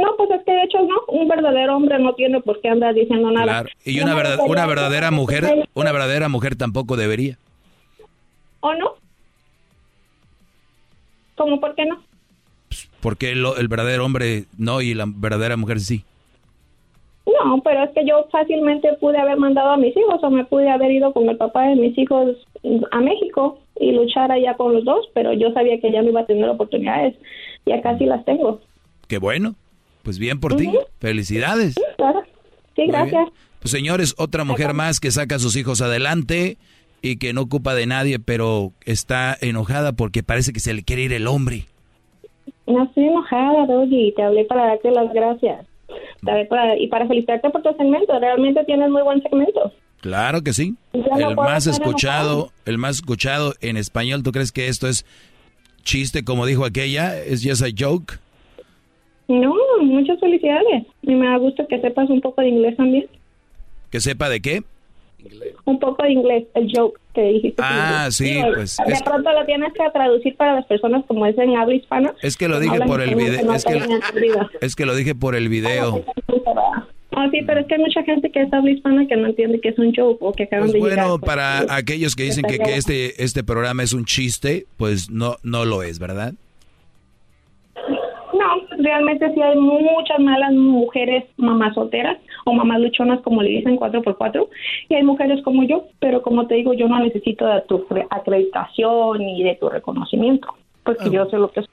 No, 0.00 0.16
pues 0.16 0.30
es 0.30 0.44
que 0.46 0.52
de 0.52 0.62
hecho 0.62 0.78
no, 0.82 0.96
un 1.08 1.28
verdadero 1.28 1.76
hombre 1.76 1.98
no 1.98 2.14
tiene 2.14 2.40
por 2.40 2.60
qué 2.62 2.68
andar 2.70 2.94
diciendo 2.94 3.30
nada. 3.30 3.44
Claro. 3.44 3.68
Y 3.84 4.00
una, 4.00 4.14
verdad, 4.14 4.38
una 4.46 4.64
verdadera 4.64 5.10
mujer, 5.10 5.66
una 5.74 5.92
verdadera 5.92 6.28
mujer 6.30 6.56
tampoco 6.56 6.96
debería. 6.96 7.36
¿O 8.60 8.74
no? 8.74 8.94
¿Cómo 11.36 11.60
por 11.60 11.74
qué 11.74 11.84
no? 11.84 12.02
Pues, 12.68 12.88
porque 13.00 13.32
el, 13.32 13.44
el 13.58 13.68
verdadero 13.68 14.04
hombre 14.04 14.44
no 14.56 14.80
y 14.80 14.94
la 14.94 15.04
verdadera 15.06 15.58
mujer 15.58 15.80
sí. 15.80 16.04
No, 17.26 17.60
pero 17.62 17.84
es 17.84 17.90
que 17.90 18.04
yo 18.06 18.26
fácilmente 18.30 18.94
pude 18.94 19.18
haber 19.18 19.36
mandado 19.36 19.70
a 19.70 19.76
mis 19.76 19.96
hijos 19.96 20.22
o 20.22 20.30
me 20.30 20.44
pude 20.44 20.68
haber 20.70 20.90
ido 20.90 21.12
con 21.12 21.28
el 21.28 21.36
papá 21.36 21.68
de 21.68 21.76
mis 21.76 21.96
hijos 21.96 22.36
a 22.90 23.00
México 23.00 23.58
y 23.78 23.92
luchar 23.92 24.32
allá 24.32 24.54
con 24.54 24.72
los 24.72 24.84
dos, 24.84 25.08
pero 25.14 25.32
yo 25.32 25.52
sabía 25.52 25.80
que 25.80 25.92
ya 25.92 26.02
no 26.02 26.10
iba 26.10 26.20
a 26.20 26.26
tener 26.26 26.48
oportunidades. 26.48 27.14
Ya 27.66 27.80
casi 27.82 28.06
las 28.06 28.24
tengo. 28.24 28.60
Qué 29.06 29.18
bueno. 29.18 29.54
Pues 30.02 30.18
bien 30.18 30.40
por 30.40 30.56
ti. 30.56 30.70
Felicidades. 30.98 31.74
Sí, 31.74 31.82
claro. 31.96 32.22
Sí, 32.74 32.86
gracias. 32.86 33.28
Pues 33.60 33.70
señores, 33.70 34.14
otra 34.18 34.44
mujer 34.44 34.72
más 34.72 35.00
que 35.00 35.10
saca 35.10 35.36
a 35.36 35.38
sus 35.38 35.56
hijos 35.56 35.82
adelante 35.82 36.56
y 37.02 37.16
que 37.16 37.32
no 37.32 37.42
ocupa 37.42 37.74
de 37.74 37.86
nadie, 37.86 38.18
pero 38.18 38.72
está 38.84 39.36
enojada 39.40 39.92
porque 39.92 40.22
parece 40.22 40.52
que 40.52 40.60
se 40.60 40.72
le 40.72 40.82
quiere 40.82 41.02
ir 41.02 41.12
el 41.12 41.26
hombre. 41.26 41.66
No 42.66 42.84
estoy 42.84 43.04
enojada, 43.04 43.66
Doggy. 43.66 44.12
Te 44.16 44.22
hablé 44.22 44.44
para 44.44 44.66
darte 44.66 44.90
las 44.90 45.12
gracias. 45.12 45.66
Y 46.78 46.86
para 46.88 47.06
felicitarte 47.06 47.50
por 47.50 47.62
tu 47.62 47.72
segmento. 47.74 48.18
Realmente 48.18 48.64
tienes 48.64 48.90
muy 48.90 49.02
buen 49.02 49.22
segmento. 49.22 49.72
Claro 50.00 50.42
que 50.42 50.52
sí. 50.52 50.74
el 50.92 51.36
más 51.36 51.66
escuchado, 51.66 52.50
el 52.64 52.78
más 52.78 52.96
escuchado 52.96 53.54
en 53.60 53.76
español. 53.76 54.22
¿Tú 54.22 54.32
crees 54.32 54.50
que 54.50 54.68
esto 54.68 54.88
es 54.88 55.04
chiste, 55.82 56.24
como 56.24 56.46
dijo 56.46 56.64
aquella? 56.64 57.18
¿Es 57.18 57.44
just 57.46 57.62
a 57.62 57.68
joke? 57.76 58.18
No, 59.28 59.54
muchas 59.82 60.18
felicidades. 60.18 60.86
Y 61.02 61.14
me 61.14 61.26
da 61.26 61.36
gusto 61.36 61.66
que 61.68 61.80
sepas 61.80 62.08
un 62.08 62.20
poco 62.20 62.40
de 62.40 62.48
inglés 62.48 62.76
también. 62.76 63.06
¿Que 63.90 64.00
sepa 64.00 64.28
de 64.28 64.40
qué? 64.40 64.62
Un 65.64 65.78
poco 65.78 66.02
de 66.02 66.12
inglés, 66.12 66.44
el 66.54 66.70
joke 66.74 66.98
que 67.14 67.22
dijiste. 67.22 67.62
Ah, 67.64 68.08
sí, 68.10 68.40
pues. 68.54 68.76
De 68.76 68.98
pronto 69.04 69.32
lo 69.32 69.44
tienes 69.46 69.72
que 69.72 69.90
traducir 69.92 70.36
para 70.36 70.54
las 70.54 70.66
personas 70.66 71.04
como 71.06 71.26
es 71.26 71.36
en 71.38 71.56
habla 71.56 71.74
hispana. 71.74 72.14
Es 72.22 72.36
que 72.36 72.48
lo 72.48 72.60
dije 72.60 72.80
por 72.80 73.00
el 73.00 73.14
video. 73.14 73.52
Es, 73.52 73.64
que, 74.76 74.86
lo 74.86 74.94
dije 74.94 75.14
por 75.14 75.34
el 75.34 75.48
video. 75.48 76.04
Ah, 77.12 77.28
sí, 77.30 77.40
pero 77.44 77.60
es 77.60 77.66
que 77.66 77.74
hay 77.74 77.80
mucha 77.80 78.02
gente 78.04 78.30
que 78.30 78.42
es 78.42 78.52
habla 78.52 78.70
hispana 78.70 79.06
que 79.06 79.16
no 79.16 79.28
entiende 79.28 79.60
que 79.60 79.70
es 79.70 79.78
un 79.78 79.94
joke 79.94 80.22
o 80.22 80.32
que 80.32 80.44
acaban 80.44 80.66
pues 80.66 80.74
de 80.74 80.78
bueno, 80.78 81.02
Bueno, 81.02 81.18
para 81.18 81.74
aquellos 81.74 82.14
que 82.14 82.22
dicen 82.24 82.44
que, 82.44 82.58
que, 82.58 82.76
este, 82.76 83.22
este 83.22 83.42
programa 83.42 83.82
es 83.82 83.92
un 83.92 84.04
chiste, 84.04 84.66
pues 84.76 85.10
no, 85.10 85.36
no 85.42 85.64
lo 85.64 85.82
es, 85.82 85.98
¿verdad? 85.98 86.34
realmente 88.78 89.32
sí 89.34 89.42
hay 89.42 89.56
muchas 89.56 90.18
malas 90.18 90.52
mujeres 90.52 91.24
mamás 91.36 91.74
solteras 91.74 92.18
o 92.44 92.52
mamás 92.52 92.80
luchonas, 92.80 93.20
como 93.22 93.42
le 93.42 93.50
dicen 93.50 93.76
4x4, 93.76 94.48
y 94.88 94.94
hay 94.94 95.02
mujeres 95.02 95.42
como 95.42 95.64
yo, 95.64 95.86
pero 95.98 96.22
como 96.22 96.46
te 96.46 96.56
digo, 96.56 96.72
yo 96.74 96.88
no 96.88 96.98
necesito 97.00 97.46
de 97.46 97.60
tu 97.62 97.86
acreditación 98.10 99.18
ni 99.18 99.42
de 99.42 99.56
tu 99.56 99.68
reconocimiento, 99.68 100.48
porque 100.84 101.04
ah. 101.06 101.10
yo 101.12 101.26
sé 101.26 101.36
lo 101.36 101.50
que 101.50 101.62
soy. 101.62 101.70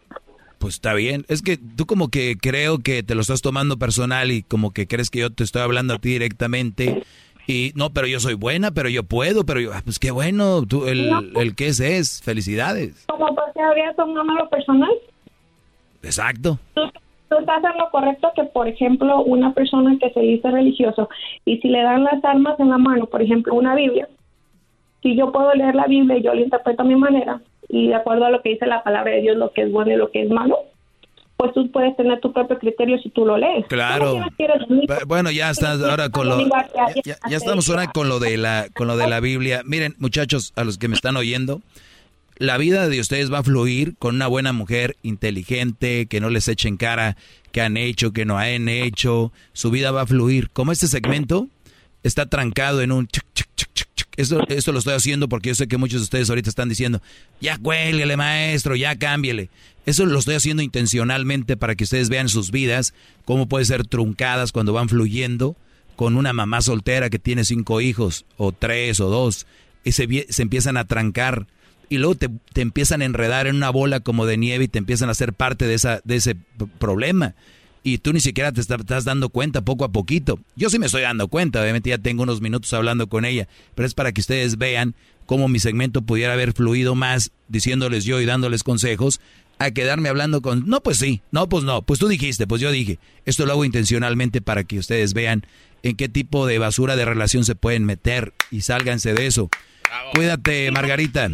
Pues 0.57 0.75
está 0.75 0.95
bien. 0.95 1.23
Es 1.27 1.43
que 1.43 1.57
tú 1.57 1.85
como 1.85 2.09
que 2.09 2.35
creo 2.41 2.79
que 2.79 3.03
te 3.03 3.13
lo 3.13 3.21
estás 3.21 3.43
tomando 3.43 3.77
personal 3.77 4.31
y 4.31 4.41
como 4.41 4.71
que 4.71 4.87
crees 4.87 5.11
que 5.11 5.19
yo 5.19 5.31
te 5.31 5.43
estoy 5.43 5.61
hablando 5.61 5.93
a 5.93 5.99
ti 5.99 6.09
directamente. 6.09 7.03
Y 7.45 7.71
no, 7.75 7.91
pero 7.91 8.07
yo 8.07 8.19
soy 8.19 8.33
buena, 8.33 8.71
pero 8.71 8.89
yo 8.89 9.03
puedo, 9.03 9.45
pero 9.45 9.61
yo, 9.61 9.71
ah, 9.73 9.81
pues 9.83 9.99
qué 9.99 10.11
bueno, 10.11 10.65
tú, 10.65 10.85
el, 10.87 11.31
el 11.35 11.55
que 11.55 11.67
es 11.67 11.79
es, 11.79 12.21
felicidades. 12.21 13.05
¿Cómo 13.07 13.27
porque 13.33 13.61
habría 13.61 13.93
tomado 13.93 14.33
lo 14.33 14.49
personal? 14.49 14.91
Exacto. 16.03 16.59
tú 16.73 16.81
estás 17.35 17.63
en 17.63 17.77
lo 17.77 17.89
correcto 17.89 18.31
que, 18.35 18.43
por 18.43 18.67
ejemplo, 18.67 19.21
una 19.21 19.53
persona 19.53 19.97
que 19.99 20.09
se 20.11 20.21
dice 20.21 20.49
religioso 20.49 21.09
y 21.45 21.57
si 21.57 21.67
le 21.67 21.81
dan 21.83 22.03
las 22.03 22.23
armas 22.23 22.59
en 22.59 22.69
la 22.69 22.77
mano, 22.77 23.05
por 23.07 23.21
ejemplo, 23.21 23.53
una 23.53 23.75
Biblia, 23.75 24.07
si 25.01 25.15
yo 25.15 25.31
puedo 25.31 25.53
leer 25.53 25.75
la 25.75 25.87
Biblia 25.87 26.17
y 26.17 26.23
yo 26.23 26.33
la 26.33 26.41
interpreto 26.41 26.81
a 26.81 26.85
mi 26.85 26.95
manera 26.95 27.41
y 27.69 27.87
de 27.87 27.95
acuerdo 27.95 28.25
a 28.25 28.29
lo 28.29 28.41
que 28.41 28.49
dice 28.49 28.65
la 28.65 28.83
palabra 28.83 29.11
de 29.11 29.21
Dios, 29.21 29.37
lo 29.37 29.51
que 29.51 29.63
es 29.63 29.71
bueno 29.71 29.91
y 29.91 29.97
lo 29.97 30.09
que 30.09 30.23
es 30.23 30.29
malo, 30.29 30.57
pues 31.37 31.53
tú 31.53 31.69
puedes 31.71 31.95
tener 31.95 32.19
tu 32.19 32.33
propio 32.33 32.57
criterio 32.57 32.97
si 32.99 33.09
tú 33.09 33.25
lo 33.25 33.37
lees. 33.37 33.65
Claro. 33.67 34.19
Bueno, 35.05 35.29
ya 35.29 35.51
estás 35.51 35.81
ahora 35.81 36.09
con 36.09 36.27
lo 36.27 36.39
ya, 36.39 37.17
ya, 37.29 37.37
estamos 37.37 37.69
ahora 37.69 37.87
con 37.91 38.09
lo 38.09 38.19
de 38.19 38.37
la 38.37 38.67
con 38.73 38.87
lo 38.87 38.97
de 38.97 39.07
la 39.07 39.19
Biblia. 39.19 39.61
Miren, 39.63 39.95
muchachos, 39.99 40.51
a 40.55 40.63
los 40.63 40.79
que 40.79 40.87
me 40.87 40.95
están 40.95 41.15
oyendo, 41.15 41.61
la 42.39 42.57
vida 42.57 42.87
de 42.89 42.99
ustedes 42.99 43.31
va 43.31 43.39
a 43.39 43.43
fluir 43.43 43.95
con 43.97 44.15
una 44.15 44.27
buena 44.27 44.53
mujer 44.53 44.97
inteligente, 45.03 46.07
que 46.07 46.19
no 46.19 46.29
les 46.29 46.47
echen 46.47 46.77
cara 46.77 47.17
que 47.51 47.61
han 47.61 47.77
hecho, 47.77 48.13
que 48.13 48.25
no 48.25 48.37
han 48.37 48.69
hecho. 48.69 49.31
Su 49.53 49.71
vida 49.71 49.91
va 49.91 50.01
a 50.01 50.07
fluir. 50.07 50.49
Como 50.51 50.71
este 50.71 50.87
segmento 50.87 51.47
está 52.03 52.27
trancado 52.27 52.81
en 52.81 52.91
un 52.91 53.07
esto, 54.17 54.43
esto 54.49 54.71
lo 54.71 54.79
estoy 54.79 54.95
haciendo 54.95 55.29
porque 55.29 55.49
yo 55.49 55.55
sé 55.55 55.67
que 55.67 55.77
muchos 55.77 56.01
de 56.01 56.05
ustedes 56.05 56.29
ahorita 56.29 56.49
están 56.49 56.69
diciendo, 56.69 57.01
ya 57.39 57.57
cuélguele 57.59 58.17
maestro, 58.17 58.75
ya 58.75 58.97
cámbiele. 58.97 59.49
Eso 59.85 60.05
lo 60.05 60.19
estoy 60.19 60.35
haciendo 60.35 60.63
intencionalmente 60.63 61.55
para 61.55 61.75
que 61.75 61.83
ustedes 61.83 62.09
vean 62.09 62.27
sus 62.27 62.51
vidas, 62.51 62.93
cómo 63.25 63.47
pueden 63.47 63.67
ser 63.67 63.85
truncadas 63.85 64.51
cuando 64.51 64.73
van 64.73 64.89
fluyendo 64.89 65.55
con 65.95 66.17
una 66.17 66.33
mamá 66.33 66.61
soltera 66.61 67.09
que 67.09 67.19
tiene 67.19 67.45
cinco 67.45 67.79
hijos, 67.79 68.25
o 68.37 68.51
tres, 68.51 68.99
o 68.99 69.09
dos, 69.09 69.47
y 69.83 69.93
se, 69.93 70.25
se 70.29 70.41
empiezan 70.41 70.77
a 70.77 70.85
trancar, 70.85 71.47
y 71.89 71.97
luego 71.97 72.15
te, 72.15 72.29
te, 72.53 72.61
empiezan 72.61 73.01
a 73.01 73.05
enredar 73.05 73.47
en 73.47 73.55
una 73.55 73.69
bola 73.69 73.99
como 73.99 74.25
de 74.25 74.37
nieve 74.37 74.65
y 74.65 74.67
te 74.67 74.77
empiezan 74.77 75.09
a 75.09 75.13
hacer 75.13 75.33
parte 75.33 75.67
de, 75.67 75.73
esa, 75.73 76.01
de 76.03 76.15
ese 76.17 76.35
problema 76.79 77.35
y 77.83 77.99
tú 77.99 78.11
ni 78.11 78.19
siquiera 78.19 78.51
te 78.51 78.59
estás 78.59 79.05
dando 79.05 79.29
cuenta 79.29 79.61
poco 79.61 79.85
a 79.85 79.91
poquito. 79.93 80.39
Yo 80.57 80.69
sí 80.69 80.77
me 80.77 80.87
estoy 80.87 81.03
dando 81.03 81.29
cuenta, 81.29 81.61
obviamente 81.61 81.89
ya 81.89 81.97
tengo 81.97 82.23
unos 82.23 82.41
minutos 82.41 82.73
hablando 82.73 83.07
con 83.07 83.23
ella, 83.23 83.47
pero 83.75 83.87
es 83.87 83.93
para 83.93 84.11
que 84.11 84.19
ustedes 84.19 84.57
vean 84.57 84.93
cómo 85.25 85.47
mi 85.47 85.59
segmento 85.59 86.01
pudiera 86.01 86.33
haber 86.33 86.51
fluido 86.51 86.95
más 86.95 87.31
diciéndoles 87.47 88.03
yo 88.03 88.19
y 88.19 88.25
dándoles 88.25 88.63
consejos 88.63 89.21
a 89.57 89.71
quedarme 89.71 90.09
hablando 90.09 90.41
con, 90.41 90.67
no, 90.67 90.83
pues 90.83 90.97
sí, 90.97 91.21
no, 91.31 91.47
pues 91.47 91.63
no, 91.63 91.81
pues 91.81 91.97
tú 91.97 92.09
dijiste, 92.09 92.45
pues 92.45 92.61
yo 92.61 92.71
dije. 92.71 92.99
Esto 93.25 93.45
lo 93.45 93.53
hago 93.53 93.63
intencionalmente 93.63 94.41
para 94.41 94.65
que 94.65 94.79
ustedes 94.79 95.13
vean 95.13 95.45
en 95.81 95.95
qué 95.95 96.09
tipo 96.09 96.45
de 96.45 96.59
basura 96.59 96.97
de 96.97 97.05
relación 97.05 97.45
se 97.45 97.55
pueden 97.55 97.85
meter 97.85 98.33
y 98.51 98.61
sálganse 98.61 99.13
de 99.13 99.27
eso. 99.27 99.49
Cuídate, 100.13 100.71
Margarita 100.71 101.29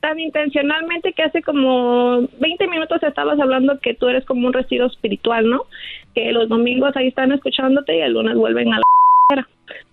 tan 0.00 0.18
intencionalmente 0.18 1.12
que 1.12 1.22
hace 1.22 1.42
como 1.42 2.26
20 2.38 2.66
minutos 2.68 3.02
estabas 3.02 3.38
hablando 3.38 3.78
que 3.80 3.94
tú 3.94 4.08
eres 4.08 4.24
como 4.24 4.46
un 4.46 4.52
retiro 4.52 4.86
espiritual, 4.86 5.48
¿no? 5.48 5.64
Que 6.14 6.32
los 6.32 6.48
domingos 6.48 6.96
ahí 6.96 7.08
están 7.08 7.32
escuchándote 7.32 7.96
y 7.96 8.00
el 8.00 8.14
lunes 8.14 8.36
vuelven 8.36 8.72
a 8.72 8.78
la 8.78 8.82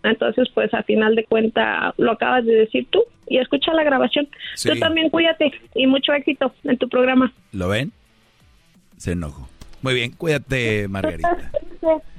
entonces, 0.03 0.48
pues 0.53 0.73
a 0.73 0.84
final 0.84 1.15
de 1.15 1.26
cuenta 1.26 1.94
lo 1.98 2.14
acabas 2.14 2.45
de 2.45 2.53
decir 2.53 2.88
tú 2.89 3.03
y 3.27 3.38
escucha 3.38 3.73
la 3.73 3.84
grabación. 3.84 4.27
Tú 4.64 4.76
también 4.80 5.10
cuídate 5.10 5.52
y 5.76 5.88
mucho 5.88 6.14
éxito 6.14 6.53
en 6.64 6.77
tu 6.77 6.88
programa. 6.88 7.34
¿Lo 7.52 7.68
ven? 7.68 7.91
Se 8.98 9.11
enojó. 9.11 9.49
Muy 9.81 9.94
bien, 9.94 10.11
cuídate, 10.11 10.88
Margarita. 10.88 11.52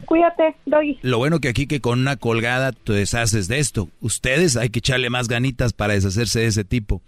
Cuídate, 0.07 0.55
Doggy. 0.65 0.99
Lo 1.03 1.19
bueno 1.19 1.41
que 1.41 1.49
aquí 1.49 1.67
que 1.67 1.83
con 1.83 2.01
una 2.01 2.17
colgada 2.17 2.73
te 2.73 2.95
deshaces 2.95 3.47
de 3.49 3.59
esto. 3.59 3.89
Ustedes 4.01 4.57
hay 4.57 4.71
que 4.71 4.79
echarle 4.79 5.11
más 5.11 5.29
ganitas 5.29 5.75
para 5.75 5.93
deshacerse 5.93 6.41
de 6.41 6.47
ese 6.47 6.65
tipo. 6.65 7.03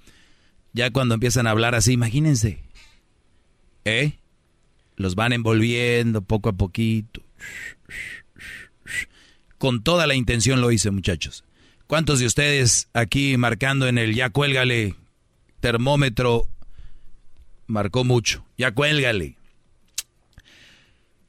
Ya 0.73 0.91
cuando 0.91 1.15
empiezan 1.15 1.47
a 1.47 1.51
hablar 1.51 1.75
así, 1.75 1.93
imagínense. 1.93 2.63
¿Eh? 3.85 4.13
Los 4.97 5.15
van 5.15 5.33
envolviendo 5.33 6.23
poco 6.23 6.49
a 6.49 6.53
poquito. 6.53 7.23
Con 9.59 9.83
toda 9.83 10.07
la 10.07 10.15
intención 10.15 10.61
lo 10.61 10.71
hice, 10.71 10.91
muchachos. 10.91 11.45
¿Cuántos 11.87 12.21
de 12.21 12.27
ustedes 12.27 12.89
aquí 12.93 13.37
marcando 13.37 13.89
en 13.89 13.99
el 13.99 14.15
ya 14.15 14.31
cuélgale 14.31 14.95
termómetro 15.61 16.49
marcó 17.67 18.05
mucho? 18.05 18.47
Ya 18.57 18.73
cuélgale. 18.73 19.37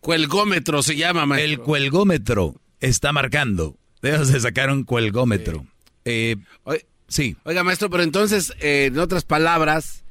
Cuelgómetro 0.01 0.83
se 0.83 0.95
llama, 0.95 1.25
maestro. 1.25 1.51
El 1.51 1.59
cuelgómetro 1.59 2.61
está 2.79 3.11
marcando. 3.11 3.77
Debes 4.01 4.31
de 4.31 4.39
sacar 4.39 4.69
un 4.71 4.83
cuelgómetro. 4.83 5.65
Eh, 6.05 6.37
Sí. 7.11 7.35
Oiga, 7.43 7.65
maestro, 7.65 7.89
pero 7.89 8.03
entonces, 8.03 8.53
eh, 8.61 8.85
en 8.85 8.97
otras 8.97 9.25
palabras, 9.25 10.05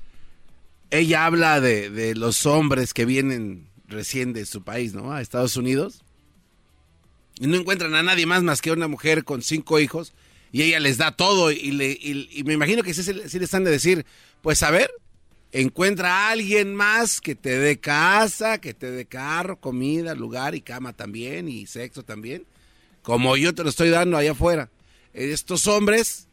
ella 0.91 1.25
habla 1.25 1.59
de, 1.59 2.15
los 2.15 2.45
hombres 2.45 2.93
que 2.93 3.07
vienen 3.07 3.71
recién 3.89 4.35
de 4.35 4.45
su 4.45 4.63
país, 4.63 4.93
¿no? 4.93 5.11
A 5.11 5.23
Estados 5.23 5.57
Unidos. 5.57 6.03
Y 7.39 7.47
no 7.47 7.57
encuentran 7.57 7.95
a 7.95 8.03
nadie 8.03 8.27
más 8.27 8.43
más 8.43 8.61
que 8.61 8.71
una 8.71 8.87
mujer 8.87 9.25
con 9.25 9.41
cinco 9.41 9.81
hijos. 9.81 10.13
Y 10.53 10.61
ella 10.61 10.79
les 10.79 10.99
da 10.99 11.13
todo. 11.13 11.51
Y, 11.51 11.71
le, 11.71 11.91
y, 11.91 12.45
me 12.45 12.53
imagino 12.53 12.83
que 12.83 12.93
sí, 12.93 13.03
sí 13.03 13.15
les 13.15 13.35
están 13.35 13.65
de 13.65 13.71
decir, 13.71 14.05
pues 14.43 14.63
a 14.63 14.71
ver, 14.71 14.91
encuentra 15.53 16.13
a 16.13 16.31
alguien 16.33 16.75
más 16.75 17.23
que 17.23 17.35
te 17.35 17.59
dé 17.59 17.81
casa, 17.81 18.61
que 18.61 18.75
te 18.75 18.91
dé 18.91 19.07
carro, 19.07 19.59
comida, 19.59 20.15
lugar 20.15 20.55
y 20.55 20.61
cama 20.61 20.93
también. 20.93 21.49
Y 21.49 21.67
sexo 21.67 22.03
también. 22.03 22.45
Como 23.01 23.39
yo 23.39 23.55
te 23.55 23.63
lo 23.63 23.71
estoy 23.71 23.89
dando 23.89 24.19
allá 24.19 24.33
afuera. 24.33 24.69
Estos 25.15 25.67
hombres 25.67 26.27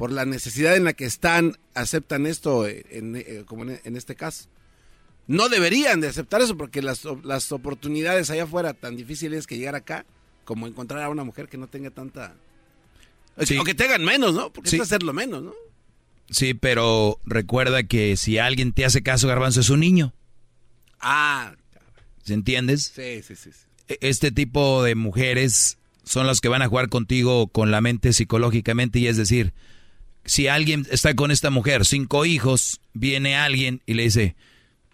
por 0.00 0.12
la 0.12 0.24
necesidad 0.24 0.76
en 0.76 0.84
la 0.84 0.94
que 0.94 1.04
están, 1.04 1.58
aceptan 1.74 2.24
esto 2.24 2.66
en, 2.66 3.16
eh, 3.16 3.44
como 3.44 3.64
en, 3.64 3.96
este 3.96 4.16
caso. 4.16 4.48
No 5.26 5.50
deberían 5.50 6.00
de 6.00 6.08
aceptar 6.08 6.40
eso 6.40 6.56
porque 6.56 6.80
las, 6.80 7.02
las 7.22 7.52
oportunidades 7.52 8.30
allá 8.30 8.44
afuera 8.44 8.72
tan 8.72 8.96
difíciles 8.96 9.46
que 9.46 9.58
llegar 9.58 9.74
acá, 9.74 10.06
como 10.46 10.66
encontrar 10.66 11.02
a 11.02 11.10
una 11.10 11.22
mujer 11.22 11.50
que 11.50 11.58
no 11.58 11.66
tenga 11.66 11.90
tanta... 11.90 12.34
O 13.36 13.62
que 13.62 13.74
tengan 13.74 14.02
menos, 14.02 14.32
¿no? 14.32 14.50
Porque 14.50 14.74
es 14.74 14.80
hacerlo 14.80 15.12
menos, 15.12 15.42
¿no? 15.42 15.52
Sí, 16.30 16.54
pero 16.54 17.20
recuerda 17.26 17.82
que 17.82 18.16
si 18.16 18.38
alguien 18.38 18.72
te 18.72 18.86
hace 18.86 19.02
caso, 19.02 19.28
Garbanzo, 19.28 19.60
es 19.60 19.68
un 19.68 19.80
niño. 19.80 20.14
Ah. 20.98 21.56
¿Se 22.22 22.32
entiendes? 22.32 22.90
Sí, 22.94 23.22
sí, 23.22 23.36
sí. 23.36 23.50
E, 23.86 23.98
este 24.00 24.32
tipo 24.32 24.82
de 24.82 24.94
mujeres 24.94 25.76
son 26.04 26.26
las 26.26 26.40
que 26.40 26.48
van 26.48 26.62
a 26.62 26.68
jugar 26.68 26.88
contigo 26.88 27.48
con 27.48 27.70
la 27.70 27.82
mente 27.82 28.14
psicológicamente 28.14 28.98
y 28.98 29.08
es 29.08 29.18
decir, 29.18 29.52
si 30.24 30.48
alguien 30.48 30.86
está 30.90 31.14
con 31.14 31.30
esta 31.30 31.50
mujer, 31.50 31.84
cinco 31.84 32.24
hijos, 32.24 32.80
viene 32.92 33.36
alguien 33.36 33.82
y 33.86 33.94
le 33.94 34.04
dice, 34.04 34.36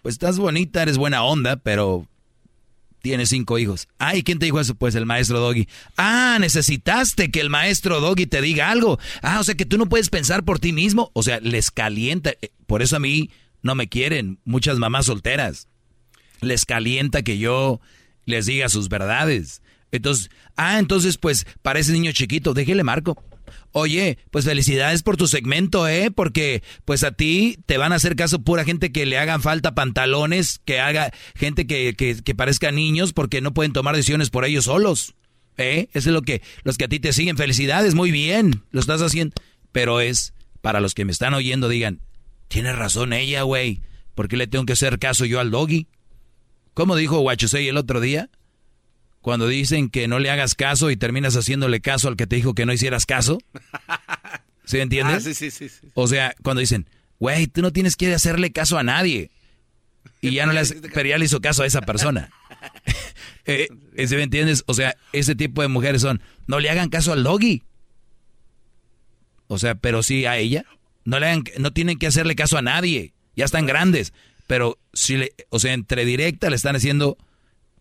pues 0.02 0.14
estás 0.14 0.38
bonita, 0.38 0.82
eres 0.82 0.98
buena 0.98 1.22
onda, 1.24 1.56
pero 1.56 2.08
tienes 3.06 3.28
cinco 3.28 3.58
hijos. 3.58 3.88
Ay, 3.98 4.22
¿quién 4.22 4.38
te 4.38 4.46
dijo 4.46 4.60
eso? 4.60 4.74
Pues 4.74 4.94
el 4.94 5.06
maestro 5.06 5.38
Doggy. 5.38 5.68
Ah, 5.96 6.38
necesitaste 6.40 7.30
que 7.30 7.40
el 7.40 7.50
maestro 7.50 8.00
Doggy 8.00 8.26
te 8.26 8.40
diga 8.40 8.70
algo. 8.70 8.98
Ah, 9.22 9.38
o 9.40 9.44
sea 9.44 9.54
que 9.54 9.64
tú 9.64 9.78
no 9.78 9.88
puedes 9.88 10.10
pensar 10.10 10.44
por 10.44 10.58
ti 10.58 10.72
mismo. 10.72 11.10
O 11.12 11.22
sea, 11.22 11.38
les 11.40 11.70
calienta. 11.70 12.30
Eh, 12.42 12.50
por 12.66 12.82
eso 12.82 12.96
a 12.96 12.98
mí 12.98 13.30
no 13.62 13.76
me 13.76 13.88
quieren 13.88 14.40
muchas 14.44 14.78
mamás 14.78 15.06
solteras. 15.06 15.68
Les 16.40 16.64
calienta 16.64 17.22
que 17.22 17.38
yo 17.38 17.80
les 18.24 18.46
diga 18.46 18.68
sus 18.68 18.88
verdades. 18.88 19.62
Entonces, 19.92 20.30
ah, 20.56 20.78
entonces 20.78 21.16
pues 21.16 21.46
para 21.62 21.78
ese 21.78 21.92
niño 21.92 22.10
chiquito, 22.12 22.54
déjele 22.54 22.82
marco. 22.82 23.22
Oye, 23.72 24.18
pues 24.30 24.44
felicidades 24.44 25.02
por 25.02 25.16
tu 25.16 25.26
segmento, 25.28 25.88
¿eh? 25.88 26.10
Porque 26.10 26.62
pues 26.84 27.04
a 27.04 27.12
ti 27.12 27.58
te 27.66 27.78
van 27.78 27.92
a 27.92 27.96
hacer 27.96 28.16
caso 28.16 28.42
pura 28.42 28.64
gente 28.64 28.92
que 28.92 29.06
le 29.06 29.18
hagan 29.18 29.42
falta 29.42 29.74
pantalones, 29.74 30.60
que 30.64 30.80
haga 30.80 31.12
gente 31.34 31.66
que, 31.66 31.94
que, 31.94 32.34
parezca 32.34 32.72
niños 32.72 33.12
porque 33.12 33.40
no 33.40 33.54
pueden 33.54 33.72
tomar 33.72 33.96
decisiones 33.96 34.30
por 34.30 34.44
ellos 34.44 34.64
solos. 34.64 35.14
¿Eh? 35.58 35.88
Eso 35.92 36.10
es 36.10 36.14
lo 36.14 36.22
que 36.22 36.42
los 36.64 36.76
que 36.76 36.84
a 36.84 36.88
ti 36.88 37.00
te 37.00 37.12
siguen. 37.12 37.36
Felicidades, 37.36 37.94
muy 37.94 38.10
bien, 38.10 38.62
lo 38.70 38.80
estás 38.80 39.00
haciendo. 39.02 39.34
Pero 39.72 40.00
es 40.00 40.34
para 40.60 40.80
los 40.80 40.94
que 40.94 41.04
me 41.04 41.12
están 41.12 41.34
oyendo, 41.34 41.68
digan, 41.68 42.00
tiene 42.48 42.72
razón 42.72 43.12
ella, 43.12 43.42
güey. 43.42 43.80
¿Por 44.14 44.28
qué 44.28 44.36
le 44.36 44.46
tengo 44.46 44.64
que 44.64 44.72
hacer 44.72 44.98
caso 44.98 45.24
yo 45.24 45.40
al 45.40 45.50
doggy? 45.50 45.88
¿Cómo 46.74 46.96
dijo 46.96 47.20
Guachusei 47.20 47.68
el 47.68 47.76
otro 47.76 48.00
día? 48.00 48.30
Cuando 49.26 49.48
dicen 49.48 49.90
que 49.90 50.06
no 50.06 50.20
le 50.20 50.30
hagas 50.30 50.54
caso 50.54 50.88
y 50.88 50.96
terminas 50.96 51.34
haciéndole 51.34 51.80
caso 51.80 52.06
al 52.06 52.14
que 52.14 52.28
te 52.28 52.36
dijo 52.36 52.54
que 52.54 52.64
no 52.64 52.72
hicieras 52.72 53.06
caso. 53.06 53.38
¿Sí 54.64 54.78
entiendes? 54.78 55.16
Ah, 55.16 55.34
sí, 55.34 55.50
sí, 55.50 55.50
sí, 55.50 55.88
O 55.94 56.06
sea, 56.06 56.36
cuando 56.44 56.60
dicen, 56.60 56.88
güey, 57.18 57.48
tú 57.48 57.60
no 57.60 57.72
tienes 57.72 57.96
que 57.96 58.14
hacerle 58.14 58.52
caso 58.52 58.78
a 58.78 58.84
nadie. 58.84 59.32
Y 60.20 60.30
ya 60.30 60.46
no 60.46 60.52
le 60.52 60.60
hace, 60.60 60.76
pero 60.94 61.08
ya 61.08 61.18
le 61.18 61.24
hizo 61.24 61.40
caso 61.40 61.64
a 61.64 61.66
esa 61.66 61.80
persona. 61.80 62.30
eh, 63.46 63.66
¿Sí 64.06 64.14
me 64.14 64.22
entiendes? 64.22 64.62
O 64.68 64.74
sea, 64.74 64.94
ese 65.12 65.34
tipo 65.34 65.60
de 65.60 65.66
mujeres 65.66 66.02
son, 66.02 66.22
no 66.46 66.60
le 66.60 66.70
hagan 66.70 66.88
caso 66.88 67.12
al 67.12 67.24
doggy. 67.24 67.64
O 69.48 69.58
sea, 69.58 69.74
pero 69.74 70.04
sí 70.04 70.24
a 70.26 70.36
ella. 70.36 70.66
No 71.04 71.18
le 71.18 71.26
hagan, 71.26 71.42
no 71.58 71.72
tienen 71.72 71.98
que 71.98 72.06
hacerle 72.06 72.36
caso 72.36 72.58
a 72.58 72.62
nadie. 72.62 73.12
Ya 73.34 73.44
están 73.44 73.66
grandes. 73.66 74.12
Pero 74.46 74.78
si 74.92 75.16
le, 75.16 75.32
o 75.48 75.58
sea, 75.58 75.72
entre 75.72 76.04
directa 76.04 76.48
le 76.48 76.54
están 76.54 76.76
haciendo 76.76 77.18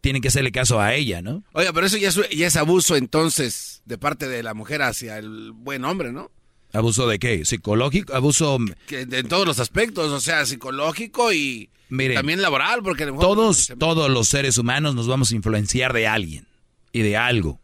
tienen 0.06 0.22
que 0.22 0.28
hacerle 0.28 0.52
caso 0.52 0.80
a 0.80 0.94
ella, 0.94 1.24
¿no? 1.24 1.44
Oiga, 1.54 1.74
pero 1.74 1.88
eso 1.88 1.98
ya 1.98 2.10
es, 2.10 2.56
abuso 2.58 2.96
entonces 2.96 3.82
de 3.86 3.98
parte 3.98 4.28
de 4.28 4.44
la 4.44 4.54
mujer 4.54 4.84
hacia 4.84 5.18
el 5.18 5.52
buen 5.52 5.84
hombre, 5.84 6.12
¿no? 6.12 6.30
¿Abuso 6.74 7.08
de 7.08 7.18
qué? 7.18 7.44
¿Psicológico? 7.44 8.14
¿Abuso...? 8.14 8.60
Que 8.86 9.02
en 9.02 9.28
todos 9.28 9.48
los 9.48 9.60
aspectos, 9.60 10.12
o 10.12 10.20
sea, 10.20 10.46
psicológico 10.46 11.34
y 11.34 11.72
también 12.14 12.40
laboral, 12.44 12.84
porque... 12.84 13.08
Todos, 13.08 13.74
todos 13.80 14.12
los 14.12 14.28
seres 14.28 14.60
humanos 14.60 14.94
nos 14.94 15.08
vamos 15.08 15.32
a 15.32 15.36
influenciar 15.38 15.92
de 15.92 16.06
alguien 16.06 16.46
y 16.92 17.02
de 17.02 17.18
algo. 17.18 17.60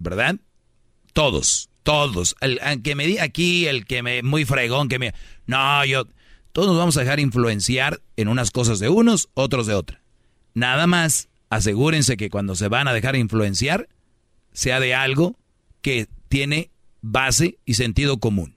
¿Verdad? 0.00 0.34
Todos, 1.12 1.70
todos. 1.84 2.34
El, 2.40 2.58
que 2.82 2.96
me 2.96 3.06
di 3.06 3.18
aquí, 3.18 3.68
el 3.68 3.86
que 3.86 4.02
me... 4.02 4.24
Muy 4.24 4.44
fregón, 4.44 4.88
que 4.88 4.98
me... 4.98 5.14
No, 5.46 5.84
yo... 5.84 6.06
Todos 6.50 6.66
nos 6.66 6.78
vamos 6.78 6.96
a 6.96 7.02
dejar 7.02 7.20
influenciar 7.20 8.00
en 8.16 8.26
unas 8.26 8.50
cosas 8.50 8.80
de 8.80 8.88
unos, 8.88 9.28
otros 9.34 9.68
de 9.68 9.74
otra. 9.74 10.02
Nada 10.58 10.88
más 10.88 11.28
asegúrense 11.50 12.16
que 12.16 12.30
cuando 12.30 12.56
se 12.56 12.66
van 12.66 12.88
a 12.88 12.92
dejar 12.92 13.14
influenciar, 13.14 13.88
sea 14.52 14.80
de 14.80 14.92
algo 14.92 15.38
que 15.82 16.08
tiene 16.28 16.72
base 17.00 17.58
y 17.64 17.74
sentido 17.74 18.18
común. 18.18 18.56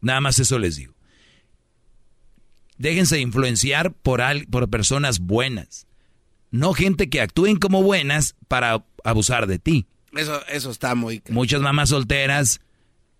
Nada 0.00 0.20
más 0.20 0.38
eso 0.38 0.60
les 0.60 0.76
digo. 0.76 0.94
Déjense 2.78 3.18
influenciar 3.18 3.92
por, 3.92 4.22
por 4.48 4.70
personas 4.70 5.18
buenas. 5.18 5.88
No 6.52 6.72
gente 6.72 7.08
que 7.08 7.20
actúen 7.20 7.56
como 7.56 7.82
buenas 7.82 8.36
para 8.46 8.84
abusar 9.02 9.48
de 9.48 9.58
ti. 9.58 9.86
Eso, 10.12 10.40
eso 10.46 10.70
está 10.70 10.94
muy... 10.94 11.20
Muchas 11.30 11.62
mamás 11.62 11.88
solteras 11.88 12.60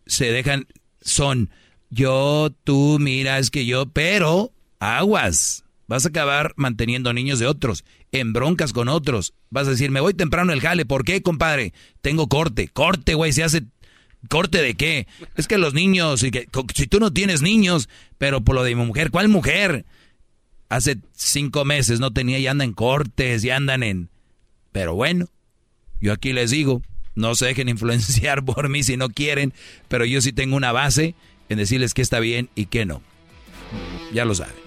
se 0.07 0.31
dejan, 0.31 0.69
son 1.01 1.51
yo, 1.91 2.55
tú, 2.63 2.99
mira, 3.01 3.41
es 3.41 3.51
que 3.51 3.67
yo, 3.67 3.87
pero 3.87 4.53
aguas. 4.79 5.64
Vas 5.87 6.07
a 6.07 6.09
acabar 6.09 6.55
manteniendo 6.57 7.13
niños 7.13 7.39
de 7.39 7.47
otros, 7.47 7.85
en 8.13 8.33
broncas 8.33 8.73
con 8.73 8.89
otros. 8.89 9.35
Vas 9.51 9.67
a 9.67 9.71
decir, 9.71 9.91
me 9.91 10.01
voy 10.01 10.15
temprano 10.15 10.53
el 10.53 10.61
jale. 10.61 10.87
¿Por 10.87 11.05
qué, 11.05 11.23
compadre? 11.23 11.73
Tengo 12.01 12.29
corte. 12.29 12.69
Corte, 12.69 13.15
güey, 13.15 13.33
se 13.33 13.45
hace... 13.45 13.65
¿Corte 14.31 14.63
de 14.63 14.75
qué? 14.75 15.07
Es 15.37 15.47
que 15.47 15.59
los 15.59 15.75
niños, 15.75 16.23
y 16.23 16.31
que, 16.31 16.49
si 16.75 16.87
tú 16.87 16.99
no 16.99 17.13
tienes 17.13 17.43
niños, 17.43 17.91
pero 18.17 18.43
por 18.43 18.55
lo 18.55 18.63
de 18.63 18.75
mi 18.75 18.83
mujer, 18.83 19.11
¿cuál 19.11 19.29
mujer? 19.29 19.85
Hace 20.71 20.97
cinco 21.13 21.67
meses 21.67 22.01
no 22.01 22.11
tenía 22.11 22.39
y 22.39 22.47
andan 22.47 22.69
en 22.69 22.75
cortes 22.75 23.45
y 23.45 23.51
andan 23.51 23.83
en... 23.83 24.09
Pero 24.73 24.95
bueno, 24.95 25.27
yo 26.01 26.15
aquí 26.15 26.33
les 26.33 26.51
digo, 26.51 26.81
no 27.15 27.35
se 27.35 27.47
dejen 27.47 27.69
influenciar 27.71 28.45
por 28.45 28.71
mí 28.71 28.83
si 28.83 28.97
no 28.97 29.11
quieren, 29.11 29.53
pero 29.89 30.07
yo 30.07 30.23
sí 30.23 30.33
tengo 30.33 30.57
una 30.57 30.73
base 30.73 31.15
en 31.51 31.59
decirles 31.59 31.93
qué 31.93 32.01
está 32.01 32.19
bien 32.19 32.49
y 32.55 32.67
qué 32.67 32.87
no. 32.87 33.03
Ya 34.13 34.25
lo 34.25 34.35
saben. 34.35 34.64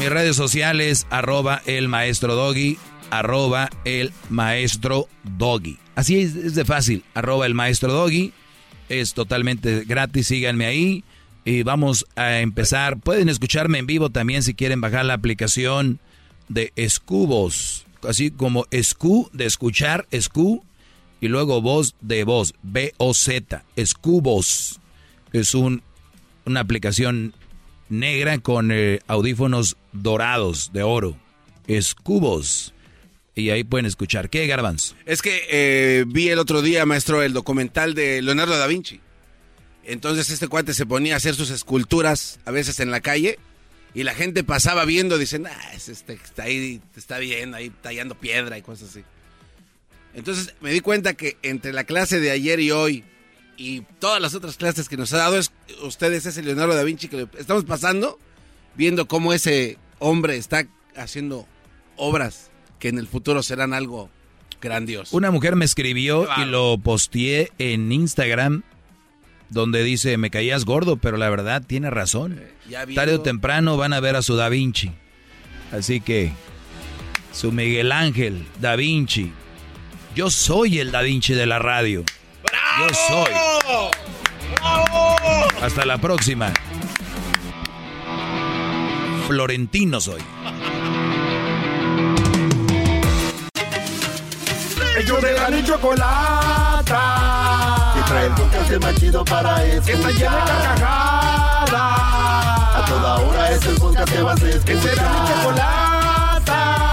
Mis 0.00 0.08
redes 0.08 0.34
sociales, 0.34 1.06
arroba 1.10 1.60
el 1.66 1.88
maestro 1.88 2.34
doggy, 2.34 2.78
arroba 3.10 3.68
el 3.84 4.14
maestro 4.30 5.08
doggy. 5.36 5.76
Así 5.94 6.20
es, 6.20 6.36
es 6.36 6.54
de 6.54 6.64
fácil, 6.64 7.04
arroba 7.12 7.44
el 7.44 7.52
maestro 7.52 7.92
doggy. 7.92 8.32
Es 8.88 9.12
totalmente 9.12 9.84
gratis, 9.84 10.28
síganme 10.28 10.64
ahí. 10.64 11.04
Y 11.44 11.64
vamos 11.64 12.06
a 12.16 12.38
empezar. 12.38 12.98
Pueden 12.98 13.28
escucharme 13.28 13.76
en 13.76 13.86
vivo 13.86 14.08
también 14.08 14.42
si 14.42 14.54
quieren 14.54 14.80
bajar 14.80 15.04
la 15.04 15.12
aplicación 15.12 16.00
de 16.48 16.72
Escubos. 16.76 17.84
Así 18.02 18.30
como 18.30 18.64
Escu 18.70 19.28
de 19.34 19.44
escuchar, 19.44 20.06
Escu. 20.10 20.64
Y 21.20 21.28
luego 21.28 21.60
voz 21.60 21.94
de 22.00 22.24
voz, 22.24 22.54
B-O-Z, 22.62 23.64
Escubos. 23.76 24.80
Es 25.34 25.54
un, 25.54 25.82
una 26.46 26.60
aplicación 26.60 27.34
negra 27.90 28.38
con 28.38 28.70
eh, 28.72 29.00
audífonos 29.06 29.76
dorados 29.92 30.72
de 30.72 30.82
oro. 30.82 31.16
Escubos. 31.66 32.72
Y 33.34 33.50
ahí 33.50 33.64
pueden 33.64 33.86
escuchar. 33.86 34.30
¿Qué, 34.30 34.46
Garbanzo? 34.46 34.96
Es 35.06 35.22
que 35.22 35.42
eh, 35.50 36.04
vi 36.06 36.28
el 36.28 36.38
otro 36.38 36.62
día, 36.62 36.86
maestro, 36.86 37.22
el 37.22 37.32
documental 37.32 37.94
de 37.94 38.22
Leonardo 38.22 38.56
da 38.56 38.66
Vinci. 38.66 39.00
Entonces 39.84 40.30
este 40.30 40.48
cuate 40.48 40.74
se 40.74 40.86
ponía 40.86 41.14
a 41.14 41.16
hacer 41.16 41.34
sus 41.34 41.50
esculturas 41.50 42.38
a 42.44 42.50
veces 42.50 42.80
en 42.80 42.90
la 42.90 43.00
calle 43.00 43.38
y 43.94 44.04
la 44.04 44.14
gente 44.14 44.44
pasaba 44.44 44.84
viendo, 44.84 45.18
dicen, 45.18 45.46
ah, 45.46 45.72
este 45.74 46.12
está 46.12 46.44
ahí, 46.44 46.80
está 46.96 47.18
bien, 47.18 47.54
ahí 47.54 47.70
tallando 47.70 48.14
piedra 48.14 48.56
y 48.58 48.62
cosas 48.62 48.90
así. 48.90 49.04
Entonces 50.14 50.54
me 50.60 50.70
di 50.70 50.80
cuenta 50.80 51.14
que 51.14 51.38
entre 51.42 51.72
la 51.72 51.84
clase 51.84 52.20
de 52.20 52.30
ayer 52.30 52.60
y 52.60 52.70
hoy 52.70 53.04
y 53.60 53.82
todas 53.98 54.22
las 54.22 54.34
otras 54.34 54.56
clases 54.56 54.88
que 54.88 54.96
nos 54.96 55.12
ha 55.12 55.18
dado 55.18 55.36
es, 55.36 55.52
ustedes 55.82 56.24
ese 56.24 56.42
Leonardo 56.42 56.74
da 56.74 56.82
Vinci 56.82 57.08
que 57.08 57.28
estamos 57.36 57.64
pasando, 57.64 58.18
viendo 58.74 59.06
cómo 59.06 59.34
ese 59.34 59.76
hombre 59.98 60.38
está 60.38 60.66
haciendo 60.96 61.46
obras 61.96 62.50
que 62.78 62.88
en 62.88 62.96
el 62.96 63.06
futuro 63.06 63.42
serán 63.42 63.74
algo 63.74 64.08
grandioso. 64.62 65.14
Una 65.14 65.30
mujer 65.30 65.56
me 65.56 65.66
escribió 65.66 66.26
y 66.38 66.46
lo 66.46 66.78
posteé 66.78 67.52
en 67.58 67.92
Instagram 67.92 68.62
donde 69.50 69.84
dice, 69.84 70.16
me 70.16 70.30
caías 70.30 70.64
gordo, 70.64 70.96
pero 70.96 71.18
la 71.18 71.28
verdad 71.28 71.62
tiene 71.66 71.90
razón. 71.90 72.40
Eh, 72.40 72.94
Tarde 72.94 73.16
o 73.16 73.20
temprano 73.20 73.76
van 73.76 73.92
a 73.92 74.00
ver 74.00 74.16
a 74.16 74.22
su 74.22 74.36
Da 74.36 74.48
Vinci. 74.48 74.90
Así 75.70 76.00
que, 76.00 76.32
su 77.30 77.52
Miguel 77.52 77.92
Ángel 77.92 78.46
Da 78.58 78.74
Vinci. 78.76 79.32
Yo 80.16 80.30
soy 80.30 80.78
el 80.78 80.92
Da 80.92 81.02
Vinci 81.02 81.34
de 81.34 81.44
la 81.44 81.58
radio. 81.58 82.06
Yo 82.52 82.88
soy. 83.08 83.32
Hasta 85.62 85.84
la 85.84 85.98
próxima. 85.98 86.52
Florentino 89.26 90.00
soy. 90.00 90.22
Ellos 94.98 95.22
de 95.22 95.32
la 95.32 95.64
chocolata. 95.64 96.94
Que 97.94 98.02
trae 98.02 98.26
el 98.26 98.32
podcast 98.32 98.72
más 98.82 98.94
chido 98.96 99.24
para 99.24 99.64
escuchar. 99.64 99.84
Que 99.84 99.92
está 99.92 100.10
llena 100.10 100.44
de 100.44 100.50
carcajadas. 100.50 101.72
A 101.72 102.84
toda 102.88 103.18
hora 103.18 103.50
es 103.50 103.64
el 103.66 103.76
podcast 103.76 104.12
que 104.12 104.22
vas 104.22 104.42
a 104.42 104.48
escuchar. 104.48 104.64
Que 104.64 104.80
será 104.80 105.08
mi 105.10 105.28
chocolata 105.28 106.89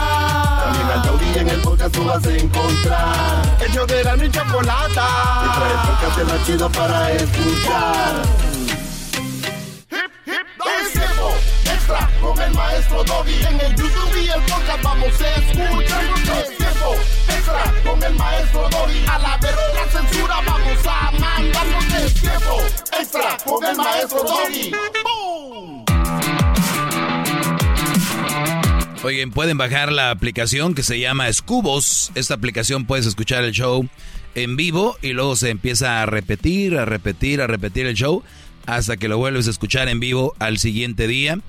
en 1.35 1.49
el 1.49 1.61
podcast 1.61 1.93
tú 1.93 2.03
vas 2.05 2.25
a 2.25 2.35
encontrar. 2.35 3.57
El 3.59 3.87
de 3.87 4.03
la 4.03 4.15
niña 4.15 4.31
chocolata. 4.31 5.07
Y 5.45 5.57
trae 5.57 5.71
el 5.71 5.79
podcast 5.87 6.31
más 6.31 6.45
chido 6.45 6.69
para 6.71 7.11
escuchar. 7.11 8.15
Hip, 9.91 10.11
hip, 10.25 10.93
tiempo 10.93 11.33
extra 11.63 12.09
con 12.21 12.41
el 12.41 12.53
maestro 12.53 13.03
Doggy. 13.03 13.45
En 13.45 13.61
el 13.61 13.75
YouTube 13.75 14.17
y 14.23 14.29
el 14.29 14.41
podcast 14.41 14.83
vamos 14.83 15.21
a 15.21 15.35
escuchar. 15.35 16.03
Es 16.39 16.57
tiempo 16.57 16.95
extra 17.29 17.73
con 17.83 18.03
el 18.03 18.13
maestro 18.15 18.69
Doggy. 18.69 19.05
A 19.07 19.19
la 19.19 19.37
verga 19.37 19.61
la 19.73 19.91
censura 19.91 20.35
vamos 20.45 20.85
a 20.85 21.11
mandarnos. 21.11 21.93
Es 21.93 22.13
tiempo 22.13 22.61
extra 22.99 23.37
con 23.45 23.65
el 23.65 23.75
maestro 23.75 24.23
Doggy. 24.23 24.71
¡Boom! 25.03 25.76
Oigan, 29.03 29.29
pueden 29.29 29.59
bajar 29.59 29.91
la 29.91 30.09
aplicación 30.09 30.73
que 30.73 30.81
se 30.81 30.99
llama 30.99 31.31
Scubos. 31.31 32.11
Esta 32.15 32.33
aplicación 32.33 32.85
puedes 32.85 33.05
escuchar 33.05 33.43
el 33.43 33.51
show 33.51 33.87
en 34.33 34.57
vivo 34.57 34.97
y 35.03 35.13
luego 35.13 35.35
se 35.35 35.51
empieza 35.51 36.01
a 36.01 36.07
repetir, 36.07 36.77
a 36.77 36.85
repetir, 36.85 37.41
a 37.41 37.47
repetir 37.47 37.85
el 37.85 37.95
show 37.95 38.23
hasta 38.65 38.97
que 38.97 39.07
lo 39.07 39.19
vuelves 39.19 39.47
a 39.47 39.51
escuchar 39.51 39.87
en 39.87 39.99
vivo 39.99 40.35
al 40.39 40.57
siguiente 40.57 41.07
día. 41.07 41.39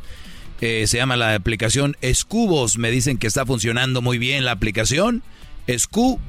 Eh, 0.60 0.86
se 0.86 0.98
llama 0.98 1.16
la 1.16 1.34
aplicación 1.34 1.96
Scubos. 2.12 2.76
Me 2.76 2.90
dicen 2.90 3.16
que 3.16 3.26
está 3.26 3.46
funcionando 3.46 4.02
muy 4.02 4.18
bien 4.18 4.44
la 4.44 4.52
aplicación. 4.52 5.22
Scu, 5.74 6.20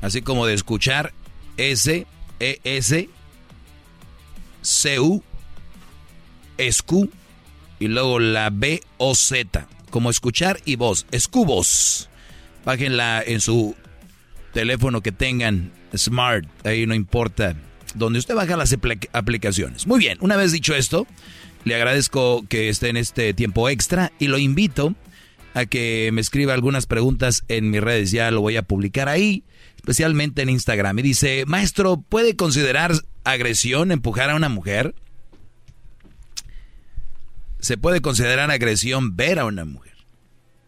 así 0.00 0.22
como 0.22 0.46
de 0.46 0.54
escuchar 0.54 1.12
S, 1.58 2.06
E, 2.40 2.60
S, 2.64 3.10
C, 4.62 5.00
U, 5.00 5.22
Scu 6.70 7.10
y 7.78 7.88
luego 7.88 8.18
la 8.18 8.48
B, 8.50 8.80
O, 8.96 9.14
Z 9.14 9.68
como 9.96 10.10
escuchar 10.10 10.60
y 10.66 10.76
voz. 10.76 11.06
Escubos. 11.10 12.10
Bájenla 12.66 13.24
en 13.26 13.40
su 13.40 13.74
teléfono 14.52 15.00
que 15.00 15.10
tengan 15.10 15.72
smart, 15.96 16.46
ahí 16.66 16.84
no 16.84 16.94
importa. 16.94 17.56
Donde 17.94 18.18
usted 18.18 18.34
baja 18.34 18.58
las 18.58 18.76
aplicaciones. 19.14 19.86
Muy 19.86 19.98
bien, 19.98 20.18
una 20.20 20.36
vez 20.36 20.52
dicho 20.52 20.74
esto, 20.74 21.06
le 21.64 21.76
agradezco 21.76 22.44
que 22.46 22.68
esté 22.68 22.90
en 22.90 22.98
este 22.98 23.32
tiempo 23.32 23.70
extra 23.70 24.12
y 24.18 24.26
lo 24.26 24.36
invito 24.36 24.94
a 25.54 25.64
que 25.64 26.10
me 26.12 26.20
escriba 26.20 26.52
algunas 26.52 26.84
preguntas 26.84 27.44
en 27.48 27.70
mis 27.70 27.80
redes. 27.80 28.10
Ya 28.10 28.30
lo 28.30 28.42
voy 28.42 28.58
a 28.58 28.64
publicar 28.64 29.08
ahí, 29.08 29.44
especialmente 29.76 30.42
en 30.42 30.50
Instagram. 30.50 30.98
Y 30.98 31.02
dice, 31.02 31.44
maestro, 31.46 32.04
¿puede 32.06 32.36
considerar 32.36 32.92
agresión 33.24 33.92
empujar 33.92 34.28
a 34.28 34.34
una 34.34 34.50
mujer? 34.50 34.94
Se 37.66 37.76
puede 37.76 38.00
considerar 38.00 38.48
agresión 38.52 39.16
ver 39.16 39.40
a 39.40 39.44
una 39.44 39.64
mujer. 39.64 39.94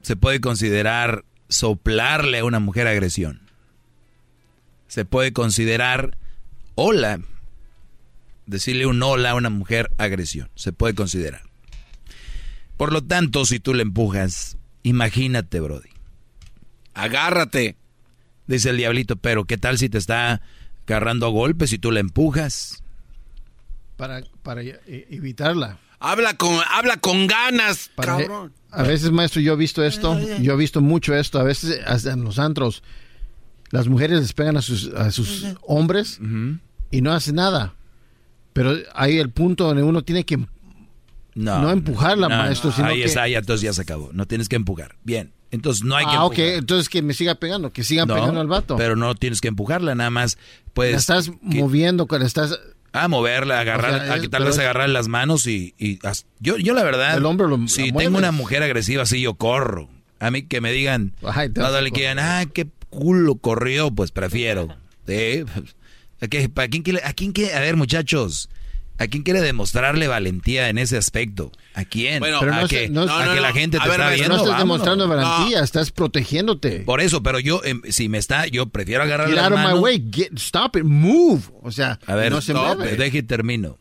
Se 0.02 0.16
puede 0.16 0.40
considerar 0.40 1.24
soplarle 1.48 2.40
a 2.40 2.44
una 2.44 2.58
mujer 2.58 2.88
agresión. 2.88 3.40
Se 4.88 5.04
puede 5.04 5.32
considerar 5.32 6.18
hola, 6.74 7.20
decirle 8.46 8.86
un 8.86 9.00
hola 9.00 9.30
a 9.30 9.34
una 9.36 9.48
mujer 9.48 9.92
agresión. 9.96 10.50
Se 10.56 10.72
puede 10.72 10.96
considerar. 10.96 11.42
Por 12.76 12.92
lo 12.92 13.04
tanto, 13.04 13.44
si 13.44 13.60
tú 13.60 13.74
le 13.74 13.82
empujas, 13.82 14.56
imagínate, 14.82 15.60
Brody. 15.60 15.90
Agárrate. 16.94 17.76
Dice 18.48 18.70
el 18.70 18.76
diablito, 18.76 19.14
pero 19.14 19.44
¿qué 19.44 19.56
tal 19.56 19.78
si 19.78 19.88
te 19.88 19.98
está 19.98 20.42
agarrando 20.84 21.26
a 21.26 21.30
golpes 21.30 21.72
y 21.72 21.78
tú 21.78 21.92
la 21.92 22.00
empujas. 22.00 22.82
Para, 23.96 24.20
evitarla. 24.84 25.78
Habla 26.00 26.34
con, 26.34 26.58
habla 26.70 26.96
con 26.96 27.26
ganas, 27.26 27.90
Para- 27.94 28.18
cabrón. 28.18 28.52
A 28.70 28.82
veces, 28.82 29.10
maestro, 29.10 29.40
yo 29.40 29.54
he 29.54 29.56
visto 29.56 29.82
esto, 29.82 30.18
yo 30.40 30.52
he 30.52 30.56
visto 30.56 30.80
mucho 30.82 31.14
esto, 31.14 31.38
a 31.38 31.42
veces 31.42 31.80
hasta 31.86 32.12
en 32.12 32.22
los 32.22 32.38
antros, 32.38 32.82
las 33.70 33.88
mujeres 33.88 34.20
les 34.20 34.32
pegan 34.34 34.58
a 34.58 34.62
sus, 34.62 34.92
a 34.94 35.10
sus 35.10 35.46
hombres 35.62 36.20
y 36.90 37.00
no 37.00 37.12
hacen 37.12 37.36
nada. 37.36 37.74
Pero 38.52 38.74
hay 38.94 39.18
el 39.18 39.30
punto 39.30 39.64
donde 39.64 39.82
uno 39.82 40.02
tiene 40.02 40.24
que 40.24 40.36
No, 41.34 41.62
no 41.62 41.70
empujarla, 41.70 42.28
no, 42.28 42.36
maestro, 42.36 42.70
sino 42.72 42.88
ahí 42.88 42.98
que... 42.98 43.04
está, 43.04 43.26
ya 43.26 43.38
entonces 43.38 43.62
ya 43.62 43.72
se 43.72 43.82
acabó. 43.82 44.10
No 44.12 44.26
tienes 44.26 44.48
que 44.48 44.56
empujar. 44.56 44.96
Bien, 45.02 45.32
entonces 45.50 45.84
no 45.84 45.96
hay 45.96 46.04
que 46.04 46.12
ah, 46.16 46.24
ok, 46.24 46.38
entonces 46.38 46.88
que 46.90 47.00
me 47.00 47.14
siga 47.14 47.36
pegando, 47.36 47.72
que 47.72 47.84
sigan 47.84 48.06
No, 48.08 48.14
pegando 48.16 48.40
al 48.40 48.48
vato. 48.48 48.76
Pero 48.76 48.96
no 48.96 49.14
tienes 49.14 49.40
que 49.40 49.48
empujarla, 49.48 49.94
nada 49.94 50.10
más. 50.10 50.36
Pues, 50.74 50.92
la 50.92 50.98
estás 50.98 51.30
moviendo, 51.40 52.06
la 52.10 52.26
estás... 52.26 52.58
A 52.92 53.06
moverla, 53.08 53.60
agarrar, 53.60 53.90
O 53.94 53.96
sea, 54.04 54.12
a 54.12 54.16
es- 54.16 54.22
es- 54.56 54.58
agarrar 54.60 54.88
las 54.88 55.08
manos 55.08 55.46
y, 55.46 55.74
y 55.78 55.98
yo, 56.40 56.56
yo 56.56 56.74
la 56.74 56.82
verdad, 56.82 57.16
El 57.16 57.26
hombre 57.26 57.46
lo- 57.48 57.68
si 57.68 57.92
tengo 57.92 58.18
una 58.18 58.32
mujer 58.32 58.62
agresiva 58.62 59.02
así, 59.02 59.20
yo 59.20 59.34
corro. 59.34 59.88
A 60.20 60.30
mí 60.30 60.42
que 60.42 60.60
me 60.60 60.72
digan, 60.72 61.12
Ay, 61.22 61.50
no, 61.54 61.66
a 61.66 61.70
dale, 61.70 61.90
que 61.92 62.00
digan, 62.00 62.18
ah, 62.18 62.44
qué 62.52 62.66
culo 62.90 63.36
corrió, 63.36 63.90
pues 63.90 64.10
prefiero. 64.10 64.74
Sí, 65.06 65.44
¿A, 66.20 66.26
qué- 66.28 66.50
¿A 66.56 66.66
quién 66.68 66.82
a 67.04 67.12
quién 67.12 67.32
quiere, 67.32 67.54
a 67.54 67.60
ver 67.60 67.76
muchachos, 67.76 68.48
¿a 68.98 69.06
quién 69.06 69.22
quiere 69.22 69.40
demostrarle 69.40 70.08
valentía 70.08 70.68
en 70.68 70.78
ese 70.78 70.96
aspecto? 70.96 71.52
¿A 71.74 71.84
quién? 71.84 72.18
Bueno, 72.20 72.38
Pero 72.40 72.54
a 72.54 72.68
que, 72.68 72.86
se- 72.86 72.88
no- 72.90 73.02
a 73.02 73.24
no, 73.24 73.30
que 73.30 73.36
no, 73.36 73.42
la 73.42 73.52
gente 73.52 73.78
te 73.78 73.88
ver, 73.88 74.00
está 74.00 74.10
viendo. 74.10 74.28
no 74.28 74.34
estás 74.36 74.48
vámonos. 74.58 74.84
demostrando 74.84 75.08
valentía, 75.08 75.60
estás 75.62 75.90
protegiéndote. 75.92 76.80
Por 76.80 77.00
eso, 77.00 77.22
pero 77.22 77.38
yo, 77.38 77.60
em, 77.64 77.80
si 77.88 78.08
me 78.08 78.18
está, 78.18 78.46
yo 78.46 78.66
prefiero 78.66 79.02
agarrar 79.04 79.28
Get 79.28 79.36
las 79.36 79.44
out 79.46 79.52
of 79.52 79.60
my 79.64 79.78
way, 79.78 80.04
get, 80.12 80.32
stop 80.36 80.76
it, 80.76 80.84
move. 80.84 81.42
O 81.62 81.70
sea, 81.70 81.98
A 82.06 82.14
ver, 82.14 82.32
no 82.32 82.40
se 82.40 82.52
mueve. 82.54 82.96
deje 82.96 83.18
y 83.18 83.22
termino. 83.22 83.78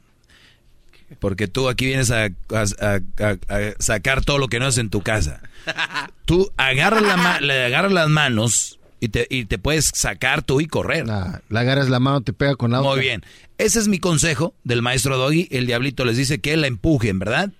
Porque 1.20 1.48
tú 1.48 1.70
aquí 1.70 1.86
vienes 1.86 2.12
a, 2.12 2.28
sacar 3.80 4.24
todo 4.24 4.38
lo 4.38 4.48
que 4.48 4.60
no 4.60 4.68
es 4.68 4.78
en 4.78 4.90
tu 4.90 5.02
casa. 5.02 5.42
Tú 6.26 6.52
agarras, 6.58 7.02
la 7.02 7.18
ma- 7.18 7.40
le 7.40 7.66
agarras 7.66 7.92
las 7.92 8.10
manos 8.10 8.80
y 9.00 9.10
te, 9.10 9.28
y 9.30 9.46
te 9.46 9.58
puedes 9.58 9.92
sacar 9.94 10.42
tú 10.44 10.60
y 10.62 10.68
correr. 10.68 11.06
Le 11.50 11.60
agarras 11.60 11.90
la 11.90 12.00
mano, 12.00 12.22
te 12.22 12.34
pega 12.34 12.56
con 12.56 12.72
la 12.72 12.80
Muy 12.82 12.90
otra. 12.90 13.02
bien. 13.02 13.26
Ese 13.58 13.80
es 13.80 13.88
mi 13.88 14.00
consejo 14.00 14.53
del 14.64 14.82
maestro 14.82 15.18
Doggy. 15.18 15.48
El 15.52 15.66
diablito 15.68 16.06
les 16.06 16.18
dice 16.18 16.40
que 16.40 16.56
la 16.58 16.68
empujen, 16.68 17.18
¿verdad? 17.19 17.52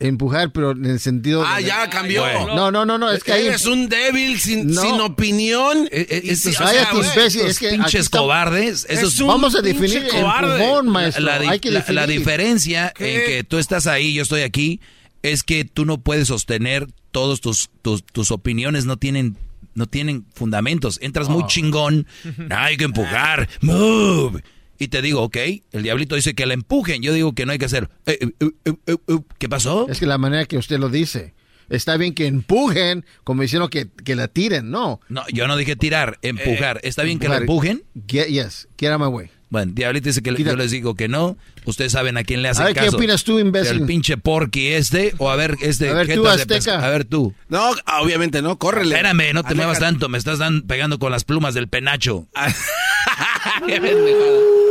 Empujar, 0.00 0.52
pero 0.52 0.72
en 0.72 0.84
el 0.86 1.00
sentido... 1.00 1.44
Ah, 1.46 1.58
de- 1.58 1.64
ya 1.64 1.88
cambió. 1.88 2.20
Bueno. 2.22 2.54
No, 2.54 2.70
no, 2.70 2.84
no, 2.84 2.98
no, 2.98 3.10
es 3.10 3.22
que 3.24 3.32
ahí... 3.32 3.46
Eres 3.46 3.64
un 3.64 3.88
débil 3.88 4.38
sin, 4.38 4.66
No. 4.66 4.82
sin 4.82 5.00
opinión. 5.00 5.86
O 5.86 5.88
sea, 5.90 6.88
imbécil, 6.92 7.40
estos 7.42 7.50
es 7.50 7.58
que 7.58 7.68
aquí 7.68 7.76
pinches 7.76 8.00
está- 8.02 8.18
cobardes. 8.18 8.86
Esos 8.90 9.14
Es 9.14 9.20
un 9.20 9.28
Vamos 9.28 9.54
a 9.54 9.62
definir 9.62 10.06
cobarde. 10.08 10.62
empujón, 10.62 10.88
maestro. 10.88 11.24
La, 11.24 11.38
di- 11.38 11.46
Hay 11.46 11.60
que 11.60 11.70
la- 11.70 11.84
la 11.88 12.06
diferencia 12.06 12.92
¿Qué? 12.94 13.14
en 13.14 13.26
que 13.30 13.44
tú 13.44 13.58
estás 13.58 13.86
ahí, 13.86 14.12
yo 14.14 14.22
estoy 14.22 14.42
aquí, 14.42 14.80
es 15.22 15.42
que 15.42 15.64
tú 15.64 15.84
no 15.86 15.98
puedes 15.98 16.28
sostener 16.28 16.86
todos 17.12 17.40
tus, 17.40 17.70
tus, 17.80 18.04
tus 18.04 18.30
opiniones, 18.30 18.84
no 18.86 18.96
tienen, 18.98 19.36
no 19.74 19.86
tienen 19.86 20.26
fundamentos. 20.34 20.98
Entras 21.02 21.28
muy 21.28 21.42
Oh. 21.44 21.46
chingón, 21.46 22.06
hay 22.50 22.76
que 22.76 22.84
empujar, 22.84 23.48
move. 23.60 24.42
Y 24.78 24.88
te 24.88 25.02
digo, 25.02 25.22
ok, 25.22 25.36
el 25.72 25.82
diablito 25.84 26.16
dice 26.16 26.34
que 26.34 26.46
la 26.46 26.54
empujen, 26.54 27.00
yo 27.02 27.12
digo 27.12 27.32
que 27.32 27.46
no 27.46 27.52
hay 27.52 27.58
que 27.58 27.64
hacer. 27.66 27.88
eh, 28.06 28.18
eh, 28.40 28.50
eh, 28.64 28.74
eh, 28.86 29.18
¿Qué 29.38 29.48
pasó? 29.48 29.86
Es 29.88 30.00
que 30.00 30.06
la 30.06 30.18
manera 30.18 30.44
que 30.46 30.58
usted 30.58 30.78
lo 30.78 30.88
dice. 30.88 31.34
Está 31.70 31.96
bien 31.96 32.12
que 32.12 32.26
empujen, 32.26 33.06
como 33.24 33.40
diciendo 33.40 33.70
que, 33.70 33.88
que 34.04 34.14
la 34.16 34.28
tiren, 34.28 34.70
no. 34.70 35.00
No, 35.08 35.22
yo 35.32 35.46
no 35.48 35.56
dije 35.56 35.76
tirar, 35.76 36.18
empujar. 36.20 36.78
¿Está 36.82 37.04
bien 37.04 37.18
que 37.18 37.28
la 37.28 37.38
empujen? 37.38 37.84
Get, 38.06 38.26
yes, 38.28 38.68
get 38.78 38.90
out 38.92 39.00
of 39.00 39.08
my 39.08 39.14
way. 39.14 39.30
Bueno, 39.50 39.72
Diablito 39.74 40.08
dice 40.08 40.22
que 40.22 40.32
le- 40.32 40.42
yo 40.42 40.56
les 40.56 40.70
digo 40.72 40.94
que 40.94 41.06
no. 41.08 41.36
Ustedes 41.64 41.92
saben 41.92 42.16
a 42.16 42.24
quién 42.24 42.42
le 42.42 42.48
hacen 42.48 42.62
A 42.62 42.66
ver, 42.66 42.74
¿qué 42.74 42.84
caso. 42.86 42.96
opinas 42.96 43.22
tú, 43.24 43.38
imbécil? 43.38 43.80
El 43.82 43.86
pinche 43.86 44.16
porky 44.16 44.68
este, 44.68 45.14
o 45.18 45.30
a 45.30 45.36
ver, 45.36 45.56
este... 45.62 45.90
A 45.90 45.94
ver, 45.94 46.12
tú, 46.14 46.26
Azteca. 46.26 46.84
A 46.84 46.90
ver, 46.90 47.04
tú. 47.04 47.32
No, 47.48 47.70
obviamente 48.02 48.42
no, 48.42 48.58
córrele. 48.58 48.96
Espérame, 48.96 49.32
no 49.32 49.44
te 49.44 49.54
muevas 49.54 49.78
tanto. 49.78 50.08
Me 50.08 50.18
estás 50.18 50.38
dan- 50.38 50.62
pegando 50.62 50.98
con 50.98 51.12
las 51.12 51.24
plumas 51.24 51.54
del 51.54 51.68
penacho. 51.68 52.26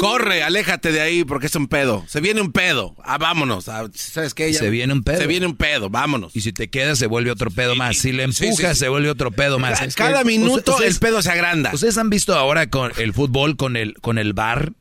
Corre, 0.00 0.42
aléjate 0.42 0.92
de 0.92 1.00
ahí 1.00 1.24
porque 1.24 1.46
es 1.46 1.54
un 1.54 1.68
pedo. 1.68 2.04
Se 2.08 2.20
viene 2.20 2.40
un 2.40 2.52
pedo. 2.52 2.96
Ah, 3.04 3.18
vámonos. 3.18 3.68
Ah, 3.68 3.86
¿Sabes 3.94 4.34
qué? 4.34 4.52
Ya- 4.52 4.58
Se 4.58 4.70
viene 4.70 4.92
un 4.92 5.02
pedo. 5.02 5.18
Se 5.18 5.26
viene 5.26 5.46
un 5.46 5.56
pedo, 5.56 5.90
vámonos. 5.90 6.34
Y 6.34 6.40
si 6.40 6.52
te 6.52 6.68
quedas, 6.70 6.98
se 6.98 7.06
vuelve 7.06 7.30
otro 7.30 7.50
pedo 7.50 7.76
más. 7.76 7.96
Si 7.98 8.12
le 8.12 8.22
empujas, 8.24 8.56
sí, 8.56 8.66
sí. 8.66 8.74
se 8.74 8.88
vuelve 8.88 9.10
otro 9.10 9.30
pedo 9.30 9.58
más. 9.58 9.94
Cada 9.94 10.24
minuto 10.24 10.72
Ustedes- 10.72 10.94
el 10.94 10.98
pedo 11.00 11.22
se 11.22 11.30
agranda. 11.30 11.70
¿Ustedes 11.72 11.98
han 11.98 12.08
visto 12.10 12.34
ahora 12.34 12.68
con 12.70 12.92
el 12.96 13.12
fútbol, 13.12 13.56
con 13.56 13.76
el, 13.76 13.94
con 14.00 14.18
el 14.18 14.32
bar? 14.32 14.72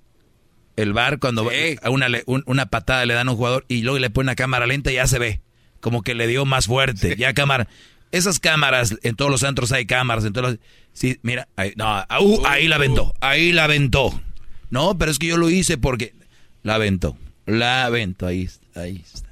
El 0.77 0.93
bar, 0.93 1.19
cuando 1.19 1.49
a 1.81 1.89
una, 1.89 2.07
un- 2.25 2.43
una 2.45 2.67
patada 2.67 3.05
le 3.05 3.13
dan 3.13 3.27
a 3.27 3.31
un 3.31 3.37
jugador 3.37 3.65
y 3.67 3.81
luego 3.81 3.99
le 3.99 4.09
ponen 4.09 4.27
una 4.29 4.35
cámara 4.35 4.65
lenta 4.65 4.91
y 4.91 4.95
ya 4.95 5.07
se 5.07 5.19
ve. 5.19 5.41
Como 5.81 6.01
que 6.03 6.15
le 6.15 6.27
dio 6.27 6.45
más 6.45 6.67
fuerte. 6.67 7.15
Ya 7.17 7.33
cámara. 7.33 7.67
Esas 8.11 8.39
cámaras, 8.39 8.95
en 9.03 9.15
todos 9.15 9.29
los 9.29 9.43
antros 9.43 9.71
hay 9.73 9.85
cámaras. 9.85 10.23
En 10.23 10.31
todos 10.33 10.51
los- 10.51 10.59
sí, 10.93 11.19
mira, 11.21 11.47
ahí, 11.57 11.73
no, 11.75 12.05
uh, 12.21 12.45
ahí 12.47 12.67
la 12.69 12.77
aventó. 12.77 13.13
Ahí 13.19 13.51
la 13.51 13.65
aventó. 13.65 14.19
No, 14.69 14.97
pero 14.97 15.11
es 15.11 15.19
que 15.19 15.27
yo 15.27 15.37
lo 15.37 15.49
hice 15.49 15.77
porque 15.77 16.13
la 16.63 16.75
aventó. 16.75 17.17
La 17.45 17.85
aventó. 17.85 18.27
Ahí, 18.27 18.43
está, 18.43 18.81
ahí 18.81 19.03
está. 19.03 19.29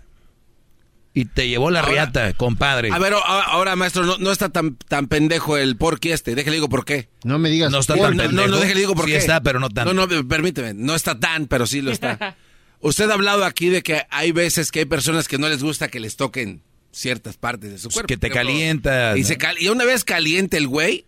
Y 1.13 1.25
te 1.25 1.47
llevó 1.47 1.71
la 1.71 1.79
Ahora- 1.79 1.91
riata, 1.91 2.33
compadre. 2.33 2.91
A 2.91 2.99
ver, 2.99 3.13
ahora, 3.15 3.75
maestro, 3.75 4.05
no, 4.05 4.17
no 4.19 4.31
está 4.31 4.49
tan, 4.49 4.75
tan 4.75 5.07
pendejo 5.07 5.57
el 5.57 5.75
porqui 5.75 6.11
este. 6.11 6.35
Déjale 6.35 6.55
digo 6.57 6.69
por 6.69 6.85
qué. 6.85 7.09
No 7.23 7.39
me 7.39 7.49
digas. 7.49 7.71
No 7.71 7.79
está 7.79 7.95
tan 7.95 8.15
no, 8.15 8.23
pendejo. 8.23 8.31
No, 8.33 8.47
no, 8.47 8.57
déjale 8.59 8.79
digo 8.79 8.93
por 8.93 9.05
Sí 9.05 9.11
qué. 9.11 9.17
está, 9.17 9.41
pero 9.41 9.59
no 9.59 9.69
tanto. 9.69 9.93
No, 9.93 10.05
no, 10.05 10.27
permíteme. 10.27 10.73
No 10.75 10.93
está 10.95 11.19
tan, 11.19 11.47
pero 11.47 11.65
sí 11.65 11.81
lo 11.81 11.91
está. 11.91 12.37
Usted 12.81 13.09
ha 13.09 13.13
hablado 13.15 13.45
aquí 13.45 13.69
de 13.69 13.81
que 13.81 14.03
hay 14.11 14.31
veces 14.31 14.71
que 14.71 14.79
hay 14.79 14.85
personas 14.85 15.27
que 15.27 15.39
no 15.39 15.49
les 15.49 15.63
gusta 15.63 15.87
que 15.87 15.99
les 15.99 16.15
toquen 16.17 16.61
ciertas 16.91 17.35
partes 17.37 17.71
de 17.71 17.77
su 17.79 17.89
cuerpo. 17.89 18.07
que 18.07 18.17
te 18.17 18.27
Por 18.29 18.37
ejemplo, 18.37 18.53
calientas, 18.53 19.17
Y, 19.31 19.35
cal- 19.37 19.57
y 19.59 19.69
una 19.69 19.85
vez 19.85 20.03
caliente 20.03 20.57
el 20.57 20.67
güey, 20.67 21.05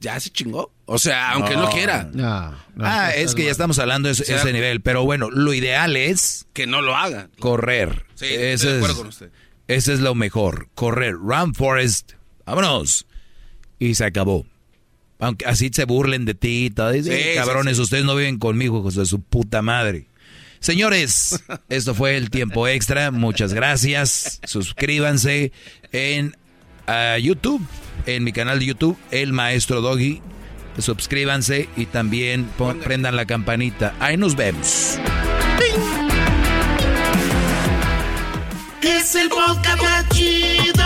ya 0.00 0.20
se 0.20 0.28
chingó. 0.28 0.70
O 0.90 0.98
sea, 0.98 1.32
aunque 1.32 1.54
no, 1.54 1.64
No. 1.64 1.70
quiera. 1.70 2.08
No, 2.14 2.50
no, 2.74 2.84
ah, 2.86 3.10
estás 3.10 3.16
es 3.30 3.34
que 3.34 3.44
ya 3.44 3.50
estamos 3.50 3.78
hablando 3.78 4.08
de 4.08 4.14
ese, 4.14 4.22
O 4.22 4.26
sea- 4.26 4.36
ese 4.38 4.52
nivel. 4.54 4.80
Pero 4.80 5.04
bueno, 5.04 5.28
lo 5.30 5.52
ideal 5.52 5.96
es 5.96 6.46
Que 6.54 6.66
no 6.66 6.80
lo 6.80 6.96
haga. 6.96 7.28
correr. 7.38 8.06
Sí, 8.14 8.24
ese, 8.24 8.52
estoy 8.54 8.70
de 8.72 8.76
acuerdo 8.78 8.92
es, 8.94 8.98
con 8.98 9.08
usted. 9.08 9.30
ese 9.68 9.92
es 9.92 10.00
lo 10.00 10.14
mejor. 10.14 10.68
Correr. 10.74 11.12
Run 11.12 11.54
Forest. 11.54 12.12
Vámonos. 12.46 13.06
Y 13.78 13.96
se 13.96 14.04
acabó. 14.06 14.46
Aunque 15.18 15.44
así 15.44 15.68
se 15.70 15.84
burlen 15.84 16.24
de 16.24 16.34
ti 16.34 16.66
y 16.66 16.70
todo. 16.70 16.90
Dicen, 16.90 17.12
Sí, 17.12 17.22
sí, 17.22 17.34
cabrones, 17.34 17.76
sí. 17.76 17.82
ustedes 17.82 18.04
no 18.04 18.16
viven 18.16 18.38
conmigo, 18.38 18.78
hijos 18.78 18.94
de 18.94 19.04
su 19.04 19.20
puta 19.20 19.60
madre. 19.60 20.06
Señores, 20.60 21.38
esto 21.68 21.94
fue 21.94 22.16
el 22.16 22.30
tiempo 22.30 22.66
extra. 22.66 23.10
Muchas 23.10 23.52
gracias. 23.52 24.40
Suscríbanse 24.44 25.52
en 25.92 26.34
ah, 26.86 27.18
YouTube, 27.20 27.60
en 28.06 28.24
mi 28.24 28.32
canal 28.32 28.58
de 28.60 28.64
YouTube, 28.66 28.96
El 29.10 29.34
Maestro 29.34 29.82
Doggy. 29.82 30.22
Suscríbanse 30.78 31.68
y 31.76 31.86
también 31.86 32.44
pon- 32.56 32.78
prendan 32.80 33.16
la 33.16 33.26
campanita. 33.26 33.94
Ahí 34.00 34.16
nos 34.16 34.36
vemos. 34.36 34.98
Es 38.82 39.14
el 39.14 39.28
podcast 39.28 39.82
más 39.82 40.08
chido. 40.10 40.84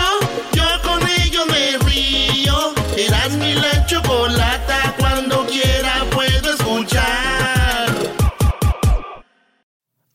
Yo 0.53 0.63
con 0.83 0.99
ello 1.21 1.45
me 1.47 1.77
río. 1.89 2.73
Eras 2.97 3.31
mi 3.37 3.53
la 3.53 3.85
chocolata. 3.85 4.95
Cuando 4.97 5.45
quiera 5.47 6.05
puedo 6.11 6.53
escuchar. 6.53 7.03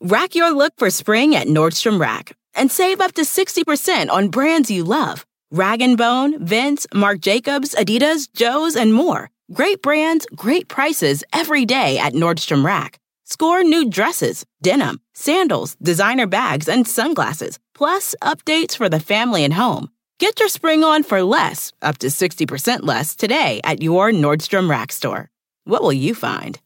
Rack 0.00 0.34
your 0.34 0.50
look 0.54 0.72
for 0.76 0.90
spring 0.90 1.34
at 1.34 1.46
Nordstrom 1.46 2.00
Rack 2.00 2.34
and 2.54 2.70
save 2.70 3.00
up 3.00 3.12
to 3.14 3.22
60% 3.24 4.10
on 4.10 4.28
brands 4.30 4.70
you 4.70 4.84
love. 4.84 5.24
Rag 5.50 5.80
& 5.96 5.96
Bone, 5.96 6.44
Vince, 6.44 6.86
Marc 6.94 7.20
Jacobs, 7.20 7.74
Adidas, 7.74 8.28
Joe's, 8.34 8.76
and 8.76 8.92
more. 8.92 9.30
Great 9.50 9.80
brands, 9.80 10.26
great 10.36 10.68
prices 10.68 11.24
every 11.32 11.64
day 11.64 11.98
at 11.98 12.12
Nordstrom 12.12 12.62
Rack. 12.62 12.98
Score 13.24 13.62
new 13.64 13.88
dresses, 13.88 14.44
denim, 14.60 15.00
sandals, 15.14 15.74
designer 15.76 16.26
bags, 16.26 16.68
and 16.68 16.86
sunglasses, 16.86 17.58
plus 17.74 18.14
updates 18.20 18.76
for 18.76 18.90
the 18.90 19.00
family 19.00 19.44
and 19.44 19.54
home. 19.54 19.88
Get 20.18 20.38
your 20.38 20.50
spring 20.50 20.84
on 20.84 21.02
for 21.02 21.22
less, 21.22 21.72
up 21.80 21.96
to 21.98 22.08
60% 22.08 22.80
less, 22.82 23.16
today 23.16 23.62
at 23.64 23.82
your 23.82 24.10
Nordstrom 24.10 24.68
Rack 24.68 24.92
store. 24.92 25.30
What 25.64 25.82
will 25.82 25.94
you 25.94 26.14
find? 26.14 26.58